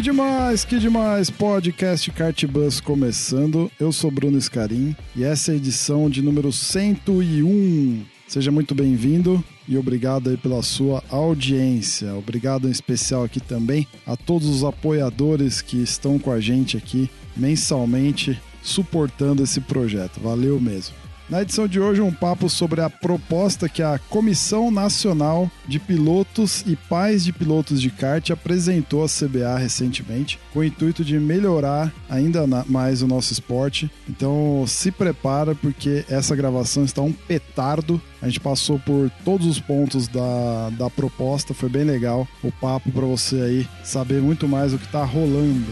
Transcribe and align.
Que 0.00 0.04
demais, 0.04 0.64
que 0.64 0.78
demais! 0.78 1.28
Podcast 1.28 2.10
Kart 2.12 2.46
Bus 2.46 2.80
começando. 2.80 3.70
Eu 3.78 3.92
sou 3.92 4.10
Bruno 4.10 4.40
Scarim 4.40 4.96
e 5.14 5.22
essa 5.22 5.50
é 5.50 5.52
a 5.52 5.56
edição 5.58 6.08
de 6.08 6.22
número 6.22 6.50
101. 6.50 8.02
Seja 8.26 8.50
muito 8.50 8.74
bem-vindo 8.74 9.44
e 9.68 9.76
obrigado 9.76 10.30
aí 10.30 10.38
pela 10.38 10.62
sua 10.62 11.04
audiência. 11.10 12.14
Obrigado 12.14 12.66
em 12.66 12.70
especial 12.70 13.24
aqui 13.24 13.40
também 13.40 13.86
a 14.06 14.16
todos 14.16 14.48
os 14.48 14.64
apoiadores 14.64 15.60
que 15.60 15.76
estão 15.82 16.18
com 16.18 16.32
a 16.32 16.40
gente 16.40 16.78
aqui 16.78 17.10
mensalmente 17.36 18.40
suportando 18.62 19.42
esse 19.42 19.60
projeto. 19.60 20.18
Valeu 20.18 20.58
mesmo. 20.58 20.99
Na 21.30 21.42
edição 21.42 21.68
de 21.68 21.78
hoje, 21.78 22.00
um 22.00 22.12
papo 22.12 22.48
sobre 22.48 22.80
a 22.80 22.90
proposta 22.90 23.68
que 23.68 23.84
a 23.84 24.00
Comissão 24.10 24.68
Nacional 24.68 25.48
de 25.64 25.78
Pilotos 25.78 26.64
e 26.66 26.74
Pais 26.74 27.24
de 27.24 27.32
Pilotos 27.32 27.80
de 27.80 27.88
Kart 27.88 28.30
apresentou 28.30 29.04
à 29.04 29.06
CBA 29.06 29.56
recentemente, 29.56 30.40
com 30.52 30.58
o 30.58 30.64
intuito 30.64 31.04
de 31.04 31.20
melhorar 31.20 31.92
ainda 32.08 32.44
mais 32.66 33.00
o 33.00 33.06
nosso 33.06 33.32
esporte. 33.32 33.88
Então, 34.08 34.64
se 34.66 34.90
prepara, 34.90 35.54
porque 35.54 36.04
essa 36.10 36.34
gravação 36.34 36.82
está 36.82 37.00
um 37.00 37.12
petardo. 37.12 38.02
A 38.20 38.26
gente 38.26 38.40
passou 38.40 38.80
por 38.80 39.08
todos 39.24 39.46
os 39.46 39.60
pontos 39.60 40.08
da, 40.08 40.70
da 40.70 40.90
proposta, 40.90 41.54
foi 41.54 41.68
bem 41.68 41.84
legal 41.84 42.26
o 42.42 42.50
papo 42.50 42.90
para 42.90 43.06
você 43.06 43.36
aí 43.40 43.68
saber 43.84 44.20
muito 44.20 44.48
mais 44.48 44.74
o 44.74 44.78
que 44.78 44.86
está 44.86 45.04
rolando. 45.04 45.70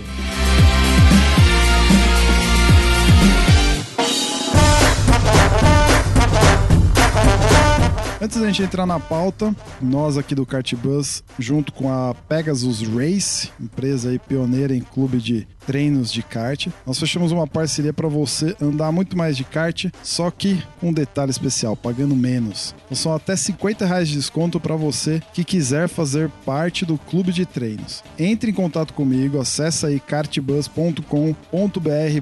Antes 8.21 8.41
da 8.41 8.47
gente 8.47 8.65
entrar 8.65 8.85
na 8.85 8.99
pauta, 8.99 9.55
nós 9.81 10.19
aqui 10.19 10.35
do 10.35 10.45
Cartbus, 10.45 11.23
junto 11.39 11.73
com 11.73 11.93
a 11.93 12.13
Pegasus 12.29 12.83
Race, 12.83 13.51
empresa 13.61 14.11
aí 14.11 14.19
pioneira 14.19 14.75
em 14.75 14.81
clube 14.81 15.19
de 15.19 15.47
treinos 15.69 16.11
de 16.11 16.23
kart, 16.23 16.69
nós 16.87 16.99
fechamos 16.99 17.31
uma 17.31 17.47
parceria 17.47 17.93
para 17.93 18.09
você 18.09 18.57
andar 18.59 18.91
muito 18.91 19.19
mais 19.19 19.37
de 19.37 19.45
kart, 19.45 19.85
só 20.03 20.31
que 20.31 20.63
com 20.81 20.89
um 20.89 20.93
detalhe 20.95 21.31
especial, 21.31 21.77
pagando 21.77 22.17
menos. 22.17 22.75
Então, 22.87 22.97
são 22.97 23.15
até 23.15 23.37
50 23.37 23.85
reais 23.85 24.09
de 24.09 24.15
desconto 24.15 24.59
para 24.59 24.75
você 24.77 25.21
que 25.35 25.45
quiser 25.45 25.87
fazer 25.87 26.31
parte 26.47 26.87
do 26.87 26.97
clube 26.97 27.33
de 27.33 27.45
treinos. 27.45 28.03
Entre 28.19 28.51
em 28.51 28.55
contato 28.55 28.95
comigo, 28.95 29.39
acessa 29.39 29.89
aí 29.89 30.01
kartbus.com.br 30.01 31.03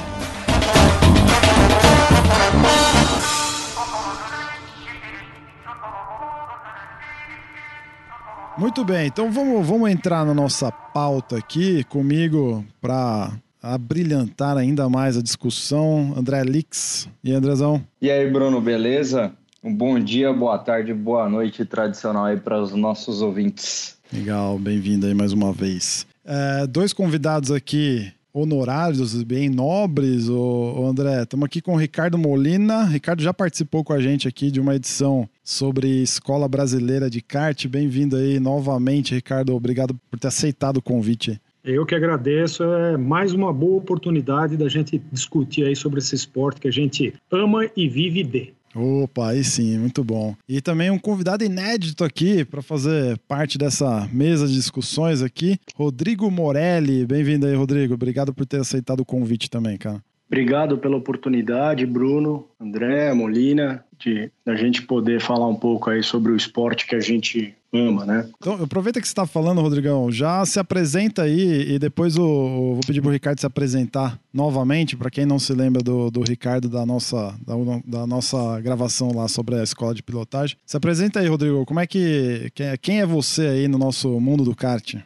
Muito 8.58 8.84
bem, 8.84 9.06
então 9.06 9.32
vamos, 9.32 9.66
vamos 9.66 9.88
entrar 9.88 10.26
na 10.26 10.34
nossa 10.34 10.70
pauta 10.70 11.38
aqui 11.38 11.82
comigo 11.84 12.62
para 12.78 13.32
a 13.62 13.76
brilhantar 13.76 14.56
ainda 14.56 14.88
mais 14.88 15.16
a 15.16 15.22
discussão. 15.22 16.14
André 16.16 16.42
Lix 16.42 17.08
e 17.22 17.32
Andrezão. 17.32 17.82
E 18.00 18.10
aí, 18.10 18.30
Bruno, 18.30 18.60
beleza? 18.60 19.32
Um 19.62 19.74
bom 19.74 19.98
dia, 19.98 20.32
boa 20.32 20.58
tarde, 20.58 20.94
boa 20.94 21.28
noite 21.28 21.64
tradicional 21.64 22.24
aí 22.24 22.38
para 22.38 22.60
os 22.60 22.74
nossos 22.74 23.20
ouvintes. 23.20 23.98
Legal, 24.12 24.58
bem-vindo 24.58 25.06
aí 25.06 25.14
mais 25.14 25.32
uma 25.32 25.52
vez. 25.52 26.06
É, 26.24 26.66
dois 26.66 26.92
convidados 26.92 27.50
aqui 27.50 28.12
honorários, 28.32 29.22
bem 29.22 29.48
nobres, 29.48 30.28
o, 30.28 30.86
André. 30.86 31.22
Estamos 31.22 31.44
aqui 31.44 31.60
com 31.60 31.74
o 31.74 31.76
Ricardo 31.76 32.16
Molina. 32.16 32.84
Ricardo 32.84 33.22
já 33.22 33.34
participou 33.34 33.84
com 33.84 33.92
a 33.92 34.00
gente 34.00 34.28
aqui 34.28 34.50
de 34.50 34.60
uma 34.60 34.74
edição 34.74 35.28
sobre 35.42 36.02
Escola 36.02 36.48
Brasileira 36.48 37.10
de 37.10 37.20
Kart. 37.20 37.66
Bem-vindo 37.66 38.16
aí 38.16 38.38
novamente, 38.38 39.14
Ricardo. 39.14 39.54
Obrigado 39.54 39.94
por 40.10 40.18
ter 40.18 40.28
aceitado 40.28 40.78
o 40.78 40.82
convite. 40.82 41.40
Eu 41.62 41.84
que 41.84 41.94
agradeço, 41.94 42.64
é 42.64 42.96
mais 42.96 43.34
uma 43.34 43.52
boa 43.52 43.76
oportunidade 43.76 44.56
da 44.56 44.68
gente 44.68 44.98
discutir 45.12 45.64
aí 45.64 45.76
sobre 45.76 45.98
esse 45.98 46.14
esporte 46.14 46.58
que 46.58 46.68
a 46.68 46.72
gente 46.72 47.12
ama 47.30 47.68
e 47.76 47.86
vive 47.86 48.24
de. 48.24 48.54
Opa, 48.74 49.30
aí 49.30 49.44
sim, 49.44 49.76
muito 49.78 50.02
bom. 50.02 50.34
E 50.48 50.60
também 50.62 50.90
um 50.90 50.98
convidado 50.98 51.44
inédito 51.44 52.02
aqui 52.02 52.44
para 52.46 52.62
fazer 52.62 53.18
parte 53.28 53.58
dessa 53.58 54.08
mesa 54.10 54.46
de 54.46 54.54
discussões 54.54 55.22
aqui, 55.22 55.58
Rodrigo 55.74 56.30
Morelli. 56.30 57.04
Bem-vindo 57.04 57.46
aí, 57.46 57.54
Rodrigo. 57.54 57.92
Obrigado 57.92 58.32
por 58.32 58.46
ter 58.46 58.60
aceitado 58.60 59.00
o 59.00 59.04
convite 59.04 59.50
também, 59.50 59.76
cara. 59.76 60.02
Obrigado 60.28 60.78
pela 60.78 60.96
oportunidade, 60.96 61.84
Bruno, 61.84 62.46
André, 62.58 63.12
Molina, 63.12 63.84
de 63.98 64.30
a 64.46 64.54
gente 64.54 64.82
poder 64.82 65.20
falar 65.20 65.48
um 65.48 65.56
pouco 65.56 65.90
aí 65.90 66.04
sobre 66.04 66.30
o 66.30 66.36
esporte 66.36 66.86
que 66.86 66.94
a 66.94 67.00
gente 67.00 67.52
ama, 67.72 68.04
né? 68.04 68.28
Então, 68.36 68.54
aproveita 68.62 69.00
que 69.00 69.06
você 69.06 69.12
está 69.12 69.26
falando, 69.26 69.60
Rodrigão, 69.60 70.10
já 70.10 70.44
se 70.44 70.58
apresenta 70.58 71.22
aí 71.22 71.74
e 71.74 71.78
depois 71.78 72.16
o, 72.16 72.24
o 72.24 72.74
vou 72.74 72.80
pedir 72.86 73.00
para 73.00 73.10
o 73.10 73.12
Ricardo 73.12 73.40
se 73.40 73.46
apresentar 73.46 74.18
novamente, 74.32 74.96
para 74.96 75.10
quem 75.10 75.24
não 75.24 75.38
se 75.38 75.52
lembra 75.52 75.82
do, 75.82 76.10
do 76.10 76.22
Ricardo 76.22 76.68
da 76.68 76.84
nossa, 76.84 77.34
da, 77.46 77.54
da, 77.84 78.06
nossa 78.06 78.60
gravação 78.60 79.12
lá 79.14 79.28
sobre 79.28 79.56
a 79.56 79.62
escola 79.62 79.94
de 79.94 80.02
pilotagem. 80.02 80.56
Se 80.66 80.76
apresenta 80.76 81.20
aí, 81.20 81.28
Rodrigo, 81.28 81.64
como 81.64 81.80
é 81.80 81.86
que 81.86 82.50
quem 82.82 83.00
é 83.00 83.06
você 83.06 83.46
aí 83.46 83.68
no 83.68 83.78
nosso 83.78 84.20
mundo 84.20 84.44
do 84.44 84.54
kart? 84.54 84.96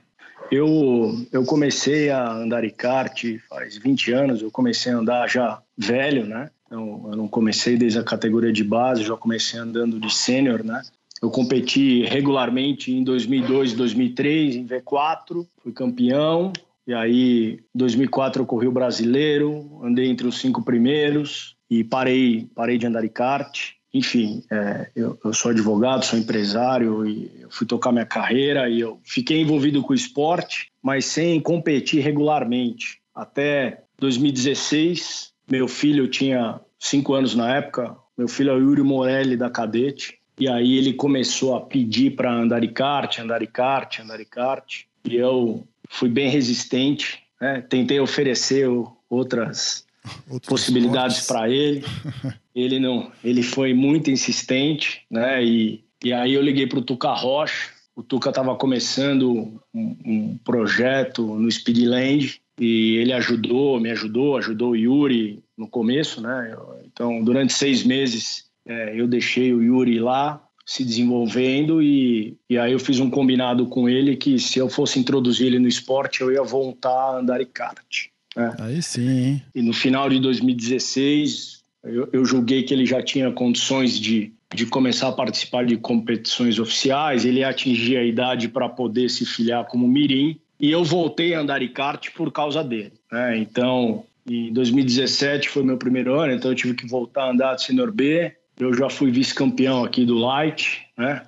Eu, 0.51 1.27
eu 1.33 1.45
comecei 1.45 2.11
a 2.11 2.33
andar 2.33 2.63
de 2.63 2.71
kart 2.71 3.25
faz 3.49 3.77
20 3.77 4.13
anos, 4.13 4.43
eu 4.43 4.51
comecei 4.51 4.93
a 4.93 4.97
andar 4.97 5.29
já 5.29 5.61
velho, 5.77 6.27
né? 6.27 6.51
Então, 6.67 7.09
eu 7.11 7.17
não 7.17 7.29
comecei 7.29 7.77
desde 7.77 7.99
a 7.99 8.05
categoria 8.05 8.53
de 8.53 8.65
base, 8.65 9.05
já 9.05 9.17
comecei 9.17 9.59
andando 9.59 9.99
de 10.01 10.13
sênior, 10.13 10.65
né? 10.65 10.83
Eu 11.25 11.31
competi 11.31 12.03
regularmente 12.05 12.93
em 12.93 13.03
2002 13.03 13.73
e 13.73 13.77
2003 13.77 14.57
em 14.57 14.67
V4, 14.67 15.47
fui 15.63 15.73
campeão. 15.73 16.53
E 16.87 16.93
aí, 16.93 17.61
em 17.75 17.79
2004 17.79 18.43
eu 18.43 18.47
corri 18.47 18.69
o 18.69 18.73
brasileiro, 18.73 19.81
andei 19.83 20.11
entre 20.11 20.27
os 20.27 20.39
cinco 20.39 20.63
primeiros 20.63 21.57
e 21.71 21.83
parei, 21.83 22.47
parei 22.55 22.77
de 22.77 22.87
andar 22.87 23.01
de 23.01 23.09
kart. 23.09 23.71
Enfim, 23.95 24.43
é, 24.53 24.91
eu, 24.95 25.19
eu, 25.25 25.33
sou 25.33 25.51
advogado, 25.51 26.05
sou 26.05 26.19
empresário 26.19 27.09
e 27.09 27.31
fui 27.49 27.67
tocar 27.67 27.91
minha 27.91 28.05
carreira 28.05 28.69
e 28.69 28.81
eu 28.81 29.01
fiquei 29.03 29.41
envolvido 29.41 29.83
com 29.83 29.95
o 29.95 29.97
esporte, 29.97 30.71
mas 30.83 31.07
sem 31.07 31.41
competir 31.41 32.03
regularmente. 32.03 33.01
Até 33.15 33.83
2016, 33.99 35.33
meu 35.51 35.69
filho 35.69 36.07
tinha 36.07 36.61
cinco 36.79 37.15
anos 37.15 37.35
na 37.35 37.57
época, 37.57 37.97
meu 38.19 38.29
filho 38.29 38.51
é 38.51 38.55
o 38.55 38.61
Yuri 38.61 38.83
Morelli 38.83 39.39
da 39.39 39.49
Cadete, 39.49 40.19
e 40.39 40.49
aí 40.49 40.77
ele 40.77 40.93
começou 40.95 41.55
a 41.55 41.61
pedir 41.61 42.17
para 42.17 42.33
andar 42.33 42.61
de 42.61 42.69
kart, 42.69 43.19
andar 43.19 43.39
de 43.39 43.47
kart, 43.47 44.01
andar 44.01 44.17
de 44.17 44.25
kart. 44.25 44.83
E 45.05 45.17
eu 45.17 45.65
fui 45.89 46.09
bem 46.09 46.29
resistente, 46.29 47.23
né? 47.41 47.61
tentei 47.69 48.01
oferecer 48.01 48.69
outras 49.09 49.85
Outros 50.29 50.49
possibilidades 50.49 51.27
para 51.27 51.49
ele. 51.49 51.83
Ele 52.55 52.79
não, 52.79 53.11
ele 53.25 53.43
foi 53.43 53.75
muito 53.75 54.13
insistente, 54.13 55.03
né? 55.11 55.45
E, 55.45 55.83
e 56.05 56.13
aí 56.13 56.35
eu 56.35 56.41
liguei 56.41 56.69
para 56.69 56.79
o 56.79 56.83
Tuca 56.83 57.13
Rocha. 57.13 57.71
O 57.97 58.03
Tuca 58.03 58.29
estava 58.29 58.55
começando 58.55 59.61
um, 59.75 59.97
um, 60.05 60.39
projeto 60.45 61.35
no 61.35 61.51
Speedland 61.51 62.41
e 62.57 62.97
ele 62.99 63.13
ajudou, 63.13 63.81
me 63.81 63.91
ajudou, 63.91 64.37
ajudou 64.37 64.71
o 64.71 64.77
Yuri 64.77 65.43
no 65.59 65.67
começo, 65.67 66.21
né? 66.21 66.57
Então 66.85 67.25
durante 67.25 67.53
seis 67.53 67.83
meses 67.83 68.45
é, 68.67 68.99
eu 68.99 69.07
deixei 69.07 69.53
o 69.53 69.63
Yuri 69.63 69.99
lá 69.99 70.43
se 70.67 70.85
desenvolvendo 70.85 71.83
e, 71.83 72.37
e 72.49 72.59
aí 72.59 72.73
eu 72.73 72.79
fiz 72.79 72.99
um 72.99 73.11
combinado 73.11 73.67
com 73.67 73.89
ele 73.89 74.17
que 74.17 74.39
se 74.39 74.59
eu 74.59 74.69
fosse 74.69 74.99
introduzir 74.99 75.47
ele 75.47 75.59
no 75.59 75.69
esporte 75.69 76.23
eu 76.23 76.33
ia 76.33 76.43
voltar 76.43 76.91
a 76.91 77.19
andar 77.19 77.41
em 77.41 77.47
kart. 77.47 78.07
Né? 78.35 78.57
Aí 78.59 78.83
sim. 78.83 79.09
Hein? 79.09 79.43
E 79.55 79.61
no 79.61 79.75
final 79.75 80.09
de 80.09 80.19
2016 80.21 81.63
eu, 81.85 82.09
eu 82.13 82.25
julguei 82.25 82.63
que 82.63 82.73
ele 82.73 82.87
já 82.87 83.03
tinha 83.03 83.31
condições 83.31 83.99
de, 83.99 84.33
de 84.55 84.65
começar 84.65 85.09
a 85.09 85.13
participar 85.13 85.67
de 85.67 85.77
competições 85.77 86.59
oficiais, 86.59 87.27
ele 87.27 87.45
atingir 87.45 87.99
a 87.99 88.05
idade 88.05 88.49
para 88.49 88.69
poder 88.69 89.11
se 89.11 89.27
filiar 89.27 89.67
como 89.67 89.87
mirim 89.87 90.41
e 90.59 90.71
eu 90.71 90.83
voltei 90.83 91.35
a 91.35 91.41
andar 91.41 91.61
em 91.61 91.69
kart 91.69 92.11
por 92.15 92.33
causa 92.33 92.65
dele. 92.65 92.95
Né? 93.13 93.37
Então, 93.37 94.05
em 94.27 94.51
2017 94.51 95.51
foi 95.51 95.63
meu 95.63 95.77
primeiro 95.77 96.19
ano, 96.19 96.33
então 96.33 96.51
eu 96.51 96.55
tive 96.55 96.73
que 96.73 96.87
voltar 96.87 97.25
a 97.25 97.31
andar 97.31 97.55
de 97.57 97.65
Senior 97.65 97.93
B 97.93 98.35
eu 98.59 98.73
já 98.75 98.89
fui 98.89 99.11
vice-campeão 99.11 99.85
aqui 99.85 100.05
do 100.05 100.17
Light, 100.17 100.87
né? 100.97 101.23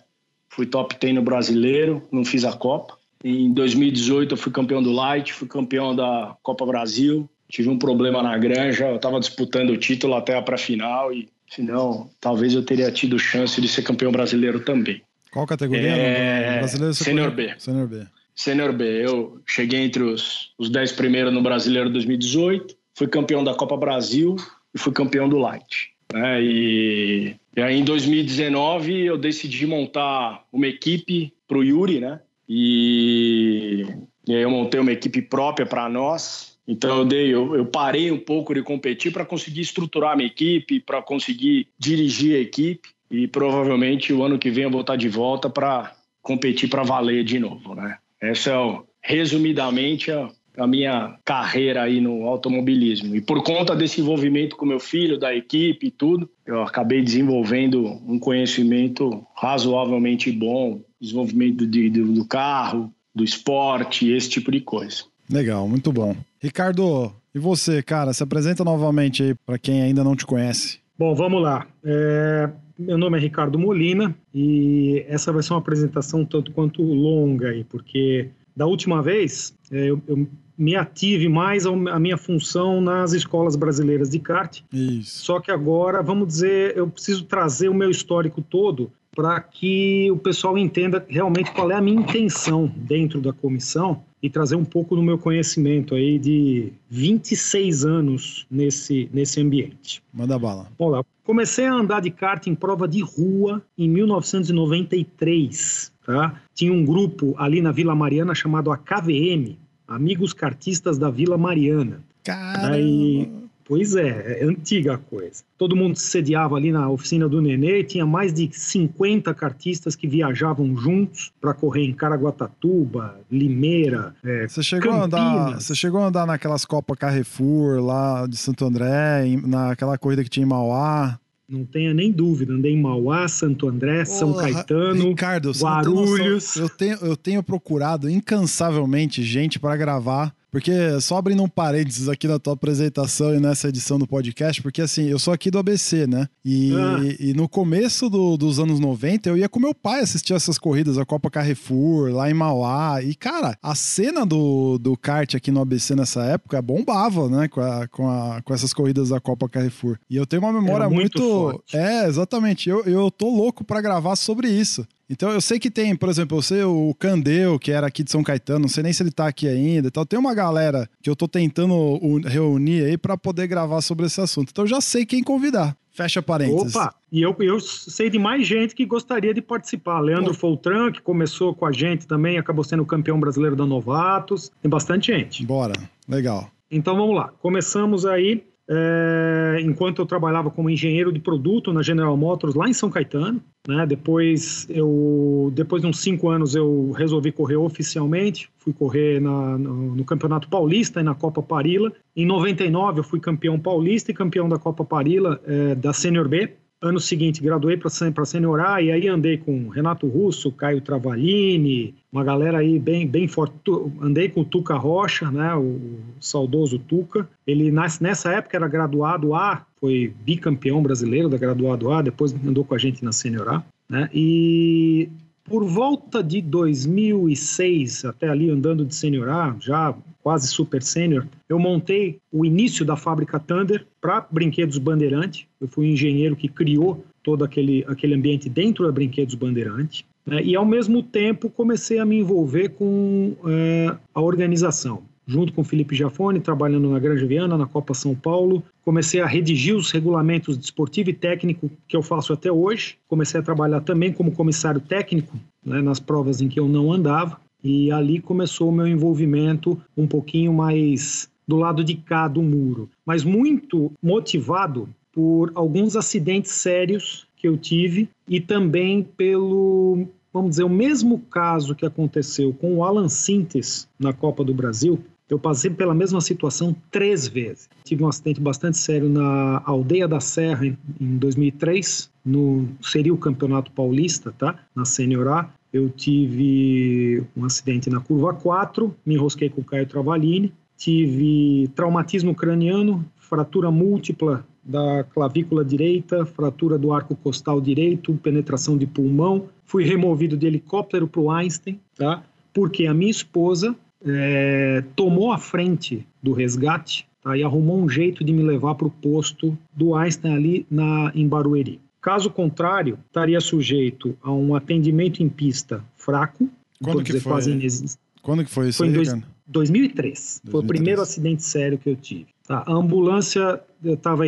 Fui 0.48 0.66
top 0.66 0.96
10 0.98 1.14
no 1.14 1.22
brasileiro, 1.22 2.02
não 2.10 2.24
fiz 2.24 2.44
a 2.44 2.52
Copa. 2.52 2.96
Em 3.22 3.52
2018 3.52 4.34
eu 4.34 4.38
fui 4.38 4.52
campeão 4.52 4.82
do 4.82 4.92
Light, 4.92 5.32
fui 5.32 5.48
campeão 5.48 5.94
da 5.94 6.36
Copa 6.42 6.64
Brasil. 6.64 7.28
Tive 7.48 7.68
um 7.68 7.78
problema 7.78 8.22
na 8.22 8.36
granja, 8.38 8.88
eu 8.88 8.96
estava 8.96 9.20
disputando 9.20 9.70
o 9.70 9.76
título 9.76 10.14
até 10.14 10.36
a 10.36 10.42
pré-final 10.42 11.12
e 11.12 11.28
senão 11.48 12.10
talvez 12.20 12.54
eu 12.54 12.64
teria 12.64 12.90
tido 12.90 13.18
chance 13.18 13.60
de 13.60 13.68
ser 13.68 13.82
campeão 13.82 14.10
brasileiro 14.10 14.60
também. 14.60 15.02
Qual 15.30 15.46
categoria? 15.46 15.90
É... 15.90 16.58
Brasileiro 16.58 16.94
Sênior 16.94 17.30
B. 17.30 17.54
Sênior 17.58 17.86
B. 17.86 18.06
Sênior 18.34 18.72
B. 18.72 18.84
Eu 18.84 19.40
cheguei 19.46 19.80
entre 19.80 20.02
os, 20.02 20.52
os 20.58 20.70
10 20.70 20.92
primeiros 20.92 21.32
no 21.32 21.42
Brasileiro 21.42 21.90
2018, 21.90 22.74
fui 22.94 23.06
campeão 23.06 23.44
da 23.44 23.54
Copa 23.54 23.76
Brasil 23.76 24.36
e 24.74 24.78
fui 24.78 24.92
campeão 24.92 25.28
do 25.28 25.38
Light. 25.38 25.95
Né? 26.12 26.42
E, 26.42 27.36
e 27.56 27.60
aí 27.60 27.78
em 27.78 27.84
2019 27.84 29.04
eu 29.04 29.18
decidi 29.18 29.66
montar 29.66 30.44
uma 30.52 30.66
equipe 30.66 31.32
para 31.46 31.58
o 31.58 31.64
Yuri, 31.64 32.00
né? 32.00 32.20
E, 32.48 33.84
e 34.26 34.34
aí 34.34 34.42
eu 34.42 34.50
montei 34.50 34.80
uma 34.80 34.92
equipe 34.92 35.20
própria 35.22 35.66
para 35.66 35.88
nós. 35.88 36.56
Então 36.66 36.98
eu 36.98 37.04
dei, 37.04 37.32
eu, 37.32 37.54
eu, 37.54 37.66
parei 37.66 38.10
um 38.10 38.18
pouco 38.18 38.52
de 38.52 38.62
competir 38.62 39.12
para 39.12 39.24
conseguir 39.24 39.60
estruturar 39.60 40.12
a 40.12 40.16
minha 40.16 40.26
equipe, 40.26 40.80
para 40.80 41.00
conseguir 41.00 41.68
dirigir 41.78 42.36
a 42.36 42.40
equipe 42.40 42.88
e 43.10 43.28
provavelmente 43.28 44.12
o 44.12 44.22
ano 44.24 44.38
que 44.38 44.50
vem 44.50 44.64
eu 44.64 44.70
vou 44.70 44.80
estar 44.80 44.96
de 44.96 45.08
volta 45.08 45.48
para 45.48 45.94
competir 46.20 46.68
para 46.68 46.82
valer 46.82 47.22
de 47.22 47.38
novo, 47.38 47.74
né? 47.74 47.98
Essa 48.20 48.50
é 48.50 48.78
resumidamente 49.00 50.10
a, 50.10 50.28
a 50.56 50.66
minha 50.66 51.16
carreira 51.24 51.82
aí 51.82 52.00
no 52.00 52.26
automobilismo. 52.26 53.14
E 53.14 53.20
por 53.20 53.42
conta 53.42 53.74
desse 53.74 54.00
envolvimento 54.00 54.56
com 54.56 54.66
meu 54.66 54.80
filho, 54.80 55.18
da 55.18 55.34
equipe 55.34 55.88
e 55.88 55.90
tudo, 55.90 56.28
eu 56.46 56.62
acabei 56.62 57.02
desenvolvendo 57.02 57.84
um 58.06 58.18
conhecimento 58.18 59.24
razoavelmente 59.34 60.30
bom, 60.32 60.80
desenvolvimento 61.00 61.66
de, 61.66 61.90
do, 61.90 62.12
do 62.12 62.24
carro, 62.24 62.92
do 63.14 63.24
esporte, 63.24 64.10
esse 64.10 64.28
tipo 64.28 64.50
de 64.50 64.60
coisa. 64.60 65.04
Legal, 65.30 65.68
muito 65.68 65.92
bom. 65.92 66.14
Ricardo, 66.40 67.12
e 67.34 67.38
você, 67.38 67.82
cara, 67.82 68.12
se 68.12 68.22
apresenta 68.22 68.64
novamente 68.64 69.22
aí 69.22 69.34
para 69.34 69.58
quem 69.58 69.82
ainda 69.82 70.04
não 70.04 70.14
te 70.14 70.24
conhece. 70.24 70.78
Bom, 70.98 71.14
vamos 71.14 71.42
lá. 71.42 71.66
É, 71.84 72.48
meu 72.78 72.96
nome 72.96 73.18
é 73.18 73.20
Ricardo 73.20 73.58
Molina 73.58 74.14
e 74.34 75.04
essa 75.08 75.32
vai 75.32 75.42
ser 75.42 75.52
uma 75.52 75.58
apresentação 75.58 76.24
tanto 76.24 76.52
quanto 76.52 76.82
longa 76.82 77.48
aí, 77.48 77.64
porque 77.64 78.30
da 78.56 78.66
última 78.66 79.02
vez 79.02 79.54
é, 79.70 79.90
eu, 79.90 80.00
eu 80.06 80.26
me 80.58 80.74
ative 80.74 81.28
mais 81.28 81.66
a 81.66 81.98
minha 81.98 82.16
função 82.16 82.80
nas 82.80 83.12
escolas 83.12 83.56
brasileiras 83.56 84.10
de 84.10 84.18
kart. 84.18 84.60
Isso. 84.72 85.24
Só 85.24 85.40
que 85.40 85.50
agora, 85.50 86.02
vamos 86.02 86.28
dizer, 86.28 86.76
eu 86.76 86.88
preciso 86.88 87.24
trazer 87.24 87.68
o 87.68 87.74
meu 87.74 87.90
histórico 87.90 88.40
todo 88.40 88.90
para 89.14 89.40
que 89.40 90.10
o 90.10 90.18
pessoal 90.18 90.58
entenda 90.58 91.04
realmente 91.08 91.50
qual 91.52 91.70
é 91.70 91.74
a 91.74 91.80
minha 91.80 91.98
intenção 91.98 92.70
dentro 92.76 93.20
da 93.20 93.32
comissão 93.32 94.02
e 94.22 94.28
trazer 94.28 94.56
um 94.56 94.64
pouco 94.64 94.94
do 94.94 95.02
meu 95.02 95.16
conhecimento 95.16 95.94
aí 95.94 96.18
de 96.18 96.70
26 96.90 97.86
anos 97.86 98.46
nesse, 98.50 99.08
nesse 99.12 99.40
ambiente. 99.40 100.02
Manda 100.12 100.38
bala. 100.38 100.68
Vamos 100.78 100.94
lá. 100.94 101.02
Comecei 101.24 101.64
a 101.64 101.72
andar 101.72 102.00
de 102.00 102.10
kart 102.10 102.46
em 102.46 102.54
prova 102.54 102.86
de 102.86 103.00
rua 103.00 103.62
em 103.76 103.88
1993. 103.88 105.92
Tá? 106.04 106.40
Tinha 106.54 106.72
um 106.72 106.84
grupo 106.84 107.34
ali 107.38 107.60
na 107.60 107.72
Vila 107.72 107.94
Mariana 107.94 108.34
chamado 108.34 108.70
AKVM, 108.70 109.56
Amigos 109.86 110.32
Cartistas 110.32 110.98
da 110.98 111.10
Vila 111.10 111.38
Mariana. 111.38 112.00
Caramba! 112.24 113.46
pois 113.66 113.96
é, 113.96 114.42
é 114.42 114.44
antiga 114.44 114.94
a 114.94 114.98
coisa. 114.98 115.42
Todo 115.58 115.76
mundo 115.76 115.96
se 115.96 116.06
sediava 116.06 116.56
ali 116.56 116.70
na 116.70 116.88
oficina 116.88 117.28
do 117.28 117.42
Nenê, 117.42 117.82
tinha 117.82 118.06
mais 118.06 118.32
de 118.32 118.48
50 118.50 119.34
cartistas 119.34 119.96
que 119.96 120.06
viajavam 120.06 120.76
juntos 120.76 121.32
para 121.40 121.52
correr 121.52 121.84
em 121.84 121.92
Caraguatatuba, 121.92 123.18
Limeira, 123.30 124.14
é, 124.24 124.46
você 124.46 124.62
chegou 124.62 124.92
a 124.92 125.04
andar 125.04 125.54
Você 125.54 125.74
chegou 125.74 126.00
a 126.00 126.06
andar 126.06 126.26
naquelas 126.26 126.64
Copa 126.64 126.96
Carrefour 126.96 127.80
lá 127.80 128.26
de 128.26 128.36
Santo 128.36 128.64
André, 128.64 129.24
naquela 129.44 129.98
corrida 129.98 130.22
que 130.22 130.30
tinha 130.30 130.46
em 130.46 130.48
Mauá? 130.48 131.18
Não 131.48 131.64
tenha 131.64 131.94
nem 131.94 132.10
dúvida, 132.10 132.52
andei 132.52 132.72
em 132.72 132.80
Mauá, 132.80 133.28
Santo 133.28 133.68
André, 133.68 134.04
São 134.04 134.32
Caetano, 134.34 135.10
Ricardo, 135.10 135.52
Guarulhos. 135.52 136.56
Eu 136.56 136.68
tenho, 136.68 136.96
eu 137.00 137.16
tenho 137.16 137.40
procurado 137.40 138.10
incansavelmente 138.10 139.22
gente 139.22 139.56
para 139.56 139.76
gravar 139.76 140.34
porque 140.56 140.72
só 141.02 141.18
abrindo 141.18 141.42
um 141.42 141.48
parênteses 141.50 142.08
aqui 142.08 142.26
na 142.26 142.38
tua 142.38 142.54
apresentação 142.54 143.34
e 143.34 143.38
nessa 143.38 143.68
edição 143.68 143.98
do 143.98 144.06
podcast, 144.06 144.62
porque 144.62 144.80
assim, 144.80 145.04
eu 145.04 145.18
sou 145.18 145.34
aqui 145.34 145.50
do 145.50 145.58
ABC, 145.58 146.06
né? 146.06 146.30
E, 146.42 146.72
ah. 146.74 146.96
e 147.20 147.34
no 147.34 147.46
começo 147.46 148.08
do, 148.08 148.38
dos 148.38 148.58
anos 148.58 148.80
90, 148.80 149.28
eu 149.28 149.36
ia 149.36 149.50
com 149.50 149.60
meu 149.60 149.74
pai 149.74 150.00
assistir 150.00 150.32
essas 150.32 150.56
corridas, 150.56 150.96
a 150.96 151.04
Copa 151.04 151.30
Carrefour, 151.30 152.10
lá 152.10 152.30
em 152.30 152.32
Mauá. 152.32 153.02
E, 153.02 153.14
cara, 153.14 153.58
a 153.62 153.74
cena 153.74 154.24
do, 154.24 154.78
do 154.78 154.96
kart 154.96 155.34
aqui 155.34 155.50
no 155.50 155.60
ABC 155.60 155.94
nessa 155.94 156.24
época 156.24 156.62
bombava, 156.62 157.28
né? 157.28 157.48
Com, 157.48 157.60
a, 157.60 157.86
com, 157.88 158.08
a, 158.08 158.40
com 158.40 158.54
essas 158.54 158.72
corridas 158.72 159.10
da 159.10 159.20
Copa 159.20 159.50
Carrefour. 159.50 159.98
E 160.08 160.16
eu 160.16 160.24
tenho 160.24 160.40
uma 160.40 160.54
memória 160.54 160.88
muito. 160.88 161.20
muito... 161.20 161.64
É, 161.74 162.06
exatamente. 162.08 162.70
Eu, 162.70 162.82
eu 162.84 163.10
tô 163.10 163.28
louco 163.28 163.62
para 163.62 163.82
gravar 163.82 164.16
sobre 164.16 164.48
isso. 164.48 164.86
Então 165.08 165.30
eu 165.30 165.40
sei 165.40 165.58
que 165.58 165.70
tem, 165.70 165.94
por 165.94 166.08
exemplo, 166.08 166.40
você, 166.40 166.64
o 166.64 166.94
Candeu, 166.98 167.58
que 167.58 167.70
era 167.70 167.86
aqui 167.86 168.02
de 168.02 168.10
São 168.10 168.22
Caetano, 168.22 168.60
não 168.60 168.68
sei 168.68 168.82
nem 168.82 168.92
se 168.92 169.02
ele 169.02 169.12
tá 169.12 169.26
aqui 169.26 169.46
ainda 169.46 169.88
e 169.88 169.90
tal. 169.90 170.04
Tem 170.04 170.18
uma 170.18 170.34
galera 170.34 170.88
que 171.00 171.08
eu 171.08 171.14
tô 171.14 171.28
tentando 171.28 171.98
reunir 172.24 172.84
aí 172.84 172.98
para 172.98 173.16
poder 173.16 173.46
gravar 173.46 173.80
sobre 173.80 174.06
esse 174.06 174.20
assunto. 174.20 174.50
Então 174.50 174.64
eu 174.64 174.68
já 174.68 174.80
sei 174.80 175.06
quem 175.06 175.22
convidar. 175.22 175.76
Fecha 175.92 176.20
parênteses. 176.20 176.74
Opa! 176.74 176.94
E 177.10 177.22
eu, 177.22 177.34
eu 177.40 177.58
sei 177.58 178.10
de 178.10 178.18
mais 178.18 178.46
gente 178.46 178.74
que 178.74 178.84
gostaria 178.84 179.32
de 179.32 179.40
participar. 179.40 180.00
Leandro 180.00 180.34
Pô. 180.34 180.40
Foltran, 180.40 180.92
que 180.92 181.00
começou 181.00 181.54
com 181.54 181.64
a 181.64 181.72
gente 181.72 182.06
também, 182.06 182.36
acabou 182.36 182.62
sendo 182.62 182.84
campeão 182.84 183.18
brasileiro 183.18 183.56
da 183.56 183.64
Novatos. 183.64 184.52
Tem 184.60 184.68
bastante 184.68 185.10
gente. 185.10 185.46
Bora, 185.46 185.72
legal. 186.06 186.50
Então 186.70 186.94
vamos 186.94 187.16
lá. 187.16 187.32
Começamos 187.40 188.04
aí 188.04 188.44
é, 188.68 189.58
enquanto 189.62 190.00
eu 190.00 190.06
trabalhava 190.06 190.50
como 190.50 190.68
engenheiro 190.68 191.12
de 191.12 191.20
produto 191.20 191.72
na 191.72 191.82
General 191.82 192.16
Motors 192.16 192.54
lá 192.54 192.68
em 192.68 192.72
São 192.72 192.90
Caetano. 192.90 193.40
Né? 193.66 193.86
Depois, 193.86 194.66
eu, 194.68 195.52
depois 195.54 195.82
de 195.82 195.88
uns 195.88 195.98
cinco 196.00 196.28
anos, 196.28 196.54
eu 196.54 196.90
resolvi 196.92 197.30
correr 197.30 197.56
oficialmente. 197.56 198.50
Fui 198.58 198.72
correr 198.72 199.20
na, 199.20 199.56
no, 199.56 199.94
no, 199.94 200.04
Campeonato 200.04 200.48
Paulista 200.48 201.00
e 201.00 201.04
na 201.04 201.14
Copa 201.14 201.42
Parila. 201.42 201.92
Em 202.14 202.26
99, 202.26 203.00
eu 203.00 203.04
fui 203.04 203.20
campeão 203.20 203.58
paulista 203.58 204.10
e 204.10 204.14
campeão 204.14 204.48
da 204.48 204.58
Copa 204.58 204.84
Parila 204.84 205.40
é, 205.46 205.74
da 205.74 205.92
Sênior 205.92 206.28
B. 206.28 206.56
Ano 206.86 207.00
seguinte, 207.00 207.42
graduei 207.42 207.76
para 207.76 207.90
Sênior 208.24 208.60
A 208.60 208.80
e 208.80 208.92
aí 208.92 209.08
andei 209.08 209.36
com 209.36 209.68
Renato 209.68 210.06
Russo, 210.06 210.52
Caio 210.52 210.80
Travalini, 210.80 211.94
uma 212.12 212.22
galera 212.22 212.58
aí 212.58 212.78
bem, 212.78 213.06
bem 213.08 213.26
forte. 213.26 213.54
Andei 214.00 214.28
com 214.28 214.42
o 214.42 214.44
Tuca 214.44 214.76
Rocha, 214.76 215.28
né, 215.28 215.52
o 215.56 215.98
saudoso 216.20 216.78
Tuca. 216.78 217.28
Ele 217.44 217.72
nessa 217.72 218.30
época 218.30 218.56
era 218.56 218.68
graduado 218.68 219.34
A, 219.34 219.66
foi 219.80 220.14
bicampeão 220.24 220.80
brasileiro 220.80 221.28
da 221.28 221.36
graduado 221.36 221.90
A, 221.90 222.02
depois 222.02 222.32
andou 222.46 222.64
com 222.64 222.74
a 222.76 222.78
gente 222.78 223.04
na 223.04 223.10
Sênior 223.10 223.48
A. 223.48 223.64
Né, 223.88 224.08
e 224.14 225.08
por 225.42 225.64
volta 225.64 226.22
de 226.22 226.40
2006, 226.40 228.04
até 228.04 228.28
ali 228.28 228.48
andando 228.48 228.84
de 228.84 228.94
Sênior 228.94 229.28
A, 229.28 229.56
já 229.58 229.92
quase 230.26 230.48
super 230.48 230.82
sênior, 230.82 231.24
eu 231.48 231.56
montei 231.56 232.18
o 232.32 232.44
início 232.44 232.84
da 232.84 232.96
fábrica 232.96 233.38
Thunder 233.38 233.86
para 234.00 234.26
Brinquedos 234.28 234.76
Bandeirante. 234.76 235.48
Eu 235.60 235.68
fui 235.68 235.86
o 235.86 235.92
engenheiro 235.92 236.34
que 236.34 236.48
criou 236.48 237.04
todo 237.22 237.44
aquele, 237.44 237.84
aquele 237.86 238.14
ambiente 238.14 238.48
dentro 238.48 238.84
da 238.84 238.90
Brinquedos 238.90 239.36
Bandeirante. 239.36 240.04
Né? 240.26 240.42
E, 240.42 240.56
ao 240.56 240.66
mesmo 240.66 241.00
tempo, 241.00 241.48
comecei 241.48 242.00
a 242.00 242.04
me 242.04 242.18
envolver 242.18 242.70
com 242.70 243.36
é, 243.46 243.96
a 244.12 244.20
organização. 244.20 245.04
Junto 245.28 245.52
com 245.52 245.62
Felipe 245.62 245.94
Jafone, 245.94 246.40
trabalhando 246.40 246.90
na 246.90 246.98
Granja 246.98 247.24
Viana, 247.24 247.56
na 247.56 247.66
Copa 247.66 247.94
São 247.94 248.12
Paulo, 248.12 248.64
comecei 248.84 249.20
a 249.20 249.26
redigir 249.26 249.76
os 249.76 249.92
regulamentos 249.92 250.58
de 250.58 250.64
esportivo 250.64 251.08
e 251.08 251.14
técnico 251.14 251.70
que 251.86 251.96
eu 251.96 252.02
faço 252.02 252.32
até 252.32 252.50
hoje. 252.50 252.96
Comecei 253.06 253.38
a 253.38 253.44
trabalhar 253.44 253.80
também 253.80 254.12
como 254.12 254.32
comissário 254.32 254.80
técnico 254.80 255.36
né, 255.64 255.80
nas 255.80 256.00
provas 256.00 256.40
em 256.40 256.48
que 256.48 256.58
eu 256.58 256.66
não 256.66 256.92
andava. 256.92 257.45
E 257.62 257.90
ali 257.90 258.20
começou 258.20 258.68
o 258.68 258.72
meu 258.72 258.86
envolvimento 258.86 259.80
um 259.96 260.06
pouquinho 260.06 260.52
mais 260.52 261.30
do 261.46 261.56
lado 261.56 261.84
de 261.84 261.94
cá 261.94 262.26
do 262.26 262.42
muro, 262.42 262.90
mas 263.04 263.22
muito 263.22 263.92
motivado 264.02 264.88
por 265.12 265.50
alguns 265.54 265.96
acidentes 265.96 266.52
sérios 266.52 267.26
que 267.36 267.48
eu 267.48 267.56
tive 267.56 268.08
e 268.28 268.40
também 268.40 269.02
pelo, 269.02 270.06
vamos 270.32 270.50
dizer, 270.50 270.64
o 270.64 270.68
mesmo 270.68 271.20
caso 271.30 271.74
que 271.74 271.86
aconteceu 271.86 272.52
com 272.52 272.76
o 272.76 272.84
Alan 272.84 273.08
Sintes 273.08 273.88
na 273.98 274.12
Copa 274.12 274.44
do 274.44 274.52
Brasil. 274.52 274.98
Eu 275.28 275.40
passei 275.40 275.70
pela 275.70 275.92
mesma 275.92 276.20
situação 276.20 276.76
três 276.88 277.26
vezes. 277.26 277.68
Tive 277.82 278.04
um 278.04 278.08
acidente 278.08 278.40
bastante 278.40 278.78
sério 278.78 279.08
na 279.08 279.60
Aldeia 279.64 280.06
da 280.06 280.20
Serra 280.20 280.66
em 280.66 280.76
2003, 281.00 282.10
no 282.24 282.68
seria 282.80 283.12
o 283.12 283.18
Campeonato 283.18 283.72
Paulista, 283.72 284.32
tá? 284.38 284.60
Na 284.74 284.84
Senior 284.84 285.26
A 285.28 285.50
eu 285.76 285.88
tive 285.90 287.22
um 287.36 287.44
acidente 287.44 287.90
na 287.90 288.00
curva 288.00 288.34
4, 288.34 288.94
me 289.04 289.14
enrosquei 289.14 289.48
com 289.48 289.60
o 289.60 289.64
Caio 289.64 289.86
Travalini, 289.86 290.52
tive 290.76 291.68
traumatismo 291.74 292.34
craniano, 292.34 293.04
fratura 293.16 293.70
múltipla 293.70 294.46
da 294.62 295.04
clavícula 295.04 295.64
direita, 295.64 296.26
fratura 296.26 296.76
do 296.76 296.92
arco 296.92 297.14
costal 297.16 297.60
direito, 297.60 298.14
penetração 298.14 298.76
de 298.76 298.86
pulmão, 298.86 299.46
fui 299.64 299.84
removido 299.84 300.36
de 300.36 300.46
helicóptero 300.46 301.06
para 301.06 301.20
o 301.20 301.30
Einstein, 301.30 301.80
tá? 301.96 302.22
porque 302.52 302.86
a 302.86 302.94
minha 302.94 303.10
esposa 303.10 303.76
é, 304.04 304.82
tomou 304.94 305.30
a 305.32 305.38
frente 305.38 306.06
do 306.22 306.32
resgate 306.32 307.06
tá? 307.22 307.36
e 307.36 307.44
arrumou 307.44 307.78
um 307.78 307.88
jeito 307.88 308.24
de 308.24 308.32
me 308.32 308.42
levar 308.42 308.74
para 308.74 308.86
o 308.86 308.90
posto 308.90 309.56
do 309.72 309.94
Einstein 309.94 310.34
ali 310.34 310.66
na, 310.70 311.12
em 311.14 311.28
Barueri. 311.28 311.80
Caso 312.06 312.30
contrário, 312.30 313.00
estaria 313.08 313.40
sujeito 313.40 314.16
a 314.22 314.30
um 314.30 314.54
atendimento 314.54 315.24
em 315.24 315.28
pista 315.28 315.84
fraco, 315.96 316.48
Quando 316.80 317.02
que 317.02 317.10
foi? 317.18 317.32
quase 317.32 317.50
inexistente. 317.50 317.98
Quando 318.22 318.44
que 318.44 318.50
foi 318.50 318.68
isso 318.68 318.78
foi 318.78 318.86
aí, 318.86 318.92
em 318.92 318.94
dois, 318.94 319.08
2003. 319.08 319.34
2003. 319.48 320.42
Foi 320.48 320.60
o 320.60 320.64
primeiro 320.64 321.02
acidente 321.02 321.42
sério 321.42 321.76
que 321.76 321.90
eu 321.90 321.96
tive. 321.96 322.28
Tá, 322.46 322.62
a 322.64 322.72
ambulância 322.72 323.60
tava, 324.00 324.24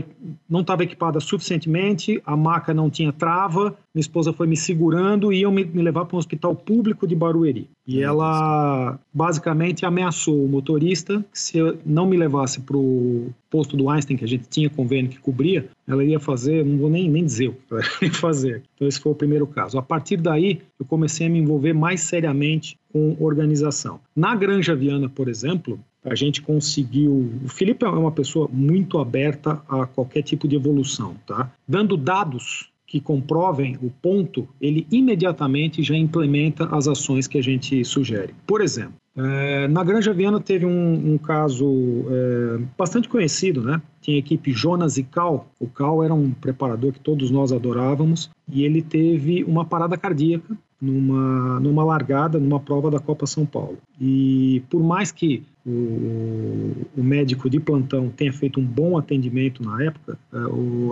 não 0.49 0.61
estava 0.61 0.83
equipada 0.83 1.21
suficientemente, 1.21 2.21
a 2.27 2.37
maca 2.37 2.75
não 2.75 2.91
tinha 2.91 3.13
trava, 3.13 3.77
minha 3.95 4.01
esposa 4.01 4.33
foi 4.33 4.47
me 4.47 4.57
segurando 4.57 5.33
e 5.33 5.41
iam 5.41 5.53
me, 5.53 5.65
me 5.65 5.83
levar 5.83 6.05
para 6.05 6.17
um 6.17 6.19
hospital 6.19 6.55
público 6.55 7.07
de 7.07 7.15
Barueri. 7.15 7.69
E 7.87 8.03
ela 8.03 8.99
basicamente 9.15 9.87
ameaçou 9.87 10.45
o 10.45 10.49
motorista 10.49 11.25
que 11.33 11.39
se 11.39 11.59
eu 11.59 11.79
não 11.87 12.07
me 12.07 12.17
levasse 12.17 12.61
para 12.61 12.77
o 12.77 13.31
posto 13.49 13.77
do 13.77 13.89
Einstein, 13.89 14.17
que 14.17 14.25
a 14.25 14.29
gente 14.29 14.49
tinha 14.49 14.69
convênio 14.69 15.11
que 15.11 15.19
cobria, 15.19 15.69
ela 15.87 16.05
ia 16.05 16.21
fazer, 16.21 16.65
não 16.65 16.77
vou 16.77 16.91
nem, 16.91 17.09
nem 17.09 17.25
dizer 17.25 17.49
o 17.49 17.53
que 17.53 17.73
ela 17.73 17.83
ia 18.03 18.13
fazer. 18.13 18.63
Então 18.75 18.87
esse 18.87 19.01
foi 19.01 19.13
o 19.13 19.15
primeiro 19.15 19.47
caso. 19.47 19.79
A 19.79 19.83
partir 19.83 20.19
daí, 20.19 20.61
eu 20.79 20.85
comecei 20.85 21.27
a 21.27 21.31
me 21.31 21.39
envolver 21.39 21.73
mais 21.73 22.03
seriamente 22.03 22.77
com 22.93 23.17
organização. 23.21 24.01
Na 24.15 24.35
Granja 24.35 24.75
Viana, 24.75 25.09
por 25.09 25.29
exemplo, 25.29 25.81
a 26.05 26.15
gente 26.15 26.43
conseguiu. 26.43 27.31
O 27.45 27.49
Felipe 27.49 27.85
é 27.85 27.89
uma 27.89 28.13
pessoa 28.13 28.49
muito 28.51 28.99
aberta 28.99 29.63
a 29.69 29.87
qualquer 29.87 30.23
tipo 30.23 30.47
de 30.47 30.57
evolução, 30.57 31.17
tá? 31.27 31.51
Dando 31.67 31.97
dados 31.97 32.71
que 32.87 33.01
comprovem 33.01 33.77
o 33.83 33.91
ponto, 33.91 34.49
ele 34.59 34.87
imediatamente 34.91 35.83
já 35.83 35.95
implementa 35.95 36.65
as 36.75 36.89
ações 36.89 37.27
que 37.27 37.37
a 37.37 37.43
gente 37.43 37.85
sugere. 37.85 38.35
Por 38.47 38.63
exemplo, 38.63 38.95
é, 39.15 39.69
na 39.69 39.85
Granja 39.85 40.13
Viana 40.13 40.41
teve 40.41 40.65
um, 40.65 41.13
um 41.13 41.19
caso 41.19 41.67
é, 42.09 42.61
bastante 42.79 43.09
conhecido, 43.09 43.63
né? 43.63 43.83
Tinha 44.01 44.17
a 44.17 44.21
equipe 44.21 44.53
Jonas 44.53 44.97
e 44.97 45.03
Cal. 45.03 45.51
O 45.61 45.67
Cal 45.67 46.03
era 46.03 46.15
um 46.15 46.31
preparador 46.31 46.93
que 46.93 47.01
todos 47.01 47.31
nós 47.31 47.53
adorávamos 47.53 48.31
e 48.51 48.65
ele 48.65 48.81
teve 48.81 49.45
uma 49.45 49.65
parada 49.65 49.97
cardíaca 49.99 50.57
numa, 50.81 51.59
numa 51.61 51.85
largada, 51.85 52.39
numa 52.39 52.61
prova 52.61 52.91
da 52.91 52.99
Copa 52.99 53.27
São 53.27 53.45
Paulo. 53.45 53.79
E 54.01 54.63
por 54.71 54.83
mais 54.83 55.11
que 55.11 55.43
o, 55.67 56.73
o, 56.97 57.03
médico 57.03 57.51
de 57.51 57.61
plantão 57.61 58.09
tenha 58.09 58.33
feito 58.33 58.59
um 58.59 58.65
bom 58.65 58.97
atendimento 58.97 59.63
na 59.63 59.83
época, 59.83 60.19
é, 60.33 60.39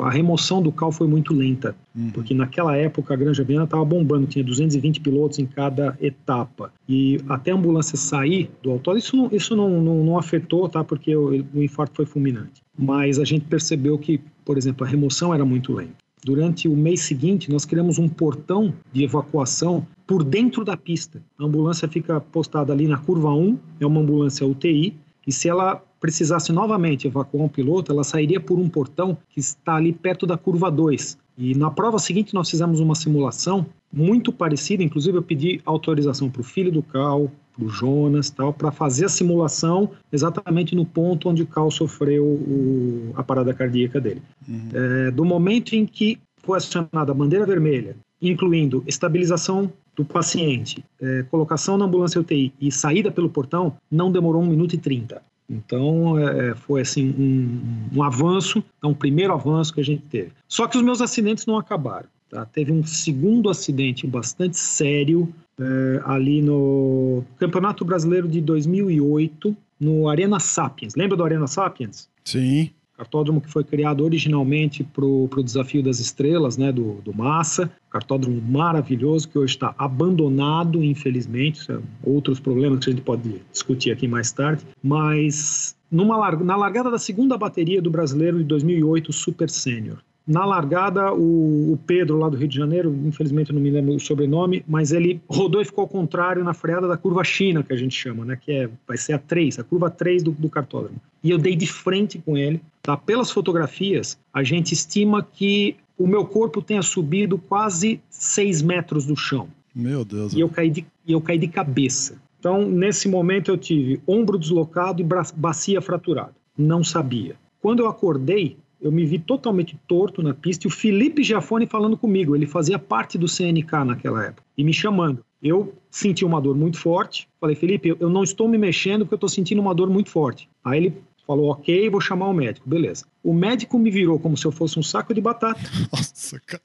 a 0.04 0.10
remoção 0.10 0.60
do 0.60 0.70
cal 0.72 0.92
foi 0.92 1.06
muito 1.06 1.32
lenta, 1.32 1.74
uhum. 1.94 2.10
porque 2.10 2.34
naquela 2.34 2.76
época 2.76 3.14
a 3.14 3.16
Granja 3.16 3.44
Viana 3.44 3.64
estava 3.64 3.84
bombando, 3.84 4.26
tinha 4.26 4.44
220 4.44 5.00
pilotos 5.00 5.38
em 5.38 5.46
cada 5.46 5.96
etapa. 6.00 6.72
E 6.88 7.20
até 7.28 7.52
a 7.52 7.54
ambulância 7.54 7.96
sair 7.96 8.50
do 8.62 8.72
autódromo, 8.72 8.98
isso 8.98 9.16
não, 9.16 9.28
isso 9.32 9.56
não, 9.56 9.80
não, 9.80 10.04
não 10.04 10.18
afetou, 10.18 10.68
tá? 10.68 10.82
porque 10.84 11.14
o, 11.16 11.44
o 11.54 11.62
infarto 11.62 11.94
foi 11.94 12.04
fulminante. 12.06 12.62
Mas 12.76 13.18
a 13.18 13.24
gente 13.24 13.46
percebeu 13.46 13.96
que, 13.96 14.20
por 14.44 14.58
exemplo, 14.58 14.84
a 14.84 14.88
remoção 14.88 15.32
era 15.32 15.44
muito 15.44 15.72
lenta. 15.72 16.05
Durante 16.26 16.66
o 16.66 16.74
mês 16.74 17.02
seguinte, 17.02 17.48
nós 17.52 17.64
criamos 17.64 18.00
um 18.00 18.08
portão 18.08 18.74
de 18.92 19.04
evacuação 19.04 19.86
por 20.04 20.24
dentro 20.24 20.64
da 20.64 20.76
pista. 20.76 21.22
A 21.38 21.44
ambulância 21.44 21.86
fica 21.86 22.20
postada 22.20 22.72
ali 22.72 22.88
na 22.88 22.98
curva 22.98 23.32
1, 23.32 23.56
é 23.78 23.86
uma 23.86 24.00
ambulância 24.00 24.44
UTI, 24.44 24.96
e 25.24 25.30
se 25.30 25.48
ela 25.48 25.76
precisasse 26.00 26.50
novamente 26.50 27.06
evacuar 27.06 27.44
um 27.44 27.48
piloto, 27.48 27.92
ela 27.92 28.02
sairia 28.02 28.40
por 28.40 28.58
um 28.58 28.68
portão 28.68 29.16
que 29.28 29.38
está 29.38 29.76
ali 29.76 29.92
perto 29.92 30.26
da 30.26 30.36
curva 30.36 30.68
2. 30.68 31.16
E 31.38 31.54
na 31.54 31.70
prova 31.70 31.96
seguinte 32.00 32.34
nós 32.34 32.50
fizemos 32.50 32.80
uma 32.80 32.96
simulação 32.96 33.64
muito 33.92 34.32
parecida, 34.32 34.82
inclusive 34.82 35.16
eu 35.16 35.22
pedi 35.22 35.60
autorização 35.64 36.28
para 36.28 36.40
o 36.40 36.44
filho 36.44 36.72
do 36.72 36.82
Cal, 36.82 37.30
para 37.56 37.64
o 37.64 37.68
Jonas, 37.68 38.28
tal, 38.30 38.52
para 38.52 38.70
fazer 38.70 39.06
a 39.06 39.08
simulação 39.08 39.90
exatamente 40.12 40.74
no 40.74 40.84
ponto 40.84 41.28
onde 41.28 41.42
o 41.42 41.46
Cal 41.46 41.70
sofreu 41.70 42.24
o, 42.24 43.12
a 43.16 43.22
parada 43.22 43.54
cardíaca 43.54 44.00
dele. 44.00 44.22
Uhum. 44.46 44.68
É, 44.72 45.10
do 45.10 45.24
momento 45.24 45.74
em 45.74 45.86
que 45.86 46.18
foi 46.38 46.58
acionada 46.58 47.10
a 47.10 47.14
bandeira 47.14 47.46
vermelha, 47.46 47.96
incluindo 48.20 48.84
estabilização 48.86 49.72
do 49.96 50.04
paciente, 50.04 50.84
é, 51.00 51.24
colocação 51.24 51.78
na 51.78 51.86
ambulância 51.86 52.20
UTI 52.20 52.52
e 52.60 52.70
saída 52.70 53.10
pelo 53.10 53.30
portão, 53.30 53.76
não 53.90 54.12
demorou 54.12 54.42
1 54.42 54.46
minuto 54.46 54.74
e 54.74 54.78
30. 54.78 55.22
Então, 55.48 56.18
é, 56.18 56.54
foi 56.54 56.82
assim 56.82 57.08
um, 57.08 57.98
um 57.98 58.02
avanço, 58.02 58.62
é 58.82 58.86
um 58.86 58.94
primeiro 58.94 59.32
avanço 59.32 59.72
que 59.72 59.80
a 59.80 59.84
gente 59.84 60.02
teve. 60.02 60.32
Só 60.48 60.66
que 60.66 60.76
os 60.76 60.82
meus 60.82 61.00
acidentes 61.00 61.46
não 61.46 61.56
acabaram. 61.56 62.08
Tá? 62.30 62.44
Teve 62.44 62.72
um 62.72 62.84
segundo 62.84 63.48
acidente 63.48 64.06
bastante 64.06 64.56
sério 64.56 65.32
é, 65.58 66.02
ali 66.04 66.42
no 66.42 67.24
Campeonato 67.38 67.84
Brasileiro 67.84 68.28
de 68.28 68.40
2008, 68.40 69.56
no 69.80 70.08
Arena 70.08 70.40
Sapiens. 70.40 70.94
Lembra 70.94 71.16
do 71.16 71.24
Arena 71.24 71.46
Sapiens? 71.46 72.08
Sim. 72.24 72.70
cartódromo 72.96 73.40
que 73.40 73.50
foi 73.50 73.62
criado 73.62 74.02
originalmente 74.02 74.82
para 74.82 75.04
o 75.04 75.28
Desafio 75.44 75.82
das 75.82 76.00
Estrelas, 76.00 76.56
né, 76.56 76.72
do, 76.72 76.94
do 77.02 77.14
Massa, 77.14 77.70
cartódromo 77.90 78.40
maravilhoso 78.40 79.28
que 79.28 79.38
hoje 79.38 79.54
está 79.54 79.74
abandonado, 79.78 80.82
infelizmente, 80.82 81.70
é 81.70 81.78
outros 82.02 82.40
problemas 82.40 82.80
que 82.80 82.90
a 82.90 82.92
gente 82.92 83.04
pode 83.04 83.42
discutir 83.52 83.90
aqui 83.90 84.08
mais 84.08 84.32
tarde, 84.32 84.64
mas 84.82 85.76
numa, 85.90 86.30
na 86.32 86.56
largada 86.56 86.90
da 86.90 86.98
segunda 86.98 87.36
bateria 87.36 87.80
do 87.80 87.90
brasileiro 87.90 88.38
de 88.38 88.44
2008 88.44 89.12
Super 89.12 89.50
Sênior, 89.50 89.98
na 90.26 90.44
largada, 90.44 91.12
o, 91.12 91.74
o, 91.74 91.78
Pedro, 91.86 92.18
lá 92.18 92.28
do 92.28 92.36
Rio 92.36 92.48
de 92.48 92.56
Janeiro, 92.56 92.92
infelizmente 93.04 93.50
eu 93.50 93.54
não 93.54 93.62
me 93.62 93.70
lembro 93.70 93.94
o 93.94 94.00
sobrenome, 94.00 94.64
mas 94.66 94.90
ele 94.90 95.20
rodou 95.28 95.60
e 95.62 95.64
ficou 95.64 95.82
ao 95.82 95.88
contrário 95.88 96.42
na 96.42 96.52
freada 96.52 96.88
da 96.88 96.96
curva 96.96 97.22
China, 97.22 97.62
que 97.62 97.72
a 97.72 97.76
gente 97.76 97.94
chama, 97.94 98.24
né? 98.24 98.36
Que 98.36 98.52
é, 98.52 98.70
vai 98.88 98.96
ser 98.96 99.12
a 99.12 99.18
3, 99.18 99.60
a 99.60 99.64
curva 99.64 99.88
3 99.88 100.24
do, 100.24 100.32
do 100.32 100.50
cartódromo. 100.50 101.00
E 101.22 101.30
eu 101.30 101.38
dei 101.38 101.54
de 101.54 101.66
frente 101.66 102.18
com 102.18 102.36
ele. 102.36 102.60
Tá? 102.82 102.96
Pelas 102.96 103.30
fotografias, 103.30 104.18
a 104.32 104.42
gente 104.42 104.72
estima 104.72 105.22
que 105.22 105.76
o 105.96 106.06
meu 106.06 106.24
corpo 106.24 106.60
tenha 106.60 106.82
subido 106.82 107.38
quase 107.38 108.00
6 108.10 108.62
metros 108.62 109.06
do 109.06 109.16
chão. 109.16 109.48
Meu 109.74 110.04
Deus. 110.04 110.32
E 110.32 110.40
eu 110.40 110.48
caí 110.48 110.70
de, 110.70 110.86
e 111.06 111.12
eu 111.12 111.20
caí 111.20 111.38
de 111.38 111.48
cabeça. 111.48 112.20
Então, 112.38 112.68
nesse 112.68 113.08
momento, 113.08 113.50
eu 113.50 113.56
tive 113.56 114.00
ombro 114.06 114.38
deslocado 114.38 115.00
e 115.02 115.06
bacia 115.34 115.80
fraturada. 115.80 116.34
Não 116.56 116.82
sabia. 116.82 117.36
Quando 117.60 117.80
eu 117.80 117.88
acordei, 117.88 118.56
eu 118.80 118.92
me 118.92 119.04
vi 119.04 119.18
totalmente 119.18 119.78
torto 119.86 120.22
na 120.22 120.34
pista 120.34 120.66
e 120.66 120.68
o 120.68 120.70
Felipe 120.70 121.22
Giafone 121.22 121.66
falando 121.66 121.96
comigo, 121.96 122.34
ele 122.34 122.46
fazia 122.46 122.78
parte 122.78 123.16
do 123.16 123.28
CNK 123.28 123.84
naquela 123.84 124.24
época, 124.24 124.42
e 124.56 124.64
me 124.64 124.72
chamando. 124.72 125.24
Eu 125.42 125.74
senti 125.90 126.24
uma 126.24 126.40
dor 126.40 126.56
muito 126.56 126.78
forte, 126.78 127.28
falei, 127.40 127.54
Felipe, 127.54 127.94
eu 128.00 128.08
não 128.08 128.22
estou 128.22 128.48
me 128.48 128.58
mexendo 128.58 129.00
porque 129.00 129.14
eu 129.14 129.16
estou 129.16 129.28
sentindo 129.28 129.60
uma 129.60 129.74
dor 129.74 129.88
muito 129.88 130.10
forte. 130.10 130.48
Aí 130.64 130.78
ele 130.78 130.96
falou, 131.26 131.50
ok, 131.50 131.90
vou 131.90 132.00
chamar 132.00 132.28
o 132.28 132.32
médico, 132.32 132.68
beleza. 132.68 133.04
O 133.22 133.34
médico 133.34 133.78
me 133.78 133.90
virou 133.90 134.18
como 134.18 134.36
se 134.36 134.46
eu 134.46 134.52
fosse 134.52 134.78
um 134.78 134.82
saco 134.82 135.12
de 135.12 135.20
batata. 135.20 135.60
Nossa, 135.92 136.40
cara. 136.46 136.62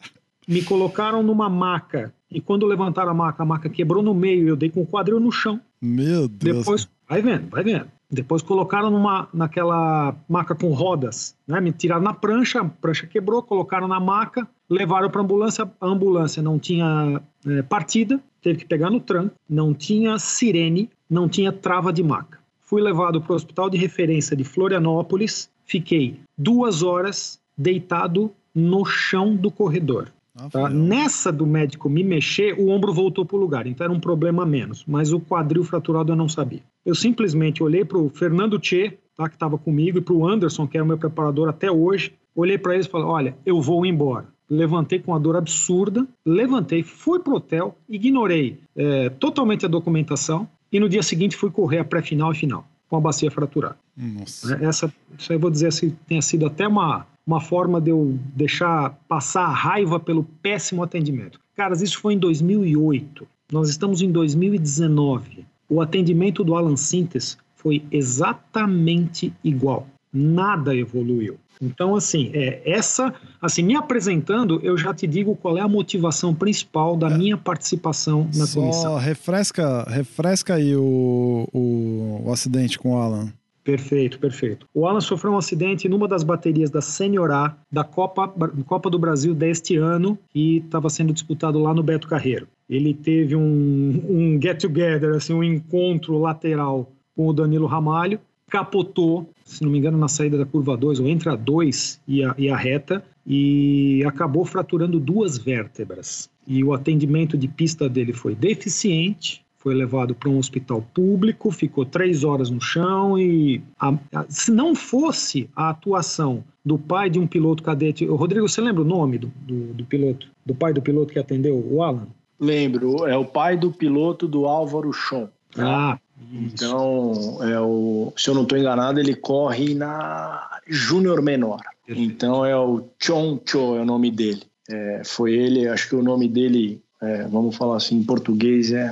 Me 0.47 0.63
colocaram 0.63 1.21
numa 1.21 1.49
maca, 1.49 2.13
e 2.29 2.41
quando 2.41 2.65
levantaram 2.65 3.11
a 3.11 3.13
maca, 3.13 3.43
a 3.43 3.45
maca 3.45 3.69
quebrou 3.69 4.01
no 4.01 4.13
meio 4.13 4.45
e 4.45 4.47
eu 4.47 4.55
dei 4.55 4.69
com 4.69 4.81
o 4.81 4.87
quadril 4.87 5.19
no 5.19 5.31
chão. 5.31 5.59
Meu 5.81 6.27
Deus. 6.27 6.59
Depois, 6.59 6.89
vai 7.07 7.21
vendo, 7.21 7.49
vai 7.49 7.63
vendo. 7.63 7.87
Depois 8.11 8.41
colocaram 8.41 8.89
numa, 8.89 9.29
naquela 9.33 10.13
maca 10.27 10.53
com 10.53 10.73
rodas, 10.73 11.33
né? 11.47 11.61
Me 11.61 11.71
tiraram 11.71 12.01
na 12.01 12.13
prancha, 12.13 12.59
a 12.59 12.65
prancha 12.65 13.07
quebrou, 13.07 13.41
colocaram 13.41 13.87
na 13.87 14.01
maca, 14.01 14.45
levaram 14.69 15.09
para 15.09 15.21
ambulância. 15.21 15.71
A 15.79 15.87
ambulância 15.87 16.43
não 16.43 16.59
tinha 16.59 17.21
é, 17.47 17.61
partida, 17.61 18.19
teve 18.41 18.59
que 18.59 18.65
pegar 18.65 18.89
no 18.89 18.99
tranco, 18.99 19.33
não 19.49 19.73
tinha 19.73 20.19
sirene, 20.19 20.89
não 21.09 21.29
tinha 21.29 21.53
trava 21.53 21.93
de 21.93 22.03
maca. 22.03 22.39
Fui 22.59 22.81
levado 22.81 23.21
para 23.21 23.31
o 23.31 23.35
hospital 23.35 23.69
de 23.69 23.77
referência 23.77 24.35
de 24.35 24.43
Florianópolis, 24.43 25.49
fiquei 25.65 26.19
duas 26.37 26.83
horas 26.83 27.39
deitado 27.57 28.31
no 28.53 28.83
chão 28.83 29.35
do 29.35 29.49
corredor. 29.49 30.11
Ah, 30.35 30.49
tá? 30.49 30.69
Nessa 30.69 31.31
do 31.31 31.45
médico 31.45 31.89
me 31.89 32.03
mexer, 32.03 32.57
o 32.57 32.69
ombro 32.69 32.93
voltou 32.93 33.25
para 33.25 33.35
o 33.35 33.39
lugar, 33.39 33.67
então 33.67 33.83
era 33.83 33.93
um 33.93 33.99
problema 33.99 34.45
menos, 34.45 34.85
mas 34.87 35.11
o 35.11 35.19
quadril 35.19 35.63
fraturado 35.63 36.11
eu 36.11 36.15
não 36.15 36.29
sabia. 36.29 36.61
Eu 36.85 36.95
simplesmente 36.95 37.61
olhei 37.61 37.83
para 37.83 37.97
o 37.97 38.09
Fernando 38.09 38.57
Tchê, 38.57 38.97
tá, 39.15 39.27
que 39.27 39.35
estava 39.35 39.57
comigo, 39.57 39.97
e 39.97 40.01
para 40.01 40.13
o 40.13 40.27
Anderson, 40.27 40.67
que 40.67 40.77
era 40.77 40.83
o 40.83 40.87
meu 40.87 40.97
preparador 40.97 41.49
até 41.49 41.69
hoje, 41.69 42.13
olhei 42.35 42.57
para 42.57 42.73
eles 42.73 42.85
e 42.85 42.89
falei: 42.89 43.07
olha, 43.07 43.37
eu 43.45 43.61
vou 43.61 43.85
embora. 43.85 44.27
Levantei 44.49 44.99
com 44.99 45.11
uma 45.11 45.19
dor 45.19 45.37
absurda, 45.37 46.05
levantei, 46.25 46.83
fui 46.83 47.19
pro 47.19 47.35
hotel, 47.35 47.77
ignorei 47.87 48.59
é, 48.75 49.09
totalmente 49.09 49.65
a 49.65 49.69
documentação 49.69 50.47
e 50.69 50.77
no 50.77 50.89
dia 50.89 51.01
seguinte 51.01 51.37
fui 51.37 51.49
correr 51.49 51.79
a 51.79 51.85
pré-final 51.85 52.33
e 52.33 52.35
final 52.35 52.65
com 52.89 52.97
a 52.97 52.99
bacia 52.99 53.31
fraturada. 53.31 53.77
Nossa. 53.95 54.53
Essa, 54.61 54.93
isso 55.17 55.31
aí 55.31 55.39
vou 55.39 55.49
dizer 55.49 55.67
assim, 55.67 55.95
tenha 56.05 56.21
sido 56.21 56.45
até 56.45 56.67
uma, 56.67 57.07
uma 57.25 57.39
forma 57.39 57.79
de 57.79 57.91
eu 57.91 58.17
deixar 58.35 58.97
passar 59.07 59.43
a 59.43 59.53
raiva 59.53 59.99
pelo 59.99 60.23
péssimo 60.23 60.83
atendimento. 60.83 61.39
Caras, 61.55 61.81
isso 61.81 61.99
foi 61.99 62.15
em 62.15 62.17
2008. 62.17 63.27
Nós 63.51 63.69
estamos 63.69 64.01
em 64.01 64.11
2019. 64.11 65.45
O 65.69 65.81
atendimento 65.81 66.43
do 66.43 66.55
Alan 66.55 66.75
Sintes 66.75 67.37
foi 67.55 67.83
exatamente 67.91 69.33
igual. 69.43 69.87
Nada 70.11 70.75
evoluiu. 70.75 71.37
Então, 71.61 71.95
assim, 71.95 72.31
é, 72.33 72.61
essa, 72.65 73.13
assim, 73.39 73.61
me 73.61 73.75
apresentando, 73.75 74.59
eu 74.63 74.75
já 74.75 74.93
te 74.93 75.05
digo 75.05 75.35
qual 75.35 75.57
é 75.57 75.61
a 75.61 75.67
motivação 75.67 76.33
principal 76.33 76.97
da 76.97 77.07
é. 77.07 77.17
minha 77.17 77.37
participação 77.37 78.27
na 78.35 78.47
Só 78.47 78.59
comissão. 78.59 78.97
refresca, 78.97 79.83
refresca 79.83 80.55
aí 80.55 80.75
o, 80.75 81.47
o, 81.53 82.23
o 82.25 82.31
acidente 82.33 82.79
com 82.79 82.93
o 82.93 82.97
Alan. 82.97 83.31
Perfeito, 83.63 84.17
perfeito. 84.19 84.67
O 84.73 84.87
Alan 84.87 85.01
sofreu 85.01 85.33
um 85.33 85.37
acidente 85.37 85.87
numa 85.87 86.07
das 86.07 86.23
baterias 86.23 86.69
da 86.69 86.81
Senior 86.81 87.31
A 87.31 87.55
da 87.71 87.83
Copa, 87.83 88.27
Copa 88.65 88.89
do 88.89 88.97
Brasil 88.97 89.35
deste 89.35 89.75
ano, 89.77 90.17
que 90.29 90.57
estava 90.57 90.89
sendo 90.89 91.13
disputado 91.13 91.59
lá 91.59 91.73
no 91.73 91.83
Beto 91.83 92.07
Carreiro. 92.07 92.47
Ele 92.69 92.93
teve 92.93 93.35
um, 93.35 94.03
um 94.09 94.39
get-together, 94.41 95.15
assim, 95.15 95.33
um 95.33 95.43
encontro 95.43 96.17
lateral 96.17 96.91
com 97.15 97.27
o 97.27 97.33
Danilo 97.33 97.67
Ramalho, 97.67 98.19
capotou, 98.49 99.29
se 99.45 99.63
não 99.63 99.71
me 99.71 99.77
engano, 99.77 99.97
na 99.97 100.07
saída 100.07 100.37
da 100.37 100.45
curva 100.45 100.75
2, 100.75 100.99
ou 100.99 101.07
entre 101.07 101.29
a 101.29 101.35
2 101.35 102.01
e 102.07 102.23
a, 102.23 102.33
e 102.37 102.49
a 102.49 102.57
reta, 102.57 103.03
e 103.25 104.03
acabou 104.05 104.43
fraturando 104.43 104.99
duas 104.99 105.37
vértebras. 105.37 106.29
E 106.47 106.63
o 106.63 106.73
atendimento 106.73 107.37
de 107.37 107.47
pista 107.47 107.87
dele 107.87 108.13
foi 108.13 108.33
deficiente, 108.33 109.43
foi 109.61 109.75
levado 109.75 110.15
para 110.15 110.29
um 110.29 110.39
hospital 110.39 110.83
público, 110.93 111.51
ficou 111.51 111.85
três 111.85 112.23
horas 112.23 112.49
no 112.49 112.59
chão 112.59 113.17
e 113.17 113.61
a, 113.79 113.93
a, 114.13 114.25
se 114.27 114.51
não 114.51 114.73
fosse 114.73 115.47
a 115.55 115.69
atuação 115.69 116.43
do 116.65 116.79
pai 116.79 117.09
de 117.09 117.19
um 117.19 117.27
piloto 117.27 117.61
cadete, 117.61 118.05
Rodrigo, 118.05 118.47
você 118.49 118.59
lembra 118.59 118.81
o 118.81 118.85
nome 118.85 119.19
do, 119.19 119.31
do, 119.41 119.73
do 119.73 119.85
piloto, 119.85 120.27
do 120.45 120.55
pai 120.55 120.73
do 120.73 120.81
piloto 120.81 121.13
que 121.13 121.19
atendeu 121.19 121.55
o 121.55 121.83
Alan? 121.83 122.07
Lembro, 122.39 123.05
é 123.05 123.15
o 123.15 123.23
pai 123.23 123.55
do 123.55 123.71
piloto 123.71 124.27
do 124.27 124.45
Álvaro 124.47 124.91
Chon. 124.91 125.29
Ah, 125.57 125.99
então, 126.33 127.39
é 127.43 127.59
o, 127.59 128.11
se 128.17 128.29
eu 128.29 128.33
não 128.33 128.43
estou 128.43 128.57
enganado, 128.57 128.99
ele 128.99 129.15
corre 129.15 129.75
na 129.75 130.59
Júnior 130.67 131.21
Menor. 131.21 131.61
Perfeito. 131.85 132.11
Então 132.11 132.43
é 132.43 132.57
o 132.57 132.83
Chon 132.99 133.39
Cho, 133.45 133.75
é 133.75 133.81
o 133.81 133.85
nome 133.85 134.09
dele. 134.09 134.41
É, 134.69 135.01
foi 135.05 135.33
ele, 135.33 135.67
acho 135.67 135.89
que 135.89 135.95
o 135.95 136.01
nome 136.01 136.27
dele, 136.27 136.81
é, 136.99 137.27
vamos 137.27 137.55
falar 137.55 137.77
assim 137.77 137.97
em 137.97 138.03
português, 138.03 138.71
é 138.71 138.91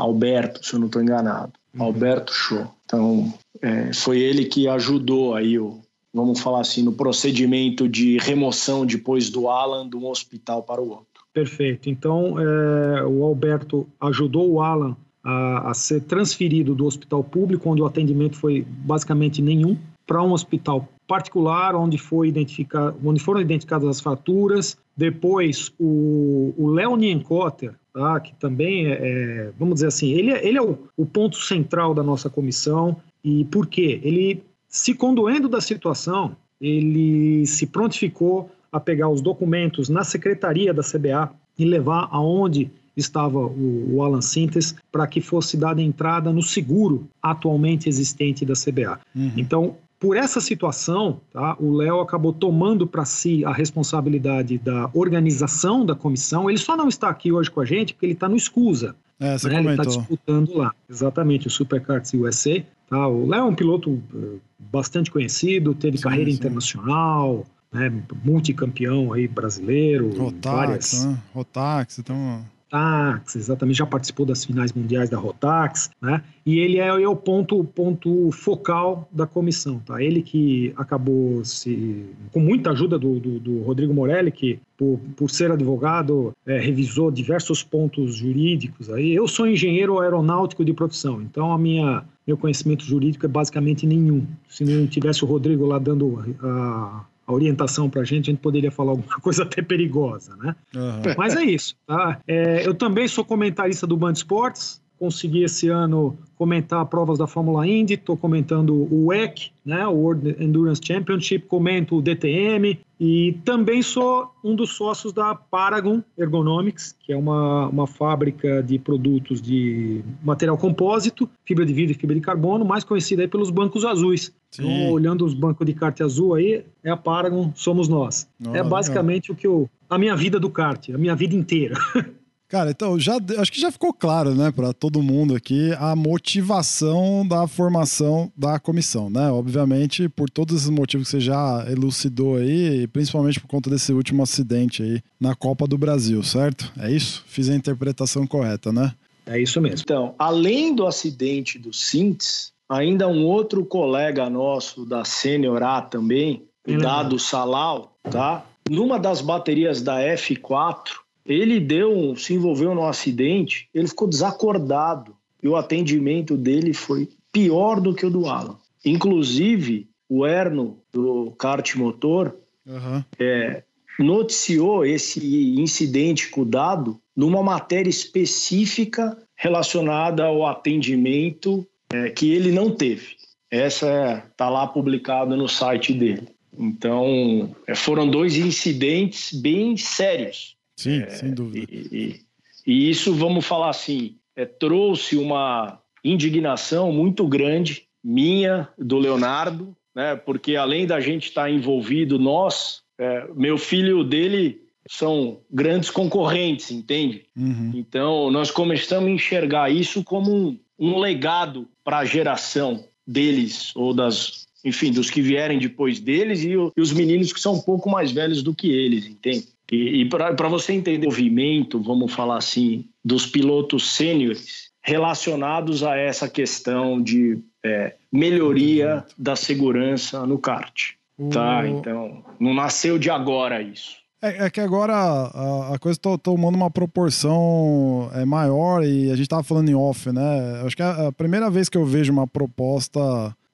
Alberto, 0.00 0.64
se 0.64 0.74
eu 0.74 0.80
não 0.80 0.86
estou 0.86 1.02
enganado. 1.02 1.52
Uhum. 1.74 1.84
Alberto 1.84 2.32
Show. 2.32 2.66
Então, 2.84 3.32
é, 3.62 3.92
foi 3.92 4.18
ele 4.18 4.44
que 4.44 4.66
ajudou 4.66 5.34
aí 5.34 5.58
o, 5.58 5.80
vamos 6.12 6.40
falar 6.40 6.60
assim, 6.60 6.82
no 6.82 6.92
procedimento 6.92 7.88
de 7.88 8.18
remoção 8.18 8.84
depois 8.84 9.30
do 9.30 9.48
Alan 9.48 9.88
de 9.88 9.96
um 9.96 10.06
hospital 10.06 10.62
para 10.62 10.80
o 10.80 10.88
outro. 10.88 11.06
Perfeito. 11.32 11.88
Então, 11.88 12.36
é, 12.40 13.04
o 13.04 13.24
Alberto 13.24 13.86
ajudou 14.00 14.50
o 14.50 14.60
Alan 14.60 14.96
a, 15.22 15.70
a, 15.70 15.74
ser 15.74 16.00
transferido 16.02 16.74
do 16.74 16.86
hospital 16.86 17.22
público, 17.22 17.70
onde 17.70 17.82
o 17.82 17.86
atendimento 17.86 18.36
foi 18.36 18.66
basicamente 18.68 19.40
nenhum, 19.40 19.76
para 20.06 20.22
um 20.22 20.32
hospital 20.32 20.88
particular, 21.10 21.74
onde, 21.74 21.98
foi 21.98 22.28
identificar, 22.28 22.94
onde 23.04 23.20
foram 23.20 23.40
identificadas 23.40 23.88
as 23.88 24.00
fraturas. 24.00 24.78
Depois, 24.96 25.72
o 25.76 26.70
Léo 26.70 26.94
Nienkotter, 26.94 27.74
tá? 27.92 28.20
que 28.20 28.32
também 28.36 28.86
é, 28.86 28.92
é, 28.92 29.52
vamos 29.58 29.74
dizer 29.74 29.88
assim, 29.88 30.12
ele, 30.12 30.30
é, 30.30 30.46
ele 30.46 30.56
é 30.56 30.62
o, 30.62 30.78
o, 30.96 31.04
ponto 31.04 31.36
central 31.36 31.92
da 31.92 32.04
nossa 32.04 32.30
comissão. 32.30 32.96
E 33.24 33.44
por 33.46 33.66
quê? 33.66 34.00
Ele, 34.04 34.40
se 34.68 34.94
condoendo 34.94 35.48
da 35.48 35.60
situação, 35.60 36.36
ele 36.60 37.44
se 37.44 37.66
prontificou 37.66 38.48
a 38.70 38.78
pegar 38.78 39.08
os 39.08 39.20
documentos 39.20 39.88
na 39.88 40.04
secretaria 40.04 40.72
da 40.72 40.82
CBA 40.82 41.32
e 41.58 41.64
levar 41.64 42.06
aonde 42.12 42.70
estava 42.96 43.38
o, 43.40 43.96
o 43.96 44.02
Alan 44.04 44.20
Sintes 44.20 44.76
para 44.92 45.08
que 45.08 45.20
fosse 45.20 45.56
dada 45.56 45.82
entrada 45.82 46.32
no 46.32 46.42
seguro 46.42 47.08
atualmente 47.20 47.88
existente 47.88 48.46
da 48.46 48.54
CBA. 48.54 49.00
Uhum. 49.12 49.32
Então, 49.36 49.76
por 50.00 50.16
essa 50.16 50.40
situação, 50.40 51.20
tá, 51.30 51.54
o 51.60 51.74
Léo 51.74 52.00
acabou 52.00 52.32
tomando 52.32 52.86
para 52.86 53.04
si 53.04 53.44
a 53.44 53.52
responsabilidade 53.52 54.56
da 54.56 54.90
organização 54.94 55.84
da 55.84 55.94
comissão. 55.94 56.48
Ele 56.48 56.58
só 56.58 56.74
não 56.74 56.88
está 56.88 57.10
aqui 57.10 57.30
hoje 57.30 57.50
com 57.50 57.60
a 57.60 57.66
gente 57.66 57.92
porque 57.92 58.06
ele 58.06 58.14
está 58.14 58.26
no 58.26 58.34
Escusa. 58.34 58.96
É, 59.20 59.36
você 59.36 59.50
né? 59.50 59.60
Ele 59.60 59.68
está 59.68 59.84
disputando 59.84 60.56
lá, 60.56 60.74
exatamente, 60.88 61.46
o 61.46 61.50
Supercards 61.50 62.14
USA. 62.14 62.64
Tá? 62.88 63.06
O 63.06 63.28
Léo 63.28 63.40
é 63.40 63.44
um 63.44 63.54
piloto 63.54 64.02
eh, 64.14 64.38
bastante 64.58 65.10
conhecido, 65.10 65.74
teve 65.74 65.98
sim, 65.98 66.04
carreira 66.04 66.30
sim. 66.30 66.36
internacional, 66.38 67.44
né? 67.70 67.92
multicampeão 68.24 69.12
aí 69.12 69.28
brasileiro. 69.28 70.08
Rotax, 70.16 70.42
várias... 70.42 71.04
né? 71.04 71.18
Rotax, 71.34 71.98
então... 71.98 72.42
Rotax, 72.70 73.36
exatamente, 73.36 73.78
já 73.78 73.86
participou 73.86 74.24
das 74.24 74.44
finais 74.44 74.72
mundiais 74.72 75.10
da 75.10 75.18
Rotax, 75.18 75.90
né? 76.00 76.22
E 76.46 76.58
ele 76.58 76.78
é, 76.78 76.86
é 76.86 77.08
o 77.08 77.16
ponto, 77.16 77.62
ponto 77.64 78.30
focal 78.30 79.08
da 79.12 79.26
comissão, 79.26 79.80
tá? 79.80 80.02
Ele 80.02 80.22
que 80.22 80.72
acabou 80.76 81.44
se, 81.44 82.06
com 82.32 82.40
muita 82.40 82.70
ajuda 82.70 82.98
do, 82.98 83.18
do, 83.18 83.40
do 83.40 83.62
Rodrigo 83.62 83.92
Morelli, 83.92 84.30
que 84.30 84.60
por, 84.78 84.98
por 85.16 85.28
ser 85.28 85.50
advogado 85.50 86.32
é, 86.46 86.58
revisou 86.58 87.10
diversos 87.10 87.62
pontos 87.62 88.14
jurídicos 88.14 88.88
aí. 88.88 89.12
Eu 89.14 89.26
sou 89.26 89.46
engenheiro 89.46 89.98
aeronáutico 90.00 90.64
de 90.64 90.72
profissão, 90.72 91.20
então 91.20 91.52
a 91.52 91.58
minha 91.58 92.04
meu 92.26 92.36
conhecimento 92.36 92.84
jurídico 92.84 93.26
é 93.26 93.28
basicamente 93.28 93.84
nenhum. 93.86 94.24
Se 94.48 94.64
não 94.64 94.86
tivesse 94.86 95.24
o 95.24 95.26
Rodrigo 95.26 95.66
lá 95.66 95.80
dando 95.80 96.22
a, 96.40 97.04
a 97.30 97.34
orientação 97.34 97.88
para 97.88 98.02
a 98.02 98.04
gente, 98.04 98.28
a 98.28 98.32
gente 98.32 98.40
poderia 98.40 98.70
falar 98.70 98.90
alguma 98.90 99.16
coisa 99.22 99.44
até 99.44 99.62
perigosa, 99.62 100.36
né? 100.36 100.54
Uhum. 100.74 101.14
Mas 101.16 101.36
é 101.36 101.44
isso, 101.44 101.76
tá? 101.86 102.20
É, 102.26 102.66
eu 102.66 102.74
também 102.74 103.06
sou 103.08 103.24
comentarista 103.24 103.86
do 103.86 103.96
Band 103.96 104.12
Esportes, 104.12 104.79
consegui 105.00 105.42
esse 105.44 105.70
ano 105.70 106.16
comentar 106.36 106.84
provas 106.84 107.18
da 107.18 107.26
Fórmula 107.26 107.66
Indy, 107.66 107.94
estou 107.94 108.18
comentando 108.18 108.74
o 108.74 109.06
WEC, 109.06 109.50
né, 109.64 109.86
o 109.86 109.92
World 109.92 110.36
Endurance 110.38 110.80
Championship, 110.84 111.46
comento 111.46 111.96
o 111.96 112.02
DTM 112.02 112.78
e 113.00 113.38
também 113.44 113.82
sou 113.82 114.30
um 114.44 114.54
dos 114.54 114.76
sócios 114.76 115.10
da 115.10 115.34
Paragon 115.34 116.02
Ergonomics, 116.18 116.94
que 117.00 117.14
é 117.14 117.16
uma, 117.16 117.68
uma 117.68 117.86
fábrica 117.86 118.62
de 118.62 118.78
produtos 118.78 119.40
de 119.40 120.02
material 120.22 120.58
compósito, 120.58 121.28
fibra 121.46 121.64
de 121.64 121.72
vidro 121.72 121.92
e 121.92 121.98
fibra 121.98 122.14
de 122.14 122.20
carbono, 122.20 122.62
mais 122.62 122.84
conhecida 122.84 123.22
aí 123.22 123.28
pelos 123.28 123.50
bancos 123.50 123.86
azuis. 123.86 124.34
Então, 124.52 124.90
olhando 124.90 125.24
os 125.24 125.32
bancos 125.32 125.66
de 125.66 125.72
kart 125.72 125.98
azul 126.02 126.34
aí, 126.34 126.62
é 126.84 126.90
a 126.90 126.96
Paragon, 126.96 127.52
somos 127.54 127.88
nós. 127.88 128.28
É 128.52 128.62
basicamente 128.62 129.30
legal. 129.30 129.36
o 129.36 129.40
que 129.40 129.46
eu... 129.46 129.70
a 129.88 129.96
minha 129.96 130.14
vida 130.14 130.38
do 130.38 130.50
kart, 130.50 130.90
a 130.90 130.98
minha 130.98 131.14
vida 131.16 131.34
inteira. 131.34 131.76
Cara, 132.50 132.72
então 132.72 132.98
já 132.98 133.16
acho 133.38 133.52
que 133.52 133.60
já 133.60 133.70
ficou 133.70 133.94
claro, 133.94 134.34
né, 134.34 134.50
para 134.50 134.72
todo 134.72 135.00
mundo 135.00 135.36
aqui 135.36 135.72
a 135.78 135.94
motivação 135.94 137.24
da 137.24 137.46
formação 137.46 138.32
da 138.36 138.58
comissão, 138.58 139.08
né? 139.08 139.30
Obviamente, 139.30 140.08
por 140.08 140.28
todos 140.28 140.64
os 140.64 140.68
motivos 140.68 141.06
que 141.06 141.12
você 141.12 141.20
já 141.20 141.64
elucidou 141.70 142.38
aí, 142.38 142.88
principalmente 142.88 143.38
por 143.38 143.46
conta 143.46 143.70
desse 143.70 143.92
último 143.92 144.24
acidente 144.24 144.82
aí 144.82 145.00
na 145.20 145.32
Copa 145.36 145.64
do 145.64 145.78
Brasil, 145.78 146.24
certo? 146.24 146.72
É 146.76 146.90
isso? 146.90 147.22
Fiz 147.28 147.48
a 147.48 147.54
interpretação 147.54 148.26
correta, 148.26 148.72
né? 148.72 148.92
É 149.26 149.40
isso 149.40 149.60
mesmo. 149.60 149.82
Então, 149.84 150.16
além 150.18 150.74
do 150.74 150.88
acidente 150.88 151.56
do 151.56 151.72
Sintes, 151.72 152.52
ainda 152.68 153.06
um 153.06 153.24
outro 153.24 153.64
colega 153.64 154.28
nosso 154.28 154.84
da 154.84 155.04
Sênior 155.04 155.62
A 155.62 155.80
também, 155.82 156.42
o 156.66 156.76
Dado 156.78 157.16
Salal, 157.16 157.96
tá? 158.10 158.44
Numa 158.68 158.98
das 158.98 159.20
baterias 159.20 159.80
da 159.80 160.00
F4, 160.00 160.99
ele 161.24 161.60
deu, 161.60 162.16
se 162.16 162.34
envolveu 162.34 162.74
num 162.74 162.86
acidente, 162.86 163.68
ele 163.74 163.88
ficou 163.88 164.08
desacordado 164.08 165.14
e 165.42 165.48
o 165.48 165.56
atendimento 165.56 166.36
dele 166.36 166.72
foi 166.72 167.08
pior 167.32 167.80
do 167.80 167.94
que 167.94 168.04
o 168.04 168.10
do 168.10 168.26
Alan. 168.26 168.56
Inclusive, 168.84 169.88
o 170.08 170.26
Erno 170.26 170.78
do 170.92 171.32
kart 171.38 171.76
motor 171.76 172.34
uhum. 172.66 173.04
é, 173.18 173.62
noticiou 173.98 174.84
esse 174.84 175.60
incidente 175.60 176.28
com 176.30 176.42
o 176.42 176.44
dado 176.44 177.00
numa 177.14 177.42
matéria 177.42 177.90
específica 177.90 179.16
relacionada 179.36 180.24
ao 180.24 180.46
atendimento 180.46 181.66
é, 181.92 182.10
que 182.10 182.32
ele 182.32 182.50
não 182.50 182.70
teve. 182.70 183.16
Essa 183.50 184.24
está 184.30 184.46
é, 184.46 184.50
lá 184.50 184.66
publicado 184.66 185.36
no 185.36 185.48
site 185.48 185.92
dele. 185.92 186.28
Então, 186.58 187.54
é, 187.66 187.74
foram 187.74 188.08
dois 188.08 188.36
incidentes 188.36 189.32
bem 189.32 189.76
sérios 189.76 190.56
Sim, 190.80 191.02
é, 191.02 191.10
sem 191.10 191.34
dúvida. 191.34 191.66
E, 191.70 191.76
e, 191.92 192.20
e, 192.66 192.90
isso, 192.90 193.12
vamos 193.14 193.44
falar 193.44 193.68
assim, 193.68 194.16
é, 194.34 194.46
trouxe 194.46 195.16
uma 195.16 195.78
indignação 196.02 196.90
muito 196.90 197.26
grande, 197.28 197.82
minha, 198.02 198.66
do 198.78 198.96
Leonardo, 198.96 199.76
né, 199.94 200.16
porque 200.16 200.56
além 200.56 200.86
da 200.86 200.98
gente 200.98 201.28
estar 201.28 201.42
tá 201.42 201.50
envolvido, 201.50 202.18
nós, 202.18 202.80
é, 202.98 203.28
meu 203.34 203.58
filho 203.58 204.02
dele 204.02 204.62
são 204.88 205.40
grandes 205.50 205.90
concorrentes, 205.90 206.70
entende? 206.70 207.26
Uhum. 207.36 207.72
Então, 207.74 208.30
nós 208.30 208.50
começamos 208.50 209.10
a 209.10 209.12
enxergar 209.12 209.70
isso 209.70 210.02
como 210.02 210.34
um, 210.34 210.58
um 210.78 210.98
legado 210.98 211.68
para 211.84 211.98
a 211.98 212.04
geração 212.06 212.82
deles, 213.06 213.76
ou 213.76 213.92
das, 213.92 214.46
enfim, 214.64 214.90
dos 214.90 215.10
que 215.10 215.20
vierem 215.20 215.58
depois 215.58 216.00
deles 216.00 216.42
e, 216.42 216.52
e, 216.52 216.80
os 216.80 216.92
meninos 216.92 217.34
que 217.34 217.40
são 217.40 217.54
um 217.54 217.60
pouco 217.60 217.90
mais 217.90 218.10
velhos 218.12 218.42
do 218.42 218.54
que 218.54 218.70
eles, 218.70 219.04
entende? 219.04 219.48
E, 219.70 220.02
e 220.02 220.08
para 220.08 220.48
você 220.48 220.72
entender 220.72 221.06
o 221.06 221.10
movimento, 221.10 221.80
vamos 221.80 222.12
falar 222.12 222.38
assim, 222.38 222.86
dos 223.04 223.26
pilotos 223.26 223.94
sêniores 223.94 224.70
relacionados 224.82 225.82
a 225.82 225.96
essa 225.96 226.28
questão 226.28 227.00
de 227.00 227.38
é, 227.64 227.94
melhoria 228.12 229.04
da 229.16 229.36
segurança 229.36 230.26
no 230.26 230.38
kart. 230.38 230.92
Tá? 231.30 231.68
Então, 231.68 232.24
não 232.40 232.54
nasceu 232.54 232.98
de 232.98 233.10
agora 233.10 233.60
isso. 233.60 234.00
É, 234.22 234.46
é 234.46 234.50
que 234.50 234.60
agora 234.60 234.94
a, 234.94 235.74
a 235.74 235.78
coisa 235.78 235.98
está 235.98 236.16
tomando 236.16 236.54
uma 236.54 236.70
proporção 236.70 238.10
é, 238.14 238.24
maior 238.24 238.82
e 238.82 239.10
a 239.10 239.14
gente 239.14 239.22
estava 239.22 239.42
falando 239.42 239.68
em 239.68 239.74
off, 239.74 240.10
né? 240.10 240.62
Acho 240.64 240.76
que 240.76 240.82
é 240.82 241.06
a 241.08 241.12
primeira 241.12 241.50
vez 241.50 241.68
que 241.68 241.76
eu 241.76 241.84
vejo 241.84 242.12
uma 242.12 242.26
proposta 242.26 243.00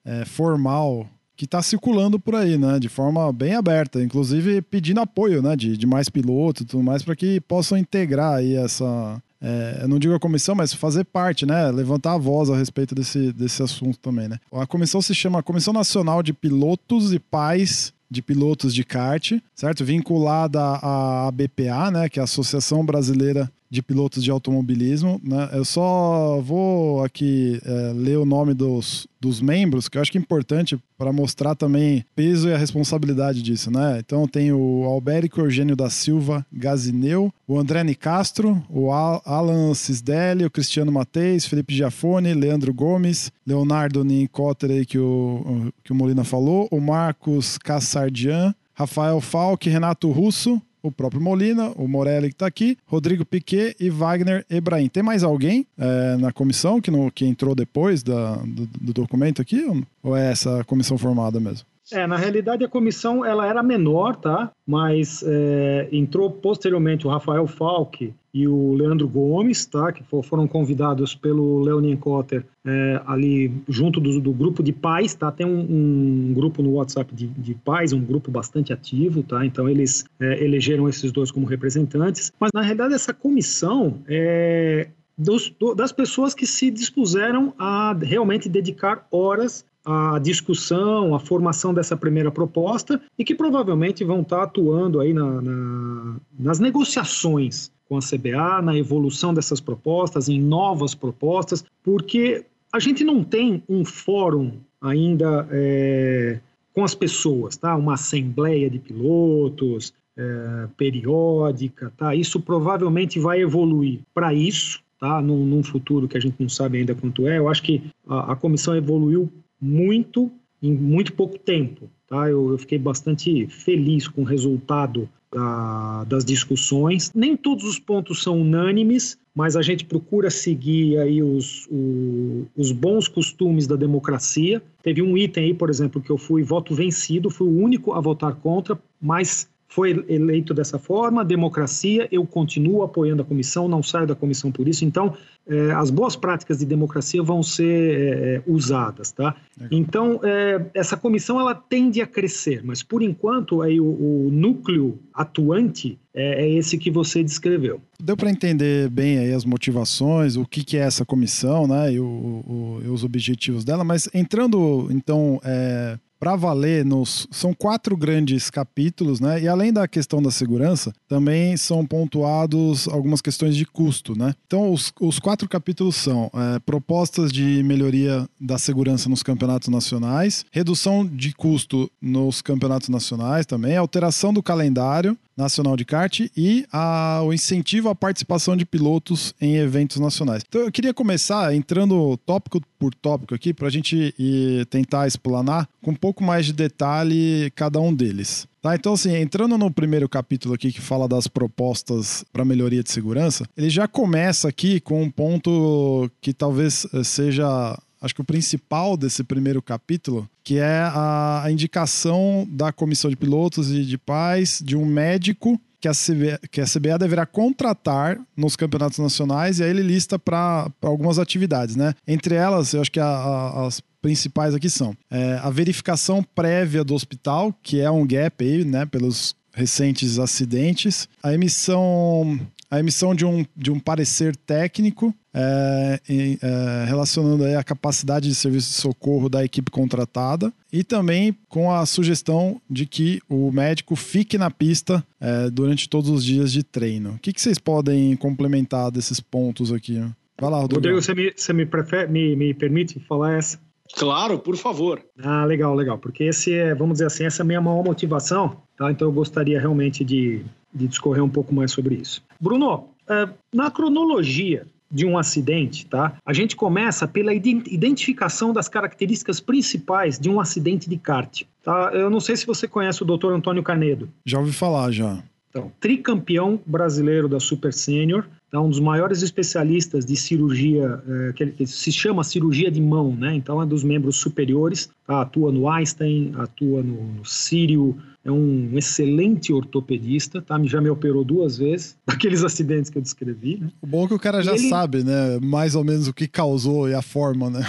é, 0.05 0.25
formal 0.25 1.05
que 1.37 1.45
está 1.45 1.61
circulando 1.61 2.19
por 2.19 2.35
aí, 2.35 2.57
né? 2.57 2.79
De 2.79 2.89
forma 2.89 3.31
bem 3.31 3.53
aberta, 3.53 4.03
inclusive 4.03 4.61
pedindo 4.63 4.99
apoio, 4.99 5.41
né? 5.41 5.55
De, 5.55 5.77
de 5.77 5.85
mais 5.85 6.09
pilotos 6.09 6.65
tudo 6.65 6.83
mais, 6.83 7.03
para 7.03 7.15
que 7.15 7.39
possam 7.41 7.77
integrar 7.77 8.33
aí 8.33 8.55
essa. 8.55 9.21
É, 9.39 9.81
eu 9.83 9.87
não 9.87 9.99
digo 9.99 10.15
a 10.15 10.19
comissão, 10.19 10.55
mas 10.55 10.73
fazer 10.73 11.05
parte, 11.05 11.45
né? 11.45 11.69
Levantar 11.69 12.13
a 12.13 12.17
voz 12.17 12.49
a 12.49 12.57
respeito 12.57 12.95
desse, 12.95 13.31
desse 13.31 13.61
assunto 13.61 13.99
também, 13.99 14.27
né? 14.27 14.39
A 14.51 14.65
comissão 14.65 14.99
se 14.99 15.13
chama 15.13 15.43
Comissão 15.43 15.71
Nacional 15.73 16.23
de 16.23 16.33
Pilotos 16.33 17.13
e 17.13 17.19
Pais 17.19 17.93
de 18.09 18.21
pilotos 18.21 18.73
de 18.73 18.83
kart, 18.83 19.33
certo? 19.53 19.83
Vinculada 19.83 20.61
à 20.61 21.29
BPA, 21.31 21.91
né, 21.91 22.09
que 22.09 22.19
é 22.19 22.21
a 22.21 22.23
Associação 22.23 22.85
Brasileira 22.85 23.51
de 23.69 23.81
pilotos 23.81 24.23
de 24.23 24.31
automobilismo. 24.31 25.19
Né? 25.23 25.49
Eu 25.53 25.65
só 25.65 26.41
vou 26.41 27.03
aqui 27.03 27.59
é, 27.65 27.93
ler 27.93 28.17
o 28.17 28.25
nome 28.25 28.53
dos, 28.53 29.07
dos 29.19 29.41
membros, 29.41 29.89
que 29.89 29.97
eu 29.97 30.01
acho 30.01 30.11
que 30.11 30.17
é 30.17 30.21
importante 30.21 30.77
para 30.97 31.11
mostrar 31.11 31.55
também 31.55 32.03
peso 32.15 32.49
e 32.49 32.53
a 32.53 32.57
responsabilidade 32.57 33.41
disso. 33.41 33.69
Né? 33.69 33.99
Então 33.99 34.27
tem 34.27 34.51
o 34.51 34.83
Albérico 34.85 35.41
Eugênio 35.41 35.75
da 35.75 35.89
Silva 35.89 36.45
Gazineu, 36.51 37.31
o 37.47 37.59
André 37.59 37.83
Nicastro, 37.83 38.63
o 38.69 38.91
Alan 38.91 39.73
Cisdelli, 39.73 40.45
o 40.45 40.51
Cristiano 40.51 40.91
Mateis, 40.91 41.45
Felipe 41.45 41.75
Giafone, 41.75 42.33
Leandro 42.33 42.73
Gomes, 42.73 43.31
Leonardo 43.45 44.03
Nincotter 44.03 44.85
que 44.85 44.97
o, 44.97 45.71
que 45.83 45.91
o 45.91 45.95
Molina 45.95 46.23
falou, 46.23 46.67
o 46.71 46.79
Marcos 46.79 47.57
Cassardian, 47.57 48.53
Rafael 48.73 49.19
Falck, 49.19 49.67
Renato 49.69 50.11
Russo, 50.11 50.61
o 50.87 50.91
próprio 50.91 51.21
Molina, 51.21 51.71
o 51.75 51.87
Morelli 51.87 52.29
que 52.29 52.35
está 52.35 52.47
aqui, 52.47 52.77
Rodrigo 52.85 53.25
Piquet 53.25 53.75
e 53.79 53.89
Wagner 53.89 54.45
Ebrahim. 54.49 54.87
Tem 54.87 55.03
mais 55.03 55.23
alguém 55.23 55.65
é, 55.77 56.17
na 56.17 56.31
comissão 56.31 56.81
que, 56.81 56.91
no, 56.91 57.11
que 57.11 57.25
entrou 57.25 57.53
depois 57.53 58.03
da, 58.03 58.35
do, 58.37 58.67
do 58.81 58.93
documento 58.93 59.41
aqui? 59.41 59.65
Ou 60.03 60.15
é 60.15 60.31
essa 60.31 60.63
comissão 60.63 60.97
formada 60.97 61.39
mesmo? 61.39 61.65
É, 61.91 62.05
na 62.05 62.17
realidade 62.17 62.65
a 62.65 62.67
comissão 62.67 63.23
ela 63.23 63.47
era 63.47 63.63
menor, 63.63 64.17
tá? 64.17 64.51
Mas 64.65 65.23
é, 65.25 65.87
entrou 65.91 66.29
posteriormente 66.29 67.07
o 67.07 67.09
Rafael 67.09 67.47
Falck 67.47 68.13
e 68.37 68.47
o 68.47 68.73
Leandro 68.75 69.07
Gomes, 69.07 69.65
tá? 69.65 69.91
Que 69.91 70.03
foram 70.03 70.47
convidados 70.47 71.15
pelo 71.15 71.59
Leonin 71.59 71.97
Cotter 71.97 72.45
é, 72.63 73.01
ali 73.07 73.51
junto 73.67 73.99
do, 73.99 74.21
do, 74.21 74.31
grupo 74.31 74.61
de 74.61 74.71
pais, 74.71 75.15
tá? 75.15 75.31
Tem 75.31 75.43
um, 75.43 76.29
um 76.29 76.33
grupo 76.35 76.61
no 76.61 76.73
WhatsApp 76.73 77.15
de, 77.15 77.25
de, 77.25 77.55
pais, 77.55 77.93
um 77.93 77.99
grupo 77.99 78.29
bastante 78.29 78.71
ativo, 78.71 79.23
tá? 79.23 79.43
Então 79.43 79.67
eles 79.67 80.05
é, 80.19 80.43
elegeram 80.43 80.87
esses 80.87 81.11
dois 81.11 81.31
como 81.31 81.47
representantes. 81.47 82.31
Mas 82.39 82.51
na 82.53 82.61
realidade 82.61 82.93
essa 82.93 83.11
comissão 83.11 84.01
é 84.07 84.89
dos, 85.17 85.49
do, 85.59 85.73
das 85.73 85.91
pessoas 85.91 86.35
que 86.35 86.45
se 86.45 86.69
dispuseram 86.69 87.55
a 87.57 87.97
realmente 87.99 88.47
dedicar 88.47 89.07
horas 89.11 89.65
a 89.87 90.19
discussão, 90.19 91.15
a 91.15 91.19
formação 91.19 91.73
dessa 91.73 91.95
primeira 91.95 92.29
proposta 92.29 93.01
e 93.17 93.23
que 93.23 93.33
provavelmente 93.33 94.03
vão 94.03 94.19
estar 94.19 94.43
atuando 94.43 94.99
aí 94.99 95.13
na, 95.13 95.41
na, 95.41 96.15
nas 96.37 96.59
negociações 96.59 97.71
com 97.87 97.97
a 97.97 98.01
CBA, 98.01 98.61
na 98.61 98.77
evolução 98.77 99.33
dessas 99.33 99.61
propostas, 99.61 100.27
em 100.27 100.41
novas 100.41 100.93
propostas, 100.93 101.63
porque 101.81 102.43
a 102.73 102.79
gente 102.79 103.01
não 103.05 103.23
tem 103.23 103.63
um 103.69 103.85
fórum 103.85 104.57
ainda 104.81 105.47
é, 105.51 106.41
com 106.73 106.83
as 106.83 106.93
pessoas, 106.93 107.55
tá? 107.55 107.73
Uma 107.73 107.93
assembleia 107.93 108.69
de 108.69 108.79
pilotos 108.79 109.93
é, 110.17 110.67
periódica, 110.75 111.93
tá? 111.95 112.13
Isso 112.13 112.41
provavelmente 112.41 113.21
vai 113.21 113.39
evoluir 113.39 114.01
para 114.13 114.33
isso, 114.33 114.81
tá? 114.99 115.21
Num, 115.21 115.45
num, 115.45 115.63
futuro 115.63 116.09
que 116.09 116.17
a 116.17 116.19
gente 116.19 116.35
não 116.37 116.49
sabe 116.49 116.79
ainda 116.79 116.93
quanto 116.93 117.25
é. 117.25 117.37
Eu 117.37 117.47
acho 117.47 117.63
que 117.63 117.83
a, 118.05 118.33
a 118.33 118.35
comissão 118.35 118.75
evoluiu 118.75 119.31
muito 119.59 120.31
em 120.61 120.73
muito 120.73 121.13
pouco 121.13 121.37
tempo. 121.37 121.89
Tá? 122.07 122.29
Eu, 122.29 122.51
eu 122.51 122.57
fiquei 122.57 122.77
bastante 122.77 123.47
feliz 123.47 124.07
com 124.07 124.21
o 124.21 124.25
resultado 124.25 125.09
da, 125.31 126.03
das 126.05 126.23
discussões. 126.23 127.11
Nem 127.13 127.35
todos 127.35 127.63
os 127.65 127.77
pontos 127.77 128.23
são 128.23 128.41
unânimes, 128.41 129.17
mas 129.35 129.55
a 129.55 129.61
gente 129.61 129.85
procura 129.85 130.29
seguir 130.29 130.97
aí 130.97 131.21
os, 131.21 131.67
o, 131.69 132.47
os 132.55 132.71
bons 132.71 133.07
costumes 133.07 133.67
da 133.67 133.75
democracia. 133.75 134.61
Teve 134.81 135.01
um 135.01 135.17
item 135.17 135.45
aí, 135.45 135.53
por 135.53 135.69
exemplo, 135.69 136.01
que 136.01 136.09
eu 136.09 136.17
fui 136.17 136.43
voto 136.43 136.73
vencido, 136.73 137.29
fui 137.29 137.47
o 137.47 137.59
único 137.59 137.93
a 137.93 137.99
votar 137.99 138.35
contra, 138.35 138.79
mas 139.01 139.49
foi 139.77 140.03
eleito 140.09 140.55
dessa 140.55 140.79
forma, 140.79 141.23
democracia, 141.23 142.07
eu 142.11 142.25
continuo 142.25 142.81
apoiando 142.81 143.21
a 143.21 143.25
comissão, 143.25 143.67
não 143.67 143.83
saio 143.83 144.07
da 144.07 144.15
comissão 144.15 144.51
por 144.51 144.67
isso. 144.67 144.83
Então, 144.83 145.13
é, 145.47 145.71
as 145.71 145.91
boas 145.91 146.15
práticas 146.15 146.57
de 146.57 146.65
democracia 146.65 147.21
vão 147.21 147.43
ser 147.43 147.99
é, 147.99 148.41
usadas, 148.47 149.11
tá? 149.11 149.35
Então, 149.69 150.19
é, 150.23 150.65
essa 150.73 150.97
comissão 150.97 151.39
ela 151.39 151.53
tende 151.53 152.01
a 152.01 152.07
crescer, 152.07 152.63
mas 152.63 152.81
por 152.81 153.03
enquanto 153.03 153.61
aí 153.61 153.79
o, 153.79 153.85
o 153.85 154.29
núcleo 154.31 154.97
atuante 155.13 155.99
é, 156.11 156.43
é, 156.43 156.49
esse 156.49 156.79
que 156.79 156.89
você 156.89 157.23
descreveu. 157.23 157.79
Deu 158.01 158.17
para 158.17 158.31
entender 158.31 158.89
bem 158.89 159.19
aí 159.19 159.31
as 159.31 159.45
motivações, 159.45 160.35
o 160.35 160.43
que, 160.43 160.63
que 160.63 160.75
é 160.75 160.81
essa 160.81 161.05
comissão, 161.05 161.67
né, 161.67 161.93
e, 161.93 161.99
o, 161.99 162.03
o, 162.03 162.81
e 162.83 162.87
os 162.87 163.03
objetivos 163.03 163.63
dela, 163.63 163.83
mas 163.83 164.09
entrando 164.11 164.87
então 164.89 165.39
é, 165.43 165.99
para 166.19 166.35
valer 166.35 166.85
nos 166.85 167.27
são 167.31 167.53
quatro 167.53 167.95
grandes 167.95 168.49
capítulos, 168.49 169.19
né? 169.19 169.41
E 169.41 169.47
além 169.47 169.71
da 169.71 169.87
questão 169.87 170.21
da 170.21 170.31
segurança, 170.31 170.93
também 171.07 171.55
são 171.57 171.85
pontuados 171.85 172.87
algumas 172.87 173.21
questões 173.21 173.55
de 173.55 173.65
custo, 173.65 174.17
né? 174.17 174.33
Então 174.45 174.71
os, 174.71 174.91
os 174.99 175.19
quatro 175.19 175.47
capítulos 175.47 175.95
são 175.95 176.29
é, 176.33 176.59
propostas 176.59 177.31
de 177.31 177.61
melhoria 177.63 178.27
da 178.39 178.57
segurança 178.57 179.09
nos 179.09 179.23
campeonatos 179.23 179.69
nacionais, 179.69 180.45
redução 180.51 181.05
de 181.05 181.33
custo 181.33 181.89
nos 182.01 182.41
campeonatos 182.41 182.89
nacionais 182.89 183.45
também, 183.45 183.75
alteração 183.77 184.33
do 184.33 184.43
calendário 184.43 185.17
nacional 185.37 185.77
de 185.77 185.85
kart 185.85 186.21
e 186.35 186.65
a, 186.71 187.21
o 187.23 187.31
incentivo 187.31 187.89
à 187.89 187.95
participação 187.95 188.57
de 188.57 188.65
pilotos 188.65 189.33
em 189.39 189.55
eventos 189.55 189.97
nacionais. 189.97 190.43
Então 190.47 190.61
eu 190.61 190.71
queria 190.71 190.93
começar 190.93 191.53
entrando 191.53 192.17
tópico 192.25 192.59
por 192.79 192.93
tópico 192.93 193.35
aqui 193.35 193.53
para 193.53 193.67
a 193.67 193.71
gente 193.71 194.13
ir, 194.17 194.65
tentar 194.65 195.07
explanar 195.07 195.69
com 195.81 195.91
um 195.91 195.95
pouco 195.95 196.23
mais 196.23 196.45
de 196.47 196.53
detalhe 196.53 197.51
cada 197.55 197.79
um 197.79 197.93
deles. 197.93 198.47
Tá, 198.61 198.75
então, 198.75 198.93
assim, 198.93 199.15
entrando 199.15 199.57
no 199.57 199.71
primeiro 199.71 200.09
capítulo 200.09 200.53
aqui 200.53 200.73
que 200.73 200.81
fala 200.81 201.07
das 201.07 201.27
propostas 201.27 202.25
para 202.33 202.43
melhoria 202.43 202.83
de 202.83 202.91
segurança, 202.91 203.45
ele 203.55 203.69
já 203.69 203.87
começa 203.87 204.49
aqui 204.49 204.81
com 204.81 205.03
um 205.03 205.09
ponto 205.09 206.11
que 206.19 206.33
talvez 206.33 206.85
eh, 206.93 207.03
seja 207.03 207.77
acho 208.01 208.15
que 208.15 208.21
o 208.21 208.25
principal 208.25 208.95
desse 208.95 209.23
primeiro 209.23 209.61
capítulo, 209.61 210.29
que 210.43 210.57
é 210.57 210.79
a, 210.79 211.43
a 211.43 211.51
indicação 211.51 212.47
da 212.49 212.71
comissão 212.71 213.09
de 213.09 213.15
pilotos 213.15 213.71
e 213.71 213.83
de 213.83 213.97
pais 213.97 214.61
de 214.63 214.75
um 214.75 214.85
médico 214.85 215.59
que 215.79 215.87
a, 215.87 215.91
CBA, 215.91 216.39
que 216.51 216.61
a 216.61 216.65
CBA 216.65 216.97
deverá 216.97 217.25
contratar 217.25 218.19
nos 218.35 218.55
campeonatos 218.55 218.97
nacionais, 218.97 219.59
e 219.59 219.63
aí 219.63 219.69
ele 219.69 219.83
lista 219.83 220.17
para 220.17 220.71
algumas 220.81 221.19
atividades, 221.19 221.75
né? 221.75 221.93
Entre 222.07 222.35
elas, 222.35 222.73
eu 222.73 222.81
acho 222.81 222.91
que 222.91 222.99
a, 222.99 223.05
a, 223.05 223.67
as 223.67 223.81
principais 224.01 224.55
aqui 224.55 224.69
são 224.69 224.95
é, 225.09 225.39
a 225.43 225.49
verificação 225.49 226.23
prévia 226.23 226.83
do 226.83 226.95
hospital, 226.95 227.53
que 227.61 227.79
é 227.79 227.91
um 227.91 228.05
gap 228.07 228.43
aí, 228.43 228.63
né, 228.63 228.85
pelos 228.85 229.35
recentes 229.53 230.19
acidentes, 230.19 231.09
a 231.21 231.33
emissão 231.33 232.39
a 232.69 232.79
emissão 232.79 233.15
de 233.15 233.25
um, 233.25 233.45
de 233.55 233.71
um 233.71 233.79
parecer 233.79 234.35
técnico 234.35 235.15
é, 235.37 235.99
em, 236.09 236.39
é, 236.41 236.85
relacionando 236.87 237.45
a 237.45 237.63
capacidade 237.63 238.27
de 238.27 238.33
serviço 238.33 238.69
de 238.69 238.75
socorro 238.75 239.29
da 239.29 239.45
equipe 239.45 239.69
contratada 239.69 240.51
e 240.73 240.83
também 240.83 241.37
com 241.47 241.71
a 241.71 241.85
sugestão 241.85 242.59
de 242.67 242.87
que 242.87 243.21
o 243.29 243.51
médico 243.51 243.95
fique 243.95 244.35
na 244.35 244.49
pista 244.49 245.05
é, 245.21 245.49
durante 245.51 245.87
todos 245.87 246.09
os 246.09 246.25
dias 246.25 246.51
de 246.51 246.63
treino. 246.63 247.11
O 247.11 247.19
que, 247.19 247.31
que 247.31 247.39
vocês 247.39 247.59
podem 247.59 248.15
complementar 248.15 248.89
desses 248.89 249.19
pontos 249.19 249.71
aqui? 249.71 249.99
Vai 250.39 250.49
lá, 250.49 250.57
Rodrigo. 250.59 250.75
Rodrigo, 250.75 251.01
você, 251.01 251.13
me, 251.13 251.31
você 251.35 251.53
me, 251.53 251.65
prefere, 251.67 252.11
me, 252.11 252.35
me 252.35 252.53
permite 252.53 252.99
falar 253.01 253.37
essa? 253.37 253.59
Claro, 253.95 254.39
por 254.39 254.57
favor. 254.57 255.03
Ah, 255.21 255.45
legal, 255.45 255.75
legal. 255.75 255.99
Porque 255.99 256.23
esse 256.23 256.51
é, 256.51 256.73
vamos 256.73 256.95
dizer 256.95 257.05
assim, 257.05 257.25
essa 257.25 257.41
é 257.41 257.43
a 257.43 257.47
minha 257.47 257.61
maior 257.61 257.83
motivação, 257.83 258.57
tá? 258.75 258.91
Então 258.91 259.07
eu 259.07 259.11
gostaria 259.11 259.59
realmente 259.59 260.03
de, 260.03 260.43
de 260.73 260.87
discorrer 260.87 261.23
um 261.23 261.29
pouco 261.29 261.53
mais 261.53 261.71
sobre 261.71 261.95
isso. 261.95 262.21
Bruno, 262.39 262.89
é, 263.09 263.29
na 263.53 263.71
cronologia 263.71 264.67
de 264.89 265.05
um 265.05 265.17
acidente, 265.17 265.85
tá? 265.85 266.17
A 266.25 266.33
gente 266.33 266.55
começa 266.55 267.07
pela 267.07 267.33
identificação 267.33 268.53
das 268.53 268.69
características 268.69 269.39
principais 269.39 270.17
de 270.17 270.29
um 270.29 270.39
acidente 270.39 270.89
de 270.89 270.97
kart, 270.97 271.43
tá? 271.63 271.91
Eu 271.93 272.09
não 272.09 272.19
sei 272.19 272.35
se 272.37 272.45
você 272.45 272.67
conhece 272.67 273.03
o 273.03 273.05
Dr. 273.05 273.33
Antônio 273.33 273.63
Canedo. 273.63 274.09
Já 274.25 274.39
ouvi 274.39 274.53
falar 274.53 274.91
já. 274.91 275.21
Então, 275.49 275.71
tricampeão 275.79 276.59
brasileiro 276.65 277.27
da 277.27 277.39
Super 277.39 277.73
Sênior, 277.73 278.25
então, 278.47 278.65
um 278.65 278.69
dos 278.69 278.79
maiores 278.79 279.21
especialistas 279.21 280.05
de 280.05 280.15
cirurgia, 280.15 281.01
é, 281.07 281.33
que, 281.33 281.67
se 281.67 281.91
chama 281.91 282.23
cirurgia 282.23 282.71
de 282.71 282.79
mão, 282.81 283.13
né? 283.13 283.35
Então, 283.35 283.61
é 283.61 283.65
dos 283.65 283.83
membros 283.83 284.17
superiores, 284.17 284.89
tá? 285.05 285.21
atua 285.21 285.51
no 285.51 285.69
Einstein, 285.69 286.31
atua 286.37 286.81
no, 286.81 287.13
no 287.13 287.25
Sírio, 287.25 287.97
é 288.27 288.31
um 288.31 288.77
excelente 288.77 289.53
ortopedista, 289.53 290.41
tá? 290.41 290.61
Já 290.65 290.81
me 290.81 290.89
operou 290.89 291.23
duas 291.23 291.57
vezes, 291.57 291.97
daqueles 292.05 292.43
acidentes 292.43 292.89
que 292.89 292.97
eu 292.97 293.01
descrevi, 293.01 293.57
né? 293.57 293.69
O 293.81 293.87
bom 293.87 294.05
é 294.05 294.07
que 294.09 294.13
o 294.13 294.19
cara 294.19 294.43
já 294.43 294.53
ele... 294.53 294.69
sabe, 294.69 295.03
né? 295.03 295.39
Mais 295.41 295.75
ou 295.75 295.83
menos 295.83 296.07
o 296.07 296.13
que 296.13 296.27
causou 296.27 296.89
e 296.89 296.93
a 296.93 297.01
forma, 297.01 297.49
né? 297.49 297.65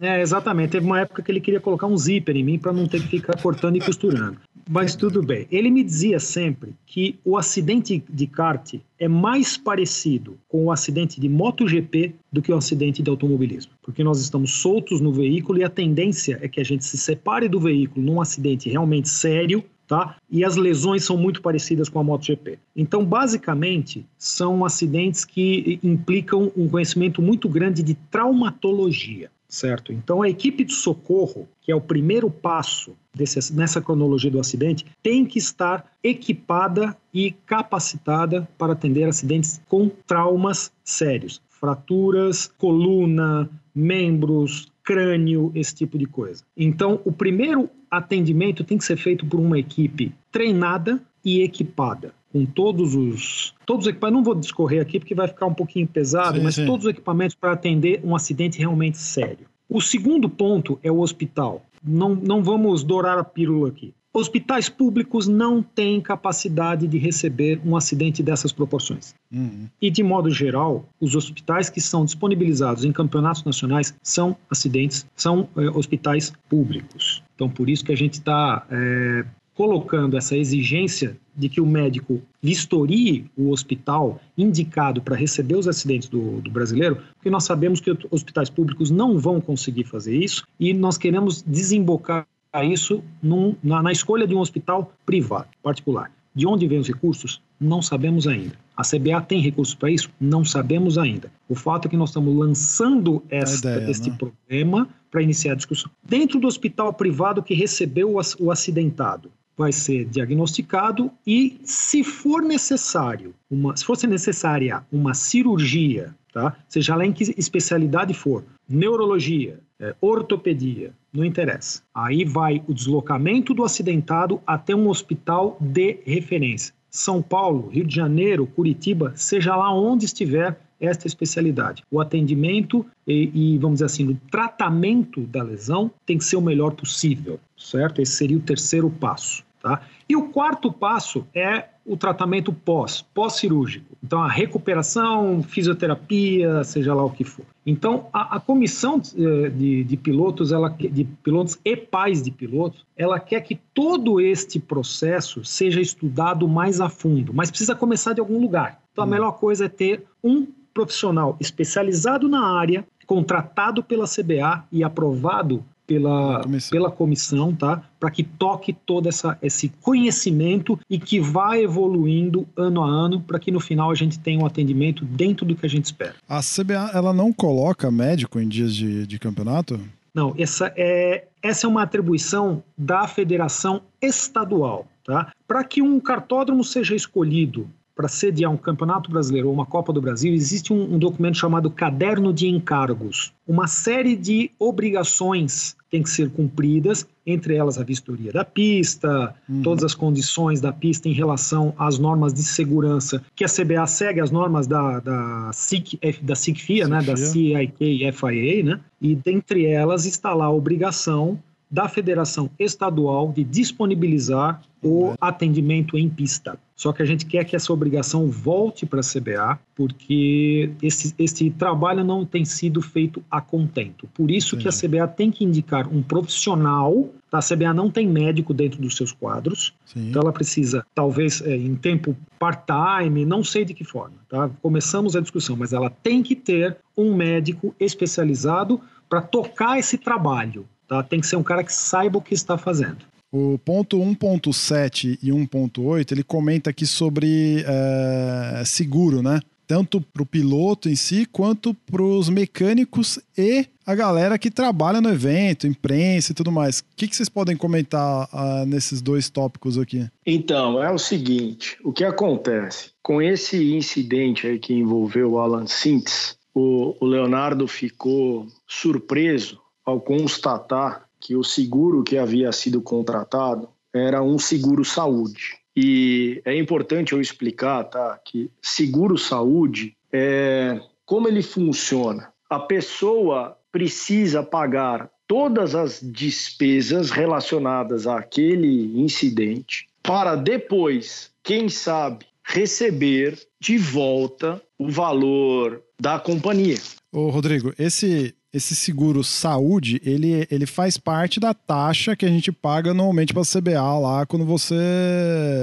É, 0.00 0.20
exatamente. 0.20 0.70
Teve 0.70 0.84
uma 0.84 1.00
época 1.00 1.22
que 1.22 1.32
ele 1.32 1.40
queria 1.40 1.60
colocar 1.60 1.86
um 1.86 1.96
zíper 1.96 2.36
em 2.36 2.44
mim 2.44 2.58
para 2.58 2.72
não 2.72 2.86
ter 2.86 3.00
que 3.00 3.08
ficar 3.08 3.40
cortando 3.40 3.76
e 3.76 3.80
costurando. 3.80 4.36
Mas 4.68 4.94
tudo 4.94 5.22
bem. 5.22 5.46
Ele 5.50 5.70
me 5.70 5.84
dizia 5.84 6.18
sempre 6.18 6.74
que 6.86 7.18
o 7.24 7.36
acidente 7.36 8.02
de 8.08 8.26
kart 8.26 8.74
é 8.98 9.08
mais 9.08 9.56
parecido 9.56 10.38
com 10.48 10.64
o 10.64 10.72
acidente 10.72 11.20
de 11.20 11.28
MotoGP 11.28 12.14
do 12.32 12.42
que 12.42 12.52
o 12.52 12.56
acidente 12.56 13.02
de 13.02 13.10
automobilismo. 13.10 13.72
Porque 13.82 14.02
nós 14.02 14.20
estamos 14.20 14.54
soltos 14.54 15.00
no 15.00 15.12
veículo 15.12 15.58
e 15.58 15.64
a 15.64 15.70
tendência 15.70 16.38
é 16.42 16.48
que 16.48 16.60
a 16.60 16.64
gente 16.64 16.84
se 16.84 16.98
separe 16.98 17.48
do 17.48 17.60
veículo 17.60 18.04
num 18.04 18.20
acidente 18.20 18.68
realmente 18.68 19.08
sério 19.08 19.62
Tá? 19.86 20.16
E 20.30 20.44
as 20.44 20.56
lesões 20.56 21.04
são 21.04 21.16
muito 21.16 21.42
parecidas 21.42 21.90
com 21.90 21.98
a 21.98 22.04
MotoGP. 22.04 22.58
Então, 22.74 23.04
basicamente, 23.04 24.06
são 24.16 24.64
acidentes 24.64 25.24
que 25.24 25.78
implicam 25.82 26.50
um 26.56 26.68
conhecimento 26.68 27.20
muito 27.20 27.48
grande 27.48 27.82
de 27.82 27.94
traumatologia 27.94 29.30
certo? 29.54 29.92
Então 29.92 30.20
a 30.20 30.28
equipe 30.28 30.64
de 30.64 30.72
socorro, 30.72 31.48
que 31.62 31.70
é 31.70 31.74
o 31.74 31.80
primeiro 31.80 32.28
passo 32.30 32.94
desse, 33.14 33.54
nessa 33.54 33.80
cronologia 33.80 34.30
do 34.30 34.40
acidente, 34.40 34.84
tem 35.02 35.24
que 35.24 35.38
estar 35.38 35.90
equipada 36.02 36.96
e 37.12 37.30
capacitada 37.46 38.48
para 38.58 38.72
atender 38.72 39.04
acidentes 39.04 39.60
com 39.68 39.88
traumas 39.88 40.72
sérios, 40.82 41.40
fraturas, 41.48 42.50
coluna, 42.58 43.48
membros, 43.74 44.70
crânio, 44.84 45.50
esse 45.54 45.74
tipo 45.74 45.98
de 45.98 46.06
coisa. 46.06 46.44
Então 46.56 47.00
o 47.04 47.10
primeiro 47.10 47.68
atendimento 47.90 48.62
tem 48.62 48.78
que 48.78 48.84
ser 48.84 48.96
feito 48.96 49.26
por 49.26 49.40
uma 49.40 49.58
equipe 49.58 50.14
treinada 50.30 51.00
e 51.24 51.40
equipada 51.40 52.12
com 52.34 52.44
todos 52.44 52.96
os 52.96 53.54
todos 53.64 53.86
os 53.86 53.90
equipamentos, 53.90 54.18
não 54.18 54.24
vou 54.24 54.34
discorrer 54.34 54.82
aqui 54.82 54.98
porque 54.98 55.14
vai 55.14 55.28
ficar 55.28 55.46
um 55.46 55.54
pouquinho 55.54 55.86
pesado, 55.86 56.38
sim, 56.38 56.42
mas 56.42 56.56
sim. 56.56 56.66
todos 56.66 56.84
os 56.84 56.90
equipamentos 56.90 57.36
para 57.36 57.52
atender 57.52 58.00
um 58.02 58.16
acidente 58.16 58.58
realmente 58.58 58.98
sério. 58.98 59.46
O 59.68 59.80
segundo 59.80 60.28
ponto 60.28 60.78
é 60.82 60.90
o 60.90 60.98
hospital. 60.98 61.64
Não, 61.82 62.14
não 62.14 62.42
vamos 62.42 62.82
dourar 62.82 63.18
a 63.18 63.24
pílula 63.24 63.68
aqui. 63.68 63.94
Hospitais 64.16 64.68
públicos 64.68 65.26
não 65.26 65.60
têm 65.60 66.00
capacidade 66.00 66.86
de 66.86 66.98
receber 66.98 67.60
um 67.64 67.76
acidente 67.76 68.22
dessas 68.22 68.52
proporções. 68.52 69.12
Uhum. 69.32 69.66
E, 69.82 69.90
de 69.90 70.04
modo 70.04 70.30
geral, 70.30 70.88
os 71.00 71.16
hospitais 71.16 71.68
que 71.68 71.80
são 71.80 72.04
disponibilizados 72.04 72.84
em 72.84 72.92
campeonatos 72.92 73.42
nacionais 73.42 73.92
são 74.04 74.36
acidentes, 74.48 75.04
são 75.16 75.48
é, 75.56 75.62
hospitais 75.70 76.32
públicos. 76.48 77.24
Então, 77.34 77.50
por 77.50 77.68
isso 77.68 77.84
que 77.84 77.90
a 77.90 77.96
gente 77.96 78.14
está 78.14 78.64
é, 78.70 79.24
colocando 79.54 80.16
essa 80.16 80.36
exigência 80.36 81.16
de 81.36 81.48
que 81.48 81.60
o 81.60 81.66
médico 81.66 82.22
vistorie 82.40 83.26
o 83.36 83.50
hospital 83.50 84.20
indicado 84.38 85.02
para 85.02 85.16
receber 85.16 85.56
os 85.56 85.66
acidentes 85.66 86.08
do, 86.08 86.40
do, 86.40 86.50
brasileiro, 86.50 86.98
porque 87.16 87.30
nós 87.30 87.42
sabemos 87.42 87.80
que 87.80 87.90
hospitais 88.12 88.48
públicos 88.48 88.92
não 88.92 89.18
vão 89.18 89.40
conseguir 89.40 89.84
fazer 89.84 90.16
isso 90.16 90.46
e 90.58 90.72
nós 90.72 90.96
queremos 90.96 91.42
desembocar 91.42 92.26
isso 92.62 93.02
num, 93.22 93.56
na, 93.62 93.82
na 93.82 93.90
escolha 93.90 94.26
de 94.26 94.34
um 94.34 94.40
hospital 94.40 94.92
privado, 95.06 95.48
particular. 95.62 96.10
De 96.34 96.46
onde 96.46 96.66
vêm 96.66 96.78
os 96.78 96.88
recursos? 96.88 97.40
Não 97.60 97.80
sabemos 97.80 98.26
ainda. 98.26 98.54
A 98.76 98.82
CBA 98.82 99.20
tem 99.22 99.40
recursos 99.40 99.74
para 99.74 99.90
isso? 99.90 100.10
Não 100.20 100.44
sabemos 100.44 100.98
ainda. 100.98 101.30
O 101.48 101.54
fato 101.54 101.86
é 101.86 101.88
que 101.88 101.96
nós 101.96 102.10
estamos 102.10 102.36
lançando 102.36 103.22
esta, 103.30 103.70
ideia, 103.70 103.90
este 103.90 104.10
né? 104.10 104.16
problema 104.18 104.88
para 105.10 105.22
iniciar 105.22 105.52
a 105.52 105.56
discussão. 105.56 105.90
Dentro 106.02 106.40
do 106.40 106.48
hospital 106.48 106.92
privado 106.92 107.42
que 107.42 107.54
recebeu 107.54 108.16
o 108.40 108.50
acidentado, 108.50 109.30
vai 109.56 109.70
ser 109.70 110.04
diagnosticado 110.06 111.10
e, 111.24 111.60
se 111.64 112.02
for 112.02 112.42
necessário, 112.42 113.32
uma, 113.48 113.76
se 113.76 113.84
fosse 113.84 114.06
necessária 114.06 114.84
uma 114.90 115.14
cirurgia, 115.14 116.14
tá? 116.32 116.56
seja 116.68 116.96
lá 116.96 117.06
em 117.06 117.12
que 117.12 117.32
especialidade 117.38 118.12
for, 118.12 118.44
neurologia, 118.68 119.60
é, 119.84 119.94
ortopedia, 120.00 120.92
não 121.12 121.24
interessa. 121.24 121.82
Aí 121.94 122.24
vai 122.24 122.62
o 122.66 122.72
deslocamento 122.72 123.52
do 123.52 123.64
acidentado 123.64 124.40
até 124.46 124.74
um 124.74 124.88
hospital 124.88 125.58
de 125.60 125.98
referência. 126.06 126.74
São 126.90 127.20
Paulo, 127.20 127.68
Rio 127.68 127.84
de 127.84 127.94
Janeiro, 127.94 128.46
Curitiba, 128.46 129.12
seja 129.14 129.54
lá 129.54 129.74
onde 129.74 130.06
estiver 130.06 130.58
esta 130.80 131.06
especialidade. 131.06 131.82
O 131.90 132.00
atendimento 132.00 132.86
e, 133.06 133.30
e, 133.34 133.58
vamos 133.58 133.76
dizer 133.76 133.86
assim, 133.86 134.08
o 134.08 134.18
tratamento 134.30 135.20
da 135.22 135.42
lesão 135.42 135.90
tem 136.06 136.16
que 136.16 136.24
ser 136.24 136.36
o 136.36 136.40
melhor 136.40 136.72
possível, 136.72 137.38
certo? 137.56 138.00
Esse 138.00 138.12
seria 138.12 138.38
o 138.38 138.40
terceiro 138.40 138.88
passo. 138.88 139.44
Tá? 139.64 139.80
E 140.06 140.14
o 140.14 140.28
quarto 140.28 140.70
passo 140.70 141.26
é 141.34 141.68
o 141.86 141.96
tratamento 141.96 142.52
pós, 142.52 143.00
pós-cirúrgico. 143.00 143.96
Então, 144.04 144.22
a 144.22 144.28
recuperação, 144.28 145.42
fisioterapia, 145.42 146.62
seja 146.64 146.92
lá 146.92 147.02
o 147.02 147.08
que 147.08 147.24
for. 147.24 147.46
Então, 147.64 148.06
a, 148.12 148.36
a 148.36 148.40
comissão 148.40 149.00
eh, 149.16 149.48
de, 149.48 149.84
de, 149.84 149.96
pilotos, 149.96 150.52
ela, 150.52 150.68
de 150.68 151.04
pilotos 151.04 151.58
e 151.64 151.74
pais 151.74 152.22
de 152.22 152.30
pilotos, 152.30 152.84
ela 152.94 153.18
quer 153.18 153.40
que 153.40 153.58
todo 153.72 154.20
este 154.20 154.60
processo 154.60 155.42
seja 155.46 155.80
estudado 155.80 156.46
mais 156.46 156.78
a 156.78 156.90
fundo, 156.90 157.32
mas 157.32 157.48
precisa 157.48 157.74
começar 157.74 158.12
de 158.12 158.20
algum 158.20 158.38
lugar. 158.38 158.82
Então, 158.92 159.02
a 159.02 159.06
hum. 159.06 159.10
melhor 159.10 159.32
coisa 159.32 159.64
é 159.64 159.68
ter 159.70 160.04
um 160.22 160.46
profissional 160.74 161.38
especializado 161.40 162.28
na 162.28 162.46
área, 162.54 162.86
contratado 163.06 163.82
pela 163.82 164.04
CBA 164.04 164.62
e 164.70 164.84
aprovado 164.84 165.64
pela 165.86 166.42
comissão, 166.42 166.70
pela 166.70 166.90
comissão 166.90 167.54
tá? 167.54 167.82
Para 167.98 168.10
que 168.10 168.22
toque 168.22 168.72
todo 168.72 169.08
essa, 169.08 169.38
esse 169.42 169.68
conhecimento 169.80 170.78
e 170.88 170.98
que 170.98 171.20
vá 171.20 171.58
evoluindo 171.58 172.46
ano 172.56 172.82
a 172.82 172.88
ano 172.88 173.20
para 173.20 173.38
que 173.38 173.50
no 173.50 173.60
final 173.60 173.90
a 173.90 173.94
gente 173.94 174.18
tenha 174.18 174.40
um 174.40 174.46
atendimento 174.46 175.04
dentro 175.04 175.44
do 175.46 175.54
que 175.54 175.66
a 175.66 175.68
gente 175.68 175.86
espera. 175.86 176.14
A 176.28 176.40
CBA 176.40 176.90
ela 176.94 177.12
não 177.12 177.32
coloca 177.32 177.90
médico 177.90 178.40
em 178.40 178.48
dias 178.48 178.74
de, 178.74 179.06
de 179.06 179.18
campeonato? 179.18 179.80
Não, 180.14 180.34
essa 180.38 180.72
é, 180.76 181.24
essa 181.42 181.66
é 181.66 181.68
uma 181.68 181.82
atribuição 181.82 182.62
da 182.78 183.06
federação 183.08 183.82
estadual. 184.00 184.86
Tá? 185.04 185.32
Para 185.46 185.62
que 185.64 185.82
um 185.82 186.00
cartódromo 186.00 186.64
seja 186.64 186.94
escolhido 186.94 187.68
para 187.94 188.08
sediar 188.08 188.50
um 188.50 188.56
campeonato 188.56 189.10
brasileiro 189.10 189.48
ou 189.48 189.54
uma 189.54 189.66
Copa 189.66 189.92
do 189.92 190.00
Brasil, 190.00 190.34
existe 190.34 190.72
um, 190.72 190.94
um, 190.94 190.98
documento 190.98 191.38
chamado 191.38 191.70
Caderno 191.70 192.32
de 192.32 192.48
Encargos. 192.48 193.32
Uma 193.46 193.66
série 193.68 194.16
de 194.16 194.50
obrigações 194.58 195.76
tem 195.90 196.02
que 196.02 196.10
ser 196.10 196.28
cumpridas, 196.30 197.06
entre 197.24 197.54
elas 197.54 197.78
a 197.78 197.84
vistoria 197.84 198.32
da 198.32 198.44
pista, 198.44 199.32
uhum. 199.48 199.62
todas 199.62 199.84
as 199.84 199.94
condições 199.94 200.60
da 200.60 200.72
pista 200.72 201.08
em 201.08 201.12
relação 201.12 201.72
às 201.78 201.98
normas 201.98 202.34
de 202.34 202.42
segurança, 202.42 203.22
que 203.36 203.44
a 203.44 203.48
CBA 203.48 203.86
segue 203.86 204.20
as 204.20 204.30
normas 204.30 204.66
da, 204.66 204.98
da, 204.98 205.50
SIC, 205.52 206.00
da 206.20 206.34
SICFIA, 206.34 206.88
né, 206.88 207.00
da 207.00 207.16
CIK 207.16 207.76
e 207.80 208.12
FIA, 208.12 208.64
né, 208.64 208.80
e 209.00 209.14
dentre 209.14 209.66
elas 209.66 210.04
está 210.04 210.34
lá 210.34 210.46
a 210.46 210.50
obrigação 210.50 211.38
da 211.74 211.88
Federação 211.88 212.48
Estadual 212.56 213.32
de 213.32 213.42
disponibilizar 213.42 214.62
o 214.80 215.06
uhum. 215.06 215.14
atendimento 215.20 215.98
em 215.98 216.08
pista. 216.08 216.56
Só 216.76 216.92
que 216.92 217.02
a 217.02 217.04
gente 217.04 217.26
quer 217.26 217.44
que 217.44 217.56
essa 217.56 217.72
obrigação 217.72 218.28
volte 218.30 218.86
para 218.86 219.00
a 219.00 219.02
CBA, 219.02 219.58
porque 219.74 220.70
esse, 220.80 221.12
esse 221.18 221.50
trabalho 221.50 222.04
não 222.04 222.24
tem 222.24 222.44
sido 222.44 222.80
feito 222.80 223.24
a 223.28 223.40
contento. 223.40 224.08
Por 224.14 224.30
isso 224.30 224.56
que 224.56 224.68
a 224.68 224.70
CBA 224.70 225.08
tem 225.08 225.32
que 225.32 225.44
indicar 225.44 225.88
um 225.92 226.00
profissional. 226.00 227.10
Tá? 227.28 227.38
A 227.38 227.42
CBA 227.42 227.74
não 227.74 227.90
tem 227.90 228.06
médico 228.06 228.54
dentro 228.54 228.80
dos 228.80 228.96
seus 228.96 229.10
quadros, 229.10 229.74
Sim. 229.84 230.10
então 230.10 230.22
ela 230.22 230.32
precisa, 230.32 230.86
talvez 230.94 231.40
é, 231.42 231.56
em 231.56 231.74
tempo 231.74 232.16
part-time, 232.38 233.24
não 233.24 233.42
sei 233.42 233.64
de 233.64 233.74
que 233.74 233.82
forma. 233.82 234.16
Tá? 234.28 234.48
Começamos 234.62 235.16
a 235.16 235.20
discussão, 235.20 235.56
mas 235.56 235.72
ela 235.72 235.90
tem 235.90 236.22
que 236.22 236.36
ter 236.36 236.76
um 236.96 237.14
médico 237.16 237.74
especializado 237.80 238.80
para 239.08 239.22
tocar 239.22 239.78
esse 239.78 239.98
trabalho. 239.98 240.66
Tá? 240.88 241.02
Tem 241.02 241.20
que 241.20 241.26
ser 241.26 241.36
um 241.36 241.42
cara 241.42 241.64
que 241.64 241.72
saiba 241.72 242.18
o 242.18 242.22
que 242.22 242.34
está 242.34 242.58
fazendo. 242.58 242.98
O 243.32 243.58
ponto 243.58 243.98
1.7 243.98 245.18
e 245.20 245.30
1.8, 245.30 246.12
ele 246.12 246.22
comenta 246.22 246.70
aqui 246.70 246.86
sobre 246.86 247.64
é, 247.66 248.62
seguro, 248.64 249.22
né? 249.22 249.40
Tanto 249.66 250.00
para 250.00 250.22
o 250.22 250.26
piloto 250.26 250.88
em 250.88 250.94
si, 250.94 251.26
quanto 251.26 251.74
para 251.74 252.02
os 252.02 252.28
mecânicos 252.28 253.18
e 253.36 253.66
a 253.84 253.94
galera 253.94 254.38
que 254.38 254.50
trabalha 254.50 255.00
no 255.00 255.08
evento, 255.08 255.66
imprensa 255.66 256.30
e 256.30 256.34
tudo 256.34 256.52
mais. 256.52 256.78
O 256.78 256.84
que, 256.96 257.08
que 257.08 257.16
vocês 257.16 257.28
podem 257.28 257.56
comentar 257.56 258.28
uh, 258.32 258.66
nesses 258.66 259.02
dois 259.02 259.28
tópicos 259.28 259.78
aqui? 259.78 260.06
Então, 260.24 260.80
é 260.80 260.92
o 260.92 260.98
seguinte: 260.98 261.76
o 261.82 261.92
que 261.92 262.04
acontece? 262.04 262.90
Com 263.02 263.20
esse 263.20 263.74
incidente 263.74 264.46
aí 264.46 264.58
que 264.60 264.74
envolveu 264.74 265.32
o 265.32 265.38
Alan 265.40 265.66
Sintz, 265.66 266.36
o, 266.54 266.94
o 267.00 267.06
Leonardo 267.06 267.66
ficou 267.66 268.46
surpreso 268.68 269.63
ao 269.84 270.00
constatar 270.00 271.08
que 271.20 271.34
o 271.34 271.44
seguro 271.44 272.02
que 272.02 272.18
havia 272.18 272.52
sido 272.52 272.80
contratado 272.80 273.68
era 273.92 274.22
um 274.22 274.38
seguro 274.38 274.84
saúde. 274.84 275.58
E 275.76 276.40
é 276.44 276.56
importante 276.56 277.12
eu 277.12 277.20
explicar, 277.20 277.84
tá, 277.84 278.18
que 278.24 278.50
seguro 278.62 279.18
saúde 279.18 279.96
é 280.12 280.80
como 281.04 281.28
ele 281.28 281.42
funciona. 281.42 282.32
A 282.48 282.58
pessoa 282.58 283.58
precisa 283.72 284.42
pagar 284.42 285.10
todas 285.26 285.74
as 285.74 286.00
despesas 286.00 287.10
relacionadas 287.10 288.06
àquele 288.06 289.00
incidente 289.00 289.86
para 290.02 290.36
depois, 290.36 291.30
quem 291.42 291.68
sabe, 291.68 292.26
receber 292.44 293.38
de 293.58 293.78
volta 293.78 294.62
o 294.78 294.90
valor 294.90 295.82
da 295.98 296.18
companhia. 296.18 296.76
Ô, 297.10 297.30
Rodrigo, 297.30 297.72
esse 297.78 298.34
esse 298.54 298.76
seguro 298.76 299.24
saúde, 299.24 300.00
ele, 300.04 300.46
ele 300.48 300.64
faz 300.64 300.96
parte 300.96 301.40
da 301.40 301.52
taxa 301.52 302.14
que 302.14 302.24
a 302.24 302.28
gente 302.28 302.52
paga 302.52 302.94
normalmente 302.94 303.34
para 303.34 303.42
CBA 303.42 303.98
lá 303.98 304.24
quando 304.24 304.44
você 304.44 304.76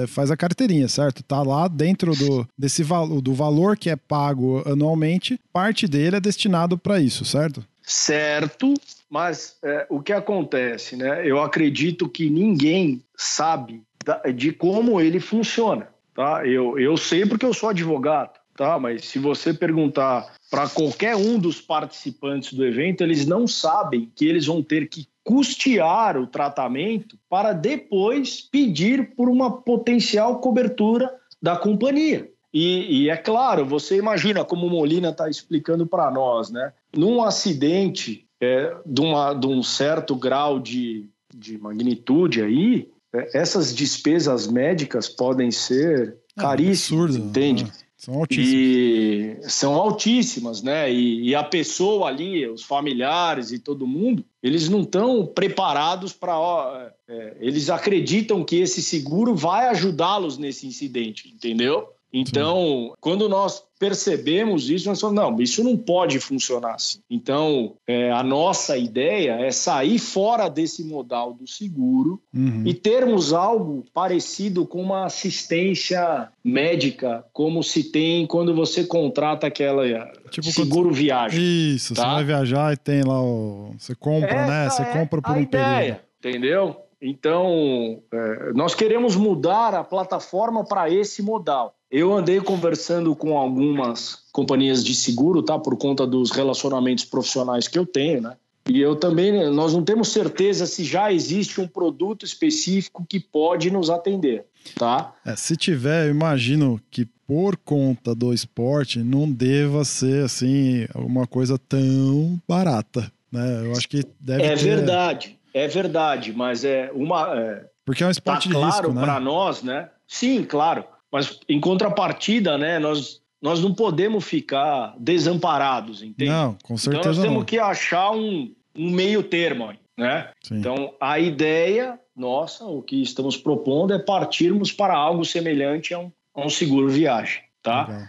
faz 0.09 0.29
a 0.29 0.35
carteirinha, 0.35 0.89
certo? 0.89 1.23
Tá 1.23 1.41
lá 1.41 1.69
dentro 1.69 2.13
do, 2.13 2.45
desse 2.57 2.83
valor, 2.83 3.21
do 3.21 3.33
valor 3.33 3.77
que 3.77 3.89
é 3.89 3.95
pago 3.95 4.61
anualmente, 4.65 5.39
parte 5.53 5.87
dele 5.87 6.17
é 6.17 6.19
destinado 6.19 6.77
para 6.77 6.99
isso, 6.99 7.23
certo? 7.23 7.65
Certo, 7.81 8.73
mas 9.09 9.55
é, 9.63 9.85
o 9.89 10.01
que 10.01 10.11
acontece, 10.11 10.97
né? 10.97 11.25
Eu 11.25 11.41
acredito 11.41 12.09
que 12.09 12.29
ninguém 12.29 13.01
sabe 13.15 13.81
da, 14.05 14.17
de 14.31 14.51
como 14.51 14.99
ele 14.99 15.19
funciona, 15.21 15.87
tá? 16.13 16.45
Eu, 16.45 16.77
eu 16.77 16.97
sei 16.97 17.25
porque 17.25 17.45
eu 17.45 17.53
sou 17.53 17.69
advogado, 17.69 18.40
tá? 18.55 18.79
Mas 18.79 19.05
se 19.05 19.19
você 19.19 19.53
perguntar 19.53 20.33
para 20.49 20.67
qualquer 20.69 21.15
um 21.15 21.39
dos 21.39 21.61
participantes 21.61 22.53
do 22.53 22.65
evento, 22.65 23.01
eles 23.01 23.25
não 23.25 23.47
sabem 23.47 24.11
que 24.15 24.25
eles 24.25 24.45
vão 24.45 24.61
ter 24.61 24.87
que 24.89 25.07
custear 25.23 26.17
o 26.17 26.27
tratamento 26.27 27.17
para 27.29 27.53
depois 27.53 28.41
pedir 28.41 29.15
por 29.15 29.29
uma 29.29 29.61
potencial 29.61 30.39
cobertura 30.39 31.13
da 31.41 31.55
companhia. 31.55 32.29
E, 32.53 33.03
e 33.03 33.09
é 33.09 33.15
claro, 33.15 33.65
você 33.65 33.97
imagina 33.97 34.43
como 34.43 34.67
o 34.67 34.69
Molina 34.69 35.09
está 35.09 35.29
explicando 35.29 35.87
para 35.87 36.11
nós, 36.11 36.49
né? 36.49 36.73
Num 36.93 37.23
acidente 37.23 38.27
é, 38.41 38.75
de, 38.85 39.01
uma, 39.01 39.33
de 39.33 39.47
um 39.47 39.63
certo 39.63 40.15
grau 40.15 40.59
de, 40.59 41.07
de 41.33 41.57
magnitude 41.57 42.41
aí, 42.41 42.89
é, 43.13 43.37
essas 43.39 43.73
despesas 43.73 44.47
médicas 44.47 45.07
podem 45.07 45.49
ser 45.51 46.17
é 46.37 46.41
caríssimas, 46.41 47.15
absurdo, 47.15 47.29
entende? 47.29 47.63
Né? 47.65 47.71
São 48.01 48.15
altíssimas. 48.15 49.45
E 49.45 49.49
são 49.51 49.75
altíssimas, 49.75 50.63
né? 50.63 50.91
E, 50.91 51.29
e, 51.29 51.35
a 51.35 51.43
pessoa 51.43 52.07
ali, 52.07 52.47
os 52.47 52.63
familiares 52.63 53.51
e 53.51 53.59
todo 53.59 53.85
mundo, 53.85 54.25
eles 54.41 54.67
não 54.67 54.81
estão 54.81 55.23
preparados 55.27 56.11
para. 56.11 56.95
É, 57.07 57.37
eles 57.39 57.69
acreditam 57.69 58.43
que 58.43 58.55
esse 58.55 58.81
seguro 58.81 59.35
vai 59.35 59.67
ajudá-los 59.67 60.39
nesse 60.39 60.65
incidente, 60.65 61.29
entendeu? 61.29 61.89
Então, 62.13 62.89
Sim. 62.89 62.93
quando 62.99 63.29
nós 63.29 63.63
percebemos 63.79 64.69
isso, 64.69 64.87
nós 64.87 64.99
falamos, 64.99 65.23
não, 65.23 65.41
isso 65.41 65.63
não 65.63 65.75
pode 65.75 66.19
funcionar 66.19 66.75
assim. 66.75 66.99
Então, 67.09 67.73
é, 67.87 68.11
a 68.11 68.21
nossa 68.21 68.77
ideia 68.77 69.39
é 69.39 69.49
sair 69.49 69.97
fora 69.97 70.49
desse 70.49 70.83
modal 70.83 71.33
do 71.33 71.47
seguro 71.47 72.21
uhum. 72.33 72.63
e 72.65 72.73
termos 72.73 73.33
algo 73.33 73.83
parecido 73.93 74.67
com 74.67 74.81
uma 74.81 75.05
assistência 75.05 76.29
médica, 76.43 77.25
como 77.33 77.63
se 77.63 77.85
tem 77.85 78.27
quando 78.27 78.53
você 78.53 78.83
contrata 78.83 79.47
aquela 79.47 79.83
tipo, 80.29 80.51
seguro 80.51 80.89
quando... 80.89 80.95
viagem. 80.95 81.41
Isso, 81.73 81.95
tá? 81.95 82.01
você 82.03 82.15
vai 82.15 82.23
viajar 82.23 82.73
e 82.73 82.77
tem 82.77 83.03
lá 83.03 83.19
o... 83.23 83.73
Você 83.79 83.95
compra, 83.95 84.29
Essa 84.29 84.47
né? 84.47 84.69
Você 84.69 84.81
é 84.81 84.85
compra 84.85 85.21
por 85.21 85.31
um 85.31 85.41
ideia, 85.41 86.01
período. 86.21 86.39
Entendeu? 86.39 86.75
Então, 87.01 88.03
é, 88.13 88.53
nós 88.53 88.75
queremos 88.75 89.15
mudar 89.15 89.73
a 89.73 89.83
plataforma 89.83 90.63
para 90.63 90.87
esse 90.87 91.23
modal. 91.23 91.73
Eu 91.91 92.13
andei 92.13 92.39
conversando 92.39 93.13
com 93.15 93.37
algumas 93.37 94.23
companhias 94.31 94.83
de 94.83 94.95
seguro, 94.95 95.43
tá? 95.43 95.59
Por 95.59 95.75
conta 95.77 96.07
dos 96.07 96.31
relacionamentos 96.31 97.03
profissionais 97.03 97.67
que 97.67 97.77
eu 97.77 97.85
tenho, 97.85 98.21
né? 98.21 98.35
E 98.69 98.79
eu 98.79 98.95
também, 98.95 99.49
nós 99.49 99.73
não 99.73 99.83
temos 99.83 100.09
certeza 100.09 100.65
se 100.65 100.83
já 100.83 101.11
existe 101.11 101.59
um 101.59 101.67
produto 101.67 102.25
específico 102.25 103.05
que 103.07 103.19
pode 103.19 103.71
nos 103.71 103.89
atender, 103.89 104.45
tá? 104.77 105.13
É, 105.25 105.35
se 105.35 105.57
tiver, 105.57 106.05
eu 106.05 106.11
imagino 106.11 106.79
que 106.89 107.07
por 107.27 107.57
conta 107.57 108.13
do 108.13 108.33
esporte 108.33 108.99
não 108.99 109.29
deva 109.29 109.83
ser 109.83 110.25
assim 110.25 110.85
uma 110.95 111.25
coisa 111.25 111.57
tão 111.57 112.39
barata. 112.47 113.11
Né? 113.31 113.65
Eu 113.65 113.71
acho 113.71 113.89
que 113.89 114.03
deve 114.19 114.43
É 114.43 114.55
ter... 114.55 114.63
verdade, 114.63 115.39
é 115.53 115.67
verdade, 115.67 116.31
mas 116.31 116.63
é 116.63 116.91
uma. 116.93 117.37
É, 117.37 117.65
Porque 117.85 118.03
é 118.03 118.05
um 118.05 118.09
tá 118.09 118.11
esporte 118.11 118.47
de 118.47 118.53
claro 118.53 118.67
risco, 118.67 118.93
né? 118.93 119.01
para 119.01 119.19
nós, 119.19 119.63
né? 119.63 119.89
Sim, 120.07 120.43
claro. 120.43 120.83
Mas 121.11 121.39
em 121.47 121.59
contrapartida, 121.59 122.57
né? 122.57 122.79
Nós, 122.79 123.21
nós 123.41 123.61
não 123.61 123.73
podemos 123.73 124.23
ficar 124.23 124.95
desamparados, 124.97 126.01
entende? 126.01 126.31
Não, 126.31 126.53
com 126.63 126.73
então 126.73 126.77
certeza 126.77 127.07
nós 127.09 127.19
temos 127.19 127.37
não. 127.39 127.45
que 127.45 127.59
achar 127.59 128.11
um, 128.11 128.53
um 128.75 128.89
meio 128.89 129.21
termo, 129.23 129.73
né? 129.97 130.29
Sim. 130.41 130.59
Então 130.59 130.93
a 130.99 131.19
ideia 131.19 131.99
nossa, 132.15 132.65
o 132.65 132.81
que 132.81 133.01
estamos 133.01 133.37
propondo 133.37 133.93
é 133.93 133.99
partirmos 133.99 134.71
para 134.71 134.95
algo 134.95 135.25
semelhante 135.25 135.93
a 135.93 135.99
um, 135.99 136.11
a 136.35 136.45
um 136.45 136.49
seguro 136.49 136.89
viagem, 136.89 137.41
tá? 137.63 137.87
Legal. 137.87 138.03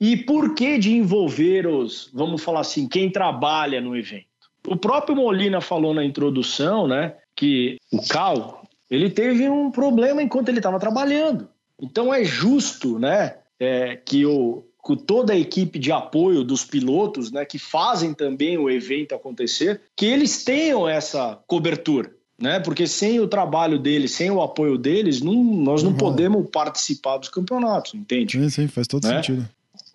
E 0.00 0.16
por 0.16 0.54
que 0.54 0.78
de 0.78 0.92
envolver 0.92 1.66
os, 1.66 2.10
vamos 2.14 2.42
falar 2.42 2.60
assim, 2.60 2.88
quem 2.88 3.10
trabalha 3.10 3.80
no 3.80 3.96
evento? 3.96 4.26
O 4.66 4.76
próprio 4.76 5.16
Molina 5.16 5.60
falou 5.60 5.92
na 5.92 6.04
introdução, 6.04 6.86
né, 6.86 7.14
que 7.34 7.78
o 7.92 8.00
Cal, 8.06 8.62
ele 8.88 9.10
teve 9.10 9.48
um 9.48 9.70
problema 9.70 10.22
enquanto 10.22 10.48
ele 10.50 10.58
estava 10.58 10.78
trabalhando. 10.78 11.48
Então 11.80 12.12
é 12.12 12.24
justo, 12.24 12.98
né, 12.98 13.36
é, 13.58 13.96
que 13.96 14.24
o 14.26 14.64
com 14.80 14.96
toda 14.96 15.34
a 15.34 15.36
equipe 15.38 15.78
de 15.78 15.92
apoio 15.92 16.42
dos 16.42 16.64
pilotos, 16.64 17.30
né, 17.30 17.44
que 17.44 17.58
fazem 17.58 18.14
também 18.14 18.56
o 18.56 18.70
evento 18.70 19.14
acontecer, 19.14 19.82
que 19.94 20.06
eles 20.06 20.42
tenham 20.44 20.88
essa 20.88 21.38
cobertura, 21.46 22.10
né? 22.40 22.58
Porque 22.58 22.86
sem 22.86 23.20
o 23.20 23.28
trabalho 23.28 23.78
deles, 23.78 24.12
sem 24.12 24.30
o 24.30 24.40
apoio 24.40 24.78
deles, 24.78 25.20
não- 25.20 25.34
nós 25.44 25.82
não 25.82 25.90
Uhum. 25.90 25.96
podemos 25.98 26.48
participar 26.50 27.18
dos 27.18 27.28
campeonatos, 27.28 27.92
entende? 27.92 28.32
Sim, 28.40 28.48
sim, 28.48 28.66
faz 28.68 28.86
todo 28.86 29.06
Né? 29.06 29.16
sentido. 29.16 29.46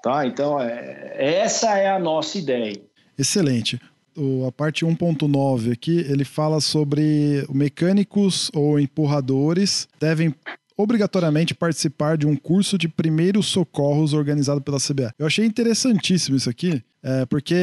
Tá? 0.03 0.27
Então, 0.27 0.59
é, 0.61 1.15
essa 1.17 1.75
é 1.75 1.89
a 1.89 1.97
nossa 1.97 2.37
ideia. 2.37 2.79
Excelente. 3.17 3.79
O- 4.15 4.45
a 4.45 4.51
parte 4.51 4.85
1.9 4.85 5.71
aqui, 5.71 6.05
ele 6.07 6.23
fala 6.25 6.61
sobre 6.61 7.47
mecânicos 7.51 8.51
ou 8.53 8.79
empurradores 8.79 9.87
devem 9.99 10.35
obrigatoriamente 10.77 11.53
participar 11.53 12.17
de 12.17 12.27
um 12.27 12.35
curso 12.35 12.77
de 12.77 12.87
primeiros 12.87 13.47
socorros 13.47 14.13
organizado 14.13 14.61
pela 14.61 14.79
CBA. 14.79 15.13
Eu 15.17 15.25
achei 15.25 15.45
interessantíssimo 15.45 16.37
isso 16.37 16.49
aqui, 16.49 16.83
é, 17.03 17.25
porque 17.25 17.55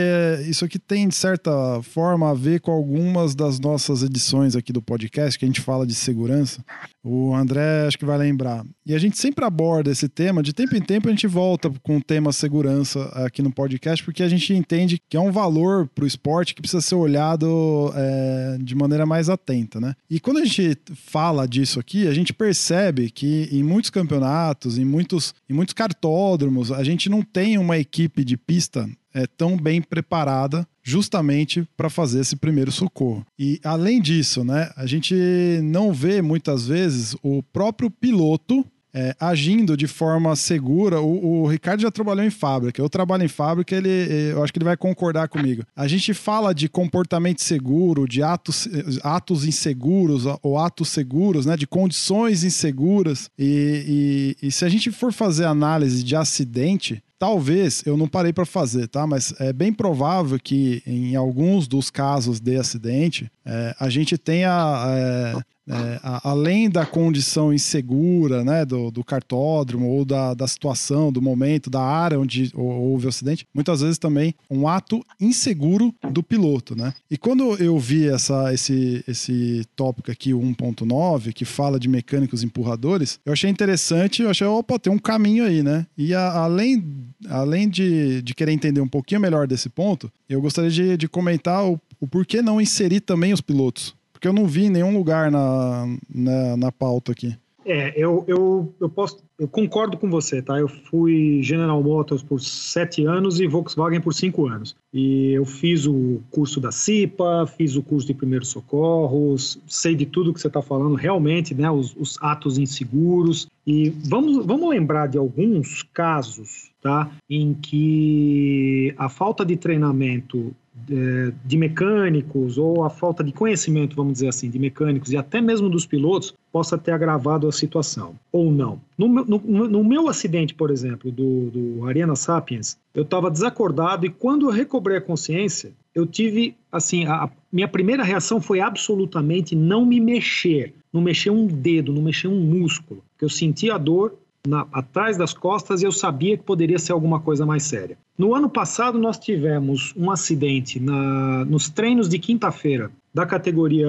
isso 0.46 0.66
aqui 0.66 0.78
tem, 0.78 1.08
de 1.08 1.14
certa 1.14 1.80
forma, 1.82 2.30
a 2.30 2.34
ver 2.34 2.60
com 2.60 2.70
algumas 2.70 3.34
das 3.34 3.58
nossas 3.58 4.02
edições 4.02 4.54
aqui 4.54 4.70
do 4.70 4.82
podcast, 4.82 5.38
que 5.38 5.46
a 5.46 5.48
gente 5.48 5.62
fala 5.62 5.86
de 5.86 5.94
segurança. 5.94 6.62
O 7.02 7.34
André 7.34 7.86
acho 7.86 7.98
que 7.98 8.04
vai 8.04 8.18
lembrar. 8.18 8.62
E 8.84 8.94
a 8.94 8.98
gente 8.98 9.18
sempre 9.18 9.42
aborda 9.42 9.90
esse 9.90 10.08
tema, 10.08 10.42
de 10.42 10.52
tempo 10.52 10.76
em 10.76 10.82
tempo 10.82 11.08
a 11.08 11.10
gente 11.10 11.26
volta 11.26 11.72
com 11.82 11.96
o 11.96 12.02
tema 12.02 12.32
segurança 12.32 13.04
aqui 13.14 13.40
no 13.40 13.50
podcast, 13.50 14.04
porque 14.04 14.22
a 14.22 14.28
gente 14.28 14.52
entende 14.52 15.00
que 15.08 15.16
é 15.16 15.20
um 15.20 15.32
valor 15.32 15.88
para 15.88 16.04
o 16.04 16.06
esporte 16.06 16.54
que 16.54 16.60
precisa 16.60 16.82
ser 16.82 16.96
olhado 16.96 17.92
é, 17.94 18.58
de 18.60 18.74
maneira 18.74 19.06
mais 19.06 19.30
atenta, 19.30 19.80
né? 19.80 19.94
E 20.10 20.20
quando 20.20 20.38
a 20.38 20.44
gente 20.44 20.76
fala 20.94 21.48
disso 21.48 21.80
aqui, 21.80 22.06
a 22.06 22.12
gente 22.12 22.34
percebe 22.34 23.10
que 23.10 23.48
em 23.50 23.62
muitos 23.62 23.90
campeonatos, 23.90 24.76
em 24.76 24.84
muitos, 24.84 25.34
em 25.48 25.54
muitos 25.54 25.72
cartódromos, 25.72 26.70
a 26.70 26.84
gente 26.84 27.08
não 27.08 27.22
tem 27.22 27.56
uma 27.56 27.78
equipe 27.78 28.22
de 28.22 28.36
pista 28.36 28.86
é, 29.14 29.26
tão 29.26 29.56
bem 29.56 29.80
preparada 29.82 30.66
justamente 30.82 31.66
para 31.76 31.90
fazer 31.90 32.20
esse 32.20 32.36
primeiro 32.36 32.72
socorro. 32.72 33.24
E 33.38 33.60
além 33.62 34.00
disso, 34.00 34.42
né, 34.44 34.70
a 34.76 34.86
gente 34.86 35.14
não 35.62 35.92
vê 35.92 36.22
muitas 36.22 36.66
vezes 36.66 37.14
o 37.22 37.42
próprio 37.42 37.90
piloto 37.90 38.64
é, 38.92 39.14
agindo 39.20 39.76
de 39.76 39.86
forma 39.86 40.34
segura. 40.34 41.00
O, 41.00 41.42
o 41.42 41.46
Ricardo 41.46 41.80
já 41.80 41.90
trabalhou 41.90 42.24
em 42.24 42.30
fábrica. 42.30 42.80
Eu 42.80 42.88
trabalho 42.88 43.24
em 43.24 43.28
fábrica, 43.28 43.74
ele, 43.74 43.88
eu 44.32 44.42
acho 44.42 44.52
que 44.52 44.58
ele 44.58 44.64
vai 44.64 44.76
concordar 44.76 45.28
comigo. 45.28 45.62
A 45.74 45.86
gente 45.86 46.12
fala 46.12 46.54
de 46.54 46.68
comportamento 46.68 47.40
seguro, 47.40 48.06
de 48.06 48.22
atos, 48.22 48.68
atos 49.02 49.44
inseguros 49.44 50.24
ou 50.42 50.58
atos 50.58 50.88
seguros, 50.88 51.46
né, 51.46 51.56
de 51.56 51.66
condições 51.66 52.44
inseguras. 52.44 53.30
E, 53.38 54.36
e, 54.42 54.48
e 54.48 54.50
se 54.50 54.64
a 54.64 54.68
gente 54.68 54.90
for 54.90 55.12
fazer 55.12 55.44
análise 55.44 56.02
de 56.02 56.16
acidente, 56.16 57.02
Talvez, 57.20 57.82
eu 57.84 57.98
não 57.98 58.08
parei 58.08 58.32
para 58.32 58.46
fazer, 58.46 58.88
tá? 58.88 59.06
Mas 59.06 59.34
é 59.38 59.52
bem 59.52 59.74
provável 59.74 60.38
que 60.42 60.82
em 60.86 61.14
alguns 61.14 61.68
dos 61.68 61.90
casos 61.90 62.40
de 62.40 62.56
acidente, 62.56 63.30
é, 63.44 63.74
a 63.78 63.90
gente 63.90 64.16
tenha, 64.16 64.48
é, 64.88 65.40
é, 65.70 66.00
a- 66.02 66.30
além 66.30 66.70
da 66.70 66.86
condição 66.86 67.52
insegura, 67.52 68.42
né, 68.42 68.64
do, 68.64 68.90
do 68.90 69.04
cartódromo 69.04 69.86
ou 69.86 70.02
da, 70.02 70.32
da 70.32 70.48
situação, 70.48 71.12
do 71.12 71.20
momento, 71.20 71.68
da 71.68 71.82
área 71.82 72.18
onde 72.18 72.50
hou- 72.54 72.64
houve 72.90 73.04
o 73.04 73.08
acidente, 73.10 73.46
muitas 73.54 73.82
vezes 73.82 73.98
também 73.98 74.34
um 74.50 74.66
ato 74.66 75.04
inseguro 75.20 75.94
do 76.10 76.22
piloto, 76.22 76.74
né? 76.74 76.94
E 77.10 77.18
quando 77.18 77.54
eu 77.62 77.78
vi 77.78 78.08
essa, 78.08 78.52
esse, 78.54 79.04
esse 79.06 79.66
tópico 79.76 80.10
aqui, 80.10 80.32
o 80.32 80.40
1.9, 80.40 81.34
que 81.34 81.44
fala 81.44 81.78
de 81.78 81.86
mecânicos 81.86 82.42
empurradores, 82.42 83.20
eu 83.26 83.32
achei 83.34 83.50
interessante, 83.50 84.22
eu 84.22 84.30
achei, 84.30 84.46
opa, 84.46 84.78
tem 84.78 84.90
um 84.90 84.98
caminho 84.98 85.44
aí, 85.44 85.62
né? 85.62 85.86
E 85.98 86.14
a- 86.14 86.32
além, 86.32 86.82
além 87.28 87.68
de, 87.68 88.22
de 88.22 88.34
querer 88.34 88.52
entender 88.52 88.80
um 88.80 88.88
pouquinho 88.88 89.20
melhor 89.20 89.46
desse 89.46 89.68
ponto, 89.68 90.10
eu 90.28 90.40
gostaria 90.40 90.70
de, 90.70 90.96
de 90.96 91.08
comentar 91.08 91.64
o, 91.66 91.80
o 92.00 92.06
porquê 92.06 92.42
não 92.42 92.60
inserir 92.60 93.00
também 93.00 93.32
os 93.32 93.40
pilotos. 93.40 93.94
Porque 94.12 94.28
eu 94.28 94.32
não 94.32 94.46
vi 94.46 94.64
em 94.64 94.70
nenhum 94.70 94.96
lugar 94.96 95.30
na, 95.30 95.86
na, 96.08 96.56
na 96.56 96.72
pauta 96.72 97.12
aqui. 97.12 97.36
É, 97.64 97.92
eu, 97.96 98.24
eu, 98.26 98.74
eu 98.80 98.88
posso. 98.88 99.22
Eu 99.38 99.46
concordo 99.46 99.96
com 99.96 100.10
você, 100.10 100.42
tá? 100.42 100.58
Eu 100.58 100.68
fui 100.68 101.42
General 101.42 101.82
Motors 101.82 102.22
por 102.22 102.40
sete 102.40 103.04
anos 103.04 103.38
e 103.40 103.46
Volkswagen 103.46 104.00
por 104.00 104.12
cinco 104.12 104.48
anos. 104.48 104.74
E 104.92 105.32
eu 105.32 105.44
fiz 105.44 105.86
o 105.86 106.20
curso 106.30 106.60
da 106.60 106.72
CIPA, 106.72 107.46
fiz 107.46 107.76
o 107.76 107.82
curso 107.82 108.06
de 108.06 108.14
primeiros 108.14 108.48
socorros, 108.48 109.58
sei 109.66 109.94
de 109.94 110.04
tudo 110.04 110.32
que 110.34 110.40
você 110.40 110.48
está 110.48 110.60
falando, 110.60 110.94
realmente, 110.94 111.54
né? 111.54 111.70
Os, 111.70 111.94
os 111.96 112.18
atos 112.20 112.58
inseguros. 112.58 113.46
E 113.66 113.90
vamos, 113.90 114.44
vamos 114.44 114.68
lembrar 114.68 115.06
de 115.06 115.16
alguns 115.16 115.82
casos, 115.82 116.69
tá? 116.80 117.10
Em 117.28 117.54
que 117.54 118.94
a 118.96 119.08
falta 119.08 119.44
de 119.44 119.56
treinamento 119.56 120.54
é, 120.90 121.32
de 121.44 121.56
mecânicos 121.58 122.56
ou 122.56 122.82
a 122.84 122.90
falta 122.90 123.22
de 123.22 123.32
conhecimento, 123.32 123.94
vamos 123.94 124.14
dizer 124.14 124.28
assim, 124.28 124.48
de 124.48 124.58
mecânicos 124.58 125.12
e 125.12 125.16
até 125.16 125.40
mesmo 125.40 125.68
dos 125.68 125.84
pilotos 125.84 126.34
possa 126.50 126.78
ter 126.78 126.92
agravado 126.92 127.46
a 127.46 127.52
situação, 127.52 128.14
ou 128.32 128.50
não. 128.50 128.80
No, 128.96 129.08
meu- 129.08 129.24
no- 129.26 129.68
no 129.68 129.84
meu 129.84 130.08
acidente, 130.08 130.54
por 130.54 130.70
exemplo, 130.70 131.10
do, 131.12 131.50
do 131.50 131.86
Ariana 131.86 132.16
Sapiens, 132.16 132.78
eu 132.94 133.02
estava 133.02 133.30
desacordado 133.30 134.06
e 134.06 134.10
quando 134.10 134.46
eu 134.46 134.50
recobrei 134.50 134.96
a 134.96 135.00
consciência, 135.02 135.72
eu 135.94 136.06
tive, 136.06 136.54
assim, 136.72 137.04
a, 137.04 137.24
a 137.24 137.30
minha 137.52 137.68
primeira 137.68 138.02
reação 138.02 138.40
foi 138.40 138.60
absolutamente 138.60 139.54
não 139.54 139.84
me 139.84 140.00
mexer, 140.00 140.72
não 140.92 141.00
mexer 141.02 141.30
um 141.30 141.46
dedo, 141.46 141.92
não 141.92 142.02
mexer 142.02 142.26
um 142.28 142.40
músculo, 142.40 143.02
porque 143.12 143.24
eu 143.24 143.28
senti 143.28 143.70
a 143.70 143.76
dor 143.78 144.14
na- 144.46 144.66
atrás 144.72 145.16
das 145.16 145.32
costas 145.34 145.82
e 145.82 145.84
eu 145.86 145.92
sabia 145.92 146.36
que 146.36 146.42
poderia 146.44 146.78
ser 146.78 146.92
alguma 146.92 147.20
coisa 147.20 147.44
mais 147.44 147.62
séria. 147.64 147.96
No 148.16 148.34
ano 148.34 148.48
passado, 148.48 148.98
nós 148.98 149.18
tivemos 149.18 149.92
um 149.96 150.10
acidente 150.10 150.80
na- 150.80 151.44
nos 151.44 151.68
treinos 151.68 152.08
de 152.08 152.18
quinta-feira 152.18 152.90
da 153.12 153.26
categoria 153.26 153.88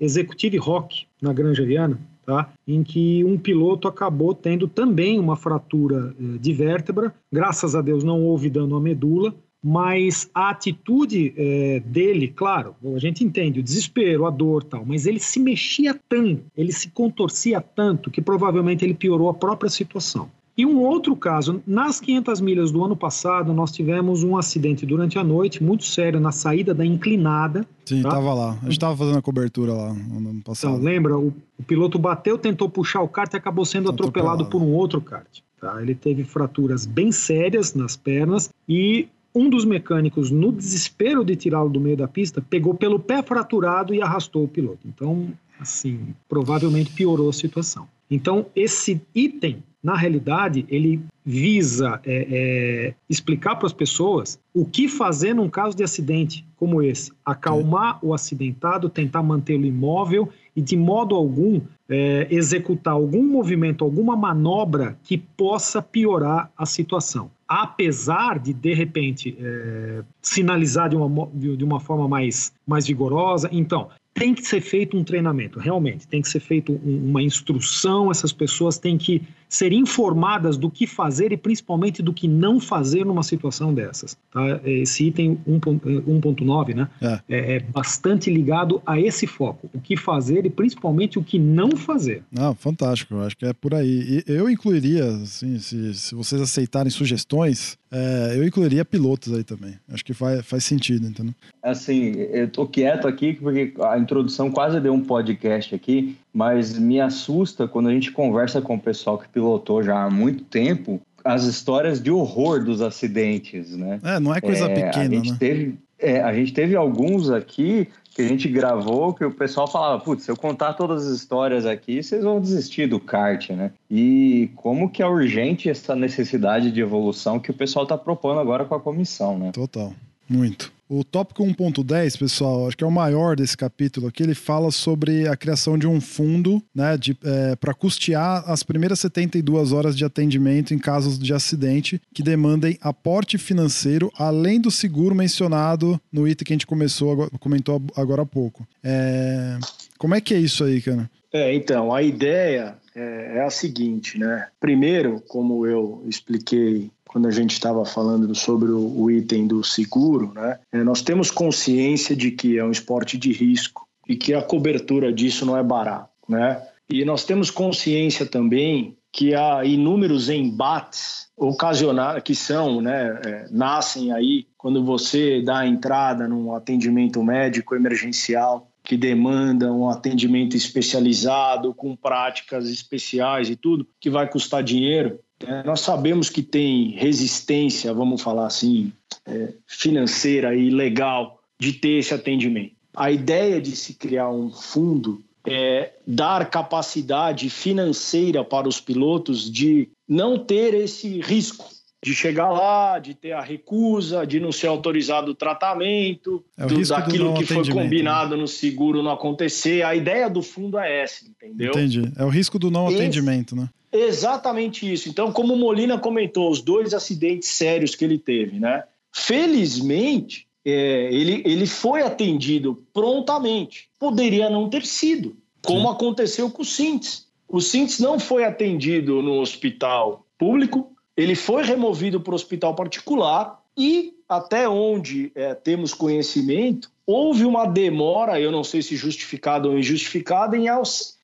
Executive 0.00 0.56
Rock 0.58 1.06
na 1.20 1.32
Granja 1.32 1.64
Viana, 1.64 1.98
tá? 2.24 2.48
em 2.66 2.82
que 2.82 3.24
um 3.24 3.36
piloto 3.36 3.88
acabou 3.88 4.34
tendo 4.34 4.68
também 4.68 5.18
uma 5.18 5.36
fratura 5.36 6.14
eh, 6.18 6.38
de 6.38 6.52
vértebra. 6.52 7.12
Graças 7.32 7.74
a 7.74 7.82
Deus 7.82 8.04
não 8.04 8.22
houve 8.22 8.48
dano 8.48 8.76
à 8.76 8.80
medula, 8.80 9.34
mas 9.62 10.30
a 10.34 10.50
atitude 10.50 11.34
eh, 11.36 11.82
dele, 11.84 12.28
claro, 12.28 12.74
a 12.94 12.98
gente 12.98 13.22
entende 13.22 13.60
o 13.60 13.62
desespero, 13.62 14.26
a 14.26 14.30
dor 14.30 14.62
tal, 14.64 14.84
mas 14.86 15.06
ele 15.06 15.18
se 15.20 15.38
mexia 15.38 15.98
tanto, 16.08 16.42
ele 16.56 16.72
se 16.72 16.88
contorcia 16.90 17.60
tanto 17.60 18.10
que 18.10 18.22
provavelmente 18.22 18.84
ele 18.84 18.94
piorou 18.94 19.28
a 19.28 19.34
própria 19.34 19.68
situação. 19.70 20.30
E 20.56 20.66
um 20.66 20.80
outro 20.82 21.16
caso, 21.16 21.62
nas 21.66 22.00
500 22.00 22.40
milhas 22.40 22.70
do 22.70 22.84
ano 22.84 22.94
passado, 22.94 23.52
nós 23.54 23.70
tivemos 23.72 24.22
um 24.22 24.36
acidente 24.36 24.84
durante 24.84 25.18
a 25.18 25.24
noite, 25.24 25.62
muito 25.62 25.84
sério, 25.84 26.20
na 26.20 26.32
saída 26.32 26.74
da 26.74 26.84
inclinada. 26.84 27.66
Sim, 27.86 28.02
Tá. 28.02 28.10
tava 28.10 28.34
lá. 28.34 28.58
A 28.62 28.64
gente 28.66 28.78
tava 28.78 28.94
fazendo 28.94 29.16
a 29.16 29.22
cobertura 29.22 29.72
lá 29.72 29.94
no 29.94 30.16
ano 30.18 30.30
Então, 30.32 30.42
passado. 30.52 30.76
lembra, 30.82 31.16
o, 31.18 31.32
o 31.58 31.62
piloto 31.62 31.98
bateu, 31.98 32.36
tentou 32.36 32.68
puxar 32.68 33.00
o 33.00 33.08
kart 33.08 33.32
e 33.32 33.36
acabou 33.38 33.64
sendo 33.64 33.88
atropelado, 33.90 34.42
Atropelado. 34.42 34.50
por 34.50 34.60
um 34.62 34.74
outro 34.74 35.00
kart. 35.00 35.40
Tá? 35.58 35.80
Ele 35.80 35.94
teve 35.94 36.24
fraturas 36.24 36.84
bem 36.84 37.10
sérias 37.10 37.72
nas 37.74 37.96
pernas 37.96 38.50
e 38.68 39.08
um 39.34 39.48
dos 39.48 39.64
mecânicos, 39.64 40.30
no 40.30 40.52
desespero 40.52 41.24
de 41.24 41.36
tirá-lo 41.36 41.68
do 41.68 41.80
meio 41.80 41.96
da 41.96 42.08
pista, 42.08 42.40
pegou 42.40 42.74
pelo 42.74 42.98
pé 42.98 43.22
fraturado 43.22 43.94
e 43.94 44.02
arrastou 44.02 44.44
o 44.44 44.48
piloto. 44.48 44.80
Então, 44.84 45.28
assim, 45.58 46.14
provavelmente 46.28 46.90
piorou 46.92 47.28
a 47.28 47.32
situação. 47.32 47.86
Então, 48.10 48.46
esse 48.56 49.00
item, 49.14 49.62
na 49.82 49.96
realidade, 49.96 50.66
ele 50.68 51.00
visa 51.24 52.00
é, 52.04 52.26
é, 52.30 52.94
explicar 53.08 53.54
para 53.56 53.66
as 53.66 53.72
pessoas 53.72 54.38
o 54.52 54.64
que 54.64 54.88
fazer 54.88 55.34
num 55.34 55.48
caso 55.48 55.76
de 55.76 55.84
acidente 55.84 56.44
como 56.56 56.82
esse. 56.82 57.12
Acalmar 57.24 57.98
o 58.02 58.12
acidentado, 58.12 58.88
tentar 58.88 59.22
mantê-lo 59.22 59.64
imóvel 59.64 60.28
e, 60.56 60.60
de 60.60 60.76
modo 60.76 61.14
algum, 61.14 61.60
é, 61.88 62.26
executar 62.30 62.94
algum 62.94 63.24
movimento, 63.24 63.84
alguma 63.84 64.16
manobra 64.16 64.98
que 65.04 65.16
possa 65.16 65.80
piorar 65.80 66.50
a 66.56 66.66
situação. 66.66 67.30
Apesar 67.50 68.38
de, 68.38 68.52
de 68.52 68.72
repente, 68.72 69.36
é, 69.40 70.04
sinalizar 70.22 70.88
de 70.88 70.94
uma, 70.94 71.26
de 71.34 71.64
uma 71.64 71.80
forma 71.80 72.06
mais, 72.06 72.52
mais 72.64 72.86
vigorosa. 72.86 73.48
Então, 73.50 73.88
tem 74.20 74.34
que 74.34 74.46
ser 74.46 74.60
feito 74.60 74.98
um 74.98 75.02
treinamento, 75.02 75.58
realmente, 75.58 76.06
tem 76.06 76.20
que 76.20 76.28
ser 76.28 76.40
feito 76.40 76.78
um, 76.84 77.08
uma 77.08 77.22
instrução, 77.22 78.10
essas 78.10 78.34
pessoas 78.34 78.76
têm 78.76 78.98
que 78.98 79.22
ser 79.48 79.72
informadas 79.72 80.58
do 80.58 80.70
que 80.70 80.86
fazer 80.86 81.32
e 81.32 81.38
principalmente 81.38 82.02
do 82.02 82.12
que 82.12 82.28
não 82.28 82.60
fazer 82.60 83.06
numa 83.06 83.22
situação 83.22 83.72
dessas. 83.72 84.18
Tá? 84.30 84.60
Esse 84.62 85.06
item 85.06 85.40
1.9 85.48 86.74
né? 86.74 86.88
É. 87.00 87.20
É, 87.30 87.56
é. 87.56 87.60
bastante 87.60 88.30
ligado 88.30 88.82
a 88.84 89.00
esse 89.00 89.26
foco, 89.26 89.70
o 89.72 89.80
que 89.80 89.96
fazer 89.96 90.44
e 90.44 90.50
principalmente 90.50 91.18
o 91.18 91.24
que 91.24 91.38
não 91.38 91.74
fazer. 91.74 92.22
Não, 92.30 92.54
fantástico, 92.54 93.14
eu 93.14 93.22
acho 93.22 93.38
que 93.38 93.46
é 93.46 93.54
por 93.54 93.74
aí. 93.74 94.22
E 94.26 94.30
eu 94.30 94.50
incluiria, 94.50 95.06
assim, 95.06 95.58
se, 95.58 95.94
se 95.94 96.14
vocês 96.14 96.42
aceitarem 96.42 96.90
sugestões, 96.90 97.78
é, 97.92 98.36
eu 98.36 98.44
incluiria 98.44 98.84
pilotos 98.84 99.32
aí 99.34 99.42
também. 99.42 99.74
Acho 99.92 100.04
que 100.04 100.14
faz, 100.14 100.44
faz 100.46 100.64
sentido, 100.64 101.06
entendeu? 101.06 101.34
Assim, 101.62 102.12
eu 102.32 102.48
tô 102.48 102.66
quieto 102.66 103.08
aqui 103.08 103.32
porque 103.34 103.72
a 103.82 103.98
introdução 103.98 104.50
quase 104.50 104.80
deu 104.80 104.92
um 104.92 105.02
podcast 105.02 105.74
aqui, 105.74 106.16
mas 106.32 106.78
me 106.78 107.00
assusta 107.00 107.66
quando 107.66 107.88
a 107.88 107.92
gente 107.92 108.12
conversa 108.12 108.62
com 108.62 108.76
o 108.76 108.80
pessoal 108.80 109.18
que 109.18 109.28
pilotou 109.28 109.82
já 109.82 110.04
há 110.04 110.10
muito 110.10 110.44
tempo 110.44 111.00
as 111.24 111.44
histórias 111.44 112.00
de 112.00 112.10
horror 112.10 112.64
dos 112.64 112.80
acidentes, 112.80 113.76
né? 113.76 114.00
É, 114.02 114.20
não 114.20 114.34
é 114.34 114.40
coisa 114.40 114.64
é, 114.66 114.74
pequena, 114.74 115.04
a 115.04 115.16
gente 115.16 115.32
né? 115.32 115.36
Teve, 115.38 115.78
é, 115.98 116.22
a 116.22 116.32
gente 116.32 116.52
teve 116.52 116.74
alguns 116.76 117.30
aqui 117.30 117.88
que 118.10 118.22
a 118.22 118.28
gente 118.28 118.48
gravou 118.48 119.14
que 119.14 119.24
o 119.24 119.30
pessoal 119.30 119.66
falava, 119.66 120.02
putz, 120.02 120.24
se 120.24 120.30
eu 120.30 120.36
contar 120.36 120.74
todas 120.74 121.06
as 121.06 121.16
histórias 121.16 121.64
aqui, 121.64 122.02
vocês 122.02 122.24
vão 122.24 122.40
desistir 122.40 122.86
do 122.86 122.98
kart, 122.98 123.50
né? 123.50 123.72
E 123.90 124.50
como 124.56 124.90
que 124.90 125.02
é 125.02 125.06
urgente 125.06 125.70
essa 125.70 125.94
necessidade 125.94 126.70
de 126.70 126.80
evolução 126.80 127.38
que 127.38 127.50
o 127.50 127.54
pessoal 127.54 127.84
está 127.84 127.96
propondo 127.96 128.40
agora 128.40 128.64
com 128.64 128.74
a 128.74 128.80
comissão, 128.80 129.38
né? 129.38 129.52
Total, 129.52 129.92
muito. 130.28 130.72
O 130.92 131.04
tópico 131.04 131.44
1.10, 131.44 132.18
pessoal, 132.18 132.66
acho 132.66 132.76
que 132.76 132.82
é 132.82 132.86
o 132.86 132.90
maior 132.90 133.36
desse 133.36 133.56
capítulo 133.56 134.08
aqui. 134.08 134.24
Ele 134.24 134.34
fala 134.34 134.72
sobre 134.72 135.28
a 135.28 135.36
criação 135.36 135.78
de 135.78 135.86
um 135.86 136.00
fundo 136.00 136.60
né, 136.74 136.98
é, 137.22 137.54
para 137.54 137.72
custear 137.72 138.42
as 138.50 138.64
primeiras 138.64 138.98
72 138.98 139.70
horas 139.70 139.96
de 139.96 140.04
atendimento 140.04 140.74
em 140.74 140.78
casos 140.80 141.16
de 141.16 141.32
acidente 141.32 142.02
que 142.12 142.24
demandem 142.24 142.76
aporte 142.80 143.38
financeiro, 143.38 144.10
além 144.18 144.60
do 144.60 144.68
seguro 144.68 145.14
mencionado 145.14 146.00
no 146.12 146.26
item 146.26 146.44
que 146.44 146.52
a 146.52 146.56
gente 146.56 146.66
começou, 146.66 147.30
comentou 147.38 147.80
agora 147.94 148.22
há 148.22 148.26
pouco. 148.26 148.66
É... 148.82 149.58
Como 149.96 150.16
é 150.16 150.20
que 150.20 150.34
é 150.34 150.38
isso 150.38 150.64
aí, 150.64 150.82
cara? 150.82 151.08
É, 151.32 151.54
então, 151.54 151.94
a 151.94 152.02
ideia 152.02 152.76
é, 153.00 153.38
é 153.38 153.44
a 153.44 153.50
seguinte, 153.50 154.18
né? 154.18 154.48
Primeiro, 154.60 155.22
como 155.26 155.66
eu 155.66 156.02
expliquei 156.06 156.90
quando 157.08 157.26
a 157.26 157.30
gente 157.30 157.52
estava 157.52 157.84
falando 157.84 158.32
sobre 158.34 158.70
o, 158.70 159.10
item 159.10 159.46
do 159.46 159.64
seguro, 159.64 160.32
né? 160.34 160.58
É, 160.70 160.84
nós 160.84 161.02
temos 161.02 161.30
consciência 161.30 162.14
de 162.14 162.30
que 162.30 162.58
é 162.58 162.64
um 162.64 162.70
esporte 162.70 163.16
de 163.16 163.32
risco 163.32 163.88
e 164.08 164.16
que 164.16 164.34
a 164.34 164.42
cobertura 164.42 165.12
disso 165.12 165.44
não 165.46 165.56
é 165.56 165.62
barata, 165.62 166.10
né? 166.28 166.62
E 166.88 167.04
nós 167.04 167.24
temos 167.24 167.50
consciência 167.50 168.26
também 168.26 168.96
que 169.12 169.34
há 169.34 169.64
inúmeros 169.64 170.28
embates 170.28 171.28
ocasionados 171.36 172.22
que 172.22 172.34
são, 172.34 172.80
né, 172.80 173.20
é, 173.24 173.46
nascem 173.50 174.12
aí 174.12 174.46
quando 174.56 174.84
você 174.84 175.42
dá 175.42 175.60
a 175.60 175.66
entrada 175.66 176.28
num 176.28 176.54
atendimento 176.54 177.22
médico 177.22 177.74
emergencial 177.74 178.69
que 178.90 178.96
demanda 178.96 179.72
um 179.72 179.88
atendimento 179.88 180.56
especializado, 180.56 181.72
com 181.72 181.94
práticas 181.94 182.68
especiais 182.68 183.48
e 183.48 183.54
tudo, 183.54 183.86
que 184.00 184.10
vai 184.10 184.28
custar 184.28 184.64
dinheiro. 184.64 185.20
É, 185.46 185.62
nós 185.62 185.82
sabemos 185.82 186.28
que 186.28 186.42
tem 186.42 186.90
resistência, 186.96 187.94
vamos 187.94 188.20
falar 188.20 188.48
assim, 188.48 188.92
é, 189.24 189.54
financeira 189.64 190.56
e 190.56 190.70
legal 190.70 191.38
de 191.56 191.74
ter 191.74 192.00
esse 192.00 192.12
atendimento. 192.12 192.72
A 192.92 193.12
ideia 193.12 193.60
de 193.60 193.76
se 193.76 193.94
criar 193.94 194.28
um 194.28 194.50
fundo 194.50 195.22
é 195.46 195.92
dar 196.04 196.50
capacidade 196.50 197.48
financeira 197.48 198.42
para 198.42 198.66
os 198.66 198.80
pilotos 198.80 199.48
de 199.48 199.88
não 200.08 200.36
ter 200.36 200.74
esse 200.74 201.20
risco 201.20 201.64
de 202.02 202.14
chegar 202.14 202.50
lá, 202.50 202.98
de 202.98 203.14
ter 203.14 203.32
a 203.32 203.42
recusa, 203.42 204.26
de 204.26 204.40
não 204.40 204.50
ser 204.50 204.68
autorizado 204.68 205.32
o 205.32 205.34
tratamento, 205.34 206.42
é 206.56 206.64
o 206.64 206.68
do, 206.68 206.88
daquilo 206.88 207.34
que 207.34 207.44
foi 207.44 207.68
combinado 207.68 208.36
no 208.36 208.48
seguro 208.48 209.02
não 209.02 209.10
acontecer. 209.10 209.82
A 209.82 209.94
ideia 209.94 210.28
do 210.30 210.42
fundo 210.42 210.78
é 210.78 211.02
essa, 211.02 211.26
entendeu? 211.26 211.70
Entendi. 211.70 212.10
É 212.16 212.24
o 212.24 212.28
risco 212.28 212.58
do 212.58 212.70
não 212.70 212.88
Esse, 212.88 212.96
atendimento, 212.96 213.54
né? 213.54 213.68
Exatamente 213.92 214.90
isso. 214.90 215.10
Então, 215.10 215.30
como 215.30 215.52
o 215.52 215.56
Molina 215.58 215.98
comentou, 215.98 216.50
os 216.50 216.62
dois 216.62 216.94
acidentes 216.94 217.50
sérios 217.50 217.94
que 217.94 218.04
ele 218.04 218.18
teve, 218.18 218.58
né? 218.58 218.84
Felizmente, 219.12 220.46
é, 220.64 221.12
ele, 221.12 221.42
ele 221.44 221.66
foi 221.66 222.02
atendido 222.02 222.82
prontamente. 222.94 223.90
Poderia 223.98 224.48
não 224.48 224.70
ter 224.70 224.86
sido, 224.86 225.36
como 225.62 225.88
Sim. 225.88 225.94
aconteceu 225.94 226.50
com 226.50 226.62
o 226.62 226.64
Sintes. 226.64 227.26
O 227.46 227.60
Sintes 227.60 227.98
não 227.98 228.18
foi 228.18 228.44
atendido 228.44 229.20
no 229.20 229.40
hospital 229.40 230.24
público, 230.38 230.92
ele 231.22 231.34
foi 231.34 231.62
removido 231.62 232.20
para 232.20 232.32
o 232.32 232.34
hospital 232.34 232.74
particular 232.74 233.60
e, 233.76 234.14
até 234.28 234.68
onde 234.68 235.30
é, 235.34 235.54
temos 235.54 235.92
conhecimento, 235.92 236.90
houve 237.06 237.44
uma 237.44 237.66
demora, 237.66 238.40
eu 238.40 238.52
não 238.52 238.64
sei 238.64 238.82
se 238.82 238.96
justificada 238.96 239.68
ou 239.68 239.78
injustificada, 239.78 240.56
em, 240.56 240.66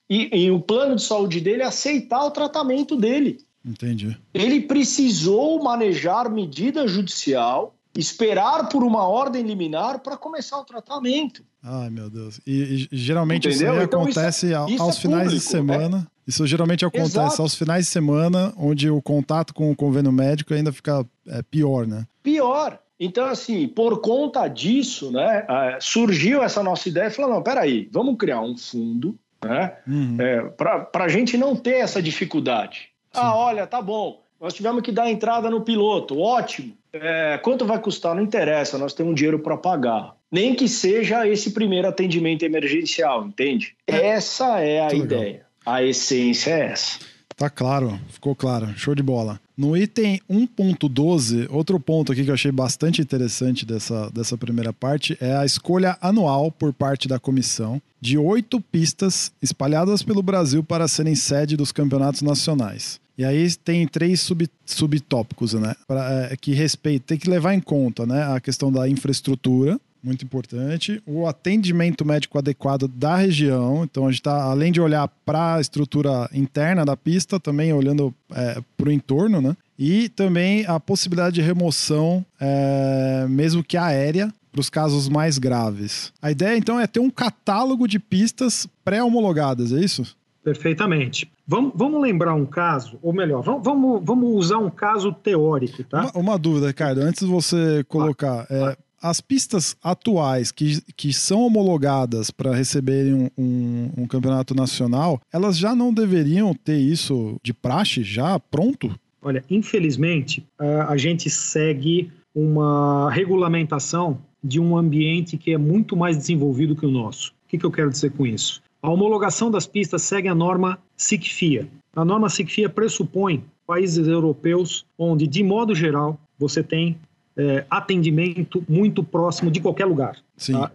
em, 0.09 0.29
em 0.33 0.51
o 0.51 0.61
plano 0.61 0.97
de 0.97 1.03
saúde 1.03 1.41
dele 1.41 1.63
aceitar 1.63 2.25
o 2.25 2.31
tratamento 2.31 2.97
dele. 2.97 3.39
Entendi. 3.65 4.17
Ele 4.33 4.61
precisou 4.61 5.63
manejar 5.63 6.31
medida 6.31 6.87
judicial, 6.87 7.75
esperar 7.97 8.69
por 8.69 8.85
uma 8.85 9.07
ordem 9.07 9.43
liminar 9.43 10.01
para 10.01 10.17
começar 10.17 10.59
o 10.59 10.65
tratamento. 10.65 11.43
Ai, 11.63 11.91
meu 11.91 12.09
Deus. 12.09 12.41
E, 12.47 12.89
e 12.93 12.97
geralmente 12.97 13.49
Entendeu? 13.49 13.75
isso 13.75 13.83
então, 13.83 14.03
acontece 14.03 14.47
isso, 14.53 14.67
isso 14.69 14.83
aos 14.83 14.97
é 14.97 15.01
finais 15.01 15.25
público, 15.25 15.45
de 15.45 15.51
semana. 15.51 15.99
Né? 15.99 16.07
Isso 16.27 16.47
geralmente 16.47 16.85
acontece 16.85 17.19
Exato. 17.19 17.43
aos 17.43 17.55
finais 17.55 17.85
de 17.85 17.91
semana, 17.91 18.53
onde 18.57 18.91
o 18.91 19.01
contato 19.01 19.55
com 19.55 19.71
o 19.71 19.77
convênio 19.77 20.11
médico 20.11 20.53
ainda 20.53 20.73
fica 20.73 21.07
é, 21.29 21.43
pior, 21.43 21.87
né? 21.87 22.05
Pior. 22.23 22.79
Então, 22.99 23.27
assim, 23.27 23.69
por 23.69 24.01
conta 24.01 24.49
disso, 24.49 25.13
né, 25.13 25.47
surgiu 25.81 26.43
essa 26.43 26.63
nossa 26.63 26.89
ideia 26.89 27.09
e 27.09 27.11
falou: 27.11 27.31
não, 27.35 27.43
peraí, 27.43 27.89
vamos 27.93 28.17
criar 28.17 28.41
um 28.41 28.57
fundo, 28.57 29.17
né, 29.45 29.75
uhum. 29.87 30.17
é, 30.19 30.43
para 30.43 31.05
a 31.05 31.09
gente 31.09 31.37
não 31.37 31.55
ter 31.55 31.77
essa 31.77 32.03
dificuldade. 32.03 32.89
Sim. 33.13 33.21
Ah, 33.21 33.37
olha, 33.37 33.67
tá 33.67 33.83
bom, 33.83 34.23
nós 34.41 34.55
tivemos 34.55 34.83
que 34.83 34.91
dar 34.91 35.11
entrada 35.11 35.51
no 35.51 35.61
piloto, 35.61 36.19
ótimo. 36.19 36.75
É, 36.93 37.39
quanto 37.39 37.67
vai 37.67 37.79
custar? 37.79 38.15
Não 38.15 38.23
interessa, 38.23 38.79
nós 38.79 38.95
temos 38.95 39.15
dinheiro 39.15 39.39
para 39.39 39.57
pagar. 39.59 40.17
Nem 40.33 40.55
que 40.55 40.67
seja 40.67 41.29
esse 41.29 41.51
primeiro 41.53 41.87
atendimento 41.87 42.43
emergencial, 42.43 43.27
entende? 43.27 43.77
É. 43.87 44.07
Essa 44.09 44.61
é 44.61 44.81
a 44.81 44.93
ideia 44.95 45.46
a 45.67 45.83
essência 45.83 46.53
é 46.53 46.73
essa. 46.73 46.99
Tá 47.37 47.51
claro, 47.51 48.01
ficou 48.09 48.35
claro. 48.35 48.73
Show 48.79 48.95
de 48.95 49.03
bola. 49.03 49.39
No 49.55 49.77
item 49.77 50.21
1.12, 50.31 51.47
outro 51.51 51.79
ponto 51.79 52.11
aqui 52.11 52.25
que 52.25 52.31
eu 52.31 52.35
achei 52.35 52.51
bastante 52.51 53.03
interessante 53.03 53.67
dessa, 53.67 54.09
dessa 54.11 54.39
primeira 54.39 54.73
parte 54.73 55.19
é 55.21 55.37
a 55.37 55.45
escolha 55.45 55.99
anual 56.01 56.51
por 56.51 56.73
parte 56.73 57.07
da 57.07 57.19
comissão 57.19 57.81
de 58.01 58.17
oito 58.17 58.59
pistas 58.61 59.33
espalhadas 59.43 60.03
pelo 60.03 60.23
Brasil 60.23 60.65
para 60.65 60.89
serem 60.89 61.15
sede 61.15 61.57
dos 61.57 61.73
campeonatos 61.73 62.23
nacionais. 62.23 63.01
E 63.19 63.25
aí 63.25 63.55
tem 63.57 63.87
três 63.87 64.21
sub, 64.21 64.49
subtópicos, 64.65 65.55
né? 65.55 65.75
Pra, 65.87 66.29
é, 66.31 66.37
que 66.37 66.53
respeita, 66.53 67.07
tem 67.09 67.19
que 67.19 67.29
levar 67.29 67.55
em 67.55 67.61
conta 67.61 68.07
né, 68.07 68.25
a 68.35 68.41
questão 68.41 68.71
da 68.71 68.89
infraestrutura, 68.89 69.81
muito 70.07 70.25
importante. 70.25 71.03
O 71.05 71.27
atendimento 71.27 72.05
médico 72.05 72.39
adequado 72.39 72.87
da 72.89 73.17
região. 73.17 73.83
Então, 73.85 74.05
a 74.05 74.11
gente 74.11 74.21
está, 74.21 74.45
além 74.45 74.71
de 74.71 74.81
olhar 74.81 75.09
para 75.25 75.57
a 75.57 75.61
estrutura 75.61 76.29
interna 76.33 76.85
da 76.85 76.97
pista, 76.97 77.41
também 77.41 77.73
olhando 77.73 78.15
é, 78.31 78.61
para 78.77 78.89
o 78.89 78.93
entorno, 78.93 79.41
né? 79.41 79.57
E 79.79 80.09
também 80.11 80.65
a 80.67 80.81
possibilidade 80.81 81.35
de 81.35 81.43
remoção, 81.43 82.25
é, 82.41 83.27
mesmo 83.29 83.63
que 83.63 83.77
aérea, 83.77 84.33
para 84.51 84.61
os 84.61 84.71
casos 84.71 85.09
mais 85.09 85.37
graves. 85.37 86.13
A 86.23 86.31
ideia, 86.31 86.57
então, 86.57 86.81
é 86.81 86.87
ter 86.87 87.01
um 87.01 87.11
catálogo 87.11 87.87
de 87.87 87.99
pistas 87.99 88.67
pré-homologadas, 88.83 89.73
é 89.73 89.81
isso? 89.81 90.17
Perfeitamente. 90.43 91.31
Vamos, 91.47 91.73
vamos 91.75 92.01
lembrar 92.01 92.35
um 92.35 92.47
caso, 92.47 92.99
ou 93.03 93.13
melhor, 93.13 93.43
vamos, 93.43 94.01
vamos, 94.03 94.31
usar 94.31 94.59
um 94.59 94.71
caso 94.71 95.13
teórico, 95.13 95.85
tá? 95.85 96.11
Uma, 96.15 96.21
uma 96.21 96.39
dúvida, 96.39 96.69
Ricardo, 96.69 97.01
antes 97.01 97.27
de 97.27 97.31
você 97.31 97.85
colocar. 97.89 98.47
Ah, 98.49 98.55
é, 98.73 98.77
as 99.09 99.21
pistas 99.21 99.77
atuais 99.83 100.51
que, 100.51 100.81
que 100.97 101.13
são 101.13 101.47
homologadas 101.47 102.31
para 102.31 102.55
receberem 102.55 103.15
um, 103.15 103.31
um, 103.39 103.91
um, 103.99 104.07
campeonato 104.07 104.55
nacional, 104.55 105.21
elas 105.33 105.57
já 105.57 105.75
não 105.75 105.93
deveriam 105.93 106.55
ter 106.55 106.79
isso 106.79 107.37
de 107.43 107.55
praxe 107.55 108.03
já 108.03 108.39
pronto? 108.39 108.95
Olha, 109.23 109.45
infelizmente, 109.51 110.45
a 110.59 110.97
gente 110.97 111.29
segue 111.31 112.11
uma 112.35 113.11
regulamentação 113.11 114.19
de 114.43 114.61
um 114.61 114.77
ambiente 114.77 115.37
que 115.37 115.53
é 115.53 115.59
muito 115.59 115.97
mais 115.97 116.17
desenvolvido 116.17 116.77
que 116.77 116.87
o 116.87 116.91
nosso. 116.91 117.31
O 117.31 117.49
que, 117.49 117.59
que 117.59 117.67
eu 117.67 117.71
quero 117.71 117.91
dizer 117.91 118.13
com 118.13 118.27
isso? 118.27 118.63
A 118.83 118.91
homologação 118.91 119.51
das 119.51 119.67
pistas 119.67 120.03
segue 120.03 120.29
a 120.29 120.35
norma 120.35 120.79
SICFIA. 120.97 121.67
A 121.95 122.05
norma 122.05 122.29
SICFIA 122.29 122.69
pressupõe 122.69 123.43
países 123.67 124.07
europeus 124.07 124.87
onde, 124.97 125.27
de 125.27 125.43
modo 125.43 125.75
geral, 125.75 126.21
você 126.39 126.63
tem 126.63 126.97
é, 127.37 127.67
atendimento 127.69 128.65
muito 128.69 129.03
próximo 129.03 129.51
de 129.51 129.61
qualquer 129.61 129.85
lugar. 129.85 130.17
Sim. 130.37 130.55
Tá? 130.55 130.71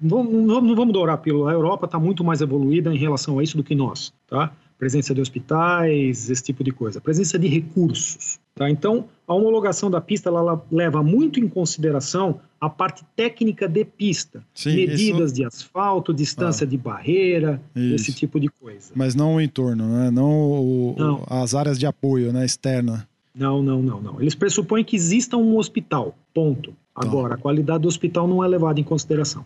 Não, 0.00 0.24
não, 0.24 0.60
não, 0.60 0.74
vamos 0.74 0.92
dourar 0.92 1.14
a 1.14 1.18
pílula. 1.18 1.50
A 1.50 1.54
Europa 1.54 1.86
está 1.86 1.98
muito 1.98 2.24
mais 2.24 2.40
evoluída 2.40 2.92
em 2.92 2.98
relação 2.98 3.38
a 3.38 3.42
isso 3.42 3.56
do 3.56 3.62
que 3.62 3.74
nós. 3.74 4.12
Tá? 4.28 4.52
Presença 4.78 5.14
de 5.14 5.20
hospitais, 5.20 6.28
esse 6.28 6.42
tipo 6.42 6.64
de 6.64 6.72
coisa. 6.72 7.00
Presença 7.00 7.38
de 7.38 7.46
recursos. 7.46 8.40
Tá? 8.54 8.68
Então, 8.68 9.06
a 9.26 9.34
homologação 9.34 9.90
da 9.90 10.00
pista 10.00 10.28
ela 10.28 10.60
leva 10.70 11.02
muito 11.02 11.38
em 11.38 11.48
consideração 11.48 12.40
a 12.60 12.68
parte 12.68 13.04
técnica 13.16 13.68
de 13.68 13.84
pista. 13.84 14.44
Sim, 14.54 14.74
medidas 14.74 15.26
isso... 15.26 15.34
de 15.34 15.44
asfalto, 15.44 16.12
distância 16.12 16.64
ah, 16.64 16.68
de 16.68 16.76
barreira, 16.76 17.62
isso. 17.74 17.94
esse 17.94 18.12
tipo 18.12 18.38
de 18.38 18.48
coisa. 18.48 18.92
Mas 18.94 19.14
não 19.14 19.36
o 19.36 19.40
entorno, 19.40 19.86
né? 19.86 20.10
não, 20.10 20.30
o, 20.30 20.94
não. 20.98 21.24
as 21.28 21.54
áreas 21.54 21.78
de 21.78 21.86
apoio 21.86 22.32
né? 22.32 22.44
externa. 22.44 23.08
Não, 23.34 23.62
não, 23.62 23.82
não, 23.82 24.00
não. 24.00 24.20
Eles 24.20 24.34
pressupõem 24.34 24.84
que 24.84 24.96
exista 24.96 25.36
um 25.36 25.56
hospital, 25.56 26.16
ponto. 26.34 26.70
Tá. 26.70 26.76
Agora, 27.06 27.34
a 27.34 27.38
qualidade 27.38 27.82
do 27.82 27.88
hospital 27.88 28.28
não 28.28 28.44
é 28.44 28.48
levada 28.48 28.78
em 28.78 28.84
consideração. 28.84 29.44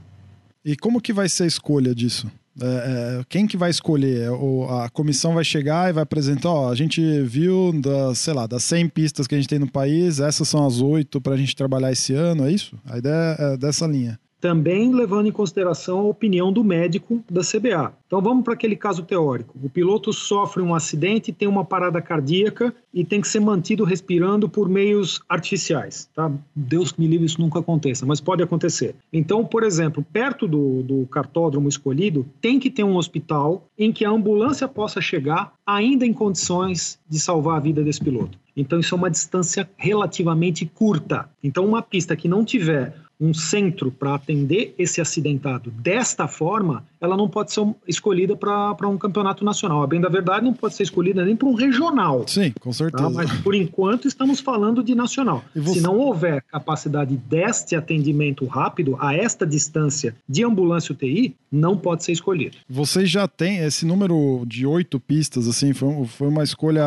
E 0.65 0.77
como 0.77 1.01
que 1.01 1.13
vai 1.13 1.29
ser 1.29 1.45
a 1.45 1.47
escolha 1.47 1.95
disso? 1.95 2.31
É, 2.61 3.21
é, 3.21 3.25
quem 3.29 3.47
que 3.47 3.57
vai 3.57 3.71
escolher? 3.71 4.23
É, 4.23 4.85
a 4.85 4.89
comissão 4.89 5.35
vai 5.35 5.45
chegar 5.45 5.89
e 5.89 5.93
vai 5.93 6.03
apresentar, 6.03 6.51
ó, 6.51 6.71
a 6.71 6.75
gente 6.75 7.01
viu, 7.23 7.73
das, 7.81 8.19
sei 8.19 8.35
lá, 8.35 8.47
das 8.47 8.65
100 8.65 8.89
pistas 8.89 9.27
que 9.27 9.35
a 9.35 9.39
gente 9.39 9.49
tem 9.49 9.59
no 9.59 9.71
país, 9.71 10.19
essas 10.19 10.49
são 10.49 10.67
as 10.67 10.81
oito 10.81 11.21
para 11.21 11.35
a 11.35 11.37
gente 11.37 11.55
trabalhar 11.55 11.93
esse 11.93 12.15
ano, 12.15 12.47
é 12.47 12.51
isso? 12.51 12.77
A 12.85 12.99
ideia 12.99 13.37
é 13.39 13.57
dessa 13.57 13.87
linha 13.87 14.19
também 14.41 14.93
levando 14.95 15.27
em 15.27 15.33
consideração 15.33 15.99
a 15.99 16.05
opinião 16.05 16.53
do 16.53 16.63
médico 16.63 17.23
da 17.31 17.41
CBA. 17.41 17.93
Então 18.07 18.21
vamos 18.21 18.45
para 18.45 18.55
aquele 18.55 18.77
caso 18.77 19.03
teórico. 19.03 19.59
O 19.63 19.69
piloto 19.69 20.13
sofre 20.13 20.63
um 20.63 20.75
acidente, 20.75 21.33
tem 21.33 21.49
uma 21.49 21.65
parada 21.65 22.01
cardíaca 22.01 22.75
e 22.95 23.05
tem 23.05 23.21
que 23.21 23.29
ser 23.29 23.41
mantido 23.41 23.85
respirando 23.85 24.49
por 24.49 24.69
meios 24.69 25.21
artificiais. 25.29 26.09
Tá? 26.15 26.31
Deus 26.55 26.93
me 26.93 27.07
livre 27.07 27.27
isso 27.27 27.41
nunca 27.41 27.59
aconteça, 27.59 28.07
mas 28.07 28.21
pode 28.21 28.43
acontecer. 28.43 28.95
Então, 29.13 29.45
por 29.45 29.65
exemplo, 29.65 30.05
perto 30.13 30.47
do, 30.47 30.83
do 30.83 31.07
cartódromo 31.07 31.69
escolhido, 31.69 32.27
tem 32.41 32.61
que 32.61 32.71
ter 32.71 32.85
um 32.85 32.97
hospital 32.97 33.67
em 33.77 33.93
que 33.93 34.05
a 34.05 34.11
ambulância 34.11 34.69
possa 34.69 35.01
chegar 35.01 35.53
ainda 35.67 36.07
em 36.07 36.13
condições 36.13 36.99
de 37.09 37.19
salvar 37.19 37.57
a 37.57 37.61
vida 37.61 37.83
desse 37.83 38.01
piloto. 38.01 38.39
Então, 38.57 38.79
isso 38.79 38.95
é 38.95 38.99
uma 38.99 39.11
distância 39.11 39.69
relativamente 39.77 40.65
curta. 40.65 41.29
Então, 41.43 41.67
uma 41.67 41.83
pista 41.83 42.17
que 42.17 42.29
não 42.29 42.45
tiver 42.45 42.95
um 43.21 43.33
centro 43.33 43.91
para 43.91 44.15
atender 44.15 44.75
esse 44.79 45.01
acidentado 45.01 45.71
desta 45.71 46.29
forma, 46.29 46.87
ela 47.01 47.17
não 47.17 47.29
pode 47.29 47.53
ser 47.53 47.67
escolhida 47.87 48.37
para 48.37 48.89
um 48.89 48.99
campeonato 48.99 49.45
nacional. 49.45 49.83
A 49.83 49.87
bem 49.87 50.01
da 50.01 50.09
verdade, 50.09 50.45
não 50.45 50.53
pode 50.53 50.75
ser 50.75 50.85
escolhida 50.85 51.25
nem 51.25 51.37
para 51.37 51.49
um 51.49 51.55
regional. 51.55 52.25
Sim, 52.27 52.53
com 52.61 52.73
certeza. 52.73 53.05
Tá? 53.05 53.11
Mas 53.11 53.31
por 53.41 53.55
enquanto 53.55 54.09
estamos 54.09 54.41
falando 54.41 54.83
de 54.83 54.95
nacional. 54.95 55.45
Você... 55.55 55.75
Se 55.75 55.81
não 55.81 55.99
houver 55.99 56.43
capacidade 56.43 57.17
deste 57.17 57.75
atendimento 57.77 58.47
rápido 58.47 58.97
a 59.01 59.15
esta 59.15 59.47
distância 59.47 60.15
de 60.29 60.45
ambulância 60.45 60.93
UTI, 60.93 61.35
não 61.51 61.77
pode 61.77 62.05
ser 62.05 62.13
escolhido. 62.13 62.57
Vocês 62.69 63.11
já 63.11 63.27
têm 63.27 63.59
esse 63.59 63.87
número 63.87 64.45
de 64.47 64.67
oito 64.67 64.99
pistas, 64.99 65.49
assim, 65.49 65.73
foi, 65.73 66.05
foi 66.07 66.29
uma 66.29 66.43
escolha 66.43 66.85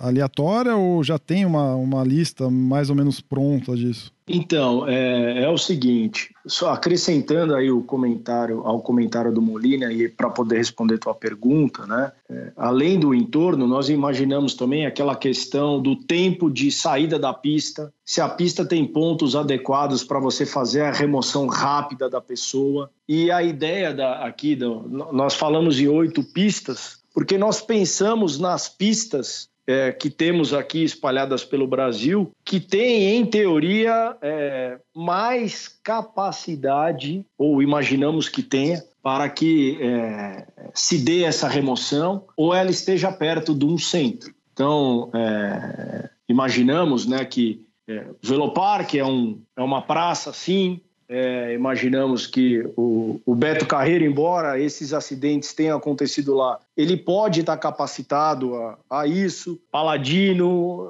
aleatória 0.00 0.76
ou 0.76 1.02
já 1.02 1.18
tem 1.18 1.44
uma, 1.44 1.74
uma 1.74 2.04
lista 2.04 2.50
mais 2.50 2.90
ou 2.90 2.96
menos 2.96 3.20
pronta 3.20 3.74
disso? 3.76 4.12
Então, 4.28 4.86
é, 4.86 5.44
é, 5.44 5.48
o 5.48 5.56
seguinte, 5.56 6.30
só 6.48 6.72
acrescentando 6.72 7.54
aí 7.54 7.70
o 7.70 7.82
comentário 7.82 8.62
ao 8.64 8.80
comentário 8.80 9.32
do 9.32 9.40
Molina 9.40 9.92
e 9.92 10.08
para 10.08 10.30
poder 10.30 10.56
responder 10.56 10.98
tua 10.98 11.14
pergunta, 11.14 11.86
né? 11.86 12.12
É, 12.28 12.52
além 12.56 12.98
do 12.98 13.14
entorno, 13.14 13.66
nós 13.66 13.88
imaginamos 13.88 14.54
também 14.54 14.86
aquela 14.86 15.14
questão 15.14 15.80
do 15.80 15.94
tempo 15.94 16.50
de 16.50 16.72
saída 16.72 17.18
da 17.18 17.32
pista, 17.32 17.92
se 18.04 18.20
a 18.20 18.28
pista 18.28 18.64
tem 18.64 18.86
pontos 18.86 19.36
adequados 19.36 20.02
para 20.02 20.18
você 20.18 20.46
fazer 20.46 20.82
a 20.82 20.92
remoção 20.92 21.46
rápida 21.46 22.08
da 22.08 22.20
pessoa. 22.20 22.90
E 23.06 23.30
a 23.30 23.42
ideia 23.42 23.92
da, 23.92 24.24
aqui, 24.24 24.56
do, 24.56 24.88
nós 25.12 25.34
falamos 25.34 25.78
em 25.78 25.88
oito 25.88 26.22
pistas, 26.22 26.98
porque 27.14 27.36
nós 27.36 27.60
pensamos 27.60 28.38
nas 28.38 28.68
pistas 28.68 29.48
é, 29.68 29.92
que 29.92 30.08
temos 30.08 30.54
aqui 30.54 30.82
espalhadas 30.82 31.44
pelo 31.44 31.66
Brasil, 31.66 32.32
que 32.42 32.58
tem, 32.58 33.16
em 33.16 33.26
teoria, 33.26 34.16
é, 34.22 34.78
mais 34.96 35.68
capacidade, 35.68 37.22
ou 37.36 37.62
imaginamos 37.62 38.30
que 38.30 38.42
tenha, 38.42 38.82
para 39.02 39.28
que 39.28 39.78
é, 39.78 40.46
se 40.72 40.96
dê 40.96 41.24
essa 41.24 41.46
remoção, 41.46 42.24
ou 42.34 42.54
ela 42.54 42.70
esteja 42.70 43.12
perto 43.12 43.54
de 43.54 43.66
um 43.66 43.76
centro. 43.76 44.34
Então, 44.54 45.10
é, 45.14 46.08
imaginamos 46.26 47.06
né, 47.06 47.22
que 47.26 47.66
é, 47.86 48.06
Veloparque 48.22 48.98
é, 48.98 49.04
um, 49.04 49.42
é 49.54 49.62
uma 49.62 49.82
praça, 49.82 50.32
sim, 50.32 50.80
é, 51.08 51.54
imaginamos 51.54 52.26
que 52.26 52.62
o, 52.76 53.20
o, 53.24 53.34
Beto 53.34 53.66
Carreiro, 53.66 54.04
embora 54.04 54.60
esses 54.60 54.92
acidentes 54.92 55.54
tenham 55.54 55.78
acontecido 55.78 56.34
lá, 56.34 56.60
ele 56.76 56.96
pode 56.96 57.40
estar 57.40 57.56
capacitado 57.56 58.54
a, 58.54 58.78
a 58.90 59.06
isso. 59.06 59.58
Paladino, 59.72 60.86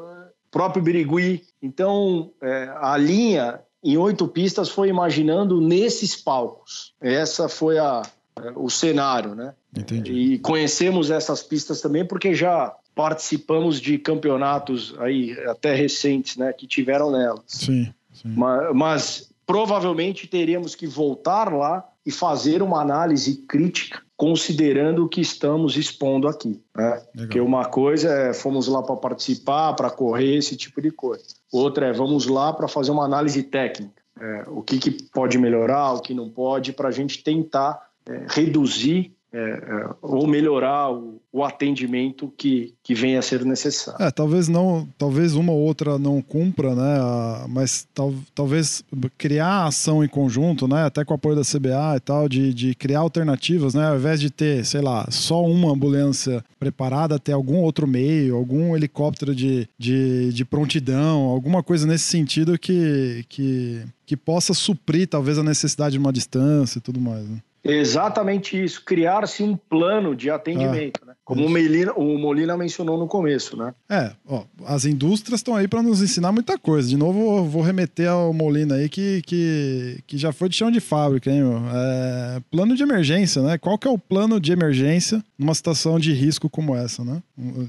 próprio 0.51 0.83
Birigui. 0.83 1.45
Então, 1.63 2.33
é, 2.43 2.69
a 2.81 2.97
linha 2.97 3.61
em 3.83 3.97
oito 3.97 4.27
pistas 4.27 4.69
foi 4.69 4.89
imaginando 4.89 5.61
nesses 5.61 6.17
palcos. 6.17 6.95
Essa 7.01 7.49
foi 7.49 7.79
a, 7.79 8.03
o 8.57 8.69
cenário, 8.69 9.37
né? 9.37 9.55
Entendi. 9.77 10.13
E 10.13 10.39
conhecemos 10.41 11.11
essas 11.11 11.43
pistas 11.45 11.81
também 11.81 12.05
porque 12.05 12.35
já 12.35 12.75
participamos 12.93 13.81
de 13.81 13.97
campeonatos 13.99 14.97
aí 14.99 15.33
até 15.47 15.73
recentes, 15.75 16.37
né, 16.37 16.53
que 16.53 16.67
tiveram 16.67 17.13
nelas. 17.13 17.45
Sim. 17.47 17.95
sim. 18.13 18.35
Mas, 18.35 18.75
mas 18.75 19.29
provavelmente 19.49 20.27
teríamos 20.27 20.75
que 20.75 20.87
voltar 20.87 21.51
lá 21.51 21.83
e 22.05 22.13
fazer 22.13 22.63
uma 22.63 22.83
análise 22.83 23.47
crítica 23.49 24.03
considerando 24.15 25.05
o 25.05 25.09
que 25.09 25.23
estamos 25.23 25.77
expondo 25.77 26.29
aqui. 26.29 26.61
Né? 26.77 27.03
Porque 27.17 27.41
uma 27.41 27.65
coisa 27.65 28.11
é 28.11 28.35
fomos 28.35 28.69
lá 28.69 28.83
para 28.83 28.97
participar, 28.97 29.73
para 29.73 29.91
correr, 29.91 30.37
esse 30.37 30.55
tipo 30.55 30.83
de 30.83 30.91
coisa. 30.91 31.25
Outra 31.51 31.87
é 31.87 31.93
vamos 31.93 32.27
lá 32.27 32.53
para 32.53 32.69
fazer 32.69 32.91
uma 32.91 33.07
análise 33.07 33.43
técnica. 33.43 34.03
É, 34.21 34.45
o 34.49 34.61
que, 34.61 34.79
que, 34.79 34.91
pode 34.91 35.39
melhorar, 35.39 35.93
o 35.93 36.01
que 36.01 36.13
não 36.13 36.29
pode, 36.29 36.73
para 36.73 36.89
a 36.89 36.93
gente 36.93 37.23
tentar 37.23 37.81
é, 38.07 38.27
reduzir 38.29 39.17
é, 39.33 39.39
é, 39.39 39.91
ou 40.01 40.27
melhorar 40.27 40.91
o, 40.91 41.21
o, 41.31 41.45
atendimento 41.45 42.33
que, 42.37 42.73
que 42.83 42.95
venha 42.95 43.19
a 43.19 43.23
ser 43.23 43.45
necessário. 43.45 44.03
É, 44.03 44.11
talvez 44.11 44.49
não, 44.49 44.89
talvez 44.97 45.35
uma 45.35 45.53
ou 45.53 45.59
outra 45.59 45.99
não 45.99 46.23
cumpra, 46.23 46.75
né? 46.75 46.99
Mas 47.47 47.87
tal, 47.93 48.15
talvez 48.35 48.83
criar 49.19 49.67
ação 49.67 50.03
em 50.03 50.09
conjunto, 50.09 50.67
né? 50.67 50.85
Até 50.85 51.05
com 51.05 51.13
o 51.13 51.17
apoio 51.17 51.37
da 51.37 51.43
CBA 51.43 51.97
e 51.97 52.01
tal, 52.01 52.27
de, 52.27 52.55
de 52.55 52.75
criar 52.75 53.01
alternativas, 53.01 53.75
né? 53.75 53.89
Ao 53.89 53.97
invés 53.97 54.19
de 54.19 54.31
ter, 54.31 54.65
sei 54.65 54.81
lá, 54.81 55.07
só 55.11 55.45
uma 55.45 55.73
ambulância 55.73 56.43
preparada, 56.59 57.19
ter 57.19 57.33
algum 57.33 57.59
outro 57.59 57.87
meio, 57.87 58.35
algum 58.35 58.75
helicóptero 58.75 59.35
de, 59.35 59.69
de, 59.79 60.33
de 60.33 60.45
prontidão, 60.45 61.25
alguma 61.25 61.63
coisa 61.63 61.87
nesse 61.87 62.05
sentido 62.05 62.59
que, 62.59 63.27
que, 63.29 63.83
que 64.07 64.17
possa 64.17 64.55
suprir 64.55 65.07
talvez 65.07 65.39
a 65.39 65.43
necessidade 65.43 65.93
de 65.93 65.99
uma 65.99 66.13
distância 66.13 66.79
e 66.79 66.81
tudo 66.81 66.99
mais. 66.99 67.29
Né? 67.29 67.39
Exatamente 67.65 68.63
isso, 68.63 68.85
criar-se 68.85 69.43
um 69.43 69.57
plano 69.57 70.15
de 70.15 70.31
atendimento, 70.31 71.01
ah, 71.03 71.07
né? 71.07 71.15
como 71.25 71.45
o, 71.45 71.51
Melina, 71.51 71.93
o 71.93 72.17
Molina 72.19 72.57
mencionou 72.57 72.97
no 72.97 73.07
começo, 73.07 73.57
né? 73.57 73.75
É, 73.91 74.13
ó, 74.27 74.45
as 74.65 74.87
indústrias 74.87 75.41
estão 75.41 75.55
aí 75.55 75.69
para 75.69 75.83
nos 75.83 76.01
ensinar 76.01 76.33
muita 76.33 76.57
coisa. 76.57 76.89
De 76.89 76.97
novo, 76.97 77.45
vou 77.45 77.61
remeter 77.61 78.09
ao 78.09 78.33
Molina 78.33 78.77
aí 78.77 78.89
que, 78.89 79.21
que, 79.27 79.99
que 80.07 80.17
já 80.17 80.33
foi 80.33 80.49
de 80.49 80.57
chão 80.57 80.71
de 80.71 80.81
fábrica, 80.81 81.31
hein, 81.31 81.43
meu? 81.43 81.61
É, 81.71 82.41
plano 82.51 82.75
de 82.75 82.83
emergência, 82.83 83.43
né? 83.43 83.59
Qual 83.59 83.77
que 83.77 83.87
é 83.87 83.91
o 83.91 83.99
plano 83.99 84.41
de 84.41 84.53
emergência 84.53 85.23
numa 85.39 85.55
situação 85.55 85.99
de 85.99 86.15
risco 86.15 86.49
como 86.49 86.75
essa, 86.75 87.05
né? 87.05 87.23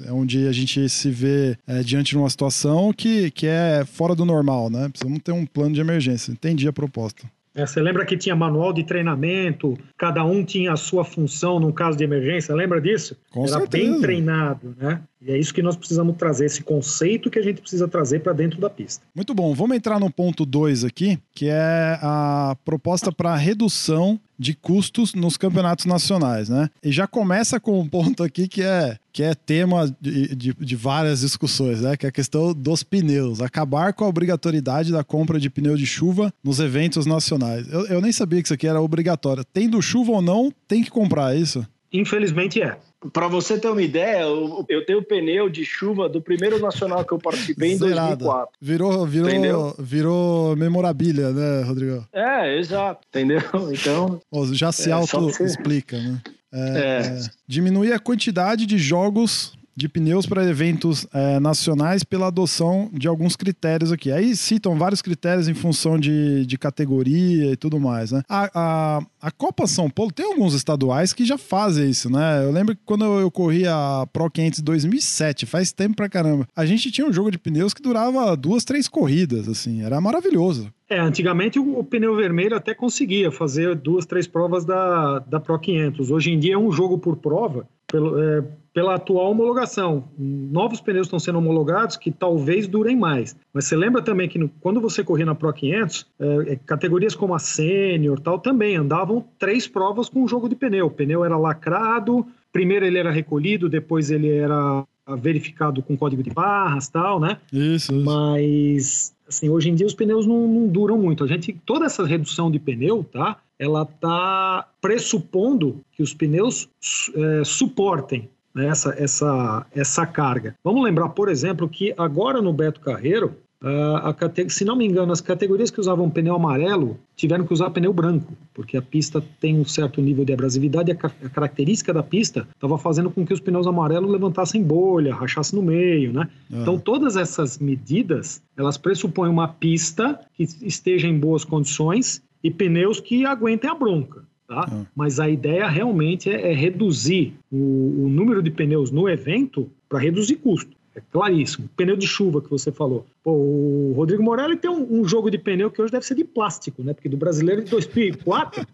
É 0.06 0.12
onde 0.14 0.48
a 0.48 0.52
gente 0.54 0.88
se 0.88 1.10
vê 1.10 1.58
é, 1.68 1.82
diante 1.82 2.12
de 2.12 2.18
uma 2.18 2.30
situação 2.30 2.94
que, 2.94 3.30
que 3.32 3.46
é 3.46 3.84
fora 3.86 4.16
do 4.16 4.24
normal, 4.24 4.70
né? 4.70 4.88
Precisamos 4.88 5.20
ter 5.22 5.34
um 5.34 5.46
plano 5.46 5.76
de 5.76 5.82
emergência. 5.82 6.32
Entendi 6.32 6.68
a 6.68 6.74
proposta. 6.74 7.28
É, 7.60 7.66
você 7.66 7.82
lembra 7.82 8.06
que 8.06 8.16
tinha 8.16 8.36
manual 8.36 8.72
de 8.72 8.86
treinamento, 8.86 9.78
cada 9.98 10.24
um 10.24 10.46
tinha 10.46 10.72
a 10.72 10.78
sua 10.78 11.04
função 11.04 11.60
num 11.60 11.74
caso 11.74 11.98
de 11.98 12.04
emergência, 12.06 12.56
lembra 12.56 12.80
disso? 12.80 13.18
Com 13.32 13.42
Era 13.42 13.60
certeza. 13.60 13.70
bem 13.70 14.00
treinado, 14.00 14.76
né? 14.80 15.02
E 15.22 15.32
é 15.32 15.38
isso 15.38 15.54
que 15.54 15.62
nós 15.62 15.76
precisamos 15.76 16.16
trazer, 16.16 16.46
esse 16.46 16.64
conceito 16.64 17.30
que 17.30 17.38
a 17.38 17.42
gente 17.42 17.60
precisa 17.60 17.88
trazer 17.88 18.20
para 18.20 18.32
dentro 18.32 18.62
da 18.62 18.70
pista. 18.70 19.06
Muito 19.14 19.34
bom. 19.34 19.54
Vamos 19.54 19.76
entrar 19.76 20.00
no 20.00 20.10
ponto 20.10 20.46
2 20.46 20.86
aqui, 20.86 21.20
que 21.34 21.48
é 21.50 22.00
a 22.02 22.56
proposta 22.64 23.12
para 23.12 23.36
redução 23.36 24.18
de 24.40 24.54
custos 24.54 25.14
nos 25.14 25.36
campeonatos 25.36 25.86
nacionais, 25.86 26.48
né? 26.48 26.70
E 26.82 26.92
já 26.92 27.06
começa 27.06 27.60
com 27.60 27.80
um 27.80 27.88
ponto 27.88 28.24
aqui 28.24 28.48
que 28.48 28.62
é, 28.64 28.98
que 29.12 29.22
é 29.22 29.36
tema 29.36 29.94
de, 30.00 30.34
de, 30.34 30.54
de, 30.54 30.76
várias 30.78 31.20
discussões, 31.20 31.82
né? 31.82 31.98
Que 31.98 32.06
é 32.06 32.10
a 32.10 32.12
questão 32.12 32.54
dos 32.54 32.82
pneus. 32.82 33.42
Acabar 33.42 33.94
com 33.94 34.06
a 34.06 34.08
obrigatoriedade 34.08 34.94
da 34.94 35.04
compra 35.04 35.40
de 35.40 35.50
pneu 35.50 35.76
de 35.76 35.86
chuva 35.86 36.34
nos 36.42 36.60
eventos 36.60 37.06
nacionais. 37.06 37.68
Eu, 37.70 37.86
eu 37.88 38.02
nem 38.02 38.14
sabia 38.14 38.42
que 38.42 38.48
isso 38.48 38.54
aqui 38.54 38.68
era 38.68 38.82
obrigatório. 38.82 39.44
Tendo 39.44 39.82
chuva 39.82 40.14
ou 40.14 40.22
não, 40.22 40.52
tem 40.68 40.82
que 40.82 40.90
comprar 40.90 41.36
é 41.36 41.40
isso? 41.40 41.68
Infelizmente 41.92 42.62
é. 42.62 42.78
Para 43.14 43.30
você 43.30 43.58
ter 43.58 43.70
uma 43.70 43.82
ideia, 43.82 44.24
eu, 44.24 44.86
tenho 44.86 45.02
pneu 45.02 45.50
de 45.50 45.64
chuva 45.64 46.10
do 46.10 46.22
primeiro 46.22 46.60
nacional 46.60 47.06
que 47.06 47.14
eu 47.14 47.18
participei 47.18 47.72
em 47.72 47.78
Zerada. 47.78 48.18
2004. 48.18 48.56
Virou, 48.62 49.06
virou, 49.06 49.76
virou 49.80 50.56
memorabilia, 50.58 51.32
né, 51.32 51.64
Rodrigo? 51.64 52.06
É, 52.12 52.58
exato. 52.58 53.02
Entendeu? 53.10 53.40
Então. 53.72 54.22
Já 54.52 54.72
se 54.72 54.90
é, 54.90 54.94
auto-explica, 54.94 55.98
né? 55.98 56.22
É, 56.52 56.58
é. 56.58 57.20
Diminuir 57.48 57.94
a 57.94 58.00
quantidade 58.00 58.66
de 58.66 58.78
jogos 58.78 59.58
de 59.80 59.88
pneus 59.88 60.26
para 60.26 60.44
eventos 60.44 61.08
é, 61.14 61.40
nacionais 61.40 62.04
pela 62.04 62.28
adoção 62.28 62.90
de 62.92 63.08
alguns 63.08 63.38
critérios 63.38 63.94
aqui. 63.94 64.12
Aí 64.12 64.36
citam 64.36 64.78
vários 64.78 65.02
critérios 65.02 65.48
em 65.48 65.54
função 65.54 65.98
de, 65.98 66.46
de 66.46 66.58
categoria 66.58 67.54
e 67.54 67.56
tudo 67.56 67.80
mais, 67.80 68.12
né? 68.12 68.22
A, 68.28 68.50
a, 68.54 69.02
a 69.22 69.32
Copa 69.32 69.66
São 69.66 69.90
Paulo 69.90 70.12
tem 70.12 70.26
alguns 70.26 70.54
estaduais 70.54 71.14
que 71.14 71.24
já 71.24 71.38
fazem 71.38 71.90
isso, 71.90 72.10
né? 72.10 72.44
Eu 72.44 72.52
lembro 72.52 72.76
que 72.76 72.82
quando 72.86 73.06
eu 73.06 73.32
corri 73.32 73.66
a 73.66 74.06
Pro 74.12 74.30
500 74.30 74.60
em 74.60 74.64
2007, 74.64 75.46
faz 75.46 75.72
tempo 75.72 75.96
pra 75.96 76.10
caramba, 76.10 76.46
a 76.54 76.66
gente 76.66 76.92
tinha 76.92 77.08
um 77.08 77.14
jogo 77.14 77.32
de 77.32 77.38
pneus 77.38 77.74
que 77.74 77.82
durava 77.82 78.36
duas, 78.36 78.66
três 78.66 78.90
corridas, 78.90 79.48
assim, 79.48 79.82
era 79.82 80.02
maravilhoso. 80.02 80.70
É, 80.90 81.00
antigamente 81.00 81.58
o, 81.58 81.80
o, 81.80 81.84
pneu 81.84 82.16
vermelho 82.16 82.56
até 82.56 82.74
conseguia 82.74 83.32
fazer 83.32 83.76
duas, 83.76 84.06
três 84.06 84.28
provas 84.28 84.66
da, 84.66 85.20
da 85.20 85.40
Pro 85.40 85.58
500. 85.58 86.12
Hoje 86.12 86.32
em 86.32 86.40
dia 86.40 86.56
é 86.56 86.58
um 86.58 86.72
jogo 86.72 86.98
por 86.98 87.16
prova, 87.16 87.68
pelo, 87.88 88.20
é, 88.20 88.44
pela 88.74 88.96
atual 88.96 89.32
homologação. 89.32 90.10
Novos 90.18 90.82
pneus 90.82 91.08
estão 91.08 91.20
sendo 91.20 91.40
homologados 91.40 91.98
que 91.98 92.12
talvez 92.12 92.68
durem 92.68 92.96
mais. 92.96 93.36
Mas 93.54 93.66
você 93.66 93.76
lembra 93.76 94.02
também 94.02 94.30
que 94.30 94.38
no, 94.38 94.50
quando 94.60 94.80
você 94.80 95.04
corria 95.04 95.26
na 95.26 95.36
Pro 95.36 95.52
500, 95.52 96.08
é, 96.20 96.54
é, 96.54 96.56
categorias 96.56 97.16
como 97.16 97.34
a 97.34 97.40
Sênior 97.40 98.20
tal 98.20 98.40
também 98.40 98.76
andavam 98.76 99.26
três 99.38 99.68
provas 99.68 100.10
com 100.10 100.24
um 100.24 100.28
jogo 100.28 100.48
de 100.48 100.56
pneu. 100.56 100.88
O 100.88 100.92
pneu 100.92 101.26
era 101.26 101.38
lacrado, 101.38 102.26
primeiro 102.52 102.86
ele 102.86 102.98
era 102.98 103.12
recolhido, 103.12 103.68
depois 103.68 104.12
ele 104.12 104.30
era 104.30 104.86
verificado 105.18 105.82
com 105.82 105.98
código 105.98 106.22
de 106.22 106.30
barras 106.30 106.88
tal, 106.88 107.20
né? 107.20 107.38
Isso. 107.52 107.94
isso. 107.94 108.04
Mas 108.04 109.16
assim, 109.28 109.50
hoje 109.50 109.70
em 109.70 109.76
dia 109.76 109.86
os 109.86 109.94
pneus 109.94 110.26
não, 110.26 110.48
não, 110.48 110.68
duram 110.68 110.98
muito. 110.98 111.24
A 111.24 111.28
gente, 111.28 111.54
toda 111.66 111.86
essa 111.86 112.06
redução 112.06 112.50
de 112.50 112.60
pneu, 112.60 113.04
tá? 113.04 113.38
Ela 113.58 113.86
tá 113.86 114.68
pressupondo 114.82 115.82
que 115.92 116.02
os 116.02 116.14
pneus 116.14 116.70
é, 117.16 117.44
suportem 117.44 118.30
né, 118.54 118.68
essa, 118.68 118.94
essa, 118.98 119.66
essa 119.74 120.06
carga. 120.06 120.56
Vamos 120.64 120.84
lembrar, 120.84 121.10
por 121.10 121.30
exemplo, 121.30 121.68
que 121.68 121.94
agora 121.98 122.42
no 122.42 122.54
Beto 122.54 122.80
Carreiro, 122.80 123.36
Uh, 123.62 123.98
a, 124.08 124.16
se 124.48 124.64
não 124.64 124.74
me 124.74 124.86
engano, 124.86 125.12
as 125.12 125.20
categorias 125.20 125.70
que 125.70 125.82
usavam 125.82 126.10
pneu 126.10 126.34
amarelo 126.34 126.98
tiveram 127.14 127.46
que 127.46 127.52
usar 127.52 127.70
pneu 127.72 127.92
branco, 127.92 128.32
porque 128.54 128.78
a 128.78 128.82
pista 128.82 129.22
tem 129.38 129.60
um 129.60 129.66
certo 129.66 130.02
nível 130.02 130.24
de 130.24 130.32
abrasividade 130.32 130.92
e 130.92 130.94
a, 130.94 131.26
a 131.26 131.30
característica 131.30 131.94
da 131.94 132.02
pista 132.02 132.48
estava 132.56 132.78
fazendo 132.78 133.12
com 133.12 133.26
que 133.26 133.34
os 133.34 133.42
pneus 133.42 133.68
amarelos 133.68 134.10
levantassem 134.10 134.64
bolha, 134.64 135.14
rachassem 135.14 135.60
no 135.60 135.66
meio, 135.66 136.14
né? 136.14 136.30
Uhum. 136.50 136.62
Então, 136.62 136.80
todas 136.80 137.18
essas 137.18 137.60
medidas, 137.60 138.42
elas 138.56 138.78
pressupõem 138.78 139.30
uma 139.30 139.50
pista 139.50 140.18
que 140.36 140.44
esteja 140.62 141.10
em 141.10 141.20
boas 141.20 141.44
condições 141.44 142.24
e 142.42 142.50
pneus 142.50 143.02
que 143.02 143.26
aguentem 143.26 143.70
a 143.70 143.76
bronca. 143.76 144.24
Tá? 144.50 144.68
Uhum. 144.72 144.84
Mas 144.96 145.20
a 145.20 145.30
ideia 145.30 145.68
realmente 145.68 146.28
é, 146.28 146.52
é 146.52 146.54
reduzir 146.56 147.36
o, 147.52 148.06
o 148.06 148.10
número 148.10 148.42
de 148.42 148.50
pneus 148.50 148.90
no 148.90 149.08
evento 149.08 149.70
para 149.88 150.00
reduzir 150.00 150.38
custo. 150.38 150.76
É 150.96 151.02
claríssimo. 151.12 151.70
Pneu 151.78 151.96
de 151.96 152.08
chuva 152.08 152.42
que 152.42 152.50
você 152.50 152.72
falou. 152.72 153.06
Pô, 153.24 153.32
o 153.32 153.94
Rodrigo 153.96 154.24
Morelli 154.24 154.58
tem 154.58 154.72
um, 154.72 155.02
um, 155.02 155.08
jogo 155.08 155.30
de 155.30 155.38
pneu 155.38 155.70
que 155.70 155.80
hoje 155.80 155.92
deve 155.92 156.04
ser 156.04 156.16
de 156.16 156.24
plástico, 156.24 156.84
né? 156.84 156.96
Porque 156.96 157.08
do 157.08 157.16
brasileiro 157.16 157.64
de 157.64 157.70
2004 157.70 158.66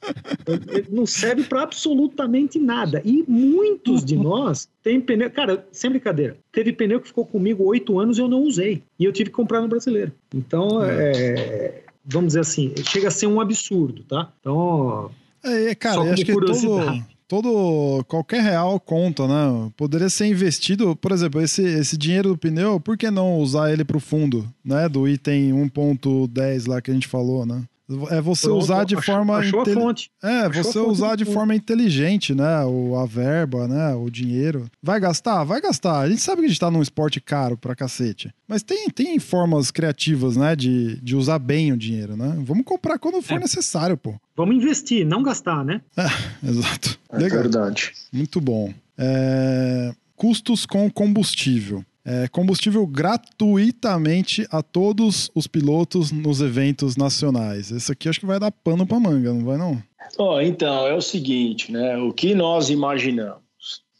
ele 0.47 0.88
não 0.89 1.05
serve 1.05 1.43
para 1.43 1.63
absolutamente 1.63 2.57
nada. 2.57 3.01
E 3.03 3.26
muitos 3.28 4.03
de 4.05 4.15
nós 4.15 4.69
têm 4.82 5.01
pneu. 5.01 5.30
Cara, 5.30 5.67
sem 5.73 5.89
brincadeira, 5.89 6.38
teve 6.53 6.71
pneu 6.71 7.01
que 7.01 7.09
ficou 7.09 7.26
comigo 7.26 7.65
oito 7.65 7.99
anos 7.99 8.17
e 8.17 8.21
eu 8.21 8.30
não 8.30 8.43
usei. 8.43 8.82
E 8.97 9.03
eu 9.03 9.11
tive 9.11 9.30
que 9.30 9.36
comprar 9.36 9.59
no 9.59 9.67
brasileiro. 9.67 10.13
Então, 10.34 10.82
é, 10.82 11.84
vamos 12.05 12.28
dizer 12.28 12.39
assim, 12.39 12.73
chega 12.86 13.09
a 13.09 13.11
ser 13.11 13.28
um 13.28 13.41
absurdo, 13.41 14.03
tá? 14.03 14.32
Então. 14.39 15.11
É, 15.45 15.75
cara, 15.75 15.97
eu 15.97 16.13
acho 16.13 16.25
que 16.25 16.33
todo, 16.33 17.03
todo 17.27 18.03
qualquer 18.07 18.41
real 18.41 18.79
conta, 18.79 19.27
né? 19.27 19.71
Poderia 19.77 20.09
ser 20.09 20.27
investido, 20.27 20.95
por 20.95 21.11
exemplo, 21.11 21.41
esse, 21.41 21.63
esse 21.63 21.97
dinheiro 21.97 22.29
do 22.29 22.37
pneu, 22.37 22.79
por 22.79 22.97
que 22.97 23.09
não 23.11 23.37
usar 23.37 23.71
ele 23.71 23.85
para 23.85 23.97
o 23.97 23.99
fundo, 23.99 24.47
né? 24.63 24.89
Do 24.89 25.07
item 25.07 25.51
1.10 25.51 26.67
lá 26.67 26.81
que 26.81 26.91
a 26.91 26.93
gente 26.93 27.07
falou, 27.07 27.45
né? 27.45 27.63
É 28.09 28.19
você 28.19 28.47
Pronto, 28.47 28.63
usar 28.63 28.83
de 28.83 28.99
forma. 28.99 29.38
Achou 29.38 29.61
a 29.61 29.65
fonte. 29.65 30.09
É, 30.23 30.39
achou 30.41 30.63
você 30.63 30.79
usar 30.79 31.15
de 31.15 31.23
forma 31.23 31.53
inteligente, 31.53 32.33
né? 32.33 32.63
O, 32.65 32.95
a 32.95 33.05
verba, 33.05 33.67
né? 33.67 33.93
O 33.93 34.09
dinheiro. 34.09 34.65
Vai 34.81 34.99
gastar? 34.99 35.43
Vai 35.43 35.61
gastar. 35.61 35.99
A 35.99 36.09
gente 36.09 36.21
sabe 36.21 36.41
que 36.41 36.45
a 36.45 36.49
gente 36.49 36.59
tá 36.59 36.71
num 36.71 36.81
esporte 36.81 37.21
caro 37.21 37.55
pra 37.55 37.75
cacete. 37.75 38.33
Mas 38.47 38.63
tem, 38.63 38.89
tem 38.89 39.19
formas 39.19 39.69
criativas, 39.69 40.36
né? 40.36 40.55
De, 40.55 40.99
de 41.01 41.15
usar 41.15 41.38
bem 41.38 41.71
o 41.71 41.77
dinheiro, 41.77 42.17
né? 42.17 42.36
Vamos 42.39 42.65
comprar 42.65 42.97
quando 42.97 43.21
for 43.21 43.36
é. 43.36 43.39
necessário, 43.39 43.95
pô. 43.95 44.15
Vamos 44.36 44.55
investir, 44.55 45.05
não 45.05 45.21
gastar, 45.21 45.63
né? 45.63 45.81
É, 45.97 46.49
exato. 46.49 46.99
É 47.09 47.17
Legal. 47.17 47.41
verdade. 47.41 47.91
Muito 48.11 48.39
bom. 48.41 48.73
É... 48.97 49.93
Custos 50.15 50.65
com 50.65 50.89
combustível 50.89 51.83
é, 52.05 52.27
combustível 52.27 52.85
gratuitamente 52.85 54.47
a 54.51 54.61
todos 54.61 55.31
os 55.33 55.47
pilotos 55.47 56.11
nos 56.11 56.39
eventos 56.39 56.95
nacionais. 56.95 57.71
Esse 57.71 57.91
aqui 57.91 58.07
acho 58.07 58.19
que 58.19 58.25
vai 58.25 58.39
dar 58.39 58.51
pano 58.51 58.85
para 58.85 58.99
manga, 58.99 59.33
não 59.33 59.43
vai 59.43 59.57
não? 59.57 59.81
Oh, 60.17 60.39
então, 60.39 60.85
é 60.85 60.93
o 60.93 61.01
seguinte, 61.01 61.71
né? 61.71 61.97
O 61.97 62.13
que 62.13 62.35
nós 62.35 62.69
imaginamos? 62.69 63.43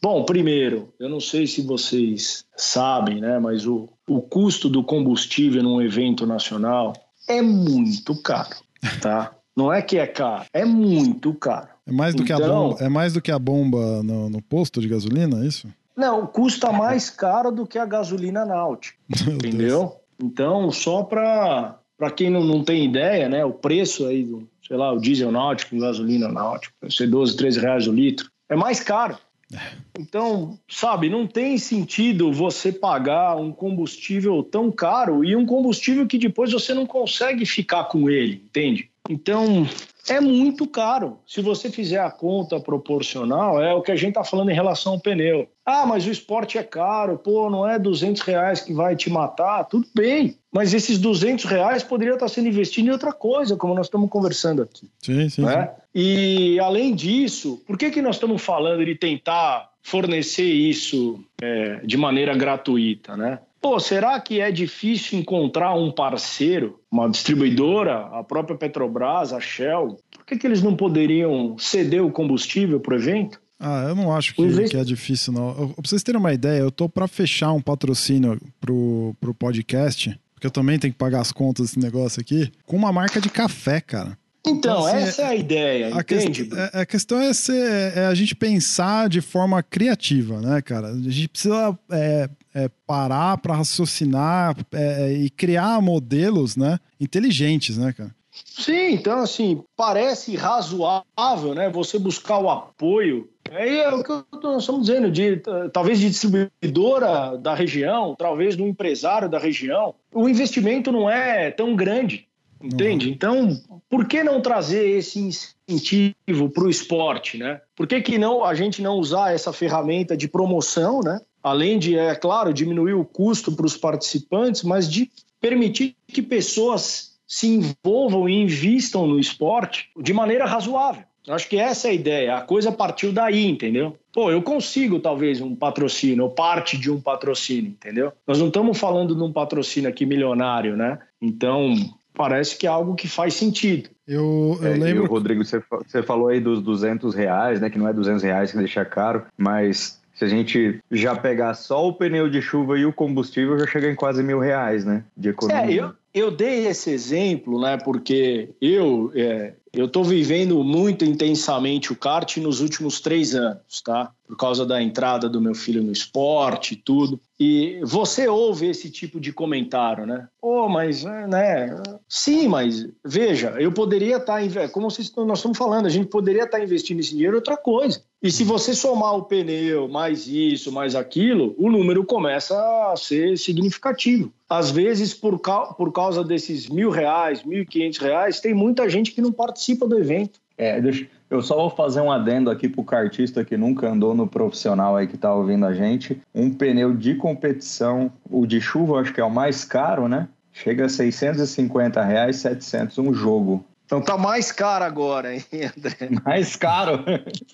Bom, 0.00 0.24
primeiro, 0.24 0.92
eu 1.00 1.08
não 1.08 1.18
sei 1.18 1.48
se 1.48 1.62
vocês 1.62 2.44
sabem, 2.56 3.20
né? 3.20 3.40
Mas 3.40 3.66
o, 3.66 3.88
o 4.08 4.22
custo 4.22 4.68
do 4.68 4.84
combustível 4.84 5.62
num 5.62 5.82
evento 5.82 6.24
nacional 6.24 6.92
é 7.28 7.42
muito 7.42 8.14
caro, 8.22 8.56
tá? 9.02 9.32
Não 9.56 9.72
é 9.72 9.80
que 9.80 9.96
é 9.96 10.06
caro, 10.06 10.44
é 10.52 10.66
muito 10.66 11.32
caro. 11.32 11.68
É 11.86 11.90
mais 11.90 12.14
do, 12.14 12.22
então, 12.22 12.26
que, 12.26 12.42
a 12.42 12.44
então 12.44 12.68
bomba, 12.68 12.84
é 12.84 12.88
mais 12.90 13.12
do 13.14 13.22
que 13.22 13.32
a 13.32 13.38
bomba 13.38 14.02
no, 14.02 14.28
no 14.28 14.42
posto 14.42 14.82
de 14.82 14.88
gasolina, 14.88 15.42
é 15.42 15.46
isso? 15.46 15.66
Não, 15.96 16.26
custa 16.26 16.70
mais 16.70 17.08
caro 17.08 17.50
do 17.50 17.66
que 17.66 17.78
a 17.78 17.86
gasolina 17.86 18.44
náutica, 18.44 18.98
entendeu? 19.26 19.96
Então, 20.22 20.70
só 20.70 21.02
para 21.02 21.78
quem 22.14 22.30
não, 22.30 22.44
não 22.44 22.62
tem 22.62 22.84
ideia, 22.84 23.28
né, 23.28 23.44
o 23.44 23.52
preço 23.52 24.06
aí 24.06 24.22
do, 24.22 24.48
sei 24.66 24.76
lá, 24.76 24.92
o 24.92 25.00
diesel 25.00 25.32
náutico, 25.32 25.78
gasolina 25.78 26.28
náutica, 26.28 26.74
vai 26.80 26.90
ser 26.90 27.06
12, 27.06 27.36
13 27.36 27.60
reais 27.60 27.86
o 27.86 27.92
litro, 27.92 28.30
é 28.48 28.56
mais 28.56 28.80
caro. 28.80 29.18
É. 29.52 29.58
Então, 29.98 30.58
sabe, 30.68 31.08
não 31.08 31.26
tem 31.26 31.56
sentido 31.56 32.32
você 32.32 32.72
pagar 32.72 33.36
um 33.36 33.52
combustível 33.52 34.42
tão 34.42 34.72
caro 34.72 35.24
e 35.24 35.36
um 35.36 35.46
combustível 35.46 36.06
que 36.06 36.18
depois 36.18 36.52
você 36.52 36.74
não 36.74 36.84
consegue 36.84 37.46
ficar 37.46 37.84
com 37.84 38.10
ele, 38.10 38.42
entende? 38.44 38.90
Então, 39.08 39.66
é 40.08 40.20
muito 40.20 40.66
caro. 40.66 41.18
Se 41.26 41.40
você 41.40 41.70
fizer 41.70 42.00
a 42.00 42.10
conta 42.10 42.60
proporcional, 42.60 43.62
é 43.62 43.74
o 43.74 43.82
que 43.82 43.92
a 43.92 43.96
gente 43.96 44.10
está 44.10 44.24
falando 44.24 44.50
em 44.50 44.54
relação 44.54 44.94
ao 44.94 45.00
pneu. 45.00 45.48
Ah, 45.64 45.84
mas 45.84 46.06
o 46.06 46.10
esporte 46.10 46.58
é 46.58 46.62
caro, 46.62 47.18
pô, 47.18 47.50
não 47.50 47.68
é 47.68 47.78
200 47.78 48.22
reais 48.22 48.60
que 48.60 48.72
vai 48.72 48.94
te 48.94 49.10
matar, 49.10 49.64
tudo 49.64 49.86
bem. 49.94 50.36
Mas 50.52 50.72
esses 50.72 50.98
200 50.98 51.44
reais 51.44 51.82
poderiam 51.82 52.14
estar 52.14 52.28
sendo 52.28 52.48
investidos 52.48 52.88
em 52.88 52.92
outra 52.92 53.12
coisa, 53.12 53.56
como 53.56 53.74
nós 53.74 53.86
estamos 53.86 54.08
conversando 54.08 54.62
aqui. 54.62 54.88
Sim, 55.02 55.28
sim, 55.28 55.42
né? 55.42 55.66
sim. 55.66 55.70
E 55.94 56.60
além 56.60 56.94
disso, 56.94 57.62
por 57.66 57.76
que, 57.76 57.90
que 57.90 58.00
nós 58.00 58.16
estamos 58.16 58.42
falando 58.42 58.84
de 58.84 58.94
tentar 58.94 59.70
fornecer 59.82 60.44
isso 60.44 61.20
é, 61.40 61.80
de 61.84 61.96
maneira 61.96 62.36
gratuita, 62.36 63.16
né? 63.16 63.38
Pô, 63.60 63.80
será 63.80 64.20
que 64.20 64.40
é 64.40 64.50
difícil 64.50 65.18
encontrar 65.18 65.74
um 65.74 65.90
parceiro, 65.90 66.78
uma 66.90 67.08
distribuidora, 67.08 68.06
a 68.12 68.22
própria 68.22 68.56
Petrobras, 68.56 69.32
a 69.32 69.40
Shell? 69.40 69.98
Por 70.10 70.24
que, 70.26 70.36
que 70.36 70.46
eles 70.46 70.62
não 70.62 70.76
poderiam 70.76 71.56
ceder 71.58 72.04
o 72.04 72.10
combustível 72.10 72.78
para 72.80 72.94
o 72.94 72.98
evento? 72.98 73.40
Ah, 73.58 73.86
eu 73.88 73.94
não 73.94 74.14
acho 74.14 74.34
que, 74.34 74.68
que, 74.68 74.76
é 74.76 74.84
difícil, 74.84 75.32
não. 75.32 75.48
Eu, 75.58 75.68
pra 75.70 75.82
vocês 75.84 76.02
terem 76.02 76.20
uma 76.20 76.32
ideia, 76.32 76.60
eu 76.60 76.70
tô 76.70 76.88
para 76.88 77.08
fechar 77.08 77.52
um 77.52 77.60
patrocínio 77.60 78.38
pro, 78.60 79.16
pro 79.18 79.34
podcast, 79.34 80.18
porque 80.34 80.46
eu 80.46 80.50
também 80.50 80.78
tenho 80.78 80.92
que 80.92 80.98
pagar 80.98 81.20
as 81.20 81.32
contas 81.32 81.66
desse 81.66 81.78
negócio 81.78 82.20
aqui, 82.20 82.52
com 82.66 82.76
uma 82.76 82.92
marca 82.92 83.20
de 83.20 83.30
café, 83.30 83.80
cara. 83.80 84.18
Então, 84.46 84.56
então 84.56 84.86
assim, 84.86 84.96
essa 84.98 85.22
é 85.22 85.26
a 85.26 85.34
ideia, 85.34 85.86
a 85.86 86.00
entende? 86.00 86.44
Questão, 86.44 86.58
é, 86.58 86.70
a 86.80 86.86
questão 86.86 87.20
é, 87.20 87.32
ser, 87.32 87.96
é, 87.96 88.06
a 88.06 88.14
gente 88.14 88.34
pensar 88.34 89.08
de 89.08 89.20
forma 89.20 89.60
criativa, 89.62 90.40
né, 90.40 90.62
cara? 90.62 90.88
A 90.88 91.10
gente 91.10 91.28
precisa 91.28 91.76
é, 91.90 92.28
é, 92.56 92.70
parar 92.86 93.36
para 93.38 93.54
raciocinar 93.54 94.56
é, 94.72 95.12
e 95.12 95.28
criar 95.28 95.80
modelos, 95.82 96.56
né, 96.56 96.78
inteligentes, 96.98 97.76
né, 97.76 97.92
cara? 97.92 98.14
Sim, 98.30 98.94
então 98.94 99.18
assim, 99.18 99.62
parece 99.76 100.36
razoável, 100.36 101.54
né, 101.54 101.70
você 101.70 101.98
buscar 101.98 102.38
o 102.38 102.50
apoio 102.50 103.28
Aí 103.52 103.78
é 103.78 103.94
o 103.94 104.02
que 104.02 104.10
nós 104.42 104.62
estamos 104.62 104.86
dizendo, 104.86 105.10
de, 105.10 105.40
talvez 105.72 105.98
de 105.98 106.08
distribuidora 106.08 107.36
da 107.38 107.54
região, 107.54 108.14
talvez 108.18 108.56
do 108.56 108.66
empresário 108.66 109.28
da 109.28 109.38
região. 109.38 109.94
O 110.12 110.28
investimento 110.28 110.90
não 110.90 111.08
é 111.08 111.50
tão 111.50 111.76
grande. 111.76 112.26
Entende? 112.62 113.10
Então, 113.10 113.50
por 113.88 114.06
que 114.06 114.24
não 114.24 114.40
trazer 114.40 114.88
esse 114.88 115.20
incentivo 115.68 116.48
para 116.48 116.64
o 116.64 116.70
esporte, 116.70 117.36
né? 117.36 117.60
Por 117.76 117.86
que, 117.86 118.00
que 118.00 118.16
não 118.16 118.44
a 118.44 118.54
gente 118.54 118.80
não 118.80 118.94
usar 118.94 119.34
essa 119.34 119.52
ferramenta 119.52 120.16
de 120.16 120.26
promoção, 120.26 121.00
né? 121.00 121.20
Além 121.46 121.78
de, 121.78 121.96
é 121.96 122.12
claro, 122.12 122.52
diminuir 122.52 122.94
o 122.94 123.04
custo 123.04 123.52
para 123.54 123.66
os 123.66 123.76
participantes, 123.76 124.64
mas 124.64 124.90
de 124.90 125.12
permitir 125.40 125.94
que 126.08 126.20
pessoas 126.20 127.20
se 127.24 127.46
envolvam 127.46 128.28
e 128.28 128.34
invistam 128.34 129.06
no 129.06 129.16
esporte 129.16 129.88
de 129.96 130.12
maneira 130.12 130.44
razoável. 130.44 131.04
Acho 131.28 131.48
que 131.48 131.56
essa 131.56 131.86
é 131.86 131.92
a 131.92 131.94
ideia. 131.94 132.36
A 132.36 132.40
coisa 132.40 132.72
partiu 132.72 133.12
daí, 133.12 133.46
entendeu? 133.46 133.96
Pô, 134.12 134.28
eu 134.28 134.42
consigo 134.42 134.98
talvez 134.98 135.40
um 135.40 135.54
patrocínio, 135.54 136.24
ou 136.24 136.30
parte 136.30 136.76
de 136.76 136.90
um 136.90 137.00
patrocínio, 137.00 137.70
entendeu? 137.70 138.12
Nós 138.26 138.40
não 138.40 138.48
estamos 138.48 138.76
falando 138.76 139.14
de 139.14 139.22
um 139.22 139.32
patrocínio 139.32 139.88
aqui 139.88 140.04
milionário, 140.04 140.76
né? 140.76 140.98
Então, 141.22 141.76
parece 142.12 142.58
que 142.58 142.66
é 142.66 142.70
algo 142.70 142.96
que 142.96 143.06
faz 143.06 143.34
sentido. 143.34 143.88
Eu, 144.04 144.58
eu 144.60 144.66
é, 144.66 144.76
lembro. 144.76 145.04
E, 145.04 145.06
Rodrigo, 145.06 145.44
você, 145.44 145.62
você 145.86 146.02
falou 146.02 146.26
aí 146.26 146.40
dos 146.40 146.60
200 146.60 147.14
reais, 147.14 147.60
né? 147.60 147.70
Que 147.70 147.78
não 147.78 147.86
é 147.86 147.92
200 147.92 148.24
reais 148.24 148.50
que 148.50 148.58
deixa 148.58 148.84
caro, 148.84 149.26
mas 149.38 150.00
se 150.16 150.24
a 150.24 150.28
gente 150.28 150.80
já 150.90 151.14
pegar 151.14 151.54
só 151.54 151.86
o 151.86 151.92
pneu 151.92 152.28
de 152.28 152.40
chuva 152.40 152.78
e 152.78 152.86
o 152.86 152.92
combustível, 152.92 153.58
já 153.58 153.66
chega 153.66 153.90
em 153.90 153.94
quase 153.94 154.22
mil 154.22 154.38
reais, 154.38 154.84
né? 154.84 155.04
De 155.14 155.28
economia. 155.28 155.82
É, 155.82 155.84
eu, 155.84 155.94
eu 156.14 156.30
dei 156.30 156.66
esse 156.66 156.90
exemplo, 156.90 157.60
né? 157.60 157.76
Porque 157.76 158.48
eu 158.60 159.12
é, 159.14 159.52
eu 159.76 159.84
estou 159.84 160.02
vivendo 160.02 160.64
muito 160.64 161.04
intensamente 161.04 161.92
o 161.92 161.96
kart 161.96 162.38
nos 162.38 162.60
últimos 162.60 162.98
três 162.98 163.34
anos, 163.34 163.82
tá? 163.84 164.10
Por 164.26 164.36
causa 164.36 164.64
da 164.64 164.82
entrada 164.82 165.28
do 165.28 165.40
meu 165.40 165.54
filho 165.54 165.82
no 165.82 165.92
esporte 165.92 166.72
e 166.72 166.76
tudo. 166.76 167.20
E 167.38 167.78
você 167.84 168.26
ouve 168.26 168.66
esse 168.66 168.90
tipo 168.90 169.20
de 169.20 169.32
comentário, 169.32 170.06
né? 170.06 170.26
Oh, 170.40 170.68
mas, 170.68 171.04
né? 171.04 171.76
Sim, 172.08 172.48
mas 172.48 172.88
veja, 173.04 173.54
eu 173.58 173.70
poderia 173.70 174.16
estar, 174.16 174.40
tá, 174.48 174.68
como 174.70 174.90
vocês, 174.90 175.12
nós 175.14 175.38
estamos 175.38 175.58
falando, 175.58 175.86
a 175.86 175.90
gente 175.90 176.08
poderia 176.08 176.44
estar 176.44 176.58
tá 176.58 176.64
investindo 176.64 177.00
esse 177.00 177.10
dinheiro 177.10 177.34
em 177.34 177.36
outra 177.36 177.56
coisa. 177.56 178.02
E 178.22 178.30
se 178.32 178.42
você 178.42 178.74
somar 178.74 179.14
o 179.14 179.24
pneu, 179.24 179.86
mais 179.86 180.26
isso, 180.26 180.72
mais 180.72 180.94
aquilo, 180.94 181.54
o 181.58 181.70
número 181.70 182.04
começa 182.04 182.56
a 182.90 182.96
ser 182.96 183.36
significativo. 183.36 184.32
Às 184.48 184.70
vezes, 184.70 185.12
por, 185.12 185.38
por 185.38 185.92
causa 185.92 186.24
desses 186.24 186.68
mil 186.68 186.88
reais, 186.88 187.44
mil 187.44 187.62
e 187.62 187.66
quinhentos 187.66 187.98
reais, 187.98 188.40
tem 188.40 188.54
muita 188.54 188.88
gente 188.88 189.12
que 189.12 189.20
não 189.20 189.32
participa 189.32 189.65
do 189.74 189.98
evento. 189.98 190.38
É, 190.58 190.80
deixa, 190.80 191.06
eu 191.28 191.42
só 191.42 191.56
vou 191.56 191.70
fazer 191.70 192.00
um 192.00 192.10
adendo 192.10 192.50
aqui 192.50 192.68
pro 192.68 192.84
cartista 192.84 193.44
que 193.44 193.56
nunca 193.56 193.88
andou 193.88 194.14
no 194.14 194.26
profissional 194.26 194.96
aí 194.96 195.06
que 195.06 195.18
tá 195.18 195.34
ouvindo 195.34 195.66
a 195.66 195.74
gente. 195.74 196.20
Um 196.34 196.50
pneu 196.50 196.94
de 196.94 197.14
competição, 197.14 198.10
o 198.30 198.46
de 198.46 198.60
chuva 198.60 199.00
acho 199.00 199.12
que 199.12 199.20
é 199.20 199.24
o 199.24 199.30
mais 199.30 199.64
caro, 199.64 200.08
né? 200.08 200.28
Chega 200.52 200.86
a 200.86 200.88
650 200.88 202.02
reais, 202.02 202.36
700 202.36 202.98
um 202.98 203.12
jogo. 203.12 203.64
Então 203.86 204.00
tá 204.00 204.18
mais 204.18 204.50
caro 204.50 204.84
agora, 204.84 205.34
hein, 205.34 205.44
André? 205.78 206.20
Mais 206.24 206.56
caro? 206.56 207.04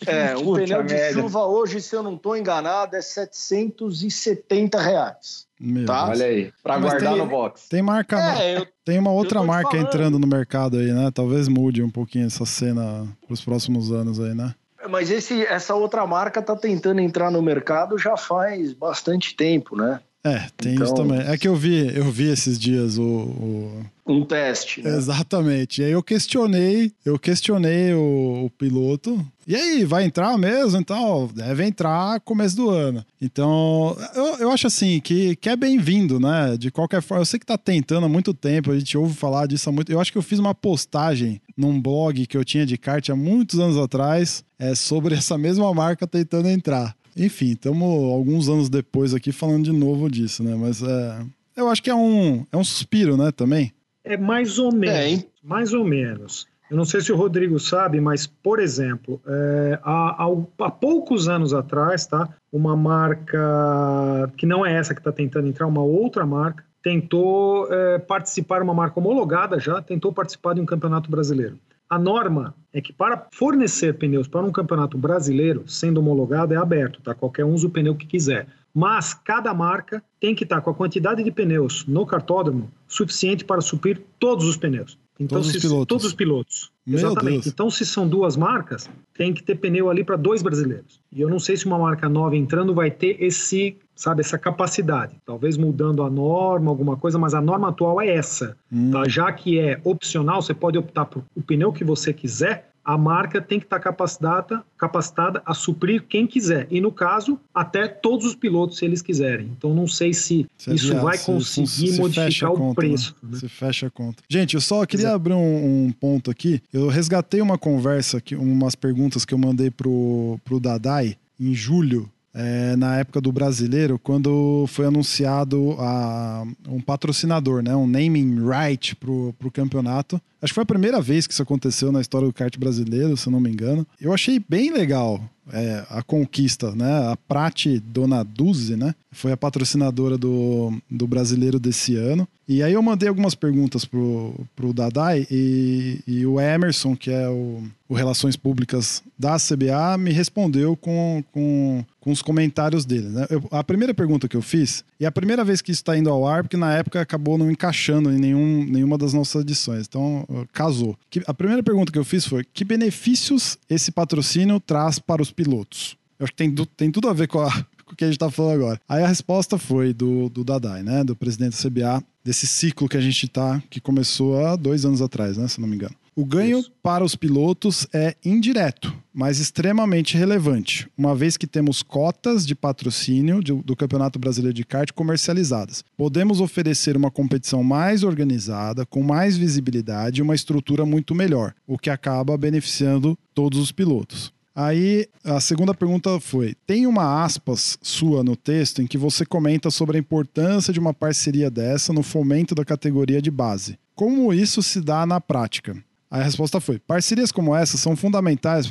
É, 0.07 0.35
um 0.37 0.45
Puta 0.45 0.63
pneu 0.63 0.83
de 0.83 1.13
chuva 1.13 1.45
hoje, 1.47 1.81
se 1.81 1.95
eu 1.95 2.03
não 2.03 2.17
estou 2.17 2.35
enganado, 2.35 2.97
é 2.97 3.03
770 3.03 4.81
reais. 4.81 5.47
Meu 5.61 5.85
tá? 5.85 6.09
Olha 6.09 6.27
aí, 6.27 6.53
para 6.63 6.79
guardar 6.79 7.13
tem, 7.13 7.19
no 7.19 7.27
box. 7.27 7.69
Tem 7.69 7.83
marca, 7.83 8.19
é, 8.41 8.57
eu, 8.57 8.67
tem 8.85 8.99
uma 8.99 9.13
outra 9.13 9.45
marca 9.45 9.77
entrando 9.77 10.19
no 10.19 10.27
mercado 10.27 10.79
aí, 10.79 10.91
né? 10.93 11.11
Talvez 11.15 11.47
mude 11.47 11.83
um 11.83 11.91
pouquinho 11.91 12.27
essa 12.27 12.47
cena 12.47 13.07
para 13.25 13.35
os 13.35 13.45
próximos 13.45 13.93
anos 13.93 14.19
aí, 14.19 14.35
né? 14.35 14.55
Mas 14.89 15.11
esse, 15.11 15.45
essa 15.47 15.75
outra 15.75 16.05
marca 16.07 16.43
tá 16.43 16.57
tentando 16.57 17.01
entrar 17.01 17.31
no 17.31 17.41
mercado 17.41 17.97
já 17.97 18.17
faz 18.17 18.73
bastante 18.73 19.37
tempo, 19.37 19.77
né? 19.77 20.01
É, 20.25 20.47
tem 20.57 20.75
então, 20.75 20.87
isso 20.87 20.95
também. 20.95 21.21
É 21.21 21.37
que 21.37 21.47
eu 21.47 21.55
vi, 21.55 21.95
eu 21.97 22.11
vi 22.11 22.31
esses 22.31 22.59
dias 22.59 22.97
o. 22.97 23.05
o... 23.05 23.85
Um 24.05 24.25
teste. 24.25 24.83
Né? 24.83 24.97
Exatamente. 24.97 25.81
E 25.81 25.85
aí 25.85 25.93
eu 25.93 26.03
questionei, 26.03 26.93
eu 27.05 27.17
questionei 27.19 27.95
o, 27.95 28.47
o, 28.47 28.51
piloto. 28.51 29.25
E 29.47 29.55
aí, 29.55 29.85
vai 29.85 30.05
entrar 30.05 30.37
mesmo? 30.37 30.81
Então, 30.81 31.31
deve 31.33 31.65
entrar 31.65 32.19
começo 32.21 32.57
do 32.57 32.69
ano. 32.69 33.05
Então, 33.21 33.97
eu, 34.15 34.25
eu 34.39 34.51
acho 34.51 34.67
assim 34.67 35.01
que, 35.01 35.37
que 35.37 35.49
é 35.49 35.55
bem-vindo, 35.55 36.19
né? 36.19 36.57
De 36.57 36.71
qualquer 36.71 37.01
forma, 37.01 37.23
eu 37.23 37.27
sei 37.27 37.39
que 37.39 37.47
tá 37.47 37.57
tentando 37.57 38.07
há 38.07 38.09
muito 38.09 38.35
tempo, 38.35 38.73
a 38.73 38.79
gente 38.79 38.99
ouve 38.99 39.15
falar 39.15 39.47
disso 39.47 39.69
há 39.69 39.73
muito. 39.73 39.93
Eu 39.93 40.01
acho 40.01 40.11
que 40.11 40.19
eu 40.19 40.23
fiz 40.23 40.41
uma 40.41 40.55
postagem 40.55 41.41
num 41.57 41.81
blog 41.81 42.27
que 42.27 42.37
eu 42.37 42.45
tinha 42.45 42.67
de 42.67 42.77
kart 42.77 43.09
há 43.09 43.17
muitos 43.17 43.61
anos 43.61 43.77
atrás 43.77 44.45
é, 44.59 44.75
sobre 44.75 45.15
essa 45.17 45.39
mesma 45.39 45.73
marca 45.73 46.09
tentando 46.09 46.49
entrar. 46.49 46.97
Enfim, 47.17 47.53
estamos 47.53 48.13
alguns 48.13 48.49
anos 48.49 48.69
depois 48.69 49.15
aqui 49.15 49.31
falando 49.31 49.65
de 49.65 49.73
novo 49.73 50.11
disso, 50.11 50.43
né? 50.43 50.57
Mas 50.57 50.83
é, 50.83 51.21
eu 51.57 51.69
acho 51.69 51.83
que 51.83 51.91
é 51.91 51.95
um, 51.95 52.45
é 52.51 52.57
um 52.57 52.65
suspiro, 52.65 53.17
né, 53.17 53.31
também? 53.31 53.73
É 54.05 54.17
mais 54.17 54.59
ou 54.59 54.73
menos. 54.73 55.23
É, 55.23 55.27
mais 55.43 55.73
ou 55.73 55.85
menos. 55.85 56.47
Eu 56.71 56.77
não 56.77 56.85
sei 56.87 57.03
se 57.03 57.13
o 57.13 57.17
Rodrigo 57.17 57.59
sabe, 57.59 58.01
mas, 58.01 58.27
por 58.27 58.59
exemplo, 58.59 59.21
é, 59.27 59.79
há, 59.83 60.25
há, 60.25 60.67
há, 60.67 60.71
poucos 60.71 61.29
anos 61.29 61.53
atrás, 61.53 62.07
tá? 62.07 62.31
Uma 62.51 62.75
marca 62.75 64.33
que 64.39 64.47
não 64.47 64.65
é 64.65 64.75
essa 64.75 64.95
que 64.95 65.01
está 65.01 65.13
tentando 65.13 65.49
entrar, 65.49 65.67
uma 65.67 65.83
outra 65.83 66.25
marca, 66.25 66.65
tentou 66.83 67.71
é, 67.71 67.99
participar, 67.99 68.63
uma 68.63 68.73
marca 68.73 68.99
homologada 68.99 69.61
já, 69.61 69.83
tentou 69.83 70.13
participar 70.13 70.55
de 70.55 70.63
um 70.63 70.67
campeonato 70.67 71.11
brasileiro. 71.11 71.59
A 71.91 71.99
norma 71.99 72.55
é 72.73 72.81
que 72.81 72.91
para 72.91 73.27
fornecer 73.35 73.99
pneus 73.99 74.27
para 74.27 74.41
um 74.41 74.51
campeonato 74.51 74.97
brasileiro, 74.97 75.65
sendo 75.69 76.01
homologado, 76.01 76.55
é 76.55 76.57
aberto, 76.57 77.03
tá? 77.03 77.15
Qualquer 77.15 77.45
um 77.45 77.53
usa 77.53 77.67
o 77.67 77.71
pneu 77.71 77.95
que 77.95 78.07
quiser. 78.07 78.47
Mas 78.75 79.13
cada 79.13 79.53
marca 79.53 80.03
tem 80.19 80.35
que 80.35 80.45
estar 80.45 80.61
com 80.61 80.71
a 80.71 80.75
quantidade 80.75 81.23
de 81.23 81.31
pneus 81.31 81.85
no 81.87 82.07
cartódromo 82.07 82.71
suficiente 82.89 83.45
para 83.45 83.61
suprir 83.61 84.01
todos 84.19 84.47
os 84.47 84.57
pneus. 84.57 84.99
Então, 85.21 85.39
todos, 85.39 85.51
se, 85.51 85.59
os 85.59 85.63
pilotos. 85.63 85.87
todos 85.87 86.05
os 86.07 86.15
pilotos. 86.15 86.73
Meu 86.87 86.99
Exatamente. 86.99 87.35
Deus. 87.35 87.47
Então, 87.47 87.71
se 87.71 87.87
são 87.87 88.09
duas 88.09 88.37
marcas, 88.37 88.91
tem 89.15 89.33
que 89.33 89.43
ter 89.43 89.57
pneu 89.57 89.89
ali 89.89 90.03
para 90.03 90.17
dois 90.17 90.43
brasileiros. 90.43 91.01
E 91.13 91.21
eu 91.21 91.29
não 91.29 91.39
sei 91.39 91.57
se 91.57 91.67
uma 91.67 91.79
marca 91.79 92.09
nova 92.09 92.37
entrando 92.37 92.75
vai 92.75 92.91
ter 92.91 93.23
esse, 93.23 93.77
sabe, 93.95 94.21
essa 94.21 94.39
capacidade. 94.39 95.15
Talvez 95.25 95.57
mudando 95.57 96.03
a 96.03 96.11
norma, 96.11 96.71
alguma 96.71 96.97
coisa, 96.97 97.19
mas 97.19 97.35
a 97.35 97.41
norma 97.41 97.69
atual 97.69 98.01
é 98.01 98.09
essa. 98.09 98.57
Hum. 98.73 98.91
Tá? 98.91 99.09
Já 99.09 99.31
que 99.33 99.59
é 99.59 99.81
opcional, 99.85 100.43
você 100.43 100.55
pode 100.55 100.79
optar 100.79 101.05
por 101.05 101.23
o 101.37 101.43
pneu 101.43 101.73
que 101.73 101.85
você 101.85 102.13
quiser, 102.13 102.72
a 102.85 102.99
marca 102.99 103.41
tem 103.41 103.59
que 103.59 103.67
estar 103.67 103.79
capacitada, 103.79 104.63
capacitada 104.77 105.43
a 105.47 105.55
suprir 105.55 106.05
quem 106.09 106.27
quiser. 106.27 106.67
E 106.71 106.81
no 106.81 106.91
caso, 106.91 107.39
até 107.55 107.87
todos 107.87 108.27
os 108.27 108.35
pilotos, 108.35 108.79
se 108.79 108.85
eles 108.85 109.01
quiserem. 109.01 109.51
Então 109.57 109.75
não 109.75 109.87
sei 109.87 110.13
se, 110.13 110.47
se 110.59 110.75
isso 110.75 110.97
vai 110.97 111.17
conseguir 111.19 111.69
se, 111.69 111.93
se 111.93 112.01
modificar 112.01 112.53
o 112.53 112.57
conta, 112.57 112.75
preço. 112.75 113.17
Né? 113.23 113.39
Se 113.39 113.49
fecha 113.49 113.87
a 113.87 113.91
conta. 113.91 114.23
Gente, 114.29 114.55
eu 114.55 114.61
só 114.61 114.85
queria 114.85 115.05
Exato. 115.05 115.17
abrir 115.17 115.35
um, 115.35 115.87
um, 115.87 115.93
ponto 115.93 116.31
aqui. 116.31 116.61
Eu 116.73 116.89
resgatei 116.89 117.41
uma 117.41 117.57
conversa, 117.57 118.21
que, 118.21 118.35
umas 118.35 118.75
perguntas 118.75 119.25
que 119.25 119.33
eu 119.33 119.39
mandei 119.39 119.71
pro, 119.71 120.39
pro 120.45 120.59
Dadai 120.59 121.17
em 121.39 121.55
julho 121.55 122.11
é, 122.35 122.75
na 122.77 122.97
época 122.97 123.21
do 123.21 123.31
brasileiro, 123.31 123.99
quando 123.99 124.65
foi 124.69 124.87
anunciado 124.87 125.77
a, 125.79 126.45
um 126.69 126.81
patrocinador, 126.81 127.63
né, 127.63 127.77
um 127.77 127.87
naming 127.87 128.41
right 128.47 128.97
para 128.97 129.11
o 129.11 129.51
campeonato. 129.53 130.21
Acho 130.43 130.53
que 130.53 130.57
foi 130.57 130.65
a 130.65 130.67
primeira 130.67 131.01
vez 131.01 131.27
que 131.27 131.33
isso 131.33 131.43
aconteceu 131.43 131.93
na 131.93 132.01
história 132.01 132.27
do 132.27 132.35
kart 132.35 132.59
brasileiro, 132.59 133.17
se 133.17 133.29
eu 133.29 133.31
não 133.31 133.41
me 133.41 133.49
engano. 133.49 133.87
Eu 134.01 134.13
achei 134.13 134.43
bem 134.49 134.73
legal 134.73 135.23
é, 135.53 135.85
a 135.89 136.03
conquista, 136.03 136.73
né? 136.73 137.11
A 137.11 137.17
Prati 137.17 137.79
Donaduzzi, 137.81 138.77
né? 138.77 138.95
Foi 139.11 139.33
a 139.33 139.37
patrocinadora 139.37 140.17
do, 140.17 140.73
do 140.91 141.07
brasileiro 141.07 141.59
desse 141.59 141.97
ano. 141.97 142.27
E 142.49 142.63
aí 142.63 142.73
eu 142.73 142.83
mandei 142.83 143.09
algumas 143.09 143.35
perguntas 143.35 143.85
pro, 143.85 144.35
pro 144.55 144.73
Dadai 144.73 145.27
e, 145.31 146.01
e 146.07 146.27
o 146.27 146.41
Emerson, 146.41 146.97
que 146.97 147.11
é 147.11 147.29
o, 147.29 147.63
o 147.89 147.95
Relações 147.95 148.37
Públicas 148.37 149.03
da 149.19 149.37
CBA, 149.37 149.97
me 149.99 150.13
respondeu 150.13 150.77
com, 150.77 151.23
com, 151.33 151.85
com 152.01 152.11
os 152.11 152.21
comentários 152.21 152.85
dele. 152.85 153.09
Né? 153.09 153.27
Eu, 153.31 153.43
a 153.51 153.63
primeira 153.63 153.95
pergunta 153.95 154.29
que 154.29 154.37
eu 154.37 154.43
fiz, 154.43 154.85
e 154.99 155.05
é 155.05 155.09
a 155.09 155.13
primeira 155.13 155.45
vez 155.45 155.61
que 155.61 155.71
isso 155.71 155.83
está 155.83 155.97
indo 155.97 156.11
ao 156.11 156.27
ar, 156.27 156.43
porque 156.43 156.57
na 156.57 156.75
época 156.75 157.01
acabou 157.01 157.39
não 157.39 157.51
encaixando 157.51 158.11
em 158.13 158.19
nenhum, 158.19 158.65
nenhuma 158.65 158.99
das 158.99 159.13
nossas 159.13 159.43
edições. 159.43 159.87
Então, 159.89 160.25
casou. 160.53 160.97
A 161.27 161.35
primeira 161.35 161.63
pergunta 161.63 161.93
que 161.93 161.99
eu 161.99 162.05
fiz 162.05 162.27
foi: 162.27 162.45
que 162.45 162.65
benefícios 162.65 163.57
esse 163.69 163.91
patrocínio 163.91 164.61
traz 164.61 164.99
para 164.99 165.23
os 165.23 165.31
pilotos? 165.31 165.97
Eu 166.19 166.25
acho 166.25 166.33
que 166.33 166.37
tem, 166.37 166.55
tem 166.77 166.91
tudo 166.91 167.09
a 167.09 167.13
ver 167.13 167.29
com, 167.29 167.41
a, 167.41 167.51
com 167.85 167.93
o 167.93 167.97
que 167.97 168.05
a 168.05 168.07
gente 168.07 168.17
está 168.17 168.31
falando 168.31 168.55
agora. 168.55 168.81
Aí 168.89 169.03
a 169.03 169.09
resposta 169.09 169.59
foi 169.59 169.93
do, 169.93 170.29
do 170.29 170.45
Dadai, 170.45 170.83
né? 170.83 171.03
Do 171.05 171.17
presidente 171.17 171.57
da 171.57 171.71
CBA, 171.71 172.05
desse 172.25 172.47
ciclo 172.47 172.89
que 172.89 172.97
a 172.97 173.01
gente 173.01 173.27
está, 173.27 173.63
que 173.69 173.81
começou 173.81 174.45
há 174.45 174.57
dois 174.57 174.85
anos 174.85 175.03
atrás, 175.03 175.37
né? 175.37 175.49
Se 175.49 175.61
não 175.61 175.69
me 175.69 175.77
engano. 175.77 175.95
O 176.15 176.27
ganho 176.27 176.59
Isso. 176.59 176.73
para 176.83 177.03
os 177.03 177.17
pilotos 177.17 177.87
é 177.91 178.15
indireto, 178.23 178.95
mas 179.15 179.39
extremamente 179.39 180.15
relevante, 180.15 180.87
uma 180.97 181.15
vez 181.15 181.39
que 181.39 181.47
temos 181.47 181.83
cotas 181.83 182.47
de 182.47 182.55
patrocínio 182.55 183.43
do 183.43 183.75
Campeonato 183.75 184.19
Brasileiro 184.19 184.55
de 184.55 184.63
Kart 184.63 184.93
comercializadas. 184.93 185.83
Podemos 185.97 186.39
oferecer 186.39 186.99
uma 186.99 187.11
competição 187.11 187.65
mais 187.65 188.05
organizada, 188.05 188.85
com 188.85 189.03
mais 189.03 189.39
visibilidade 189.39 190.21
e 190.21 190.23
uma 190.23 190.35
estrutura 190.35 190.85
muito 190.85 191.15
melhor, 191.15 191.55
o 191.67 191.79
que 191.79 191.89
acaba 191.89 192.37
beneficiando 192.37 193.19
todos 193.35 193.59
os 193.59 193.73
pilotos. 193.73 194.35
Aí 194.55 195.09
a 195.25 195.41
segunda 195.41 195.73
pergunta 195.73 196.21
foi: 196.21 196.55
tem 196.67 196.87
uma 196.87 197.25
aspas 197.25 197.79
sua 197.81 198.23
no 198.23 198.37
texto 198.37 198.83
em 198.83 198.87
que 198.87 198.99
você 198.99 199.25
comenta 199.25 199.71
sobre 199.71 199.97
a 199.97 200.01
importância 200.01 200.75
de 200.75 200.79
uma 200.79 200.93
parceria 200.93 201.51
dessa 201.51 201.91
no 201.91 202.03
fomento 202.03 202.55
da 202.55 202.67
categoria 202.67 203.23
de 203.23 203.31
base. 203.31 203.79
como 203.95 204.33
isso 204.33 204.63
se 204.63 204.81
dá 204.81 205.07
na 205.07 205.21
prática? 205.21 205.83
A 206.13 206.23
resposta 206.23 206.61
foi: 206.61 206.79
parcerias 206.79 207.33
como 207.33 207.57
essa 207.57 207.79
são 207.79 207.97
fundamentais 207.97 208.69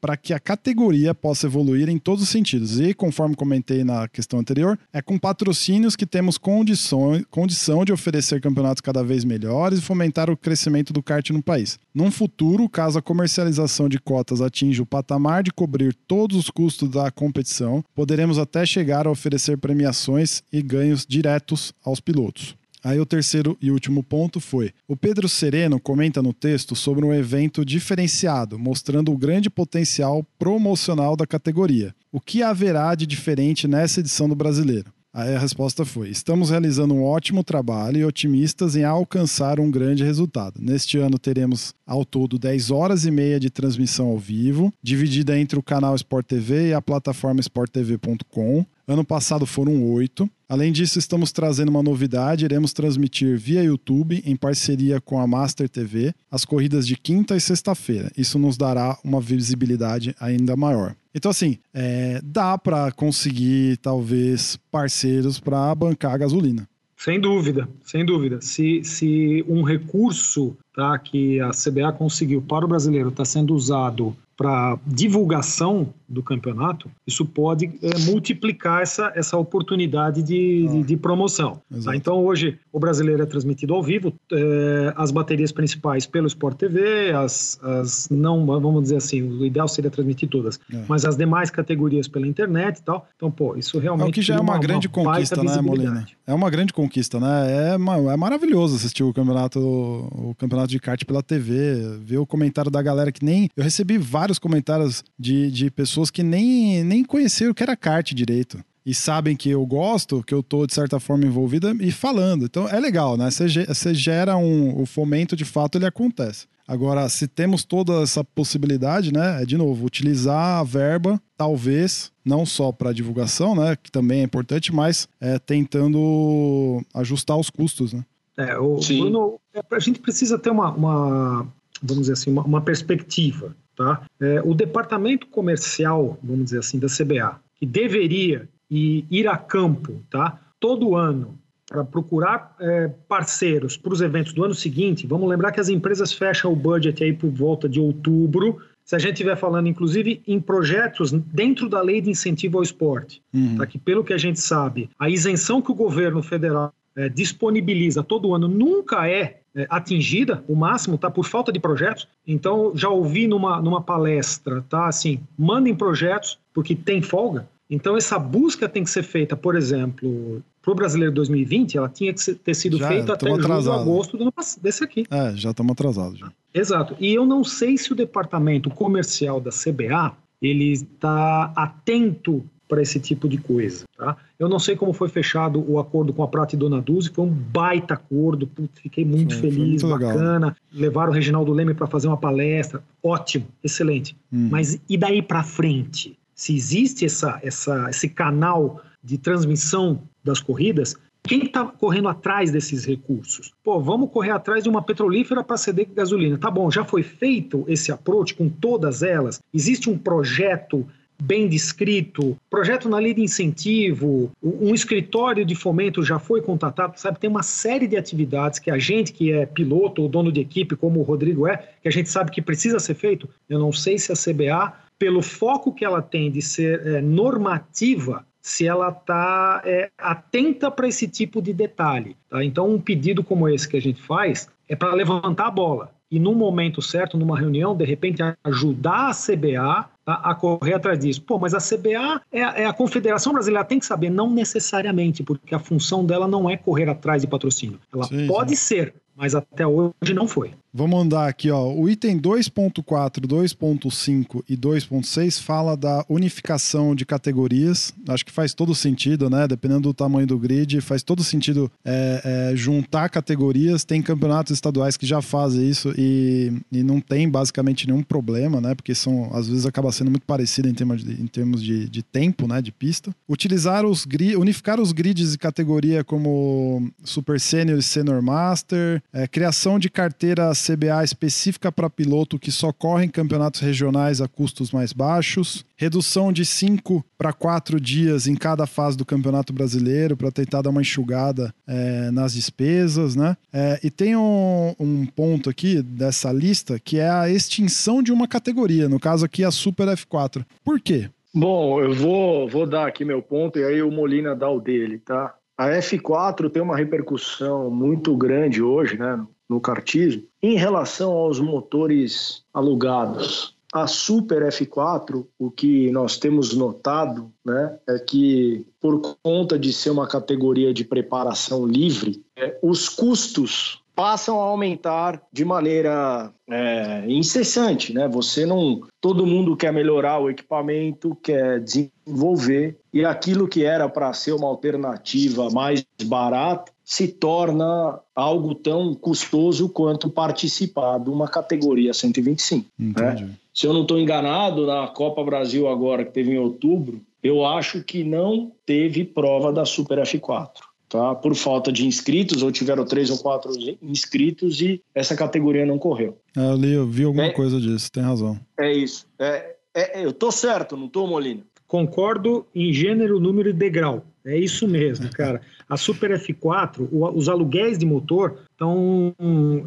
para 0.00 0.16
que 0.16 0.32
a 0.32 0.40
categoria 0.40 1.14
possa 1.14 1.46
evoluir 1.46 1.90
em 1.90 1.98
todos 1.98 2.22
os 2.22 2.30
sentidos. 2.30 2.80
E, 2.80 2.94
conforme 2.94 3.36
comentei 3.36 3.84
na 3.84 4.08
questão 4.08 4.40
anterior, 4.40 4.78
é 4.90 5.02
com 5.02 5.18
patrocínios 5.18 5.94
que 5.94 6.06
temos 6.06 6.38
condição, 6.38 7.22
condição 7.30 7.84
de 7.84 7.92
oferecer 7.92 8.40
campeonatos 8.40 8.80
cada 8.80 9.04
vez 9.04 9.26
melhores 9.26 9.80
e 9.80 9.82
fomentar 9.82 10.30
o 10.30 10.38
crescimento 10.38 10.90
do 10.90 11.02
kart 11.02 11.28
no 11.28 11.42
país. 11.42 11.78
Num 11.94 12.10
futuro, 12.10 12.66
caso 12.66 12.98
a 12.98 13.02
comercialização 13.02 13.86
de 13.86 13.98
cotas 13.98 14.40
atinja 14.40 14.82
o 14.82 14.86
patamar 14.86 15.42
de 15.42 15.52
cobrir 15.52 15.94
todos 16.06 16.34
os 16.38 16.48
custos 16.48 16.88
da 16.88 17.10
competição, 17.10 17.84
poderemos 17.94 18.38
até 18.38 18.64
chegar 18.64 19.06
a 19.06 19.10
oferecer 19.10 19.58
premiações 19.58 20.42
e 20.50 20.62
ganhos 20.62 21.04
diretos 21.06 21.74
aos 21.84 22.00
pilotos. 22.00 22.56
Aí 22.82 23.00
o 23.00 23.06
terceiro 23.06 23.56
e 23.60 23.70
último 23.70 24.02
ponto 24.02 24.40
foi: 24.40 24.72
o 24.86 24.96
Pedro 24.96 25.28
Sereno 25.28 25.80
comenta 25.80 26.22
no 26.22 26.32
texto 26.32 26.76
sobre 26.76 27.04
um 27.04 27.12
evento 27.12 27.64
diferenciado, 27.64 28.58
mostrando 28.58 29.12
o 29.12 29.18
grande 29.18 29.50
potencial 29.50 30.24
promocional 30.38 31.16
da 31.16 31.26
categoria. 31.26 31.94
O 32.12 32.20
que 32.20 32.42
haverá 32.42 32.94
de 32.94 33.06
diferente 33.06 33.66
nessa 33.66 34.00
edição 34.00 34.28
do 34.28 34.34
Brasileiro? 34.34 34.92
Aí 35.12 35.34
a 35.34 35.38
resposta 35.38 35.84
foi: 35.84 36.10
estamos 36.10 36.50
realizando 36.50 36.94
um 36.94 37.02
ótimo 37.02 37.42
trabalho 37.42 37.98
e 37.98 38.04
otimistas 38.04 38.76
em 38.76 38.84
alcançar 38.84 39.58
um 39.58 39.70
grande 39.70 40.04
resultado. 40.04 40.60
Neste 40.60 40.98
ano 40.98 41.18
teremos 41.18 41.74
ao 41.86 42.04
todo 42.04 42.38
10 42.38 42.70
horas 42.70 43.04
e 43.04 43.10
meia 43.10 43.40
de 43.40 43.50
transmissão 43.50 44.06
ao 44.08 44.18
vivo, 44.18 44.72
dividida 44.82 45.38
entre 45.38 45.58
o 45.58 45.62
canal 45.62 45.94
Sport 45.96 46.26
TV 46.26 46.68
e 46.68 46.74
a 46.74 46.82
plataforma 46.82 47.40
sporttv.com. 47.40 48.64
Ano 48.88 49.04
passado 49.04 49.44
foram 49.44 49.84
oito. 49.92 50.30
Além 50.48 50.72
disso, 50.72 50.98
estamos 50.98 51.30
trazendo 51.30 51.68
uma 51.68 51.82
novidade: 51.82 52.46
iremos 52.46 52.72
transmitir 52.72 53.38
via 53.38 53.62
YouTube, 53.62 54.22
em 54.24 54.34
parceria 54.34 54.98
com 54.98 55.20
a 55.20 55.26
Master 55.26 55.68
TV, 55.68 56.14
as 56.30 56.46
corridas 56.46 56.86
de 56.86 56.96
quinta 56.96 57.36
e 57.36 57.40
sexta-feira. 57.40 58.10
Isso 58.16 58.38
nos 58.38 58.56
dará 58.56 58.96
uma 59.04 59.20
visibilidade 59.20 60.16
ainda 60.18 60.56
maior. 60.56 60.96
Então, 61.14 61.30
assim, 61.30 61.58
é, 61.74 62.18
dá 62.24 62.56
para 62.56 62.90
conseguir, 62.90 63.76
talvez, 63.76 64.58
parceiros 64.70 65.38
para 65.38 65.74
bancar 65.74 66.14
a 66.14 66.18
gasolina. 66.18 66.66
Sem 66.96 67.20
dúvida, 67.20 67.68
sem 67.84 68.06
dúvida. 68.06 68.40
Se, 68.40 68.82
se 68.84 69.44
um 69.46 69.62
recurso 69.62 70.56
tá, 70.74 70.98
que 70.98 71.38
a 71.40 71.50
CBA 71.50 71.92
conseguiu 71.92 72.40
para 72.40 72.64
o 72.64 72.68
brasileiro 72.68 73.10
está 73.10 73.24
sendo 73.26 73.54
usado 73.54 74.16
para 74.34 74.78
divulgação 74.86 75.92
do 76.08 76.22
campeonato, 76.22 76.90
isso 77.06 77.24
pode 77.24 77.66
é, 77.82 77.98
multiplicar 78.06 78.82
essa, 78.82 79.12
essa 79.14 79.36
oportunidade 79.36 80.22
de, 80.22 80.66
ah, 80.66 80.72
de, 80.72 80.82
de, 80.84 80.96
promoção. 80.96 81.60
Tá? 81.84 81.94
Então, 81.94 82.24
hoje, 82.24 82.58
o 82.72 82.80
brasileiro 82.80 83.22
é 83.22 83.26
transmitido 83.26 83.74
ao 83.74 83.82
vivo, 83.82 84.12
é, 84.32 84.94
as 84.96 85.10
baterias 85.10 85.52
principais 85.52 86.06
pelo 86.06 86.26
Sport 86.26 86.56
TV, 86.56 87.12
as, 87.12 87.60
as 87.62 88.08
não, 88.10 88.46
vamos 88.46 88.84
dizer 88.84 88.96
assim, 88.96 89.22
o 89.22 89.44
ideal 89.44 89.68
seria 89.68 89.90
transmitir 89.90 90.28
todas, 90.28 90.58
é. 90.72 90.82
mas 90.88 91.04
as 91.04 91.16
demais 91.16 91.50
categorias 91.50 92.08
pela 92.08 92.26
internet 92.26 92.78
e 92.78 92.82
tal. 92.82 93.06
Então, 93.16 93.30
pô, 93.30 93.56
isso 93.56 93.78
realmente. 93.78 94.06
É 94.06 94.10
o 94.10 94.12
que 94.12 94.22
já 94.22 94.36
é 94.36 94.40
uma, 94.40 94.54
uma 94.54 94.58
grande 94.58 94.88
uma 94.88 95.12
conquista, 95.12 95.42
né, 95.42 95.60
Molina? 95.60 96.06
É 96.26 96.32
uma 96.32 96.50
grande 96.50 96.72
conquista, 96.72 97.20
né? 97.20 97.50
É, 97.50 97.74
é 97.74 98.16
maravilhoso 98.16 98.76
assistir 98.76 99.02
o 99.02 99.12
campeonato, 99.12 99.58
o 99.60 100.34
campeonato 100.38 100.68
de 100.68 100.78
kart 100.78 101.04
pela 101.04 101.22
TV, 101.22 101.98
ver 102.00 102.18
o 102.18 102.26
comentário 102.26 102.70
da 102.70 102.80
galera 102.80 103.12
que 103.12 103.24
nem. 103.24 103.48
Eu 103.56 103.64
recebi 103.64 103.98
vários 103.98 104.38
comentários 104.38 105.04
de, 105.18 105.50
de 105.50 105.70
pessoas 105.70 105.97
que 106.04 106.22
nem, 106.22 106.84
nem 106.84 107.04
conheceram 107.04 107.50
o 107.50 107.54
que 107.54 107.62
era 107.62 107.76
kart 107.76 108.12
direito 108.12 108.62
e 108.88 108.94
sabem 108.94 109.36
que 109.36 109.50
eu 109.50 109.66
gosto, 109.66 110.22
que 110.22 110.32
eu 110.32 110.42
tô 110.42 110.66
de 110.66 110.72
certa 110.72 110.98
forma 110.98 111.26
envolvida 111.26 111.76
e 111.78 111.92
falando. 111.92 112.46
Então 112.46 112.66
é 112.66 112.80
legal, 112.80 113.18
né? 113.18 113.28
Você 113.30 113.92
gera 113.94 114.34
um. 114.36 114.80
O 114.80 114.86
fomento 114.86 115.36
de 115.36 115.44
fato 115.44 115.76
ele 115.76 115.84
acontece. 115.84 116.46
Agora, 116.66 117.06
se 117.10 117.28
temos 117.28 117.64
toda 117.64 118.02
essa 118.02 118.24
possibilidade, 118.24 119.12
né? 119.12 119.42
É 119.42 119.44
de 119.44 119.58
novo, 119.58 119.84
utilizar 119.84 120.60
a 120.60 120.62
verba, 120.62 121.20
talvez, 121.36 122.10
não 122.24 122.46
só 122.46 122.72
para 122.72 122.92
divulgação, 122.92 123.54
né? 123.54 123.76
Que 123.76 123.90
também 123.90 124.20
é 124.20 124.24
importante, 124.24 124.74
mas 124.74 125.06
é, 125.20 125.38
tentando 125.38 126.82
ajustar 126.94 127.36
os 127.36 127.50
custos, 127.50 127.92
né? 127.92 128.04
É, 128.38 128.58
o 128.58 128.80
Sim. 128.80 129.00
Bruno, 129.00 129.38
é, 129.52 129.60
a 129.70 129.78
gente 129.78 129.98
precisa 129.98 130.38
ter 130.38 130.48
uma, 130.48 130.70
uma 130.70 131.46
vamos 131.82 132.02
dizer 132.02 132.14
assim, 132.14 132.30
uma, 132.30 132.42
uma 132.42 132.60
perspectiva. 132.60 133.54
Tá? 133.78 134.02
É, 134.20 134.42
o 134.44 134.54
departamento 134.54 135.28
comercial, 135.28 136.18
vamos 136.20 136.46
dizer 136.46 136.58
assim, 136.58 136.80
da 136.80 136.88
CBA, 136.88 137.40
que 137.54 137.64
deveria 137.64 138.48
ir 138.68 139.28
a 139.28 139.36
campo 139.36 140.02
tá? 140.10 140.36
todo 140.58 140.96
ano 140.96 141.38
para 141.64 141.84
procurar 141.84 142.56
é, 142.58 142.88
parceiros 143.08 143.76
para 143.76 143.92
os 143.92 144.00
eventos 144.00 144.32
do 144.32 144.42
ano 144.42 144.54
seguinte, 144.54 145.06
vamos 145.06 145.28
lembrar 145.28 145.52
que 145.52 145.60
as 145.60 145.68
empresas 145.68 146.12
fecham 146.12 146.52
o 146.52 146.56
budget 146.56 147.04
aí 147.04 147.12
por 147.12 147.30
volta 147.30 147.68
de 147.68 147.78
outubro. 147.78 148.58
Se 148.84 148.96
a 148.96 148.98
gente 148.98 149.12
estiver 149.12 149.36
falando, 149.36 149.68
inclusive, 149.68 150.22
em 150.26 150.40
projetos 150.40 151.12
dentro 151.12 151.68
da 151.68 151.80
lei 151.80 152.00
de 152.00 152.10
incentivo 152.10 152.56
ao 152.56 152.64
esporte, 152.64 153.22
uhum. 153.32 153.58
tá? 153.58 153.66
que 153.66 153.78
pelo 153.78 154.02
que 154.02 154.12
a 154.12 154.18
gente 154.18 154.40
sabe, 154.40 154.90
a 154.98 155.08
isenção 155.08 155.62
que 155.62 155.70
o 155.70 155.74
governo 155.74 156.20
federal 156.20 156.74
é, 156.96 157.08
disponibiliza 157.08 158.02
todo 158.02 158.34
ano 158.34 158.48
nunca 158.48 159.06
é 159.06 159.20
é, 159.20 159.40
atingida, 159.68 160.44
o 160.46 160.54
máximo, 160.54 160.98
tá? 160.98 161.10
Por 161.10 161.24
falta 161.24 161.50
de 161.50 161.58
projetos. 161.58 162.06
Então, 162.26 162.72
já 162.74 162.88
ouvi 162.88 163.26
numa, 163.26 163.60
numa 163.60 163.80
palestra, 163.80 164.64
tá? 164.68 164.86
Assim, 164.86 165.20
mandem 165.38 165.74
projetos, 165.74 166.38
porque 166.52 166.74
tem 166.74 167.02
folga. 167.02 167.48
Então, 167.70 167.96
essa 167.96 168.18
busca 168.18 168.68
tem 168.68 168.84
que 168.84 168.90
ser 168.90 169.02
feita, 169.02 169.36
por 169.36 169.54
exemplo, 169.54 170.42
para 170.62 170.72
o 170.72 170.74
Brasileiro 170.74 171.14
2020, 171.14 171.76
ela 171.76 171.88
tinha 171.88 172.12
que 172.12 172.34
ter 172.34 172.54
sido 172.54 172.78
já, 172.78 172.88
feita 172.88 173.12
até 173.12 173.28
julho, 173.28 173.72
agosto 173.72 174.16
do 174.16 174.24
ano 174.24 174.32
desse 174.60 174.84
aqui. 174.84 175.06
É, 175.10 175.34
já 175.34 175.50
estamos 175.50 175.72
atrasados. 175.72 176.18
Já. 176.18 176.32
Exato. 176.52 176.96
E 176.98 177.14
eu 177.14 177.26
não 177.26 177.44
sei 177.44 177.76
se 177.76 177.92
o 177.92 177.96
departamento 177.96 178.70
comercial 178.70 179.40
da 179.40 179.50
CBA 179.50 180.16
ele 180.40 180.72
está 180.72 181.52
atento 181.56 182.44
para 182.68 182.82
esse 182.82 183.00
tipo 183.00 183.28
de 183.28 183.38
coisa. 183.38 183.84
Tá? 183.96 184.16
Eu 184.38 184.48
não 184.48 184.58
sei 184.58 184.76
como 184.76 184.92
foi 184.92 185.08
fechado 185.08 185.64
o 185.66 185.78
acordo 185.78 186.12
com 186.12 186.22
a 186.22 186.28
Prata 186.28 186.54
e 186.54 186.58
Dona 186.58 186.80
Dulce, 186.80 187.10
foi 187.10 187.24
um 187.24 187.30
baita 187.30 187.94
acordo, 187.94 188.46
putz, 188.46 188.78
fiquei 188.80 189.04
muito 189.04 189.34
Sim, 189.34 189.40
feliz, 189.40 189.82
muito 189.82 189.88
bacana. 189.88 190.46
Legal. 190.46 190.56
Levaram 190.72 191.10
o 191.10 191.14
Reginaldo 191.14 191.52
Leme 191.52 191.74
para 191.74 191.86
fazer 191.86 192.06
uma 192.06 192.16
palestra, 192.16 192.82
ótimo, 193.02 193.46
excelente. 193.64 194.16
Hum. 194.32 194.48
Mas 194.50 194.78
e 194.88 194.96
daí 194.96 195.22
para 195.22 195.42
frente? 195.42 196.16
Se 196.34 196.54
existe 196.54 197.04
essa, 197.04 197.40
essa, 197.42 197.90
esse 197.90 198.08
canal 198.08 198.80
de 199.02 199.18
transmissão 199.18 200.00
das 200.22 200.40
corridas, 200.40 200.94
quem 201.28 201.44
está 201.44 201.64
correndo 201.64 202.08
atrás 202.08 202.50
desses 202.50 202.84
recursos? 202.84 203.52
Pô, 203.62 203.80
vamos 203.80 204.10
correr 204.10 204.30
atrás 204.30 204.64
de 204.64 204.70
uma 204.70 204.80
petrolífera 204.80 205.44
para 205.44 205.56
ceder 205.56 205.86
gasolina. 205.94 206.38
Tá 206.38 206.50
bom, 206.50 206.70
já 206.70 206.84
foi 206.84 207.02
feito 207.02 207.64
esse 207.68 207.92
approach 207.92 208.34
com 208.34 208.48
todas 208.48 209.02
elas? 209.02 209.40
Existe 209.52 209.90
um 209.90 209.98
projeto 209.98 210.86
bem 211.20 211.48
descrito, 211.48 212.36
projeto 212.48 212.88
na 212.88 212.98
lei 212.98 213.12
de 213.12 213.22
incentivo, 213.22 214.30
um 214.42 214.74
escritório 214.74 215.44
de 215.44 215.54
fomento 215.54 216.02
já 216.02 216.18
foi 216.18 216.40
contatado, 216.40 216.98
sabe? 216.98 217.18
Tem 217.18 217.28
uma 217.28 217.42
série 217.42 217.86
de 217.86 217.96
atividades 217.96 218.58
que 218.58 218.70
a 218.70 218.78
gente 218.78 219.12
que 219.12 219.32
é 219.32 219.44
piloto 219.44 220.02
ou 220.02 220.08
dono 220.08 220.30
de 220.30 220.40
equipe, 220.40 220.76
como 220.76 221.00
o 221.00 221.02
Rodrigo 221.02 221.46
é, 221.46 221.56
que 221.82 221.88
a 221.88 221.90
gente 221.90 222.08
sabe 222.08 222.30
que 222.30 222.40
precisa 222.40 222.78
ser 222.78 222.94
feito. 222.94 223.28
Eu 223.48 223.58
não 223.58 223.72
sei 223.72 223.98
se 223.98 224.12
a 224.12 224.14
CBA, 224.14 224.72
pelo 224.98 225.22
foco 225.22 225.72
que 225.72 225.84
ela 225.84 226.00
tem 226.00 226.30
de 226.30 226.40
ser 226.40 226.86
é, 226.86 227.00
normativa, 227.00 228.24
se 228.40 228.66
ela 228.66 228.88
está 228.88 229.62
é, 229.64 229.90
atenta 229.98 230.70
para 230.70 230.88
esse 230.88 231.08
tipo 231.08 231.42
de 231.42 231.52
detalhe. 231.52 232.16
Tá? 232.30 232.44
Então, 232.44 232.70
um 232.70 232.80
pedido 232.80 233.22
como 233.22 233.48
esse 233.48 233.68
que 233.68 233.76
a 233.76 233.82
gente 233.82 234.00
faz 234.00 234.48
é 234.68 234.76
para 234.76 234.94
levantar 234.94 235.48
a 235.48 235.50
bola 235.50 235.92
e, 236.10 236.18
no 236.18 236.34
momento 236.34 236.80
certo, 236.80 237.18
numa 237.18 237.38
reunião, 237.38 237.76
de 237.76 237.84
repente, 237.84 238.22
ajudar 238.44 239.10
a 239.10 239.14
CBA 239.14 239.88
a, 240.08 240.30
a 240.30 240.34
correr 240.34 240.74
atrás 240.74 240.98
disso. 240.98 241.20
Pô, 241.22 241.38
mas 241.38 241.52
a 241.52 241.58
CBA 241.58 242.22
é, 242.32 242.40
é, 242.62 242.66
a 242.66 242.72
Confederação 242.72 243.34
Brasileira, 243.34 243.64
tem 243.64 243.78
que 243.78 243.84
saber, 243.84 244.08
não 244.10 244.30
necessariamente, 244.30 245.22
porque 245.22 245.54
a 245.54 245.58
função 245.58 246.04
dela 246.04 246.26
não 246.26 246.48
é 246.48 246.56
correr 246.56 246.88
atrás 246.88 247.20
de 247.20 247.28
patrocínio. 247.28 247.78
Ela 247.92 248.04
sim, 248.04 248.26
pode 248.26 248.56
sim. 248.56 248.56
ser, 248.56 248.94
mas 249.14 249.34
até 249.34 249.66
hoje 249.66 250.14
não 250.14 250.26
foi. 250.26 250.52
Vamos 250.72 251.00
andar 251.00 251.28
aqui, 251.28 251.50
ó. 251.50 251.72
O 251.72 251.88
item 251.88 252.18
2.4, 252.18 253.26
2.5 253.26 254.42
e 254.48 254.56
2.6 254.56 255.40
fala 255.40 255.76
da 255.76 256.04
unificação 256.08 256.94
de 256.94 257.06
categorias. 257.06 257.94
Acho 258.06 258.24
que 258.24 258.32
faz 258.32 258.52
todo 258.52 258.74
sentido, 258.74 259.30
né? 259.30 259.48
Dependendo 259.48 259.82
do 259.82 259.94
tamanho 259.94 260.26
do 260.26 260.38
grid, 260.38 260.80
faz 260.80 261.02
todo 261.02 261.24
sentido 261.24 261.70
é, 261.84 262.50
é, 262.52 262.56
juntar 262.56 263.08
categorias. 263.08 263.82
Tem 263.84 264.02
campeonatos 264.02 264.52
estaduais 264.52 264.96
que 264.96 265.06
já 265.06 265.22
fazem 265.22 265.68
isso 265.68 265.92
e, 265.96 266.52
e 266.70 266.82
não 266.82 267.00
tem 267.00 267.28
basicamente 267.28 267.86
nenhum 267.86 268.02
problema, 268.02 268.60
né? 268.60 268.74
Porque 268.74 268.94
são, 268.94 269.30
às 269.32 269.48
vezes 269.48 269.64
acaba 269.64 269.90
sendo 269.90 270.10
muito 270.10 270.26
parecido 270.26 270.68
em 270.68 270.74
termos 270.74 271.02
de, 271.02 271.12
em 271.12 271.26
termos 271.26 271.62
de, 271.62 271.88
de 271.88 272.02
tempo, 272.02 272.46
né? 272.46 272.60
De 272.60 272.72
pista. 272.72 273.14
Utilizar 273.28 273.86
os 273.86 274.06
unificar 274.36 274.80
os 274.80 274.92
grids 274.92 275.32
de 275.32 275.38
categoria 275.38 276.04
como 276.04 276.90
Super 277.02 277.40
Senior 277.40 277.78
e 277.78 277.82
Senior 277.82 278.20
Master, 278.20 279.02
é, 279.12 279.26
criação 279.26 279.78
de 279.78 279.88
carteiras 279.88 280.57
CBA 280.58 281.04
específica 281.04 281.70
para 281.70 281.88
piloto 281.90 282.38
que 282.38 282.50
só 282.50 282.72
corre 282.72 283.06
em 283.06 283.08
campeonatos 283.08 283.60
regionais 283.60 284.20
a 284.20 284.28
custos 284.28 284.70
mais 284.70 284.92
baixos, 284.92 285.64
redução 285.76 286.32
de 286.32 286.44
5 286.44 287.04
para 287.16 287.32
4 287.32 287.80
dias 287.80 288.26
em 288.26 288.34
cada 288.34 288.66
fase 288.66 288.96
do 288.96 289.04
Campeonato 289.04 289.52
Brasileiro 289.52 290.16
para 290.16 290.30
tentar 290.30 290.62
dar 290.62 290.70
uma 290.70 290.80
enxugada 290.80 291.54
é, 291.66 292.10
nas 292.10 292.34
despesas, 292.34 293.16
né? 293.16 293.36
É, 293.52 293.80
e 293.82 293.90
tem 293.90 294.16
um, 294.16 294.74
um, 294.78 295.06
ponto 295.06 295.48
aqui 295.48 295.82
dessa 295.82 296.32
lista 296.32 296.78
que 296.78 296.98
é 296.98 297.08
a 297.08 297.28
extinção 297.28 298.02
de 298.02 298.12
uma 298.12 298.28
categoria, 298.28 298.88
no 298.88 299.00
caso 299.00 299.24
aqui 299.24 299.44
a 299.44 299.50
Super 299.50 299.88
F4. 299.88 300.44
Por 300.64 300.80
quê? 300.80 301.08
Bom, 301.34 301.80
eu 301.80 301.94
vou, 301.94 302.48
vou 302.48 302.66
dar 302.66 302.86
aqui 302.86 303.04
meu 303.04 303.22
ponto 303.22 303.58
e 303.58 303.64
aí 303.64 303.82
o 303.82 303.90
Molina 303.90 304.34
dá 304.34 304.48
o 304.50 304.60
dele, 304.60 304.98
tá? 304.98 305.34
A 305.56 305.70
F4 305.70 306.48
tem 306.50 306.62
uma 306.62 306.76
repercussão 306.76 307.68
muito 307.68 308.16
grande 308.16 308.62
hoje, 308.62 308.96
né, 308.96 309.20
no 309.48 309.60
kartismo, 309.60 310.24
em 310.42 310.56
relação 310.56 311.12
aos 311.12 311.40
motores 311.40 312.42
alugados. 312.52 313.56
A 313.72 313.86
Super 313.86 314.42
F4, 314.48 315.26
o 315.38 315.50
que 315.50 315.90
nós 315.90 316.16
temos 316.16 316.54
notado, 316.54 317.30
né, 317.44 317.78
é 317.86 317.98
que 317.98 318.64
por 318.80 319.16
conta 319.22 319.58
de 319.58 319.72
ser 319.72 319.90
uma 319.90 320.06
categoria 320.06 320.72
de 320.72 320.84
preparação 320.84 321.66
livre, 321.66 322.22
é, 322.34 322.58
os 322.62 322.88
custos 322.88 323.82
passam 323.98 324.40
a 324.40 324.44
aumentar 324.44 325.20
de 325.32 325.44
maneira 325.44 326.32
é, 326.48 327.04
incessante, 327.08 327.92
né? 327.92 328.06
Você 328.06 328.46
não, 328.46 328.82
todo 329.00 329.26
mundo 329.26 329.56
quer 329.56 329.72
melhorar 329.72 330.20
o 330.20 330.30
equipamento, 330.30 331.16
quer 331.16 331.60
desenvolver 331.60 332.78
e 332.94 333.04
aquilo 333.04 333.48
que 333.48 333.64
era 333.64 333.88
para 333.88 334.12
ser 334.12 334.34
uma 334.34 334.46
alternativa 334.46 335.50
mais 335.50 335.84
barata 336.04 336.70
se 336.88 337.06
torna 337.06 338.00
algo 338.16 338.54
tão 338.54 338.94
custoso 338.94 339.68
quanto 339.68 340.08
participar 340.08 340.96
de 340.98 341.10
uma 341.10 341.28
categoria 341.28 341.92
125. 341.92 342.66
Né? 342.78 343.28
Se 343.52 343.66
eu 343.66 343.74
não 343.74 343.82
estou 343.82 343.98
enganado, 343.98 344.66
na 344.66 344.86
Copa 344.88 345.22
Brasil 345.22 345.68
agora 345.68 346.02
que 346.02 346.12
teve 346.12 346.32
em 346.32 346.38
outubro, 346.38 347.02
eu 347.22 347.44
acho 347.44 347.84
que 347.84 348.02
não 348.02 348.50
teve 348.64 349.04
prova 349.04 349.52
da 349.52 349.66
Super 349.66 349.98
F4 349.98 350.48
tá? 350.88 351.14
Por 351.14 351.34
falta 351.34 351.70
de 351.70 351.86
inscritos, 351.86 352.42
ou 352.42 352.50
tiveram 352.50 352.86
três 352.86 353.10
ou 353.10 353.18
quatro 353.18 353.52
inscritos 353.82 354.62
e 354.62 354.82
essa 354.94 355.14
categoria 355.14 355.66
não 355.66 355.78
correu. 355.78 356.16
É, 356.34 356.40
eu 356.40 356.56
li, 356.56 356.72
eu 356.72 356.86
vi 356.86 357.04
alguma 357.04 357.26
é, 357.26 357.30
coisa 357.32 357.60
disso, 357.60 357.92
tem 357.92 358.02
razão. 358.02 358.40
É 358.58 358.72
isso. 358.72 359.06
É, 359.18 359.56
é, 359.74 360.06
eu 360.06 360.12
tô 360.14 360.32
certo, 360.32 360.74
não 360.74 360.88
tô, 360.88 361.06
Molina? 361.06 361.42
Concordo 361.66 362.46
em 362.54 362.72
gênero, 362.72 363.20
número 363.20 363.50
e 363.50 363.52
degrau. 363.52 364.02
É 364.24 364.38
isso 364.38 364.66
mesmo, 364.66 365.10
cara. 365.10 365.42
A 365.68 365.76
Super 365.76 366.18
F4, 366.18 366.88
os 366.90 367.28
aluguéis 367.28 367.78
de 367.78 367.84
motor 367.84 368.38
estão, 368.50 369.14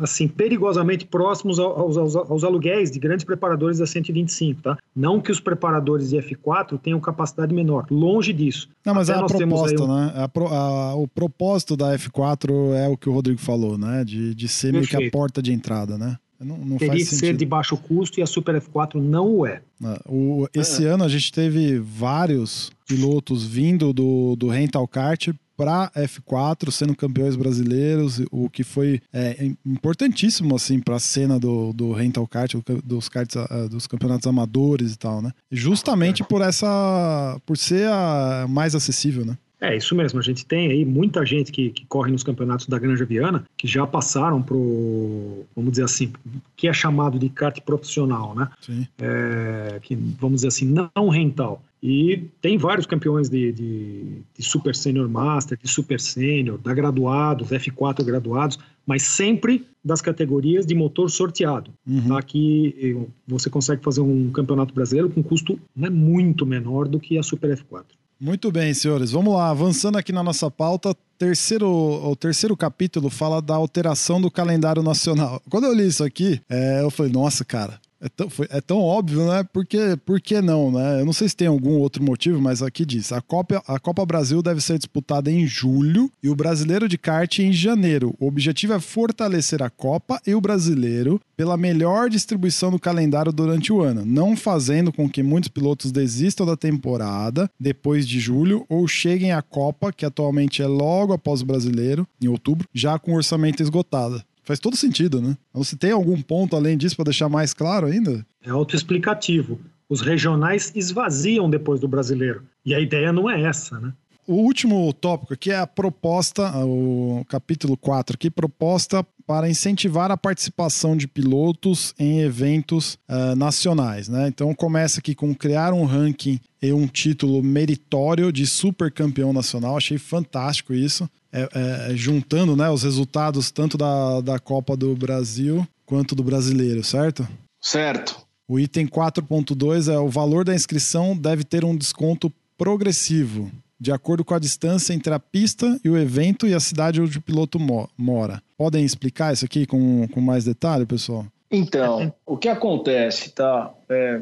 assim, 0.02 0.28
perigosamente 0.28 1.06
próximos 1.06 1.60
aos, 1.60 1.95
aos, 1.95 2.16
aos, 2.16 2.43
aluguéis 2.43 2.89
de 2.89 2.99
grandes 2.99 3.24
preparadores 3.24 3.78
da 3.78 3.86
125, 3.86 4.62
tá? 4.62 4.78
Não 4.95 5.22
que 5.22 5.32
os 5.32 5.39
preparadores 5.39 6.10
de 6.10 6.18
F4 6.18 6.80
tenham 6.80 6.99
capacidade 6.99 7.54
menor, 7.54 7.86
longe 7.91 8.34
disso. 8.34 8.68
Não, 8.86 8.95
mas 8.95 9.10
Até 9.10 9.20
é 9.20 9.24
a 9.24 9.28
proposta, 9.28 9.84
um... 9.84 9.95
né? 9.95 10.14
A 10.16 10.28
pro, 10.28 10.47
a, 10.47 10.95
o 10.95 11.08
propósito 11.08 11.78
da 11.78 11.95
F4 11.97 12.74
é 12.74 12.88
o 12.88 12.97
que 12.97 13.08
o 13.08 13.14
Rodrigo 13.14 13.39
falou, 13.39 13.78
né? 13.78 14.04
De, 14.04 14.34
de 14.34 14.47
ser 14.47 14.72
Perfeito. 14.72 14.97
meio 14.97 15.10
que 15.12 15.16
a 15.16 15.20
porta 15.20 15.41
de 15.41 15.54
entrada, 15.54 15.97
né? 15.97 16.18
Não, 16.43 16.58
não 16.58 16.78
Teria 16.78 16.95
que 16.95 17.06
ser 17.06 17.36
de 17.36 17.45
baixo 17.45 17.78
custo 17.78 18.20
e 18.20 18.24
a 18.24 18.26
Super 18.26 18.60
F4 18.60 18.95
não 18.95 19.28
o 19.28 19.45
é. 19.45 19.62
Ah, 19.84 20.02
o, 20.08 20.47
esse 20.54 20.86
é. 20.86 20.89
ano 20.89 21.04
a 21.04 21.08
gente 21.08 21.32
teve 21.32 21.78
vários 21.78 22.72
pilotos 22.88 23.45
vindo 23.45 23.93
do, 23.93 24.36
do 24.36 24.47
Rental 24.47 24.88
Kart 24.88 25.30
para 25.56 25.91
F4, 25.91 26.72
sendo 26.72 26.95
campeões 26.95 27.36
brasileiros, 27.36 28.22
o 28.32 28.49
que 28.49 28.64
foi 28.64 29.02
é, 29.14 29.52
importantíssimo 29.66 30.56
assim 30.56 30.80
para 30.80 30.95
a 30.95 30.99
cena 30.99 31.39
do, 31.39 31.72
do 31.74 31.91
rental 31.91 32.28
kart, 32.28 32.54
dos 32.84 33.10
karts, 33.10 33.38
ah, 33.38 33.68
dos 33.70 33.88
campeonatos 33.88 34.28
amadores 34.28 34.93
e 34.93 34.97
tal, 34.97 35.22
né? 35.22 35.32
Justamente 35.52 36.24
por 36.24 36.41
essa, 36.41 37.39
por 37.45 37.58
ser 37.58 37.88
a 37.88 38.45
mais 38.49 38.76
acessível, 38.76 39.26
né? 39.26 39.38
É, 39.62 39.78
isso 39.78 39.93
mesmo. 39.95 40.20
A 40.20 40.24
gente 40.24 40.43
tem 40.43 40.72
aí 40.72 40.84
muita 40.84 41.24
gente 41.24 41.51
que, 41.51 41.70
que 41.70 41.86
corre 41.86 42.12
nos 42.12 42.24
campeonatos 42.24 42.66
da 42.66 42.80
Granja 42.80 43.05
Viana 43.05 43.45
que 43.55 43.68
já 43.68 43.86
passaram 43.86 44.41
pro, 44.41 45.45
vamos 45.55 45.72
dizer 45.72 45.84
assim, 45.84 46.12
que 46.57 46.68
é 46.68 46.74
chamado 46.74 47.20
de 47.20 47.30
kart 47.30 47.62
profissional, 47.62 48.34
né? 48.34 48.49
Sim. 48.59 48.88
É, 48.99 49.80
que, 49.84 49.95
vamos 49.95 50.38
dizer 50.38 50.47
assim, 50.47 50.66
não 50.95 51.09
rental. 51.09 51.64
E 51.84 52.26
tem 52.41 52.57
vários 52.57 52.88
campeões 52.88 53.30
de, 53.30 53.51
de, 53.51 54.03
de 54.36 54.43
Super 54.43 54.76
Senior 54.76 55.07
Master, 55.07 55.57
de 55.57 55.68
Super 55.68 55.99
Senior, 55.99 56.57
da 56.57 56.74
graduados, 56.74 57.49
F4 57.49 58.03
graduados, 58.03 58.59
mas 58.86 59.03
sempre 59.03 59.66
das 59.84 60.01
categorias 60.01 60.66
de 60.66 60.76
motor 60.76 61.09
sorteado. 61.09 61.72
Uhum. 61.88 62.07
Tá? 62.07 62.22
Que 62.22 62.97
você 63.28 63.49
consegue 63.49 63.84
fazer 63.84 64.01
um 64.01 64.32
campeonato 64.32 64.74
brasileiro 64.74 65.09
com 65.09 65.24
custo 65.24 65.59
né, 65.76 65.89
muito 65.89 66.45
menor 66.45 66.88
do 66.88 66.99
que 66.99 67.18
a 67.18 67.24
Super 67.24 67.55
F4. 67.57 67.86
Muito 68.24 68.51
bem, 68.51 68.72
senhores. 68.72 69.09
Vamos 69.09 69.34
lá, 69.34 69.49
avançando 69.49 69.97
aqui 69.97 70.11
na 70.11 70.22
nossa 70.22 70.51
pauta. 70.51 70.95
Terceiro, 71.17 71.67
o 71.67 72.15
terceiro 72.15 72.55
capítulo 72.55 73.09
fala 73.09 73.41
da 73.41 73.55
alteração 73.55 74.22
do 74.22 74.30
calendário 74.30 74.84
nacional. 74.84 75.41
Quando 75.49 75.63
eu 75.63 75.74
li 75.74 75.88
isso 75.88 76.03
aqui, 76.03 76.39
é, 76.47 76.84
eu 76.84 76.91
falei, 76.91 77.11
nossa, 77.11 77.43
cara, 77.43 77.82
é 78.02 78.10
tão, 78.10 78.30
foi, 78.30 78.47
é 78.49 78.60
tão 78.60 78.80
óbvio, 78.80 79.28
né? 79.28 79.43
Por 79.43 79.64
que, 79.64 79.95
por 79.97 80.20
que 80.20 80.41
não, 80.41 80.72
né? 80.72 81.02
Eu 81.02 81.06
não 81.06 81.14
sei 81.14 81.30
se 81.30 81.36
tem 81.36 81.47
algum 81.47 81.78
outro 81.78 82.04
motivo, 82.04 82.41
mas 82.41 82.64
aqui 82.64 82.84
diz: 82.84 83.12
a 83.12 83.22
Copa, 83.22 83.64
a 83.68 83.80
Copa 83.80 84.06
Brasil 84.06 84.41
deve 84.41 84.60
ser 84.60 84.80
disputada 84.80 85.32
em 85.32 85.45
julho 85.45 86.12
e 86.24 86.28
o 86.28 86.36
Brasileiro 86.36 86.89
de 86.89 86.97
Kart 86.97 87.38
em 87.39 87.54
janeiro. 87.54 88.16
O 88.20 88.28
objetivo 88.28 88.74
é 88.74 88.80
fortalecer 88.80 89.62
a 89.62 89.70
Copa 89.70 90.20
e 90.26 90.34
o 90.34 90.41
Brasileiro 90.41 91.22
pela 91.38 91.56
melhor 91.56 92.10
distribuição 92.10 92.72
do 92.72 92.80
calendário 92.80 93.32
durante 93.32 93.72
o 93.72 93.82
ano, 93.82 94.04
não 94.04 94.36
fazendo 94.36 94.91
com 94.91 95.10
que 95.10 95.22
muitos 95.22 95.49
pilotos 95.49 95.91
desistam 95.91 96.45
da 96.45 96.58
temporada 96.58 97.49
depois 97.60 98.08
de 98.08 98.20
julho 98.20 98.66
ou 98.68 98.88
cheguem 98.88 99.32
à 99.32 99.41
Copa, 99.41 99.93
que 99.93 100.06
atualmente 100.06 100.62
é 100.62 100.68
logo 100.68 101.14
após 101.14 101.41
o 101.41 101.45
Brasileiro, 101.45 102.08
em 102.20 102.28
outubro, 102.28 102.68
já 102.74 102.97
com 102.97 103.14
orçamento 103.14 103.62
esgotado. 103.62 104.24
Faz 104.52 104.60
todo 104.60 104.76
sentido, 104.76 105.22
né? 105.22 105.38
Você 105.54 105.78
tem 105.78 105.91
algum 105.91 106.22
ponto 106.22 106.58
além 106.58 106.78
disso 106.78 106.97
para 106.97 107.06
deixar 107.06 107.30
mais 107.30 107.54
claro 107.54 107.88
ainda? 107.88 108.26
É 108.43 108.49
autoexplicativo. 108.49 109.58
Os 109.88 110.02
regionais 110.02 110.74
esvaziam 110.76 111.49
depois 111.49 111.80
do 111.80 111.88
brasileiro. 111.88 112.43
E 112.66 112.76
a 112.76 112.80
ideia 112.82 113.14
não 113.14 113.30
é 113.30 113.43
essa, 113.43 113.80
né? 113.80 113.93
O 114.28 114.34
último 114.34 114.91
tópico 114.91 115.34
aqui 115.34 115.52
é 115.52 115.58
a 115.58 115.66
proposta, 115.66 116.52
o 116.66 117.24
capítulo 117.30 117.78
4 117.78 118.16
aqui, 118.16 118.30
proposta 118.30 119.08
para 119.26 119.49
incentivar 119.49 120.12
a 120.12 120.18
participação 120.18 120.97
de 120.97 121.08
pilotos 121.08 121.95
em 121.97 122.20
eventos 122.20 122.97
uh, 123.10 123.34
nacionais. 123.38 124.10
Né? 124.10 124.28
Então 124.28 124.54
começa 124.54 124.99
aqui 124.99 125.16
com 125.16 125.34
criar 125.34 125.72
um 125.72 125.86
ranking 125.86 126.41
e 126.62 126.74
um 126.74 126.88
título 126.88 127.41
meritório 127.41 128.34
de 128.34 128.45
super 128.45 128.91
campeão 128.91 129.32
nacional. 129.32 129.78
Achei 129.78 129.97
fantástico 129.97 130.74
isso 130.74 131.10
é, 131.32 131.50
é, 131.54 131.96
juntando 131.96 132.56
né, 132.56 132.70
os 132.70 132.84
resultados 132.84 133.52
tanto 133.52 133.78
da, 133.78 134.22
da 134.22 134.40
Copa 134.40 134.76
do 134.76 134.96
Brasil 134.96 135.66
quanto 135.86 136.16
do 136.16 136.24
brasileiro, 136.24 136.84
certo? 136.84 137.28
Certo. 137.60 138.20
O 138.48 138.60
item 138.60 138.88
4.2 138.88 139.92
é 139.92 139.98
o 139.98 140.10
valor 140.10 140.44
da 140.44 140.54
inscrição 140.54 141.16
deve 141.16 141.44
ter 141.44 141.64
um 141.64 141.76
desconto 141.76 142.32
progressivo, 142.58 143.50
de 143.80 143.92
acordo 143.92 144.24
com 144.26 144.34
a 144.34 144.40
distância 144.40 144.94
entre 144.94 145.14
a 145.14 145.20
pista 145.20 145.80
e 145.84 145.90
o 145.90 145.98
evento 145.98 146.46
e 146.46 146.54
a 146.54 146.60
cidade 146.60 147.02
onde 147.02 147.18
o 147.18 147.22
piloto 147.22 147.58
mora. 147.98 148.42
Podem 148.58 148.84
explicar 148.84 149.34
isso 149.34 149.46
aqui 149.46 149.66
com, 149.66 150.08
com 150.10 150.22
mais 150.22 150.46
detalhe, 150.46 150.86
pessoal? 150.86 151.26
Então, 151.50 152.14
o 152.26 152.38
que 152.38 152.48
acontece, 152.48 153.32
tá? 153.32 153.74
É, 153.90 154.22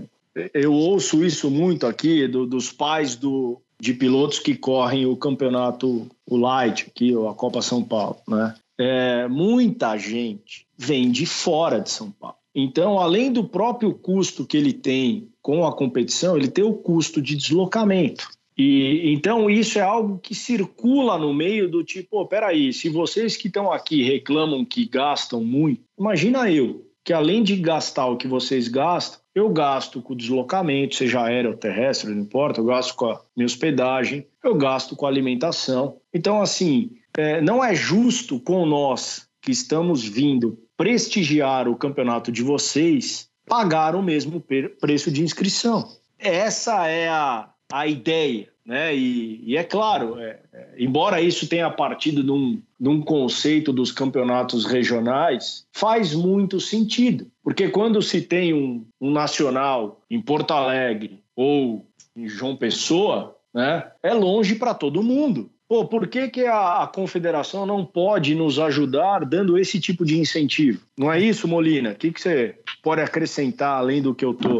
eu 0.54 0.74
ouço 0.74 1.24
isso 1.24 1.50
muito 1.50 1.86
aqui 1.86 2.28
do, 2.28 2.46
dos 2.46 2.72
pais 2.72 3.16
do, 3.16 3.62
de 3.80 3.94
pilotos 3.94 4.40
que 4.40 4.56
correm 4.56 5.06
o 5.06 5.16
campeonato, 5.16 6.08
o 6.28 6.38
Light 6.38 6.88
aqui, 6.88 7.16
ou 7.16 7.30
a 7.30 7.34
Copa 7.34 7.62
São 7.62 7.84
Paulo, 7.84 8.18
né? 8.28 8.56
É, 8.78 9.28
muita 9.28 9.98
gente 9.98 10.66
vem 10.78 11.12
de 11.12 11.26
fora 11.26 11.80
de 11.80 11.90
São 11.90 12.12
Paulo. 12.12 12.38
Então, 12.56 13.00
além 13.00 13.32
do 13.32 13.44
próprio 13.44 13.94
custo 13.94 14.46
que 14.46 14.58
ele 14.58 14.74
tem 14.74 15.30
com 15.42 15.66
a 15.66 15.74
competição, 15.74 16.36
ele 16.36 16.48
tem 16.48 16.64
o 16.64 16.74
custo 16.74 17.22
de 17.22 17.36
deslocamento. 17.36 18.28
E 18.58 19.14
então 19.14 19.50
isso 19.50 19.80
é 19.80 19.82
algo 19.82 20.20
que 20.20 20.36
circula 20.36 21.18
no 21.18 21.34
meio 21.34 21.70
do 21.70 21.82
tipo, 21.82 22.20
oh, 22.20 22.26
peraí, 22.26 22.74
se 22.74 22.90
vocês 22.90 23.38
que 23.38 23.48
estão 23.48 23.72
aqui 23.72 24.04
reclamam 24.04 24.66
que 24.66 24.86
gastam 24.86 25.42
muito, 25.42 25.82
imagina 25.98 26.52
eu, 26.52 26.86
que 27.06 27.14
além 27.14 27.42
de 27.42 27.56
gastar 27.56 28.08
o 28.08 28.18
que 28.18 28.28
vocês 28.28 28.68
gastam, 28.68 29.22
eu 29.40 29.50
gasto 29.50 30.02
com 30.02 30.16
deslocamento, 30.16 30.96
seja 30.96 31.24
aéreo 31.24 31.52
ou 31.52 31.58
terrestre, 31.58 32.10
não 32.10 32.22
importa, 32.22 32.60
eu 32.60 32.66
gasto 32.66 32.96
com 32.96 33.06
a 33.06 33.22
minha 33.36 33.46
hospedagem, 33.46 34.28
eu 34.44 34.56
gasto 34.56 34.96
com 34.96 35.06
a 35.06 35.10
alimentação. 35.10 35.98
Então, 36.14 36.42
assim, 36.42 36.92
é, 37.18 37.42
não 37.42 37.64
é 37.64 37.74
justo 37.74 38.40
com 38.40 38.66
nós 38.66 39.28
que 39.42 39.52
estamos 39.52 40.04
vindo 40.04 40.60
prestigiar 40.76 41.68
o 41.68 41.76
campeonato 41.76 42.32
de 42.32 42.44
vocês 42.44 43.30
pagar 43.46 43.96
o 43.96 44.04
mesmo 44.04 44.44
preço 44.80 45.12
de 45.12 45.24
inscrição. 45.24 45.90
Essa 46.18 46.88
é 46.88 47.08
a, 47.08 47.50
a 47.72 47.88
ideia. 47.88 48.48
Né? 48.70 48.96
E, 48.96 49.42
e 49.44 49.58
é 49.58 49.64
claro, 49.64 50.20
é, 50.20 50.40
é, 50.54 50.76
embora 50.78 51.20
isso 51.20 51.48
tenha 51.48 51.72
partido 51.72 52.24
de 52.24 52.30
um, 52.30 52.62
de 52.80 52.88
um 52.88 53.02
conceito 53.02 53.74
dos 53.74 53.92
campeonatos 53.92 54.64
regionais, 54.64 55.66
faz 55.72 56.14
muito 56.14 56.60
sentido. 56.60 57.32
Porque 57.50 57.68
quando 57.68 58.00
se 58.00 58.22
tem 58.22 58.54
um, 58.54 58.86
um 59.02 59.10
nacional 59.10 60.04
em 60.08 60.22
Porto 60.22 60.52
Alegre 60.52 61.20
ou 61.36 61.84
em 62.16 62.28
João 62.30 62.56
Pessoa, 62.56 63.36
né, 63.52 63.88
é 64.04 64.14
longe 64.14 64.54
para 64.54 64.76
todo 64.76 65.02
mundo. 65.02 65.50
Pô, 65.68 65.84
por 65.84 66.06
que, 66.06 66.28
que 66.30 66.46
a, 66.46 66.84
a, 66.84 66.88
confederação 66.88 67.66
não 67.66 67.84
pode 67.84 68.36
nos 68.36 68.60
ajudar 68.60 69.26
dando 69.26 69.58
esse 69.58 69.80
tipo 69.80 70.06
de 70.06 70.20
incentivo? 70.20 70.80
Não 70.96 71.12
é 71.12 71.20
isso, 71.20 71.48
Molina? 71.48 71.94
O 71.94 71.96
que, 71.96 72.12
que 72.12 72.22
você 72.22 72.56
pode 72.84 73.02
acrescentar 73.02 73.80
além 73.80 74.00
do 74.00 74.14
que 74.14 74.24
eu 74.24 74.36
tô, 74.36 74.58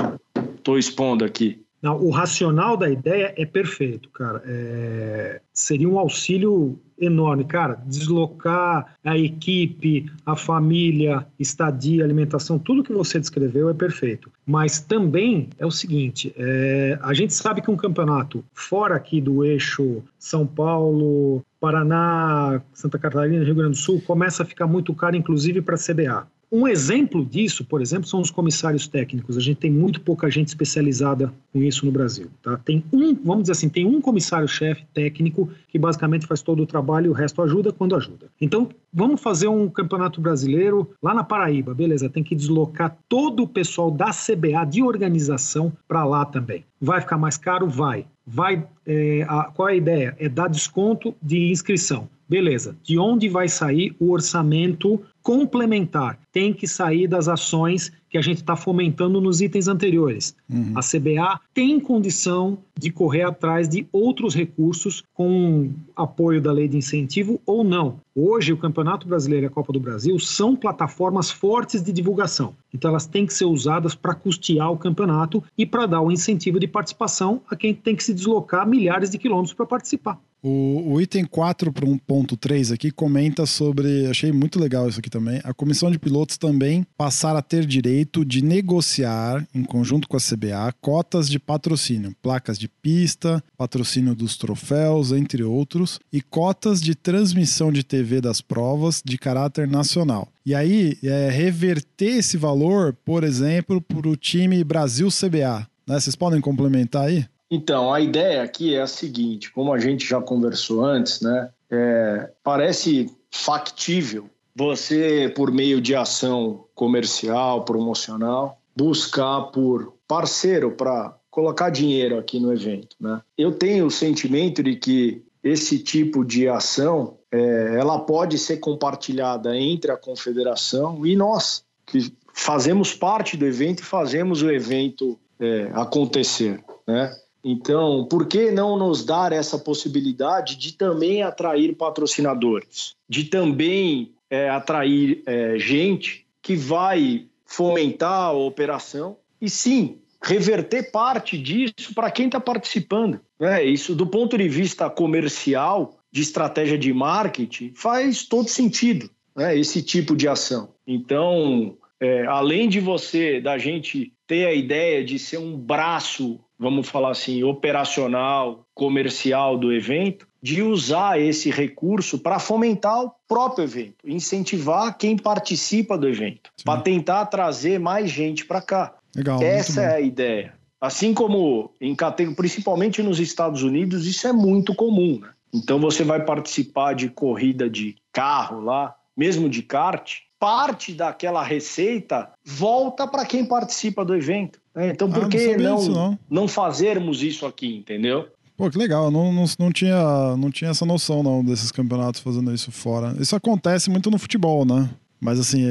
tô 0.64 0.76
expondo 0.76 1.24
aqui? 1.24 1.64
Não, 1.84 1.96
o 1.96 2.10
racional 2.10 2.76
da 2.76 2.90
ideia 2.90 3.36
é 3.38 3.46
perfeito, 3.46 4.10
cara. 4.10 4.42
É... 4.48 5.42
Seria 5.54 5.88
um 5.88 6.00
auxílio 6.00 6.82
enorme, 7.00 7.46
cara. 7.46 7.82
Deslocar 7.86 8.96
a 9.04 9.18
equipe, 9.18 10.12
a 10.26 10.36
família, 10.36 11.26
estadia, 11.40 12.04
alimentação, 12.04 12.60
tudo 12.60 12.84
que 12.84 12.94
você 12.94 13.20
descreveu 13.20 13.70
é 13.70 13.74
perfeito. 13.74 14.32
Mas 14.46 14.80
também 14.80 15.50
é 15.58 15.66
o 15.66 15.72
seguinte: 15.72 16.34
é... 16.38 16.98
a 17.02 17.14
gente 17.14 17.34
sabe 17.34 17.62
que 17.62 17.72
um 17.72 17.78
campeonato 17.78 18.44
fora 18.54 18.96
aqui 18.96 19.22
do 19.22 19.44
eixo 19.44 20.04
São 20.18 20.46
Paulo, 20.46 21.44
Paraná, 21.60 22.62
Santa 22.74 22.98
Catarina, 22.98 23.44
Rio 23.44 23.56
Grande 23.56 23.72
do 23.72 23.78
Sul, 23.78 24.02
começa 24.02 24.44
a 24.44 24.46
ficar 24.46 24.68
muito 24.68 24.94
caro, 24.94 25.16
inclusive 25.16 25.62
para 25.62 25.76
a 25.76 25.78
CBA. 25.78 26.28
Um 26.52 26.68
exemplo 26.68 27.24
disso, 27.24 27.64
por 27.64 27.80
exemplo, 27.80 28.08
são 28.08 28.20
os 28.20 28.32
comissários 28.32 28.88
técnicos. 28.88 29.38
A 29.38 29.40
gente 29.40 29.58
tem 29.58 29.72
muito 29.72 30.02
pouca 30.02 30.30
gente 30.32 30.48
especializada 30.48 31.32
com 31.54 31.62
isso 31.62 31.86
no 31.86 31.92
Brasil. 31.92 32.28
Tá? 32.42 32.58
Tem 32.58 32.84
um, 32.92 33.14
vamos 33.14 33.44
dizer 33.44 33.52
assim, 33.52 33.70
tem 33.70 33.86
um 33.86 34.02
comissário-chefe 34.02 34.84
técnico 34.92 35.50
que 35.68 35.78
basicamente 35.78 36.26
faz 36.26 36.42
todo 36.42 36.64
o 36.64 36.66
trabalho 36.66 37.08
e 37.08 37.10
o 37.10 37.14
resto 37.14 37.42
ajuda 37.44 37.72
quando 37.72 37.96
ajuda. 37.96 38.28
Então, 38.42 38.68
vamos 38.92 39.22
fazer 39.22 39.48
um 39.48 39.70
campeonato 39.70 40.20
brasileiro 40.20 40.90
lá 41.04 41.14
na 41.14 41.24
Paraíba, 41.24 41.76
beleza? 41.76 42.10
Tem 42.10 42.24
que 42.24 42.36
deslocar 42.36 42.98
todo 43.08 43.44
o 43.44 43.48
pessoal 43.48 43.92
da 43.92 44.10
CBA 44.10 44.66
de 44.68 44.82
organização 44.82 45.72
para 45.88 46.04
lá 46.04 46.26
também. 46.26 46.66
Vai 46.82 47.00
ficar 47.00 47.18
mais 47.18 47.38
caro? 47.38 47.68
Vai. 47.68 48.08
Vai. 48.26 48.66
É, 48.86 49.24
a, 49.28 49.46
qual 49.46 49.70
é 49.70 49.74
a 49.74 49.76
ideia? 49.76 50.16
É 50.18 50.28
dar 50.28 50.48
desconto 50.48 51.16
de 51.22 51.52
inscrição. 51.52 52.10
Beleza. 52.30 52.78
De 52.84 53.00
onde 53.00 53.28
vai 53.28 53.50
sair 53.50 53.96
o 54.00 54.12
orçamento 54.12 55.02
complementar, 55.24 56.20
tem 56.32 56.54
que 56.54 56.68
sair 56.68 57.08
das 57.08 57.28
ações 57.28 57.92
que 58.10 58.18
a 58.18 58.22
gente 58.22 58.38
está 58.38 58.56
fomentando 58.56 59.20
nos 59.20 59.42
itens 59.42 59.68
anteriores. 59.68 60.36
Uhum. 60.50 60.74
A 60.76 60.82
CBA 60.82 61.40
tem 61.54 61.80
condição 61.80 62.58
de 62.78 62.90
correr 62.90 63.24
atrás 63.24 63.68
de 63.68 63.88
outros 63.92 64.34
recursos 64.34 65.04
com 65.14 65.72
apoio 65.96 66.42
da 66.42 66.52
lei 66.52 66.68
de 66.68 66.78
incentivo 66.78 67.40
ou 67.46 67.64
não. 67.64 68.00
Hoje, 68.16 68.54
o 68.54 68.58
Campeonato 68.58 69.08
Brasileiro 69.08 69.46
e 69.46 69.48
a 69.48 69.52
Copa 69.52 69.74
do 69.74 69.80
Brasil 69.80 70.18
são 70.20 70.56
plataformas 70.56 71.30
fortes 71.30 71.84
de 71.84 71.92
divulgação. 71.92 72.56
Então, 72.74 72.90
elas 72.90 73.06
têm 73.06 73.26
que 73.26 73.34
ser 73.34 73.46
usadas 73.46 73.94
para 73.94 74.16
custear 74.16 74.72
o 74.72 74.78
campeonato 74.78 75.44
e 75.58 75.66
para 75.66 75.86
dar 75.86 76.02
o 76.02 76.12
incentivo 76.12 76.60
de 76.60 76.68
participação 76.68 77.42
a 77.50 77.56
quem 77.56 77.74
tem 77.74 77.96
que 77.96 78.04
se 78.04 78.14
deslocar 78.14 78.68
milhares 78.68 79.10
de 79.10 79.18
quilômetros 79.18 79.54
para 79.54 79.66
participar. 79.66 80.20
O, 80.42 80.94
o 80.94 81.02
item 81.02 81.26
4.3 81.26 82.74
aqui 82.74 82.92
comenta 82.92 83.46
sobre, 83.46 84.08
achei 84.08 84.32
muito 84.32 84.60
legal 84.60 84.88
isso 84.88 85.00
aqui 85.00 85.10
também, 85.10 85.42
a 85.44 85.54
comissão 85.54 85.92
de 85.92 86.00
pilotos 86.00 86.38
também 86.38 86.86
passar 86.98 87.36
a 87.36 87.42
ter 87.42 87.66
direito 87.66 88.24
de 88.24 88.42
negociar, 88.42 89.46
em 89.54 89.64
conjunto 89.64 90.08
com 90.08 90.16
a 90.16 90.20
CBA, 90.20 90.74
cotas 90.80 91.30
de 91.30 91.40
patrocínio, 91.40 92.16
placas 92.22 92.58
de 92.58 92.70
pista, 92.70 93.44
patrocínio 93.58 94.16
dos 94.16 94.38
troféus, 94.38 95.12
entre 95.12 95.44
outros, 95.44 96.00
e 96.12 96.22
cotas 96.22 96.82
de 96.82 96.96
transmissão 96.96 97.72
de 97.72 97.84
TV 97.84 98.22
das 98.22 98.40
provas 98.40 99.02
de 99.06 99.18
caráter 99.18 99.68
nacional. 99.68 100.30
E 100.46 100.56
aí, 100.56 100.98
é, 101.04 101.30
reverter 101.30 102.18
esse 102.18 102.38
valor, 102.38 102.96
por 103.06 103.24
exemplo, 103.24 103.82
para 103.82 104.08
o 104.08 104.16
time 104.16 104.64
Brasil 104.64 105.10
CBA. 105.10 105.68
Né? 105.86 106.00
Vocês 106.00 106.16
podem 106.16 106.40
complementar 106.40 107.08
aí? 107.08 107.26
Então, 107.52 107.94
a 107.94 108.00
ideia 108.00 108.44
aqui 108.44 108.76
é 108.76 108.82
a 108.82 108.88
seguinte: 108.88 109.52
como 109.52 109.74
a 109.74 109.80
gente 109.80 110.08
já 110.08 110.22
conversou 110.22 110.84
antes, 110.86 111.22
né? 111.22 111.50
É, 111.72 112.32
parece 112.44 113.12
factível 113.32 114.30
você, 114.56 115.32
por 115.36 115.52
meio 115.52 115.80
de 115.80 115.96
ação 115.96 116.66
comercial, 116.76 117.64
promocional, 117.64 118.60
buscar 118.76 119.44
por 119.52 119.94
parceiro 120.08 120.72
para 120.72 121.16
colocar 121.30 121.70
dinheiro 121.70 122.18
aqui 122.18 122.40
no 122.40 122.52
evento. 122.52 122.96
Né? 123.00 123.22
Eu 123.38 123.52
tenho 123.52 123.86
o 123.86 123.92
sentimento 123.92 124.62
de 124.64 124.76
que 124.76 125.24
esse 125.44 125.80
tipo 125.80 126.26
de 126.26 126.50
ação 126.50 127.18
é, 127.32 127.78
ela 127.80 128.00
pode 128.00 128.38
ser 128.38 128.58
compartilhada 128.58 129.56
entre 129.56 129.92
a 129.92 129.98
confederação 129.98 131.06
e 131.06 131.16
nós, 131.16 131.64
que 131.86 132.12
fazemos 132.34 132.94
parte 132.94 133.38
do 133.38 133.46
evento 133.46 133.82
e 133.82 133.86
fazemos 133.86 134.42
o 134.42 134.52
evento 134.52 135.18
é, 135.40 135.70
acontecer. 135.74 136.62
Né? 136.86 137.16
Então, 137.44 138.06
por 138.10 138.28
que 138.28 138.52
não 138.52 138.78
nos 138.78 139.04
dar 139.06 139.32
essa 139.32 139.58
possibilidade 139.58 140.58
de 140.58 140.74
também 140.74 141.24
atrair 141.24 141.76
patrocinadores, 141.76 142.96
de 143.08 143.24
também 143.26 144.12
é, 144.30 144.50
atrair 144.50 145.24
é, 145.26 145.58
gente 145.58 146.26
que 146.42 146.56
vai 146.56 147.26
fomentar 147.46 148.26
a 148.26 148.32
operação 148.34 149.18
e 149.42 149.50
sim 149.50 149.98
reverter 150.22 150.92
parte 150.92 151.38
disso 151.38 151.94
para 151.96 152.12
quem 152.12 152.26
está 152.26 152.40
participando. 152.40 153.20
Né? 153.40 153.64
Isso, 153.64 153.96
do 153.96 154.06
ponto 154.06 154.38
de 154.38 154.48
vista 154.50 154.90
comercial, 154.90 155.98
de 156.12 156.22
estratégia 156.22 156.78
de 156.78 156.92
marketing, 156.92 157.72
faz 157.74 158.24
todo 158.24 158.50
sentido 158.50 159.10
né? 159.36 159.58
esse 159.58 159.82
tipo 159.82 160.16
de 160.16 160.28
ação. 160.28 160.74
Então, 160.86 161.78
é, 162.00 162.26
além 162.26 162.68
de 162.68 162.80
você, 162.80 163.40
da 163.40 163.58
gente 163.58 164.14
ter 164.28 164.46
a 164.46 164.54
ideia 164.54 165.04
de 165.04 165.18
ser 165.18 165.38
um 165.38 165.58
braço 165.58 166.40
vamos 166.60 166.90
falar 166.90 167.12
assim, 167.12 167.44
operacional, 167.44 168.66
comercial 168.76 169.58
do 169.58 169.72
evento, 169.72 170.28
de 170.42 170.62
usar 170.62 171.20
esse 171.20 171.50
recurso 171.50 172.20
para 172.20 172.38
fomentar 172.38 173.02
o 173.02 173.12
próprio 173.28 173.64
evento, 173.64 173.96
incentivar 174.06 174.98
quem 174.98 175.18
participa 175.18 175.98
do 175.98 176.08
evento, 176.08 176.52
para 176.64 176.82
tentar 176.82 177.26
trazer 177.28 177.80
mais 177.80 178.10
gente 178.12 178.46
para 178.46 178.62
cá. 178.62 178.96
Legal, 179.16 179.42
Essa 179.42 179.82
é 179.82 179.96
a 179.96 180.02
ideia. 180.02 180.54
Assim 180.80 181.14
como 181.14 181.72
em 181.82 181.96
principalmente 182.36 183.02
nos 183.04 183.20
Estados 183.20 183.64
Unidos, 183.64 184.06
isso 184.06 184.28
é 184.28 184.34
muito 184.34 184.74
comum. 184.74 185.20
Né? 185.20 185.30
Então 185.54 185.80
você 185.80 186.04
vai 186.04 186.24
participar 186.24 186.94
de 186.94 187.10
corrida 187.10 187.70
de 187.70 187.96
carro 188.14 188.62
lá, 188.62 188.96
mesmo 189.18 189.50
de 189.50 189.62
kart, 189.62 190.20
parte 190.40 190.94
daquela 190.94 191.44
receita 191.44 192.32
volta 192.46 193.06
para 193.06 193.26
quem 193.26 193.44
participa 193.44 194.06
do 194.06 194.16
evento. 194.16 194.62
Né? 194.80 194.92
Então, 194.92 195.12
por 195.12 195.26
ah, 195.26 195.28
que 195.28 195.58
não, 195.58 195.84
não, 195.84 195.90
não, 195.90 196.20
não 196.30 196.48
fazermos 196.48 197.22
isso 197.22 197.46
aqui, 197.46 197.76
entendeu? 197.76 198.28
Pô, 198.56 198.70
que 198.70 198.78
legal, 198.78 199.12
não, 199.12 199.32
não, 199.32 199.46
não, 199.60 199.72
tinha, 199.72 200.36
não 200.38 200.50
tinha 200.50 200.72
essa 200.72 200.86
noção 200.86 201.22
não 201.22 201.44
desses 201.44 201.72
campeonatos 201.72 202.22
fazendo 202.22 202.54
isso 202.54 202.72
fora. 202.72 203.16
Isso 203.20 203.36
acontece 203.36 203.90
muito 203.90 204.10
no 204.10 204.18
futebol, 204.18 204.66
né? 204.66 204.90
Mas 205.20 205.38
assim, 205.38 205.64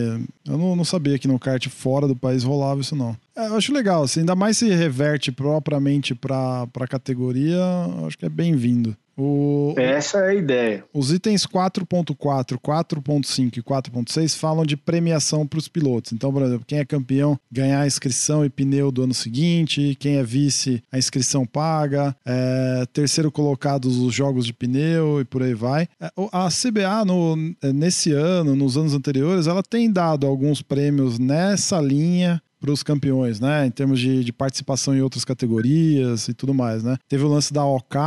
eu 0.46 0.58
não, 0.58 0.76
não 0.76 0.84
sabia 0.84 1.18
que 1.18 1.26
no 1.26 1.38
kart 1.38 1.66
fora 1.68 2.06
do 2.06 2.14
país 2.14 2.44
rolava 2.44 2.82
isso 2.82 2.94
não. 2.94 3.16
É, 3.34 3.46
eu 3.46 3.56
acho 3.56 3.72
legal, 3.72 4.02
assim, 4.02 4.20
ainda 4.20 4.36
mais 4.36 4.58
se 4.58 4.68
reverte 4.68 5.32
propriamente 5.32 6.14
para 6.14 6.66
a 6.74 6.86
categoria, 6.86 7.58
acho 8.06 8.18
que 8.18 8.26
é 8.26 8.28
bem-vindo. 8.28 8.94
O, 9.18 9.74
Essa 9.76 10.18
é 10.18 10.28
a 10.28 10.34
ideia. 10.34 10.84
Os 10.94 11.12
itens 11.12 11.44
4.4, 11.44 12.56
4.5 12.56 13.56
e 13.56 13.62
4.6 13.62 14.36
falam 14.36 14.64
de 14.64 14.76
premiação 14.76 15.44
para 15.44 15.58
os 15.58 15.66
pilotos. 15.66 16.12
Então, 16.12 16.32
por 16.32 16.42
exemplo, 16.42 16.64
quem 16.64 16.78
é 16.78 16.84
campeão 16.84 17.38
ganhar 17.50 17.80
a 17.80 17.86
inscrição 17.86 18.44
e 18.44 18.48
pneu 18.48 18.92
do 18.92 19.02
ano 19.02 19.14
seguinte, 19.14 19.96
quem 19.98 20.18
é 20.18 20.22
vice, 20.22 20.80
a 20.92 20.98
inscrição 20.98 21.44
paga, 21.44 22.14
é, 22.24 22.86
terceiro 22.92 23.32
colocado 23.32 23.86
os 23.86 24.14
jogos 24.14 24.46
de 24.46 24.52
pneu 24.52 25.20
e 25.20 25.24
por 25.24 25.42
aí 25.42 25.54
vai. 25.54 25.88
É, 26.00 26.12
a 26.30 26.48
CBA, 26.48 27.04
no, 27.04 27.54
é, 27.60 27.72
nesse 27.72 28.12
ano, 28.12 28.54
nos 28.54 28.76
anos 28.76 28.94
anteriores, 28.94 29.48
ela 29.48 29.64
tem 29.64 29.90
dado 29.90 30.28
alguns 30.28 30.62
prêmios 30.62 31.18
nessa 31.18 31.80
linha 31.80 32.40
para 32.60 32.70
os 32.70 32.82
campeões, 32.82 33.40
né? 33.40 33.66
Em 33.66 33.70
termos 33.70 34.00
de, 34.00 34.24
de, 34.24 34.32
participação 34.32 34.94
em 34.94 35.00
outras 35.00 35.24
categorias 35.24 36.28
e 36.28 36.34
tudo 36.34 36.52
mais, 36.52 36.82
né? 36.82 36.96
Teve 37.08 37.24
o 37.24 37.28
lance 37.28 37.52
da 37.52 37.64
OK 37.64 37.98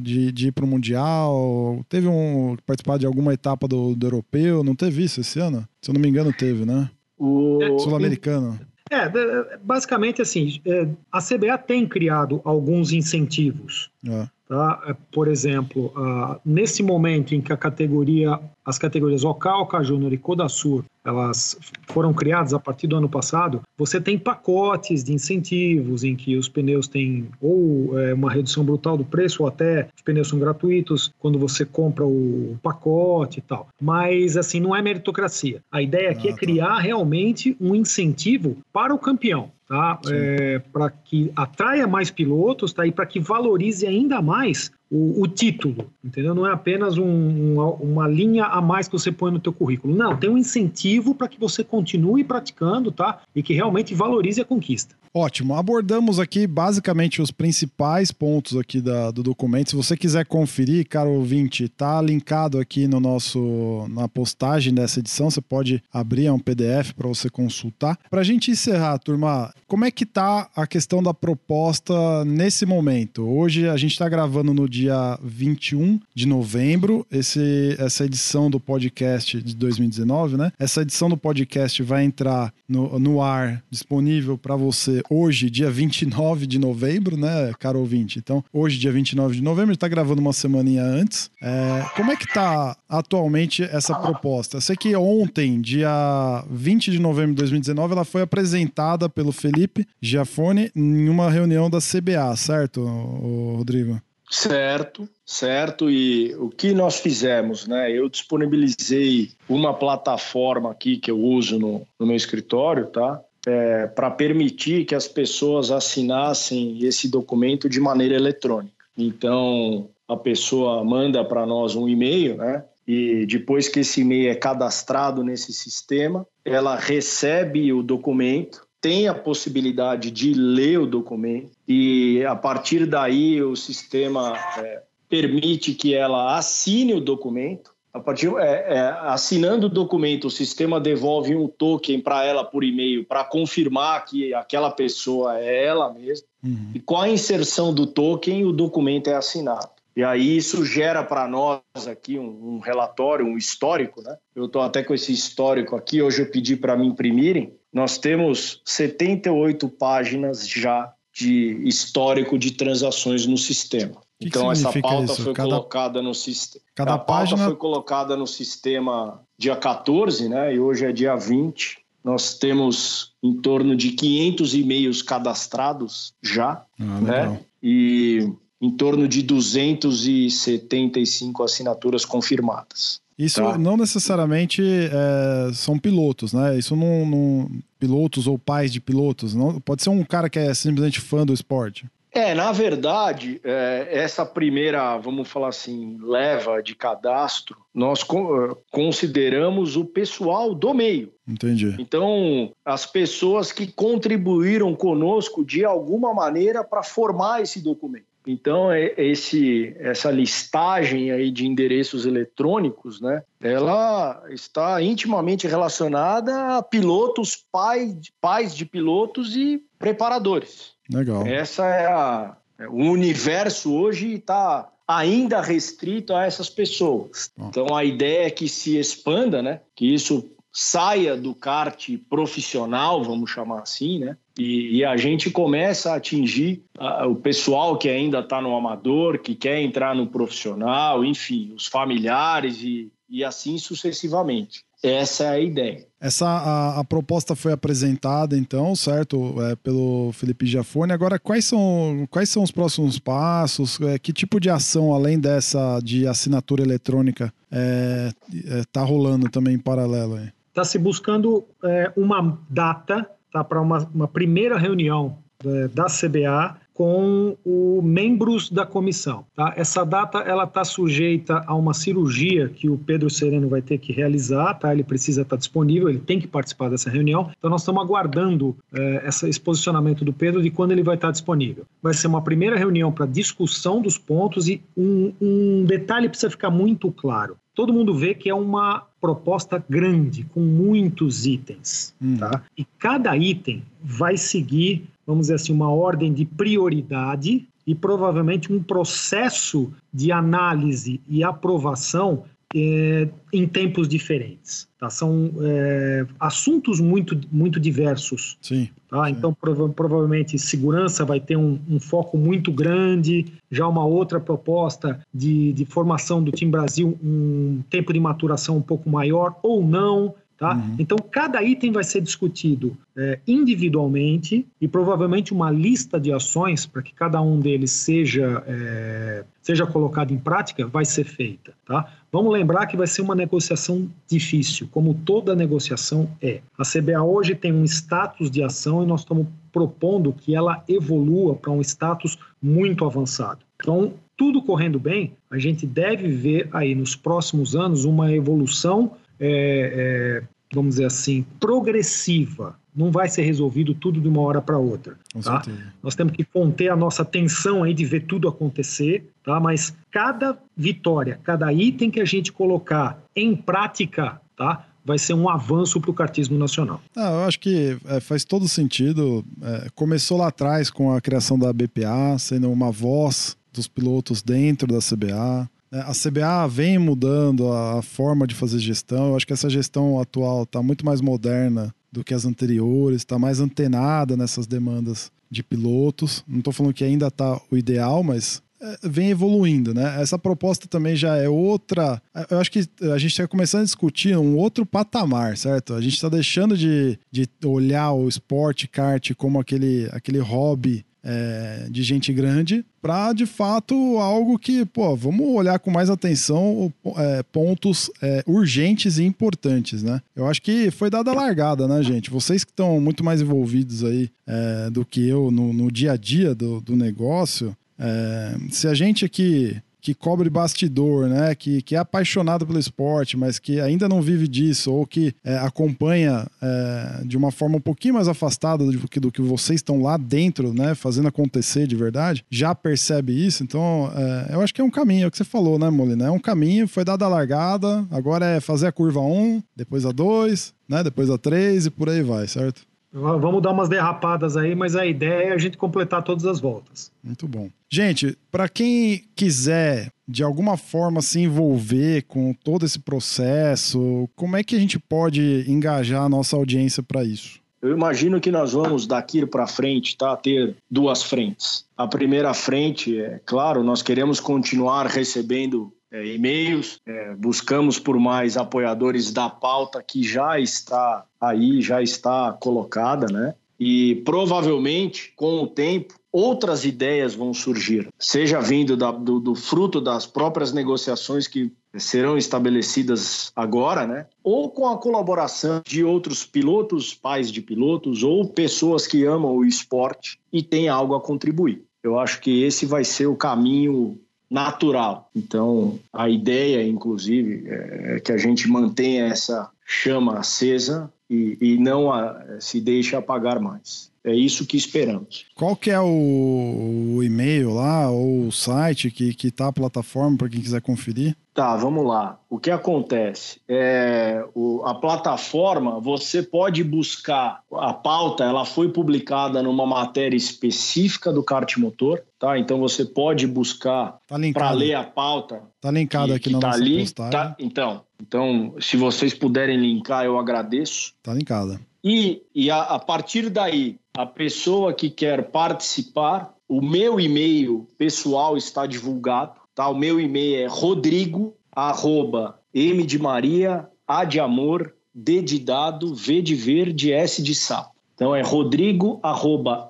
de, 0.00 0.32
de 0.32 0.48
ir 0.48 0.52
para 0.52 0.64
o 0.64 0.68
Mundial, 0.68 1.84
teve 1.88 2.08
um 2.08 2.56
participar 2.66 2.98
de 2.98 3.06
alguma 3.06 3.32
etapa 3.32 3.68
do, 3.68 3.94
do, 3.94 4.06
europeu, 4.06 4.64
não 4.64 4.74
teve 4.74 5.04
isso 5.04 5.20
esse 5.20 5.38
ano? 5.38 5.66
Se 5.82 5.90
eu 5.90 5.94
não 5.94 6.00
me 6.00 6.08
engano, 6.08 6.32
teve, 6.32 6.64
né? 6.64 6.90
O... 7.18 7.78
Sul-americano. 7.78 8.58
É, 8.90 9.58
basicamente 9.62 10.22
assim, 10.22 10.60
é, 10.64 10.88
a 11.12 11.20
CBA 11.20 11.58
tem 11.58 11.86
criado 11.86 12.40
alguns 12.44 12.92
incentivos. 12.92 13.90
É. 14.06 14.28
Tá? 14.48 14.82
É, 14.86 14.96
por 15.12 15.28
exemplo, 15.28 15.92
uh, 15.94 16.40
nesse 16.42 16.82
momento 16.82 17.34
em 17.34 17.40
que 17.40 17.52
a 17.52 17.56
categoria, 17.56 18.40
as 18.64 18.78
categorias 18.78 19.22
OK, 19.22 19.50
OK 19.50 19.84
Júnior 19.84 20.10
e 20.10 20.16
Codasur, 20.16 20.84
elas 21.04 21.58
foram 21.86 22.14
criadas 22.14 22.54
a 22.54 22.58
partir 22.58 22.86
do 22.86 22.96
ano 22.96 23.10
passado, 23.10 23.60
você 23.76 24.00
tem 24.00 24.18
pacotes 24.18 25.04
de 25.04 25.12
incentivos 25.12 26.02
em 26.02 26.16
que 26.16 26.36
os 26.36 26.48
pneus 26.48 26.88
têm 26.88 27.28
ou 27.40 27.98
é, 27.98 28.14
uma 28.14 28.30
redução 28.30 28.64
brutal 28.64 28.96
do 28.96 29.04
preço 29.04 29.42
ou 29.42 29.48
até 29.48 29.88
os 29.94 30.02
pneus 30.02 30.28
são 30.28 30.38
gratuitos 30.38 31.12
quando 31.18 31.38
você 31.38 31.66
compra 31.66 32.06
o 32.06 32.56
pacote 32.62 33.40
e 33.40 33.42
tal. 33.42 33.68
Mas 33.80 34.36
assim, 34.36 34.60
não 34.60 34.74
é 34.74 34.80
meritocracia. 34.80 35.60
A 35.70 35.82
ideia 35.82 36.10
aqui 36.10 36.28
é 36.28 36.30
ah, 36.30 36.34
é 36.34 36.36
criar 36.36 36.78
realmente 36.78 37.54
um 37.60 37.74
incentivo 37.74 38.56
para 38.72 38.94
o 38.94 38.98
campeão 38.98 39.50
tá? 39.68 40.00
É, 40.10 40.58
para 40.58 40.90
que 40.90 41.30
atraia 41.36 41.86
mais 41.86 42.10
pilotos, 42.10 42.72
tá? 42.72 42.86
E 42.86 42.90
para 42.90 43.06
que 43.06 43.20
valorize 43.20 43.86
ainda 43.86 44.22
mais 44.22 44.72
o, 44.90 45.22
o, 45.22 45.28
título, 45.28 45.90
entendeu? 46.02 46.34
Não 46.34 46.46
é 46.46 46.52
apenas 46.52 46.96
um, 46.96 47.54
uma, 47.54 47.66
uma, 47.74 48.08
linha 48.08 48.44
a 48.44 48.60
mais 48.60 48.88
que 48.88 48.92
você 48.92 49.12
põe 49.12 49.30
no 49.30 49.38
teu 49.38 49.52
currículo. 49.52 49.94
Não, 49.94 50.16
tem 50.16 50.30
um 50.30 50.38
incentivo 50.38 51.14
para 51.14 51.28
que 51.28 51.38
você 51.38 51.62
continue 51.62 52.24
praticando, 52.24 52.90
tá? 52.90 53.20
E 53.34 53.42
que 53.42 53.52
realmente 53.52 53.94
valorize 53.94 54.40
a 54.40 54.44
conquista. 54.44 54.94
Ótimo. 55.14 55.54
Abordamos 55.54 56.20
aqui 56.20 56.46
basicamente 56.46 57.20
os 57.20 57.30
principais 57.30 58.12
pontos 58.12 58.56
aqui 58.56 58.80
da, 58.80 59.10
do 59.10 59.22
documento. 59.22 59.70
Se 59.70 59.76
você 59.76 59.96
quiser 59.96 60.24
conferir, 60.26 60.86
caro 60.86 61.10
ouvinte, 61.10 61.68
tá 61.68 62.00
linkado 62.00 62.58
aqui 62.58 62.86
no 62.86 63.00
nosso 63.00 63.86
na 63.90 64.08
postagem 64.08 64.72
dessa 64.72 65.00
edição. 65.00 65.30
Você 65.30 65.40
pode 65.40 65.82
abrir 65.92 66.26
é 66.26 66.32
um 66.32 66.38
PDF 66.38 66.92
para 66.92 67.08
você 67.08 67.28
consultar. 67.30 67.98
Para 68.10 68.20
a 68.20 68.24
gente 68.24 68.50
encerrar, 68.50 68.98
turma, 68.98 69.52
como 69.66 69.84
é 69.84 69.90
que 69.90 70.06
tá 70.06 70.48
a 70.54 70.66
questão 70.66 71.02
da 71.02 71.14
proposta 71.14 72.24
nesse 72.24 72.66
momento? 72.66 73.26
Hoje 73.26 73.68
a 73.68 73.76
gente 73.76 73.92
está 73.92 74.08
gravando 74.08 74.52
no 74.54 74.68
dia 74.68 74.77
21 75.22 76.00
de 76.14 76.26
novembro. 76.26 77.06
Esse, 77.10 77.76
essa 77.78 78.04
edição 78.04 78.50
do 78.50 78.60
podcast 78.60 79.42
de 79.42 79.56
2019, 79.56 80.36
né? 80.36 80.52
Essa 80.58 80.82
edição 80.82 81.08
do 81.08 81.16
podcast 81.16 81.82
vai 81.82 82.04
entrar 82.04 82.52
no, 82.68 82.98
no 82.98 83.22
ar 83.22 83.62
disponível 83.70 84.36
para 84.36 84.54
você 84.54 85.02
hoje, 85.08 85.48
dia 85.48 85.70
29 85.70 86.46
de 86.46 86.58
novembro, 86.58 87.16
né, 87.16 87.52
caro 87.58 87.78
ouvinte? 87.78 88.18
Então, 88.18 88.44
hoje, 88.52 88.78
dia 88.78 88.92
29 88.92 89.36
de 89.36 89.42
novembro, 89.42 89.72
está 89.72 89.88
gravando 89.88 90.20
uma 90.20 90.32
semaninha 90.32 90.82
antes. 90.82 91.30
É, 91.42 91.84
como 91.96 92.12
é 92.12 92.16
que 92.16 92.24
está 92.24 92.76
atualmente 92.88 93.62
essa 93.62 93.94
proposta? 93.94 94.58
Eu 94.58 94.60
sei 94.60 94.76
que 94.76 94.94
ontem, 94.94 95.60
dia 95.60 96.44
20 96.50 96.90
de 96.90 96.98
novembro 96.98 97.32
de 97.32 97.38
2019, 97.38 97.92
ela 97.92 98.04
foi 98.04 98.22
apresentada 98.22 99.08
pelo 99.08 99.32
Felipe 99.32 99.86
Giafone 100.00 100.70
em 100.74 101.08
uma 101.08 101.30
reunião 101.30 101.70
da 101.70 101.78
CBA, 101.78 102.36
certo, 102.36 102.84
Rodrigo? 102.84 104.00
Certo, 104.30 105.08
certo. 105.24 105.90
E 105.90 106.34
o 106.36 106.50
que 106.50 106.74
nós 106.74 107.00
fizemos, 107.00 107.66
né? 107.66 107.90
Eu 107.90 108.08
disponibilizei 108.08 109.30
uma 109.48 109.72
plataforma 109.72 110.70
aqui 110.70 110.98
que 110.98 111.10
eu 111.10 111.18
uso 111.18 111.58
no, 111.58 111.86
no 111.98 112.06
meu 112.06 112.16
escritório, 112.16 112.86
tá? 112.86 113.22
é, 113.48 113.86
para 113.86 114.10
permitir 114.10 114.84
que 114.84 114.94
as 114.94 115.08
pessoas 115.08 115.70
assinassem 115.70 116.78
esse 116.84 117.08
documento 117.08 117.68
de 117.68 117.80
maneira 117.80 118.14
eletrônica. 118.14 118.74
Então, 118.96 119.88
a 120.06 120.16
pessoa 120.16 120.84
manda 120.84 121.24
para 121.24 121.46
nós 121.46 121.74
um 121.74 121.88
e-mail, 121.88 122.36
né? 122.36 122.64
E 122.86 123.26
depois 123.26 123.68
que 123.68 123.80
esse 123.80 124.00
e-mail 124.00 124.30
é 124.30 124.34
cadastrado 124.34 125.22
nesse 125.22 125.52
sistema, 125.52 126.26
ela 126.42 126.74
recebe 126.74 127.70
o 127.72 127.82
documento, 127.82 128.66
tem 128.80 129.08
a 129.08 129.14
possibilidade 129.14 130.10
de 130.10 130.34
ler 130.34 130.78
o 130.78 130.86
documento 130.86 131.50
e 131.66 132.24
a 132.24 132.36
partir 132.36 132.86
daí 132.86 133.42
o 133.42 133.56
sistema 133.56 134.34
é, 134.58 134.82
permite 135.08 135.74
que 135.74 135.94
ela 135.94 136.36
assine 136.36 136.94
o 136.94 137.00
documento 137.00 137.72
a 137.92 138.00
partir, 138.00 138.30
é, 138.38 138.76
é, 138.76 138.80
assinando 139.00 139.66
o 139.66 139.70
documento, 139.70 140.26
o 140.26 140.30
sistema 140.30 140.78
devolve 140.78 141.34
um 141.34 141.48
token 141.48 142.00
para 142.00 142.24
ela 142.24 142.44
por 142.44 142.62
e-mail 142.62 143.04
para 143.04 143.24
confirmar 143.24 144.04
que 144.04 144.32
aquela 144.34 144.70
pessoa 144.70 145.38
é 145.38 145.64
ela 145.64 145.92
mesma. 145.92 146.26
Uhum. 146.44 146.70
E 146.74 146.80
com 146.80 146.96
a 146.96 147.08
inserção 147.08 147.74
do 147.74 147.86
token, 147.86 148.44
o 148.44 148.52
documento 148.52 149.08
é 149.08 149.14
assinado. 149.14 149.70
E 149.98 150.04
aí 150.04 150.36
isso 150.36 150.64
gera 150.64 151.02
para 151.02 151.26
nós 151.26 151.60
aqui 151.90 152.20
um, 152.20 152.54
um, 152.54 152.58
relatório, 152.60 153.26
um 153.26 153.36
histórico, 153.36 154.00
né? 154.00 154.16
Eu 154.32 154.44
estou 154.44 154.62
até 154.62 154.80
com 154.80 154.94
esse 154.94 155.12
histórico 155.12 155.74
aqui, 155.74 156.00
hoje 156.00 156.22
eu 156.22 156.30
pedi 156.30 156.54
para 156.54 156.76
me 156.76 156.86
imprimirem. 156.86 157.52
Nós 157.72 157.98
temos 157.98 158.62
78 158.64 159.68
páginas 159.70 160.48
já 160.48 160.94
de 161.12 161.60
histórico 161.66 162.38
de 162.38 162.52
transações 162.52 163.26
no 163.26 163.36
sistema. 163.36 164.00
Que 164.20 164.28
então 164.28 164.46
que 164.46 164.52
essa 164.52 164.80
pauta 164.80 165.12
isso? 165.12 165.24
foi 165.24 165.32
cada, 165.32 165.48
colocada 165.48 166.00
no 166.00 166.14
sistema. 166.14 166.64
Cada 166.76 166.94
a 166.94 166.98
página 166.98 167.44
foi 167.46 167.56
colocada 167.56 168.16
no 168.16 168.26
sistema 168.28 169.20
dia 169.36 169.56
14, 169.56 170.28
né? 170.28 170.54
E 170.54 170.60
hoje 170.60 170.84
é 170.84 170.92
dia 170.92 171.16
20. 171.16 171.76
Nós 172.04 172.38
temos 172.38 173.14
em 173.20 173.34
torno 173.34 173.74
de 173.74 173.90
500 173.90 174.54
e-mails 174.54 175.02
cadastrados 175.02 176.14
já, 176.22 176.64
ah, 176.78 177.00
né? 177.00 177.40
E 177.60 178.32
em 178.60 178.70
torno 178.70 179.06
de 179.06 179.22
275 179.22 181.42
assinaturas 181.42 182.04
confirmadas. 182.04 183.00
Isso 183.18 183.42
tá? 183.42 183.58
não 183.58 183.76
necessariamente 183.76 184.62
é, 184.62 185.50
são 185.52 185.78
pilotos, 185.78 186.32
né? 186.32 186.56
Isso 186.56 186.76
não, 186.76 187.04
não, 187.04 187.50
pilotos 187.78 188.28
ou 188.28 188.38
pais 188.38 188.72
de 188.72 188.80
pilotos, 188.80 189.34
não 189.34 189.60
pode 189.60 189.82
ser 189.82 189.90
um 189.90 190.04
cara 190.04 190.30
que 190.30 190.38
é 190.38 190.54
simplesmente 190.54 191.00
fã 191.00 191.26
do 191.26 191.32
esporte. 191.32 191.86
É, 192.10 192.34
na 192.34 192.52
verdade, 192.52 193.40
é, 193.44 193.88
essa 193.90 194.24
primeira, 194.24 194.96
vamos 194.96 195.28
falar 195.28 195.48
assim, 195.48 195.98
leva 196.00 196.62
de 196.62 196.74
cadastro, 196.74 197.58
nós 197.74 198.02
co 198.02 198.56
consideramos 198.70 199.76
o 199.76 199.84
pessoal 199.84 200.54
do 200.54 200.72
meio. 200.72 201.12
Entendi. 201.26 201.76
Então, 201.78 202.50
as 202.64 202.86
pessoas 202.86 203.52
que 203.52 203.66
contribuíram 203.66 204.74
conosco 204.74 205.44
de 205.44 205.64
alguma 205.64 206.14
maneira 206.14 206.64
para 206.64 206.82
formar 206.82 207.42
esse 207.42 207.60
documento. 207.60 208.06
Então, 208.30 208.70
é, 208.70 208.92
esse, 208.98 209.74
essa 209.78 210.10
listagem 210.10 211.10
aí 211.10 211.30
de 211.30 211.46
endereços 211.46 212.04
eletrônicos, 212.04 213.00
né, 213.00 213.22
ela 213.40 214.22
está 214.28 214.82
intimamente 214.82 215.46
relacionada 215.46 216.58
a 216.58 216.62
pilotos, 216.62 217.42
pai, 217.50 217.96
pais 218.20 218.54
de 218.54 218.66
pilotos 218.66 219.34
e 219.34 219.62
preparadores. 219.78 220.72
Legal. 220.92 221.26
Essa 221.26 221.64
é 221.64 221.86
a. 221.86 222.36
O 222.68 222.82
universo 222.82 223.72
hoje 223.72 224.14
está 224.14 224.68
ainda 224.86 225.40
restrito 225.40 226.12
a 226.14 226.26
essas 226.26 226.50
pessoas. 226.50 227.30
Então 227.38 227.74
a 227.74 227.84
ideia 227.84 228.26
é 228.26 228.30
que 228.30 228.48
se 228.48 228.76
expanda, 228.76 229.40
né? 229.40 229.60
Que 229.74 229.94
isso 229.94 230.28
saia 230.60 231.16
do 231.16 231.36
kart 231.36 231.88
profissional, 232.10 233.04
vamos 233.04 233.30
chamar 233.30 233.60
assim, 233.60 234.00
né? 234.00 234.16
E, 234.36 234.78
e 234.78 234.84
a 234.84 234.96
gente 234.96 235.30
começa 235.30 235.92
a 235.92 235.94
atingir 235.94 236.64
o 237.08 237.14
pessoal 237.14 237.78
que 237.78 237.88
ainda 237.88 238.18
está 238.18 238.42
no 238.42 238.56
amador, 238.56 239.20
que 239.20 239.36
quer 239.36 239.60
entrar 239.60 239.94
no 239.94 240.08
profissional, 240.08 241.04
enfim, 241.04 241.52
os 241.54 241.68
familiares 241.68 242.60
e, 242.60 242.90
e 243.08 243.22
assim 243.22 243.56
sucessivamente. 243.56 244.64
Essa 244.82 245.24
é 245.24 245.28
a 245.28 245.40
ideia. 245.40 245.86
Essa 246.00 246.26
a, 246.26 246.80
a 246.80 246.84
proposta 246.84 247.36
foi 247.36 247.52
apresentada 247.52 248.36
então, 248.36 248.74
certo, 248.74 249.40
é, 249.42 249.54
pelo 249.54 250.10
Felipe 250.12 250.44
Giafone. 250.44 250.92
Agora, 250.92 251.20
quais 251.20 251.44
são 251.44 252.04
quais 252.10 252.30
são 252.30 252.42
os 252.42 252.50
próximos 252.50 252.98
passos? 252.98 253.80
É, 253.80 253.96
que 253.96 254.12
tipo 254.12 254.40
de 254.40 254.50
ação 254.50 254.92
além 254.92 255.20
dessa 255.20 255.78
de 255.80 256.04
assinatura 256.06 256.62
eletrônica 256.62 257.32
está 257.44 257.56
é, 257.56 258.60
é 258.60 258.64
tá 258.72 258.82
rolando 258.82 259.28
também 259.28 259.54
em 259.54 259.58
paralelo? 259.58 260.18
Está 260.58 260.64
se 260.64 260.78
buscando 260.80 261.46
é, 261.62 261.92
uma 261.96 262.36
data 262.50 263.08
tá, 263.32 263.44
para 263.44 263.60
uma, 263.60 263.88
uma 263.94 264.08
primeira 264.08 264.58
reunião 264.58 265.16
é, 265.46 265.68
da 265.68 265.84
CBA 265.84 266.56
com 266.78 267.36
os 267.44 267.82
membros 267.82 268.48
da 268.48 268.64
comissão. 268.64 269.24
Tá? 269.34 269.52
Essa 269.56 269.84
data 269.84 270.18
ela 270.18 270.44
está 270.44 270.64
sujeita 270.64 271.42
a 271.44 271.52
uma 271.52 271.74
cirurgia 271.74 272.48
que 272.48 272.70
o 272.70 272.78
Pedro 272.78 273.10
Sereno 273.10 273.48
vai 273.48 273.60
ter 273.60 273.78
que 273.78 273.92
realizar, 273.92 274.54
tá? 274.54 274.72
ele 274.72 274.84
precisa 274.84 275.22
estar 275.22 275.34
tá 275.34 275.40
disponível, 275.40 275.88
ele 275.88 275.98
tem 275.98 276.20
que 276.20 276.28
participar 276.28 276.70
dessa 276.70 276.88
reunião, 276.88 277.32
então 277.36 277.50
nós 277.50 277.62
estamos 277.62 277.82
aguardando 277.82 278.56
é, 278.72 279.02
essa, 279.04 279.28
esse 279.28 279.40
posicionamento 279.40 280.04
do 280.04 280.12
Pedro 280.12 280.40
de 280.40 280.52
quando 280.52 280.70
ele 280.70 280.84
vai 280.84 280.94
estar 280.94 281.08
tá 281.08 281.12
disponível. 281.12 281.64
Vai 281.82 281.94
ser 281.94 282.06
uma 282.06 282.22
primeira 282.22 282.56
reunião 282.56 282.92
para 282.92 283.06
discussão 283.06 283.82
dos 283.82 283.98
pontos 283.98 284.46
e 284.46 284.62
um, 284.76 285.12
um 285.20 285.64
detalhe 285.64 286.08
precisa 286.08 286.30
ficar 286.30 286.50
muito 286.50 286.92
claro 286.92 287.36
todo 287.56 287.72
mundo 287.72 287.92
vê 287.92 288.14
que 288.14 288.30
é 288.30 288.34
uma 288.34 288.86
proposta 289.00 289.60
grande, 289.68 290.22
com 290.32 290.38
muitos 290.38 291.26
itens. 291.26 291.92
Hum. 292.00 292.16
Tá? 292.16 292.40
E 292.56 292.64
cada 292.78 293.16
item 293.16 293.64
vai 293.82 294.16
seguir 294.16 294.88
vamos 295.08 295.22
dizer 295.22 295.36
assim, 295.36 295.54
uma 295.54 295.72
ordem 295.72 296.12
de 296.12 296.26
prioridade 296.26 297.48
e 297.66 297.74
provavelmente 297.74 298.52
um 298.52 298.62
processo 298.62 299.72
de 299.92 300.12
análise 300.12 301.00
e 301.08 301.24
aprovação 301.24 302.24
é, 302.54 303.08
em 303.32 303.46
tempos 303.46 303.88
diferentes. 303.88 304.68
Tá? 304.78 304.90
São 304.90 305.30
é, 305.40 306.06
assuntos 306.20 306.78
muito, 306.78 307.18
muito 307.32 307.58
diversos. 307.58 308.36
Sim. 308.42 308.68
Tá? 308.88 309.06
sim. 309.06 309.12
Então, 309.12 309.32
prova 309.32 309.66
provavelmente, 309.70 310.38
segurança 310.38 311.06
vai 311.06 311.20
ter 311.20 311.36
um, 311.36 311.58
um, 311.68 311.80
foco 311.80 312.18
muito 312.18 312.52
grande. 312.52 313.26
Já 313.50 313.66
uma 313.66 313.86
outra 313.86 314.20
proposta 314.20 315.00
de, 315.12 315.54
de 315.54 315.64
formação 315.64 316.22
do 316.22 316.30
time 316.30 316.50
Brasil, 316.50 316.98
um 317.02 317.62
tempo 317.70 317.94
de 317.94 318.00
maturação 318.00 318.58
um 318.58 318.62
pouco 318.62 318.90
maior 318.90 319.38
ou 319.42 319.66
não. 319.66 320.14
Tá? 320.38 320.54
Uhum. 320.54 320.76
Então, 320.78 320.96
cada 321.10 321.42
item 321.42 321.72
vai 321.72 321.82
ser 321.82 322.00
discutido 322.00 322.76
é, 322.96 323.18
individualmente 323.26 324.46
e 324.60 324.68
provavelmente 324.68 325.32
uma 325.32 325.50
lista 325.50 325.98
de 325.98 326.12
ações 326.12 326.64
para 326.64 326.80
que 326.80 326.94
cada 326.94 327.20
um 327.20 327.40
deles 327.40 327.72
seja, 327.72 328.44
é, 328.46 329.24
seja 329.42 329.66
colocado 329.66 330.12
em 330.12 330.16
prática 330.16 330.64
vai 330.64 330.84
ser 330.84 331.02
feita. 331.02 331.52
Tá? 331.66 331.92
Vamos 332.12 332.32
lembrar 332.32 332.66
que 332.66 332.76
vai 332.76 332.86
ser 332.86 333.02
uma 333.02 333.16
negociação 333.16 333.90
difícil, 334.08 334.68
como 334.70 334.94
toda 334.94 335.34
negociação 335.34 336.08
é. 336.22 336.40
A 336.56 336.62
CBA 336.62 337.02
hoje 337.02 337.34
tem 337.34 337.52
um 337.52 337.64
status 337.64 338.30
de 338.30 338.40
ação 338.40 338.84
e 338.84 338.86
nós 338.86 339.00
estamos 339.00 339.26
propondo 339.50 340.12
que 340.12 340.36
ela 340.36 340.62
evolua 340.68 341.34
para 341.34 341.50
um 341.50 341.60
status 341.60 342.16
muito 342.40 342.84
avançado. 342.84 343.40
Então, 343.60 343.94
tudo 344.16 344.40
correndo 344.40 344.78
bem, 344.78 345.14
a 345.28 345.38
gente 345.38 345.66
deve 345.66 346.08
ver 346.08 346.48
aí 346.52 346.76
nos 346.76 346.94
próximos 346.94 347.56
anos 347.56 347.84
uma 347.84 348.12
evolução 348.12 348.92
é, 349.20 350.22
é, 350.22 350.28
vamos 350.52 350.76
dizer 350.76 350.86
assim, 350.86 351.24
progressiva. 351.40 352.58
Não 352.74 352.92
vai 352.92 353.08
ser 353.08 353.22
resolvido 353.22 353.74
tudo 353.74 354.00
de 354.00 354.06
uma 354.06 354.20
hora 354.20 354.40
para 354.40 354.56
outra. 354.56 354.96
Tá? 355.22 355.42
Nós 355.82 355.96
temos 355.96 356.12
que 356.12 356.22
conter 356.22 356.70
a 356.70 356.76
nossa 356.76 357.04
tensão 357.04 357.64
aí 357.64 357.74
de 357.74 357.84
ver 357.84 358.06
tudo 358.06 358.28
acontecer, 358.28 359.10
tá? 359.24 359.40
mas 359.40 359.76
cada 359.90 360.38
vitória, 360.56 361.18
cada 361.24 361.52
item 361.52 361.90
que 361.90 362.00
a 362.00 362.04
gente 362.04 362.30
colocar 362.30 363.02
em 363.16 363.34
prática, 363.34 364.20
tá? 364.36 364.64
vai 364.84 364.98
ser 364.98 365.12
um 365.12 365.28
avanço 365.28 365.80
para 365.80 365.90
o 365.90 365.94
cartismo 365.94 366.38
nacional. 366.38 366.80
Ah, 366.96 367.10
eu 367.10 367.24
acho 367.24 367.38
que 367.40 367.76
é, 367.86 368.00
faz 368.00 368.24
todo 368.24 368.48
sentido. 368.48 369.24
É, 369.42 369.68
começou 369.74 370.16
lá 370.16 370.28
atrás 370.28 370.70
com 370.70 370.92
a 370.92 371.00
criação 371.00 371.38
da 371.38 371.52
BPA, 371.52 372.16
sendo 372.18 372.50
uma 372.50 372.70
voz 372.70 373.36
dos 373.52 373.68
pilotos 373.68 374.22
dentro 374.22 374.68
da 374.68 374.78
CBA. 374.78 375.50
É, 375.70 375.80
a 375.80 375.92
CBA 375.92 376.48
vem 376.48 376.78
mudando 376.78 377.52
a 377.52 377.82
forma 377.82 378.26
de 378.26 378.34
fazer 378.34 378.58
gestão. 378.58 379.08
Eu 379.08 379.16
acho 379.16 379.26
que 379.26 379.32
essa 379.32 379.50
gestão 379.50 380.00
atual 380.00 380.44
está 380.44 380.62
muito 380.62 380.84
mais 380.84 381.00
moderna 381.00 381.74
do 381.92 382.04
que 382.04 382.14
as 382.14 382.24
anteriores, 382.24 382.98
está 382.98 383.18
mais 383.18 383.40
antenada 383.40 384.16
nessas 384.16 384.46
demandas 384.46 385.10
de 385.30 385.42
pilotos. 385.42 386.24
Não 386.26 386.38
estou 386.38 386.52
falando 386.52 386.74
que 386.74 386.84
ainda 386.84 387.08
está 387.08 387.40
o 387.50 387.56
ideal, 387.56 388.02
mas 388.02 388.42
é, 388.60 388.78
vem 388.82 389.10
evoluindo, 389.10 389.72
né? 389.72 390.00
Essa 390.00 390.18
proposta 390.18 390.66
também 390.66 390.96
já 390.96 391.16
é 391.16 391.28
outra. 391.28 392.02
Eu 392.30 392.38
acho 392.38 392.50
que 392.50 392.66
a 392.82 392.98
gente 392.98 393.12
está 393.12 393.28
começando 393.28 393.62
a 393.62 393.64
discutir 393.64 394.16
um 394.16 394.36
outro 394.36 394.66
patamar, 394.66 395.36
certo? 395.36 395.74
A 395.74 395.80
gente 395.80 395.94
está 395.94 396.08
deixando 396.08 396.56
de, 396.56 396.98
de 397.10 397.28
olhar 397.44 397.92
o 397.92 398.08
esporte 398.08 398.66
kart 398.66 399.14
como 399.14 399.38
aquele, 399.38 399.88
aquele 399.92 400.18
hobby 400.18 400.84
é, 401.08 401.68
de 401.70 401.82
gente 401.82 402.12
grande 402.12 402.62
para 402.82 403.14
de 403.14 403.24
fato 403.24 403.74
algo 403.98 404.38
que, 404.38 404.66
pô, 404.66 404.94
vamos 404.94 405.26
olhar 405.26 405.58
com 405.58 405.70
mais 405.70 405.88
atenção 405.88 406.70
é, 406.96 407.22
pontos 407.22 407.90
é, 408.02 408.22
urgentes 408.26 408.98
e 408.98 409.04
importantes, 409.04 409.82
né? 409.82 410.02
Eu 410.14 410.26
acho 410.26 410.42
que 410.42 410.70
foi 410.70 410.90
dada 410.90 411.10
a 411.10 411.14
largada, 411.14 411.66
né, 411.66 411.82
gente? 411.82 412.10
Vocês 412.10 412.44
que 412.44 412.50
estão 412.50 412.78
muito 412.78 413.02
mais 413.02 413.22
envolvidos 413.22 413.82
aí 413.84 414.10
é, 414.26 414.68
do 414.68 414.84
que 414.84 415.08
eu 415.08 415.30
no, 415.30 415.50
no, 415.54 415.72
dia 415.72 415.92
a 415.92 415.96
dia 415.96 416.34
do, 416.34 416.60
do 416.60 416.76
negócio, 416.76 417.56
é, 417.78 418.36
se 418.50 418.68
a 418.68 418.74
gente 418.74 419.02
aqui 419.02 419.56
que 419.80 419.94
cobre 419.94 420.28
bastidor, 420.28 421.08
né? 421.08 421.34
Que, 421.34 421.62
que 421.62 421.74
é 421.74 421.78
apaixonado 421.78 422.46
pelo 422.46 422.58
esporte, 422.58 423.16
mas 423.16 423.38
que 423.38 423.60
ainda 423.60 423.88
não 423.88 424.02
vive 424.02 424.26
disso, 424.26 424.72
ou 424.72 424.86
que 424.86 425.14
é, 425.24 425.36
acompanha 425.38 426.26
é, 426.42 427.02
de 427.04 427.16
uma 427.16 427.30
forma 427.30 427.56
um 427.56 427.60
pouquinho 427.60 427.94
mais 427.94 428.08
afastada 428.08 428.64
do 428.64 428.88
que, 428.88 429.00
do 429.00 429.12
que 429.12 429.22
vocês 429.22 429.58
estão 429.58 429.82
lá 429.82 429.96
dentro, 429.96 430.52
né? 430.52 430.74
Fazendo 430.74 431.08
acontecer 431.08 431.66
de 431.66 431.76
verdade, 431.76 432.24
já 432.30 432.54
percebe 432.54 433.12
isso. 433.26 433.42
Então, 433.42 433.90
é, 433.94 434.34
eu 434.34 434.40
acho 434.40 434.54
que 434.54 434.60
é 434.60 434.64
um 434.64 434.70
caminho, 434.70 435.04
é 435.04 435.06
o 435.06 435.10
que 435.10 435.16
você 435.16 435.24
falou, 435.24 435.58
né, 435.58 435.70
Molina? 435.70 436.06
É 436.06 436.10
um 436.10 436.18
caminho, 436.18 436.66
foi 436.66 436.84
dada 436.84 437.04
a 437.04 437.08
largada, 437.08 437.86
agora 437.90 438.26
é 438.26 438.40
fazer 438.40 438.66
a 438.66 438.72
curva 438.72 439.00
1, 439.00 439.42
depois 439.56 439.86
a 439.86 439.92
2, 439.92 440.54
né? 440.68 440.82
Depois 440.82 441.10
a 441.10 441.18
3 441.18 441.66
e 441.66 441.70
por 441.70 441.88
aí 441.88 442.02
vai, 442.02 442.26
certo? 442.26 442.62
Vamos 442.92 443.42
dar 443.42 443.50
umas 443.50 443.68
derrapadas 443.68 444.36
aí, 444.36 444.54
mas 444.54 444.74
a 444.74 444.86
ideia 444.86 445.28
é 445.28 445.32
a 445.32 445.38
gente 445.38 445.58
completar 445.58 446.02
todas 446.02 446.24
as 446.24 446.40
voltas. 446.40 446.90
Muito 447.02 447.28
bom. 447.28 447.50
Gente, 447.70 448.16
para 448.30 448.48
quem 448.48 449.04
quiser 449.14 449.92
de 450.06 450.22
alguma 450.22 450.56
forma 450.56 451.02
se 451.02 451.20
envolver 451.20 452.02
com 452.04 452.32
todo 452.32 452.64
esse 452.64 452.78
processo, 452.78 454.08
como 454.16 454.36
é 454.36 454.42
que 454.42 454.56
a 454.56 454.58
gente 454.58 454.78
pode 454.78 455.44
engajar 455.46 456.02
a 456.02 456.08
nossa 456.08 456.34
audiência 456.34 456.82
para 456.82 457.04
isso? 457.04 457.40
Eu 457.60 457.72
imagino 457.72 458.20
que 458.20 458.30
nós 458.30 458.52
vamos 458.52 458.86
daqui 458.86 459.26
para 459.26 459.46
frente, 459.46 459.96
tá, 459.96 460.16
ter 460.16 460.56
duas 460.70 461.02
frentes. 461.02 461.66
A 461.76 461.88
primeira 461.88 462.32
frente 462.32 462.98
é, 462.98 463.20
claro, 463.26 463.64
nós 463.64 463.82
queremos 463.82 464.20
continuar 464.20 464.86
recebendo 464.86 465.72
é, 465.90 466.06
e-mails, 466.06 466.80
é, 466.86 467.14
buscamos 467.14 467.78
por 467.78 467.98
mais 467.98 468.36
apoiadores 468.36 469.12
da 469.12 469.28
pauta 469.28 469.82
que 469.82 470.02
já 470.02 470.38
está 470.38 471.04
aí, 471.20 471.60
já 471.62 471.82
está 471.82 472.32
colocada, 472.32 473.06
né? 473.06 473.34
E 473.58 473.96
provavelmente, 474.04 475.12
com 475.16 475.42
o 475.42 475.46
tempo, 475.46 475.94
outras 476.12 476.64
ideias 476.64 477.14
vão 477.14 477.34
surgir, 477.34 477.88
seja 477.98 478.40
vindo 478.40 478.76
da, 478.76 478.92
do, 478.92 479.18
do 479.18 479.34
fruto 479.34 479.80
das 479.80 480.06
próprias 480.06 480.52
negociações 480.52 481.26
que 481.26 481.52
serão 481.76 482.16
estabelecidas 482.16 483.32
agora, 483.34 483.86
né? 483.86 484.06
Ou 484.22 484.48
com 484.48 484.68
a 484.68 484.78
colaboração 484.78 485.60
de 485.66 485.82
outros 485.82 486.24
pilotos, 486.24 486.94
pais 486.94 487.32
de 487.32 487.42
pilotos, 487.42 488.02
ou 488.02 488.28
pessoas 488.28 488.86
que 488.86 489.04
amam 489.04 489.36
o 489.36 489.44
esporte 489.44 490.18
e 490.32 490.42
têm 490.42 490.68
algo 490.68 490.94
a 490.94 491.00
contribuir. 491.00 491.64
Eu 491.82 491.98
acho 491.98 492.20
que 492.20 492.42
esse 492.42 492.64
vai 492.64 492.84
ser 492.84 493.06
o 493.06 493.16
caminho 493.16 493.98
natural. 494.30 495.10
Então, 495.14 495.78
a 495.92 496.08
ideia, 496.08 496.66
inclusive, 496.66 497.44
é 497.48 498.00
que 498.00 498.12
a 498.12 498.18
gente 498.18 498.48
mantenha 498.48 499.06
essa 499.06 499.50
chama 499.64 500.18
acesa 500.18 500.92
e, 501.08 501.36
e 501.40 501.58
não 501.58 501.92
a, 501.92 502.40
se 502.40 502.60
deixe 502.60 502.96
apagar 502.96 503.40
mais. 503.40 503.90
É 504.08 504.14
isso 504.14 504.46
que 504.46 504.56
esperamos. 504.56 505.26
Qual 505.34 505.54
que 505.54 505.70
é 505.70 505.78
o, 505.80 506.94
o 506.96 507.02
e-mail 507.02 507.52
lá 507.52 507.90
ou 507.90 508.28
o 508.28 508.32
site 508.32 508.90
que, 508.90 509.12
que 509.12 509.30
tá 509.30 509.48
a 509.48 509.52
plataforma 509.52 510.16
para 510.16 510.30
quem 510.30 510.40
quiser 510.40 510.62
conferir? 510.62 511.14
Tá, 511.34 511.54
vamos 511.54 511.86
lá. 511.86 512.18
O 512.28 512.36
que 512.36 512.50
acontece? 512.50 513.40
É, 513.46 514.24
o, 514.34 514.62
a 514.64 514.74
plataforma, 514.74 515.78
você 515.78 516.20
pode 516.20 516.64
buscar 516.64 517.42
a 517.52 517.72
pauta, 517.72 518.24
ela 518.24 518.44
foi 518.44 518.72
publicada 518.72 519.40
numa 519.40 519.64
matéria 519.64 520.16
específica 520.16 521.12
do 521.12 521.22
kart 521.22 521.56
motor, 521.58 522.02
tá? 522.18 522.36
Então 522.38 522.58
você 522.58 522.84
pode 522.84 523.24
buscar 523.26 523.98
tá 524.08 524.16
para 524.32 524.50
ler 524.50 524.74
a 524.74 524.82
pauta. 524.82 525.42
Tá 525.60 525.70
linkado 525.70 526.08
que, 526.08 526.14
aqui 526.14 526.32
na 526.32 526.40
tá 526.40 526.46
nossa 526.48 526.58
ali, 526.58 526.80
postagem. 526.80 527.12
Tá, 527.12 527.36
então, 527.38 527.82
então, 528.02 528.54
se 528.58 528.76
vocês 528.76 529.14
puderem 529.14 529.58
linkar, 529.58 530.04
eu 530.04 530.18
agradeço. 530.18 530.92
Tá 531.02 531.14
linkada. 531.14 531.60
E, 531.82 532.22
e 532.34 532.50
a, 532.50 532.62
a 532.62 532.78
partir 532.78 533.30
daí, 533.30 533.78
a 533.96 534.04
pessoa 534.06 534.72
que 534.72 534.90
quer 534.90 535.30
participar, 535.30 536.34
o 536.48 536.60
meu 536.60 536.98
e-mail 536.98 537.68
pessoal 537.76 538.36
está 538.36 538.66
divulgado 538.66 539.38
Tá? 539.58 539.68
O 539.68 539.76
meu 539.76 539.98
e-mail 539.98 540.44
é 540.44 540.46
rodrigo, 540.46 541.34
arroba, 541.50 542.38
M 542.54 542.86
de 542.86 542.96
Maria, 542.96 543.68
A 543.88 544.04
de 544.04 544.20
amor, 544.20 544.72
D 544.94 545.20
de 545.20 545.40
dado, 545.40 545.96
V 545.96 546.22
de 546.22 546.36
verde, 546.36 546.92
S 546.92 547.20
de 547.20 547.34
sapo. 547.34 547.72
Então 547.92 548.14
é 548.14 548.22
rodrigo, 548.22 549.00
arroba, 549.02 549.68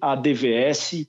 madvs.com.br. 0.00 1.08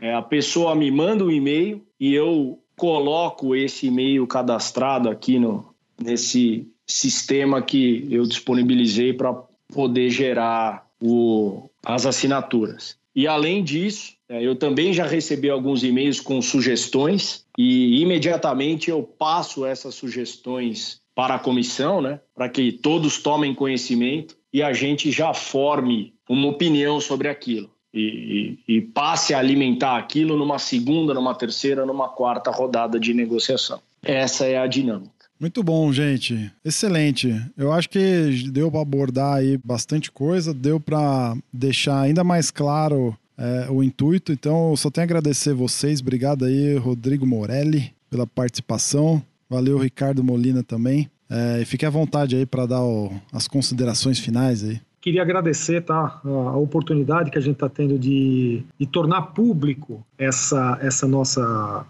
É, 0.00 0.14
a 0.14 0.22
pessoa 0.22 0.76
me 0.76 0.92
manda 0.92 1.24
um 1.24 1.30
e-mail 1.32 1.84
e 1.98 2.14
eu 2.14 2.60
coloco 2.76 3.56
esse 3.56 3.88
e-mail 3.88 4.24
cadastrado 4.24 5.10
aqui 5.10 5.40
no, 5.40 5.74
nesse 6.00 6.68
sistema 6.86 7.62
que 7.62 8.06
eu 8.10 8.24
disponibilizei 8.24 9.12
para 9.12 9.34
poder 9.72 10.10
gerar 10.10 10.86
o, 11.00 11.68
as 11.84 12.06
assinaturas. 12.06 12.96
E 13.14 13.26
além 13.26 13.62
disso, 13.62 14.14
é, 14.28 14.42
eu 14.42 14.56
também 14.56 14.92
já 14.92 15.06
recebi 15.06 15.48
alguns 15.48 15.84
e-mails 15.84 16.20
com 16.20 16.42
sugestões 16.42 17.44
e 17.56 18.00
imediatamente 18.02 18.90
eu 18.90 19.02
passo 19.02 19.64
essas 19.64 19.94
sugestões 19.94 21.00
para 21.14 21.36
a 21.36 21.38
comissão, 21.38 22.00
né, 22.00 22.20
para 22.34 22.48
que 22.48 22.72
todos 22.72 23.18
tomem 23.18 23.54
conhecimento 23.54 24.36
e 24.52 24.62
a 24.62 24.72
gente 24.72 25.12
já 25.12 25.32
forme 25.32 26.14
uma 26.28 26.48
opinião 26.48 27.00
sobre 27.00 27.28
aquilo. 27.28 27.70
E, 27.92 28.58
e, 28.66 28.76
e, 28.76 28.80
passe 28.80 29.32
a 29.32 29.38
alimentar 29.38 29.96
aquilo 29.96 30.36
numa 30.36 30.58
segunda, 30.58 31.14
numa 31.14 31.32
terceira, 31.32 31.86
numa 31.86 32.08
quarta 32.08 32.50
rodada 32.50 32.98
de 32.98 33.14
negociação. 33.14 33.80
Essa 34.02 34.46
é 34.46 34.58
a 34.58 34.66
dinâmica. 34.66 35.13
Muito 35.38 35.62
bom, 35.62 35.92
gente. 35.92 36.50
Excelente. 36.64 37.34
Eu 37.56 37.72
acho 37.72 37.88
que 37.88 38.48
deu 38.50 38.70
para 38.70 38.80
abordar 38.80 39.34
aí 39.34 39.58
bastante 39.62 40.10
coisa, 40.10 40.54
deu 40.54 40.78
para 40.80 41.36
deixar 41.52 42.00
ainda 42.00 42.22
mais 42.22 42.50
claro 42.50 43.16
é, 43.36 43.66
o 43.70 43.82
intuito. 43.82 44.32
Então, 44.32 44.70
eu 44.70 44.76
só 44.76 44.90
tenho 44.90 45.04
a 45.04 45.06
agradecer 45.06 45.52
vocês. 45.52 46.00
Obrigado 46.00 46.44
aí, 46.44 46.76
Rodrigo 46.76 47.26
Morelli, 47.26 47.92
pela 48.08 48.26
participação. 48.26 49.22
Valeu, 49.48 49.78
Ricardo 49.78 50.22
Molina 50.24 50.62
também. 50.62 51.10
É, 51.28 51.60
e 51.60 51.64
fique 51.64 51.84
à 51.84 51.90
vontade 51.90 52.36
aí 52.36 52.46
para 52.46 52.66
dar 52.66 52.82
o, 52.82 53.12
as 53.32 53.48
considerações 53.48 54.18
finais 54.18 54.62
aí. 54.62 54.80
Queria 55.00 55.20
agradecer 55.20 55.82
tá, 55.82 56.20
a, 56.24 56.56
oportunidade 56.56 57.30
que 57.30 57.36
a 57.36 57.40
gente 57.40 57.56
está 57.56 57.68
tendo 57.68 57.98
de, 57.98 58.64
de, 58.78 58.86
tornar 58.86 59.20
público 59.34 60.02
essa, 60.16 60.78
essa 60.80 61.06
nossa 61.06 61.42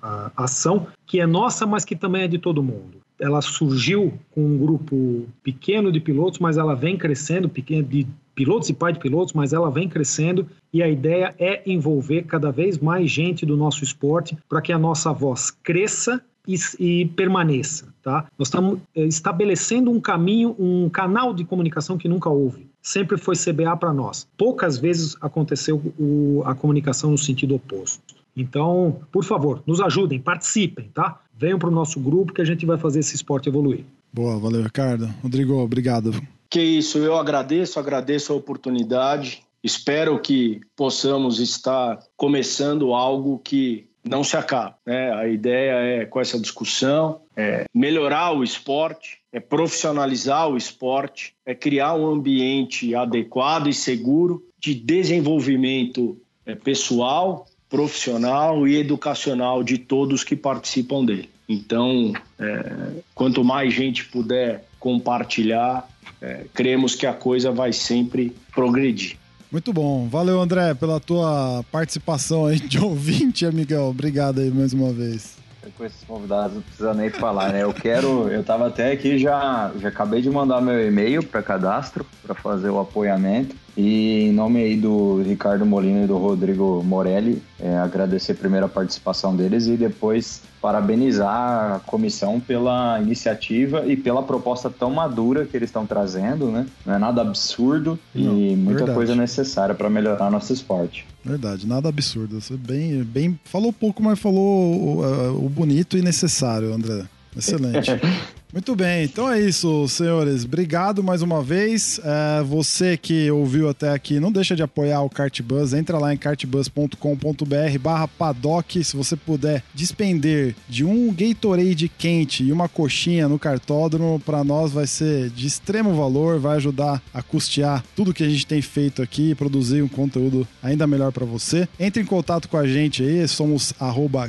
a, 0.02 0.32
ação, 0.36 0.88
que 1.06 1.20
é 1.20 1.26
nossa, 1.26 1.64
mas 1.64 1.84
que 1.84 1.94
também 1.94 2.22
é 2.22 2.28
de 2.28 2.38
todo 2.38 2.60
mundo. 2.60 3.03
Ela 3.20 3.40
surgiu 3.40 4.14
com 4.32 4.44
um 4.44 4.58
grupo 4.58 5.26
pequeno 5.42 5.92
de 5.92 6.00
pilotos, 6.00 6.38
mas 6.38 6.56
ela 6.56 6.74
vem 6.74 6.96
crescendo, 6.96 7.48
pequeno 7.48 7.84
de 7.84 8.06
pilotos 8.34 8.68
e 8.68 8.74
pai 8.74 8.92
de 8.92 8.98
pilotos, 8.98 9.32
mas 9.32 9.52
ela 9.52 9.70
vem 9.70 9.88
crescendo 9.88 10.46
e 10.72 10.82
a 10.82 10.88
ideia 10.88 11.34
é 11.38 11.62
envolver 11.64 12.22
cada 12.22 12.50
vez 12.50 12.78
mais 12.78 13.10
gente 13.10 13.46
do 13.46 13.56
nosso 13.56 13.84
esporte 13.84 14.36
para 14.48 14.60
que 14.60 14.72
a 14.72 14.78
nossa 14.78 15.12
voz 15.12 15.50
cresça 15.50 16.20
e, 16.46 16.56
e, 16.78 17.06
permaneça, 17.06 17.94
tá? 18.02 18.26
Nós 18.38 18.48
estamos 18.48 18.78
eh, 18.94 19.06
estabelecendo 19.06 19.90
um 19.90 19.98
caminho, 19.98 20.54
um 20.58 20.90
canal 20.90 21.32
de 21.32 21.42
comunicação 21.42 21.96
que 21.96 22.06
nunca 22.06 22.28
houve. 22.28 22.68
Sempre 22.82 23.16
foi 23.16 23.34
CBA 23.34 23.74
para 23.78 23.94
nós. 23.94 24.28
Poucas 24.36 24.76
vezes 24.76 25.16
aconteceu 25.22 25.80
o, 25.98 26.42
a 26.44 26.54
comunicação 26.54 27.10
no 27.10 27.16
sentido 27.16 27.54
oposto. 27.54 28.14
Então, 28.36 29.00
por 29.10 29.24
favor, 29.24 29.62
nos 29.66 29.80
ajudem, 29.80 30.20
participem, 30.20 30.90
tá? 30.92 31.20
Venham 31.36 31.58
para 31.58 31.68
o 31.68 31.72
nosso 31.72 31.98
grupo 31.98 32.32
que 32.32 32.40
a 32.40 32.44
gente 32.44 32.64
vai 32.64 32.78
fazer 32.78 33.00
esse 33.00 33.14
esporte 33.14 33.48
evoluir. 33.48 33.84
Boa, 34.12 34.38
valeu, 34.38 34.62
Ricardo. 34.62 35.12
Rodrigo, 35.22 35.54
obrigado. 35.54 36.12
Que 36.48 36.60
isso, 36.60 36.98
eu 36.98 37.16
agradeço, 37.16 37.80
agradeço 37.80 38.32
a 38.32 38.36
oportunidade. 38.36 39.42
Espero 39.62 40.20
que 40.20 40.60
possamos 40.76 41.40
estar 41.40 41.98
começando 42.16 42.94
algo 42.94 43.40
que 43.42 43.86
não 44.04 44.22
se 44.22 44.36
acaba. 44.36 44.76
Né? 44.86 45.12
A 45.12 45.26
ideia 45.26 45.72
é, 45.72 46.04
com 46.04 46.20
essa 46.20 46.38
discussão, 46.38 47.20
é 47.36 47.64
melhorar 47.74 48.32
o 48.32 48.44
esporte, 48.44 49.18
é 49.32 49.40
profissionalizar 49.40 50.48
o 50.48 50.56
esporte, 50.56 51.34
é 51.44 51.54
criar 51.54 51.94
um 51.94 52.06
ambiente 52.06 52.94
adequado 52.94 53.66
e 53.66 53.74
seguro 53.74 54.44
de 54.58 54.74
desenvolvimento 54.74 56.16
é, 56.46 56.54
pessoal, 56.54 57.46
profissional 57.74 58.68
e 58.68 58.76
educacional 58.76 59.64
de 59.64 59.78
todos 59.78 60.22
que 60.22 60.36
participam 60.36 61.04
dele. 61.04 61.28
Então, 61.48 62.12
é, 62.38 62.72
quanto 63.12 63.42
mais 63.42 63.74
gente 63.74 64.04
puder 64.04 64.64
compartilhar, 64.78 65.88
é, 66.22 66.44
cremos 66.54 66.94
que 66.94 67.04
a 67.04 67.12
coisa 67.12 67.50
vai 67.50 67.72
sempre 67.72 68.32
progredir. 68.54 69.16
Muito 69.50 69.72
bom. 69.72 70.06
Valeu, 70.06 70.40
André, 70.40 70.72
pela 70.74 71.00
tua 71.00 71.64
participação 71.72 72.46
aí 72.46 72.60
de 72.60 72.78
ouvinte, 72.82 73.44
amigão. 73.44 73.90
Obrigado 73.90 74.40
aí 74.40 74.50
mais 74.52 74.72
uma 74.72 74.92
vez. 74.92 75.36
Com 75.76 75.84
esses 75.84 76.04
convidados 76.04 76.54
não 76.54 76.62
precisa 76.62 76.94
nem 76.94 77.10
falar, 77.10 77.52
né? 77.52 77.64
Eu 77.64 77.74
quero, 77.74 78.28
eu 78.28 78.44
tava 78.44 78.68
até 78.68 78.92
aqui 78.92 79.18
já, 79.18 79.72
já 79.80 79.88
acabei 79.88 80.22
de 80.22 80.30
mandar 80.30 80.60
meu 80.60 80.86
e-mail 80.86 81.24
para 81.24 81.42
cadastro 81.42 82.06
para 82.22 82.36
fazer 82.36 82.70
o 82.70 82.78
apoiamento. 82.78 83.63
E 83.76 84.28
em 84.28 84.32
nome 84.32 84.62
aí 84.62 84.76
do 84.76 85.20
Ricardo 85.22 85.66
Molina 85.66 86.04
e 86.04 86.06
do 86.06 86.16
Rodrigo 86.16 86.82
Morelli, 86.84 87.42
é, 87.58 87.76
agradecer 87.76 88.34
primeiro 88.34 88.66
a 88.66 88.68
participação 88.68 89.34
deles 89.34 89.66
e 89.66 89.76
depois 89.76 90.42
parabenizar 90.60 91.74
a 91.74 91.80
comissão 91.80 92.38
pela 92.38 93.00
iniciativa 93.00 93.84
e 93.86 93.96
pela 93.96 94.22
proposta 94.22 94.70
tão 94.70 94.90
madura 94.90 95.44
que 95.44 95.56
eles 95.56 95.68
estão 95.68 95.84
trazendo, 95.84 96.46
né? 96.50 96.66
Não 96.86 96.94
é 96.94 96.98
nada 96.98 97.20
absurdo 97.20 97.98
Não, 98.14 98.38
e 98.38 98.56
muita 98.56 98.78
verdade. 98.78 98.96
coisa 98.96 99.14
necessária 99.14 99.74
para 99.74 99.90
melhorar 99.90 100.30
nosso 100.30 100.52
esporte. 100.52 101.06
Verdade, 101.24 101.66
nada 101.66 101.88
absurdo. 101.88 102.40
Você 102.40 102.56
bem, 102.56 103.02
bem 103.02 103.38
falou 103.44 103.72
pouco, 103.72 104.02
mas 104.02 104.18
falou 104.18 105.02
o, 105.02 105.44
o 105.44 105.48
bonito 105.48 105.98
e 105.98 106.02
necessário, 106.02 106.72
André. 106.72 107.04
Excelente. 107.36 107.90
Muito 108.54 108.76
bem, 108.76 109.02
então 109.02 109.28
é 109.28 109.40
isso, 109.40 109.88
senhores. 109.88 110.44
Obrigado 110.44 111.02
mais 111.02 111.22
uma 111.22 111.42
vez. 111.42 111.98
É, 112.04 112.40
você 112.44 112.96
que 112.96 113.28
ouviu 113.28 113.68
até 113.68 113.90
aqui, 113.90 114.20
não 114.20 114.30
deixa 114.30 114.54
de 114.54 114.62
apoiar 114.62 115.02
o 115.02 115.10
Cartbus. 115.10 115.72
Entra 115.72 115.98
lá 115.98 116.14
em 116.14 116.16
cartbus.com.br 116.16 117.78
barra 117.80 118.06
paddock. 118.06 118.84
Se 118.84 118.96
você 118.96 119.16
puder 119.16 119.60
despender 119.74 120.54
de 120.68 120.84
um 120.84 121.12
Gatorade 121.12 121.88
quente 121.88 122.44
e 122.44 122.52
uma 122.52 122.68
coxinha 122.68 123.28
no 123.28 123.40
cartódromo, 123.40 124.20
para 124.20 124.44
nós 124.44 124.70
vai 124.70 124.86
ser 124.86 125.30
de 125.30 125.48
extremo 125.48 125.92
valor, 125.92 126.38
vai 126.38 126.56
ajudar 126.58 127.02
a 127.12 127.20
custear 127.24 127.82
tudo 127.96 128.14
que 128.14 128.22
a 128.22 128.28
gente 128.28 128.46
tem 128.46 128.62
feito 128.62 129.02
aqui 129.02 129.32
e 129.32 129.34
produzir 129.34 129.82
um 129.82 129.88
conteúdo 129.88 130.46
ainda 130.62 130.86
melhor 130.86 131.10
para 131.10 131.26
você. 131.26 131.68
Entre 131.80 132.00
em 132.00 132.06
contato 132.06 132.48
com 132.48 132.56
a 132.56 132.68
gente 132.68 133.02
aí, 133.02 133.26
somos 133.26 133.74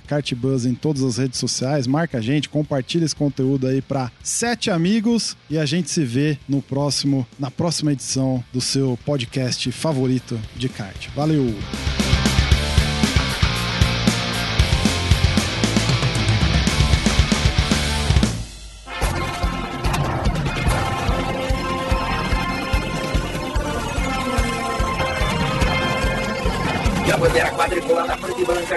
Cartbus 0.08 0.66
em 0.66 0.74
todas 0.74 1.04
as 1.04 1.18
redes 1.18 1.38
sociais. 1.38 1.86
Marca 1.86 2.18
a 2.18 2.22
gente, 2.22 2.50
compartilha 2.50 3.06
esse 3.06 3.16
conteúdo 3.16 3.68
aí 3.68 3.84
para 3.84 4.15
sete 4.24 4.70
amigos 4.70 5.36
e 5.50 5.58
a 5.58 5.66
gente 5.66 5.90
se 5.90 6.04
vê 6.04 6.38
no 6.48 6.62
próximo, 6.62 7.28
na 7.40 7.52
próxima 7.52 7.94
edição 7.94 8.44
do 8.52 8.62
seu 8.62 8.98
podcast 9.06 9.72
favorito 9.72 10.40
de 10.56 10.70
kart. 10.70 11.08
Valeu! 11.16 11.54